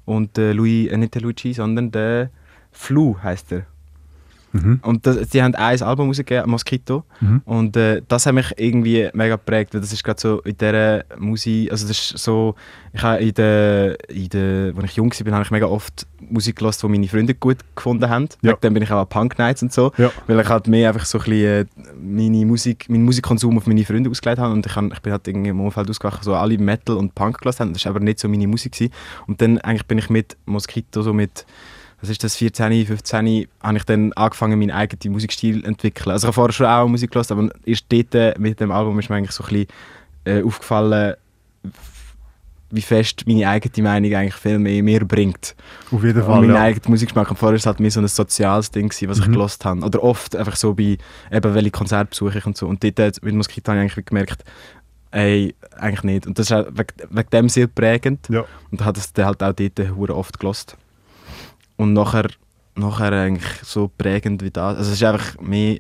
und 0.05 0.37
der 0.37 0.55
Louis, 0.55 0.91
äh, 0.91 0.97
nicht 0.97 1.15
der 1.15 1.23
Luigi, 1.23 1.53
sondern 1.53 1.93
der 1.93 2.31
Flu 2.73 3.17
heißt 3.23 3.53
er. 3.53 3.67
Mhm. 4.53 4.81
Und 4.83 5.07
das, 5.07 5.29
die 5.29 5.43
haben 5.43 5.55
ein 5.55 5.83
Album 5.83 6.09
rausgegeben, 6.09 6.51
Moskito. 6.51 7.05
Mhm. 7.21 7.43
Und 7.45 7.77
äh, 7.77 8.03
das 8.09 8.27
hat 8.27 8.35
mich 8.35 8.53
irgendwie 8.57 9.09
mega 9.13 9.37
geprägt, 9.37 9.75
weil 9.75 9.81
das 9.81 9.93
ist 9.93 10.03
gerade 10.05 10.21
so 10.21 10.41
in 10.41 10.57
dieser 10.57 11.05
Musik, 11.19 11.71
also 11.71 11.87
das 11.87 11.99
ist 12.13 12.19
so, 12.19 12.55
ich 12.93 13.03
habe 13.03 13.23
in 13.23 13.35
der, 13.35 13.97
in 14.09 14.29
der, 14.31 14.73
als 14.77 14.85
ich 14.85 14.97
jung 14.97 15.13
war, 15.13 15.33
habe 15.33 15.45
ich 15.45 15.51
mega 15.51 15.67
oft 15.67 16.07
Musik 16.31 16.57
gehört, 16.57 16.83
die 16.83 16.89
meine 16.89 17.09
Freunde 17.09 17.35
gut 17.35 17.59
gefunden 17.77 18.09
haben. 18.09 18.29
Ja. 18.43 18.53
Wegen 18.53 18.61
dem 18.63 18.75
bin 18.75 18.83
ich 18.83 18.91
auch 18.91 19.01
an 19.01 19.09
Punk 19.09 19.39
Nights 19.39 19.63
und 19.63 19.73
so, 19.73 19.93
Ja. 19.99 20.11
weil 20.27 20.41
ich 20.41 20.49
halt 20.49 20.67
mehr 20.67 20.89
einfach 20.89 21.05
so 21.05 21.19
ein 21.19 21.25
bisschen 21.25 21.67
äh, 21.67 21.67
meine 22.01 22.47
Musik, 22.47 22.89
meinen 22.89 23.05
Musikkonsum 23.05 23.57
auf 23.59 23.67
meine 23.67 23.85
Freunde 23.85 24.09
ausgelegt 24.11 24.39
habe 24.39 24.53
und 24.53 24.65
ich, 24.67 24.75
hab, 24.75 24.85
ich 24.93 25.01
bin 25.01 25.13
halt 25.13 25.29
irgendwie 25.29 25.51
im 25.51 25.61
Umfeld 25.61 25.89
ausgewacht, 25.91 26.25
so 26.25 26.35
alle 26.35 26.59
Metal 26.59 26.97
und 26.97 27.15
Punk 27.15 27.39
gehört 27.39 27.61
haben, 27.61 27.73
das 27.73 27.85
war 27.85 27.91
aber 27.91 28.01
nicht 28.01 28.19
so 28.19 28.29
meine 28.29 28.47
Musik. 28.47 28.69
Gewesen. 28.73 28.93
Und 29.27 29.41
dann 29.41 29.59
eigentlich 29.59 29.87
bin 29.87 29.99
ich 29.99 30.11
mit 30.11 30.37
Moskito 30.47 31.03
so 31.03 31.13
mit 31.15 31.47
was 32.01 32.11
ist 32.11 32.23
das, 32.23 32.37
14, 32.37 32.87
15, 32.87 33.47
habe 33.63 33.77
ich 33.77 33.85
dann 33.85 34.13
angefangen, 34.13 34.59
meinen 34.59 34.71
eigenen 34.71 35.13
Musikstil 35.13 35.63
zu 35.63 35.67
entwickeln. 35.67 36.13
Also 36.13 36.27
ich 36.27 36.29
habe 36.29 36.35
vorher 36.35 36.53
schon 36.53 36.67
auch 36.67 36.87
Musik 36.89 37.11
gehört, 37.11 37.31
aber 37.33 37.49
erst 37.67 37.87
dort 37.89 38.15
äh, 38.15 38.35
mit 38.39 38.61
dem 38.61 38.71
Album 38.71 38.99
ist 38.99 39.11
mir 39.11 39.17
eigentlich 39.17 39.33
so 39.33 39.43
ein 39.45 39.49
bisschen 39.51 39.67
äh, 40.25 40.43
aufgefallen, 40.43 41.15
wie 42.71 42.83
fest 42.83 43.25
meine 43.27 43.49
eigene 43.49 43.83
Meinung 43.83 44.15
eigentlich 44.15 44.35
viel 44.35 44.59
mehr 44.59 44.83
mir 44.83 45.05
bringt. 45.07 45.57
Auf 45.91 46.05
jeden 46.05 46.21
Und 46.21 46.27
Fall. 46.27 46.41
mein 46.43 46.51
Ja. 46.51 46.63
eigener 46.63 46.91
Musikgeschmack. 46.91 47.31
Und 47.31 47.37
vorher 47.39 47.55
war 47.55 47.57
es 47.59 47.65
halt 47.67 47.81
mehr 47.81 47.91
so 47.91 47.99
ein 48.01 48.09
soziales 48.09 48.71
Ding, 48.71 48.91
gewesen, 48.91 49.09
was 49.09 49.19
ich 49.21 49.27
Mhm. 49.27 49.33
gelost 49.33 49.65
habe. 49.65 49.81
Oder 49.81 50.03
oft 50.03 50.37
einfach 50.37 50.55
so 50.55 50.75
bei, 50.75 50.99
eben 51.33 51.55
welche 51.55 51.71
Konzerte 51.71 52.11
besuche 52.11 52.39
ich 52.39 52.47
und 52.47 52.59
so. 52.59 52.67
Und 52.67 52.85
dort 52.85 52.99
äh, 52.99 53.11
mit 53.23 53.35
Moskito 53.35 53.73
habe 53.73 53.83
ich 53.85 53.93
eigentlich 53.93 54.05
gemerkt, 54.05 54.45
ey, 55.13 55.55
eigentlich 55.79 56.03
nicht. 56.03 56.27
Und 56.27 56.39
das 56.39 56.47
ist 56.47 56.53
auch 56.53 56.67
wegen, 56.67 56.93
wegen 57.11 57.31
dem 57.31 57.49
sehr 57.49 57.69
prägend. 57.69 58.29
Ja. 58.29 58.45
Und 58.71 58.85
hat 58.85 58.99
es 58.99 59.15
dann 59.15 59.25
halt 59.27 59.43
auch 59.43 59.55
dort 59.55 59.97
hure 59.97 60.15
oft 60.15 60.39
gelost. 60.39 60.77
Und 61.79 61.95
nachher, 61.95 62.29
nachher 62.75 63.13
eigentlich 63.13 63.61
so 63.63 63.89
prägend 63.97 64.43
wie 64.43 64.51
das. 64.51 64.77
Also 64.77 64.93
es 64.93 65.01
war 65.01 65.15
einfach 65.15 65.41
mehr 65.41 65.79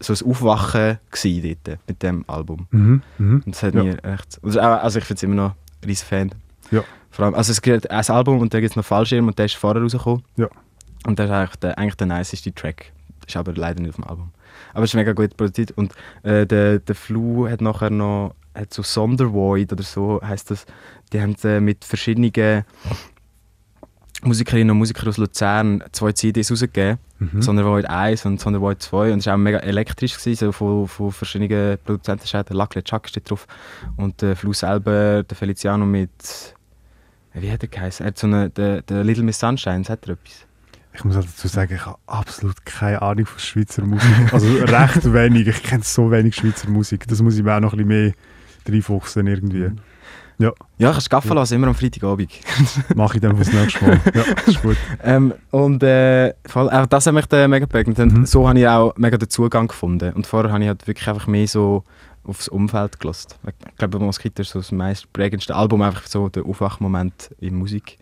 so 0.00 0.14
ein 0.14 0.30
Aufwachen 0.30 0.98
gewesen 1.10 1.56
dort 1.64 1.78
mit 1.86 2.02
dem 2.02 2.24
Album. 2.28 2.66
Mhm. 2.70 3.02
Mhm. 3.18 3.42
Und 3.44 3.54
das 3.54 3.62
hat 3.62 3.74
Ja. 3.74 3.82
mir 3.84 4.02
echt... 4.04 4.40
auch- 4.42 4.56
Also 4.56 4.98
ich 4.98 5.04
finde 5.04 5.18
es 5.18 5.22
immer 5.24 5.34
noch 5.34 5.50
ein 5.50 5.86
riesen 5.86 6.06
Fan. 6.06 6.30
Ja. 6.70 6.82
Vor 7.10 7.26
allem, 7.26 7.34
also 7.34 7.52
es 7.52 7.60
gibt 7.60 7.90
ein 7.90 8.08
Album 8.08 8.40
und 8.40 8.54
dann 8.54 8.62
gibt 8.62 8.70
es 8.72 8.76
noch 8.76 8.84
Fallschirm 8.84 9.26
und 9.28 9.38
der 9.38 9.44
ist 9.44 9.54
vorher 9.56 9.82
rausgekommen. 9.82 10.22
Ja. 10.36 10.48
Und 11.06 11.18
das 11.18 11.26
ist 11.26 11.32
eigentlich 11.32 11.56
der, 11.56 11.78
eigentlich 11.78 11.96
der 11.96 12.06
niceste 12.06 12.54
Track. 12.54 12.92
Ist 13.26 13.36
aber 13.36 13.52
leider 13.52 13.80
nicht 13.80 13.90
auf 13.90 13.96
dem 13.96 14.04
Album. 14.04 14.30
Aber 14.72 14.84
es 14.84 14.90
ist 14.90 14.94
mega 14.94 15.12
gut 15.12 15.36
produziert. 15.36 15.72
Und 15.72 15.92
äh, 16.22 16.46
der, 16.46 16.78
der 16.78 16.94
Flu 16.94 17.48
hat 17.48 17.60
nachher 17.60 17.90
noch 17.90 18.34
hat 18.54 18.72
so 18.74 18.82
Sondervoid 18.82 19.72
oder 19.72 19.82
so 19.82 20.20
heißt 20.22 20.50
das. 20.50 20.66
Die 21.12 21.20
haben 21.20 21.34
äh, 21.44 21.60
mit 21.60 21.84
verschiedenen 21.84 22.32
Musikerinnen 24.22 24.70
und 24.70 24.78
Musikern 24.78 25.08
aus 25.08 25.16
Luzern 25.16 25.82
zwei 25.92 26.12
CDs 26.12 26.50
rausgegeben. 26.50 26.98
Mhm. 27.18 27.42
Sondervoid 27.42 27.88
1 27.88 28.24
und 28.26 28.40
Sondervoid 28.40 28.80
2 28.82 29.12
und 29.12 29.18
es 29.18 29.26
war 29.26 29.34
auch 29.34 29.38
mega 29.38 29.58
elektrisch, 29.58 30.16
gewesen, 30.16 30.46
so 30.46 30.52
von, 30.52 30.88
von 30.88 31.12
verschiedenen 31.12 31.78
Produzenten. 31.84 32.26
Der 32.30 32.56
Lacle 32.56 32.82
Chuck 32.82 33.08
steht 33.08 33.30
drauf 33.30 33.46
und 33.96 34.22
der 34.22 34.36
Flu 34.36 34.52
selber, 34.52 35.22
der 35.22 35.36
Feliciano 35.36 35.84
mit... 35.84 36.10
Wie 37.34 37.50
hat 37.50 37.62
er 37.62 37.68
geheißen? 37.68 38.04
Er 38.04 38.08
hat 38.08 38.18
so 38.18 38.26
eine, 38.26 38.50
der, 38.50 38.82
der 38.82 39.04
Little 39.04 39.24
Miss 39.24 39.38
Sunshine, 39.38 39.84
hat 39.84 40.06
er 40.06 40.14
etwas? 40.14 40.46
Ich 40.94 41.04
muss 41.04 41.16
auch 41.16 41.24
dazu 41.24 41.48
sagen, 41.48 41.74
ich 41.74 41.86
habe 41.86 41.98
absolut 42.06 42.66
keine 42.66 43.00
Ahnung 43.00 43.24
von 43.24 43.38
Schweizer 43.38 43.82
Musik. 43.84 44.32
Also 44.32 44.46
recht 44.46 45.12
wenig. 45.12 45.48
Ich 45.48 45.62
kenne 45.62 45.82
so 45.82 46.10
wenig 46.10 46.36
Schweizer 46.36 46.68
Musik. 46.68 47.08
Das 47.08 47.22
muss 47.22 47.36
ich 47.36 47.42
mir 47.42 47.56
auch 47.56 47.60
noch 47.60 47.72
ein 47.72 47.78
bisschen 47.86 47.88
mehr 48.04 48.12
reinfuchsen 48.68 49.26
irgendwie. 49.26 49.70
Ja, 50.38 50.52
Ja, 50.78 50.92
kannst 50.92 51.06
du 51.06 51.10
Gaffa 51.10 51.34
lassen, 51.34 51.54
immer 51.54 51.68
am 51.68 51.74
Freitagabend. 51.74 52.30
mache 52.94 53.16
ich 53.16 53.20
dann 53.20 53.36
fürs 53.36 53.52
nächste 53.52 53.84
Mal. 53.84 54.00
Ja, 54.14 54.22
ist 54.46 54.62
gut. 54.62 54.76
ähm, 55.02 55.34
und 55.50 55.82
äh, 55.82 56.32
auch 56.54 56.86
das 56.86 57.06
hat 57.06 57.14
mich 57.14 57.26
dann 57.26 57.50
mega 57.50 57.66
geprägt. 57.66 57.96
Mhm. 57.98 58.26
so 58.26 58.48
habe 58.48 58.58
ich 58.58 58.66
auch 58.66 58.96
mega 58.96 59.16
den 59.16 59.28
Zugang 59.28 59.68
gefunden. 59.68 60.12
Und 60.14 60.26
vorher 60.26 60.52
habe 60.52 60.62
ich 60.62 60.68
halt 60.68 60.86
wirklich 60.86 61.08
einfach 61.08 61.26
mehr 61.26 61.46
so 61.46 61.84
aufs 62.24 62.48
Umfeld 62.48 63.00
gelost. 63.00 63.38
Ich 63.46 63.76
glaube, 63.76 63.98
Moskito 63.98 64.42
ist 64.42 64.50
so 64.50 64.60
das 64.60 64.72
meist 64.72 65.12
prägendste 65.12 65.54
Album, 65.54 65.82
einfach 65.82 66.06
so 66.06 66.28
der 66.28 66.44
Aufwachmoment 66.46 67.30
in 67.40 67.56
Musik 67.56 67.98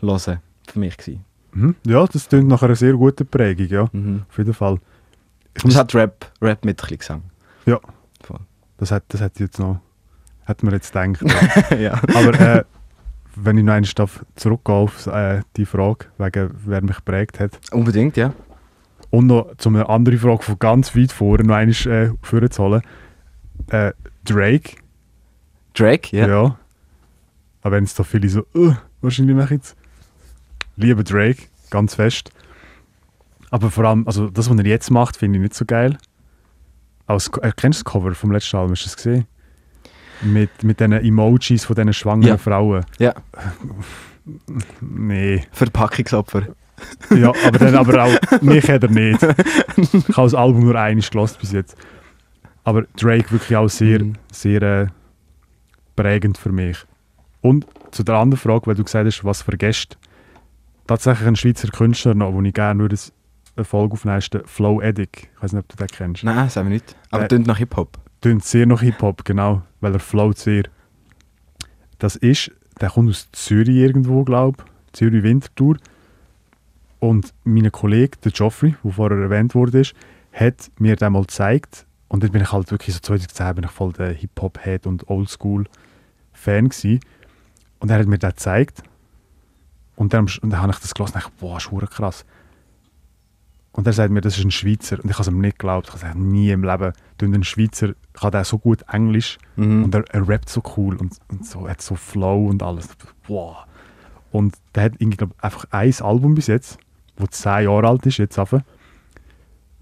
hören 0.00 0.40
für 0.66 0.78
mich 0.78 0.96
gewesen. 0.96 1.24
Mhm. 1.52 1.74
Ja, 1.86 2.04
das 2.06 2.28
klingt 2.28 2.48
nach 2.48 2.62
einer 2.62 2.76
sehr 2.76 2.92
guten 2.94 3.26
Prägung, 3.26 3.66
ja. 3.68 3.88
Mhm. 3.92 4.22
Auf 4.28 4.38
jeden 4.38 4.54
Fall. 4.54 4.78
Ich 5.56 5.64
muss, 5.64 5.74
es 5.74 5.78
hat 5.78 5.94
Rap, 5.94 6.30
Rap 6.40 6.64
mit 6.64 6.78
ein 6.78 6.80
bisschen 6.80 6.98
Gesang. 6.98 7.22
Ja. 7.66 7.78
Voll. 8.22 8.38
das 8.78 8.90
hat, 8.92 9.04
das 9.08 9.20
hat 9.20 9.38
jetzt 9.40 9.58
noch, 9.58 9.80
hat 10.46 10.62
man 10.62 10.72
jetzt 10.74 10.92
gedacht. 10.92 11.22
ja. 11.78 12.00
Aber 12.14 12.40
äh, 12.40 12.64
wenn 13.36 13.58
ich 13.58 13.64
noch 13.64 13.74
einmal 13.74 13.90
darf 13.94 14.24
zurückgehen 14.36 14.76
auf 14.76 15.06
äh, 15.06 15.42
die 15.56 15.66
Frage, 15.66 16.06
wegen 16.18 16.50
wer 16.64 16.82
mich 16.82 16.96
geprägt 16.96 17.40
hat. 17.40 17.58
Unbedingt, 17.72 18.16
ja. 18.16 18.32
Und 19.10 19.26
noch 19.26 19.56
zu 19.56 19.68
einer 19.70 19.88
anderen 19.88 20.18
Frage 20.18 20.42
von 20.42 20.58
ganz 20.58 20.96
weit 20.96 21.12
vorne 21.12 21.44
noch 21.44 21.56
einmal 21.56 21.86
äh, 21.86 22.12
vorzuholen. 22.22 22.82
Äh, 23.68 23.92
Drake, 24.24 24.76
Drake, 25.74 26.16
ja. 26.16 26.26
ja. 26.28 26.58
Aber 27.62 27.76
wenn 27.76 27.84
es 27.84 27.94
da 27.94 28.02
viele 28.02 28.28
so, 28.28 28.44
uh, 28.54 28.74
wahrscheinlich 29.00 29.36
mache 29.36 29.54
ich 29.54 29.60
jetzt. 29.60 29.76
Liebe 30.76 31.04
Drake, 31.04 31.42
ganz 31.70 31.94
fest. 31.94 32.30
Aber 33.50 33.70
vor 33.70 33.84
allem, 33.84 34.06
also 34.06 34.30
das, 34.30 34.48
was 34.48 34.58
er 34.58 34.66
jetzt 34.66 34.90
macht, 34.90 35.16
finde 35.16 35.38
ich 35.38 35.42
nicht 35.42 35.54
so 35.54 35.64
geil. 35.64 35.98
Als, 37.06 37.28
äh, 37.42 37.52
kennst 37.56 37.80
du 37.80 37.84
das 37.84 37.92
Cover 37.92 38.14
vom 38.14 38.32
letzten 38.32 38.56
Album? 38.56 38.72
Hast 38.72 38.82
du 38.82 38.86
das 38.86 38.96
gesehen? 38.96 39.26
Mit, 40.22 40.62
mit 40.62 40.80
diesen 40.80 40.92
Emojis 40.92 41.64
von 41.64 41.76
diesen 41.76 41.92
schwangeren 41.92 42.28
Ja. 42.34 42.38
Frauen. 42.38 42.84
Ja. 42.98 43.14
Nee. 44.80 45.44
Verpackungsopfer. 45.52 46.42
Ja, 47.14 47.32
aber 47.46 47.58
dann 47.58 47.74
aber 47.74 48.04
auch, 48.04 48.18
mich 48.42 48.68
hat 48.70 48.82
er 48.84 48.90
nicht. 48.90 49.22
Ich 49.22 49.92
habe 50.16 50.22
das 50.22 50.34
Album 50.34 50.64
nur 50.64 50.76
einmal 50.76 51.04
gelassen 51.10 51.36
bis 51.40 51.52
jetzt. 51.52 51.76
Aber 52.64 52.82
Drake 52.96 53.30
wirklich 53.32 53.56
auch 53.56 53.68
sehr, 53.68 54.02
Mhm. 54.02 54.14
sehr 54.32 54.62
äh, 54.62 54.86
prägend 55.96 56.38
für 56.38 56.52
mich. 56.52 56.78
Und 57.42 57.66
zu 57.90 58.02
der 58.02 58.16
anderen 58.16 58.40
Frage, 58.40 58.66
weil 58.66 58.74
du 58.74 58.84
gesagt 58.84 59.06
hast, 59.06 59.24
was 59.24 59.42
vergesst. 59.42 59.98
Tatsächlich 60.86 61.26
ein 61.28 61.36
Schweizer 61.36 61.68
Künstler 61.68 62.14
noch, 62.14 62.32
wo 62.32 62.42
ich 62.42 62.52
gerne 62.52 62.80
würde 62.80 62.96
eine 63.56 63.64
Folge 63.64 63.94
aufnehmen, 63.94 64.18
ist 64.18 64.32
der 64.34 64.42
Flow 64.46 64.80
Edic. 64.80 65.30
Ich 65.36 65.42
weiß 65.42 65.52
nicht, 65.52 65.60
ob 65.62 65.68
du 65.68 65.76
den 65.76 65.86
kennst. 65.88 66.24
Nein, 66.24 66.48
sagen 66.48 66.68
wir 66.68 66.74
nicht. 66.74 66.96
Aber 67.10 67.24
Äh, 67.24 67.28
tönt 67.28 67.46
nach 67.46 67.58
Hip-Hop. 67.58 67.98
Tönt 68.20 68.44
sehr 68.44 68.66
nach 68.66 68.82
Hip-Hop, 68.82 69.24
genau, 69.24 69.62
weil 69.80 69.94
er 69.94 70.00
float 70.00 70.38
sehr. 70.38 70.64
Das 71.98 72.16
ist, 72.16 72.50
der 72.80 72.90
kommt 72.90 73.10
aus 73.10 73.28
Zürich 73.32 73.76
irgendwo, 73.76 74.24
glaube 74.24 74.62
ich. 74.62 74.92
Zürich 74.92 75.22
Winterthur. 75.22 75.76
Und 76.98 77.32
mein 77.44 77.70
Kollege, 77.72 78.18
der 78.22 78.32
Geoffrey, 78.32 78.74
der 78.84 78.92
vorher 78.92 79.18
erwähnt 79.18 79.54
wurde, 79.54 79.82
hat 80.32 80.70
mir 80.78 80.96
den 80.96 81.12
mal 81.12 81.22
gezeigt. 81.22 81.86
Und 82.08 82.22
dann 82.22 82.32
bin 82.32 82.42
ich 82.42 82.52
halt 82.52 82.70
wirklich 82.70 82.94
so 82.94 83.00
2010 83.00 83.54
bin 83.54 83.64
ich 83.64 83.70
voll 83.70 83.92
der 83.92 84.12
Hip-Hop-Head 84.12 84.86
und 84.86 85.08
Oldschool-Fan 85.08 86.68
gsi. 86.68 87.00
Und 87.78 87.90
er 87.90 88.00
hat 88.00 88.06
mir 88.06 88.18
den 88.18 88.30
gezeigt. 88.30 88.82
Und 89.96 90.12
dann, 90.12 90.26
und 90.42 90.50
dann 90.50 90.60
habe 90.60 90.72
ich 90.72 90.78
das 90.78 90.94
gelesen 90.94 91.14
und 91.14 91.22
dachte, 91.22 91.32
boah, 91.40 91.58
ist 91.58 91.90
krass. 91.90 92.24
Und 93.72 93.86
er 93.86 93.92
sagt 93.92 94.10
mir, 94.10 94.20
das 94.20 94.36
ist 94.36 94.44
ein 94.44 94.50
Schweizer. 94.50 94.96
Und 95.02 95.06
ich 95.10 95.12
habe 95.12 95.22
es 95.22 95.28
ihm 95.28 95.40
nicht 95.40 95.58
geglaubt. 95.58 95.86
Ich 95.86 95.92
habe 95.92 96.00
gesagt, 96.02 96.18
nie 96.18 96.50
im 96.50 96.64
Leben 96.64 96.92
ein 97.22 97.44
Schweizer, 97.44 97.94
kann 98.12 98.32
der 98.32 98.44
so 98.44 98.58
gut 98.58 98.82
Englisch 98.90 99.38
Mhm. 99.56 99.84
und 99.84 99.94
er, 99.94 100.04
er 100.12 100.28
rappt 100.28 100.48
so 100.48 100.62
cool 100.76 100.96
und, 100.96 101.16
und 101.28 101.46
so, 101.46 101.68
hat 101.68 101.80
so 101.80 101.94
Flow 101.94 102.46
und 102.48 102.62
alles. 102.62 102.88
Wow. 103.28 103.58
Und 104.32 104.56
der 104.74 104.84
hat 104.84 104.92
irgendwie, 104.98 105.16
glaub, 105.18 105.34
einfach 105.42 105.66
ein 105.70 105.94
Album 106.00 106.34
bis 106.34 106.46
jetzt, 106.48 106.78
wo 107.16 107.26
zehn 107.26 107.64
Jahre 107.64 107.88
alt 107.88 108.06
ist, 108.06 108.18
jetzt 108.18 108.38
einfach. 108.38 108.62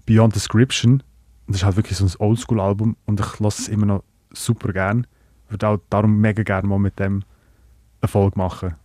Beyond 0.05 0.35
Description. 0.35 0.93
Und 0.93 1.03
das 1.47 1.57
ist 1.57 1.63
halt 1.65 1.75
wirklich 1.77 1.97
so 1.97 2.05
ein 2.05 2.11
Oldschool-Album 2.19 2.95
und 3.05 3.19
ich 3.19 3.39
lasse 3.39 3.63
es 3.63 3.67
immer 3.69 3.85
noch 3.85 4.03
super 4.31 4.71
gern. 4.71 5.07
Würde 5.49 5.67
auch 5.67 5.79
darum 5.89 6.19
mega 6.21 6.43
gerne 6.43 6.67
mal 6.67 6.77
mit 6.79 6.99
dem 6.99 7.23
Erfolg 8.01 8.35
machen. 8.37 8.75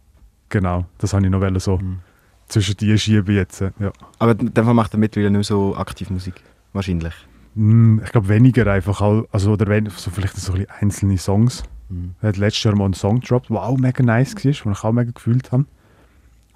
Genau, 0.49 0.87
das 0.99 1.13
habe 1.13 1.25
ich 1.25 1.31
noch 1.31 1.61
so 1.61 1.77
Mhm. 1.79 2.01
Zwischen 2.49 2.77
die 2.77 2.99
schieben 2.99 3.35
jetzt. 3.35 3.61
Ja. 3.61 3.93
Aber 4.19 4.35
Fall 4.37 4.75
macht 4.75 4.95
er 4.95 4.99
mittlerweile 4.99 5.31
nicht 5.31 5.51
mehr 5.51 5.57
so 5.59 5.77
aktiv 5.77 6.11
Musik. 6.11 6.35
Wahrscheinlich. 6.73 7.15
Mm, 7.55 8.01
Ich 8.05 8.13
glaube 8.13 8.29
weniger 8.29 8.67
einfach, 8.67 9.01
also 9.31 9.53
oder 9.53 9.67
wenn, 9.67 9.89
so 9.91 10.11
vielleicht 10.11 10.37
so 10.37 10.53
ein 10.53 10.67
einzelne 10.81 11.19
Songs, 11.19 11.65
Mhm. 11.89 12.15
Er 12.21 12.29
hat 12.31 12.37
letztes 12.37 12.65
Jahr 12.65 12.77
mal 12.77 12.87
einen 12.87 12.95
Song 12.95 13.21
gedroppt, 13.21 13.51
der 13.51 13.63
auch 13.63 13.77
mega 13.77 14.03
nice 14.03 14.35
war, 14.35 14.43
den 14.43 14.73
ich 14.73 14.85
auch 14.85 14.93
mega 14.93 15.11
gefühlt 15.11 15.53
habe. 15.53 15.67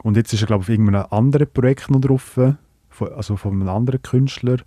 Und 0.02 0.16
jetzt 0.16 0.32
ist 0.32 0.42
er, 0.42 0.46
glaube 0.46 0.62
ich, 0.62 0.66
auf 0.66 0.70
irgendeinem 0.70 1.06
anderen 1.10 1.50
Projekt 1.50 1.90
noch 1.90 2.00
drauf, 2.00 2.38
also 3.00 3.36
von 3.36 3.52
einem 3.52 3.68
anderen 3.68 4.02
Künstler. 4.02 4.58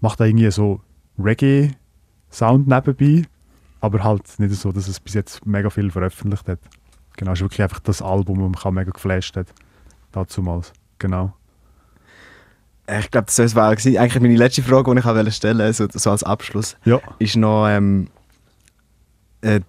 Macht 0.00 0.20
da 0.20 0.24
irgendwie 0.24 0.50
so 0.50 0.80
Reggae-Sound 1.18 2.66
nebenbei, 2.66 3.28
aber 3.80 4.02
halt 4.02 4.38
nicht 4.38 4.54
so, 4.54 4.72
dass 4.72 4.88
es 4.88 4.98
bis 4.98 5.14
jetzt 5.14 5.46
mega 5.46 5.70
viel 5.70 5.90
veröffentlicht 5.90 6.48
hat. 6.48 6.58
Genau, 7.16 7.32
es 7.32 7.38
ist 7.38 7.44
wirklich 7.44 7.62
einfach 7.62 7.80
das 7.80 8.02
Album, 8.02 8.40
das 8.40 8.48
mich 8.50 8.64
auch 8.64 8.70
mega 8.72 8.90
geflasht 8.90 9.36
hat. 9.36 9.48
Dazumals, 10.12 10.72
genau. 10.98 11.32
Ich 12.86 13.10
glaube, 13.10 13.26
das 13.34 13.54
war 13.54 13.68
eigentlich 13.70 14.20
meine 14.20 14.36
letzte 14.36 14.62
Frage, 14.62 14.92
die 14.92 15.00
ich 15.00 15.06
auch 15.06 15.30
stellen 15.30 15.58
wollte, 15.58 15.72
so, 15.72 15.86
so 15.92 16.10
als 16.10 16.22
Abschluss, 16.24 16.76
Ja, 16.84 17.00
ist 17.18 17.36
noch, 17.36 17.68
ähm, 17.68 18.08
äh, 19.40 19.60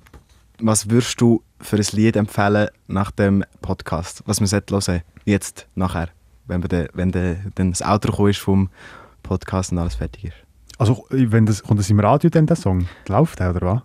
was 0.60 0.90
würdest 0.90 1.22
du 1.22 1.42
für 1.62 1.78
ein 1.78 1.86
Lied 1.94 2.16
empfehlen 2.16 2.70
nach 2.88 3.12
dem 3.12 3.44
Podcast, 3.62 4.24
was 4.26 4.40
man 4.40 4.48
sollte 4.48 4.74
hören 4.74 5.02
jetzt, 5.26 5.68
nachher, 5.76 6.10
wenn, 6.48 6.62
wir 6.62 6.68
de, 6.68 6.90
wenn 6.94 7.12
de, 7.12 7.38
dann 7.56 7.72
das 7.72 7.82
Outro 7.82 8.28
ist 8.28 8.40
vom 8.40 8.70
Podcast 9.22 9.72
und 9.72 9.80
alles 9.80 9.96
fertig 9.96 10.26
ist? 10.26 10.36
also 10.78 11.06
wenn 11.10 11.46
das, 11.46 11.64
kommt 11.64 11.80
das 11.80 11.90
im 11.90 12.00
Radio 12.00 12.30
dann, 12.30 12.46
der 12.46 12.56
Song? 12.56 12.88
Läuft 13.08 13.40
der, 13.40 13.52
oder 13.52 13.62
was? 13.62 13.82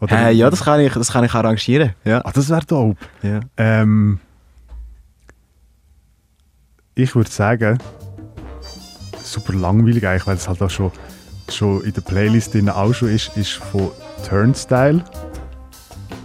Oder 0.00 0.26
Äh, 0.28 0.32
ja, 0.32 0.50
das 0.50 0.64
kann, 0.64 0.80
ich, 0.80 0.92
das 0.92 1.12
kann 1.12 1.24
ich 1.24 1.34
arrangieren. 1.34 1.94
Ja. 2.04 2.24
Ah, 2.24 2.32
das 2.32 2.50
wäre 2.50 2.64
dope. 2.66 2.96
Ja. 3.22 3.40
Ähm, 3.56 4.20
ich 6.94 7.14
würde 7.14 7.30
sagen, 7.30 7.78
super 9.22 9.52
langweilig 9.54 10.06
eigentlich, 10.06 10.26
weil 10.26 10.36
es 10.36 10.48
halt 10.48 10.62
auch 10.62 10.70
schon, 10.70 10.92
schon 11.50 11.82
in 11.82 11.92
der 11.92 12.02
Playlist 12.02 12.54
drin 12.54 12.68
auch 12.68 12.92
schon 12.92 13.08
ist, 13.08 13.36
ist 13.36 13.52
von 13.52 13.90
Turnstyle. 14.28 15.04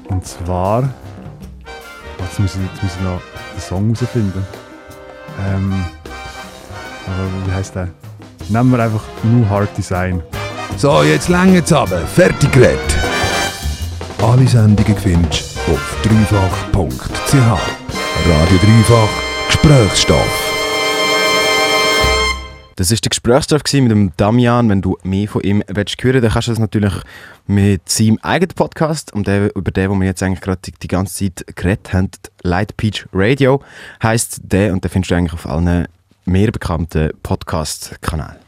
Und 0.09 0.26
zwar, 0.26 0.89
jetzt 2.20 2.39
muss 2.39 2.55
ich, 2.55 2.61
jetzt 2.61 2.84
muss 2.84 2.95
ich 2.95 3.01
noch 3.01 3.22
den 3.53 3.61
Song 3.61 3.93
herausfinden. 3.93 4.45
Ähm, 5.47 5.86
aber 7.05 7.47
wie 7.47 7.51
heißt 7.51 7.76
der? 7.76 7.89
Nehmen 8.49 8.72
wir 8.72 8.84
einfach 8.84 9.03
New 9.24 9.47
Hard 9.47 9.76
Design. 9.78 10.22
So, 10.78 11.03
jetzt 11.03 11.30
längt's 11.30 11.74
aber. 11.74 11.99
Fertig 11.99 12.51
geredet. 12.51 12.80
Alle 14.22 14.47
Sendungen 14.47 14.97
findest 14.97 15.55
du 15.67 15.74
auf 15.74 15.97
dreifach.ch. 16.03 17.34
Radio 17.34 18.57
Dreifach 18.57 19.09
Gesprächsstoff. 19.47 20.38
Das 22.80 22.91
war 22.91 22.97
der 22.97 23.09
Gesprächsstoff 23.09 23.61
mit 23.73 23.91
dem 23.91 24.13
Damian. 24.15 24.69
Wenn 24.69 24.82
du 24.82 24.97
mehr 25.03 25.27
von 25.27 25.41
ihm 25.41 25.61
willst 25.67 26.01
hören 26.01 26.21
dann 26.21 26.32
kannst 26.32 26.47
du 26.47 26.53
das 26.53 26.59
natürlich 26.59 26.93
mit 27.45 27.89
seinem 27.89 28.19
eigenen 28.21 28.55
Podcast, 28.55 29.11
um 29.13 29.25
den, 29.25 29.49
über 29.49 29.71
den, 29.71 29.89
wo 29.89 29.95
wir 29.95 30.05
jetzt 30.05 30.23
eigentlich 30.23 30.39
gerade 30.39 30.61
die, 30.63 30.71
die 30.71 30.88
ganze 30.88 31.25
Zeit 31.25 31.57
geredet 31.57 31.91
haben, 31.91 32.09
Light 32.41 32.77
Peach 32.77 33.05
Radio, 33.11 33.61
heisst 34.01 34.39
der 34.43 34.71
und 34.71 34.82
den 34.82 34.89
findest 34.91 35.11
du 35.11 35.15
eigentlich 35.15 35.34
auf 35.34 35.45
allen 35.45 35.89
mehr 36.23 36.51
bekannten 36.53 37.09
Podcast-Kanälen. 37.21 38.39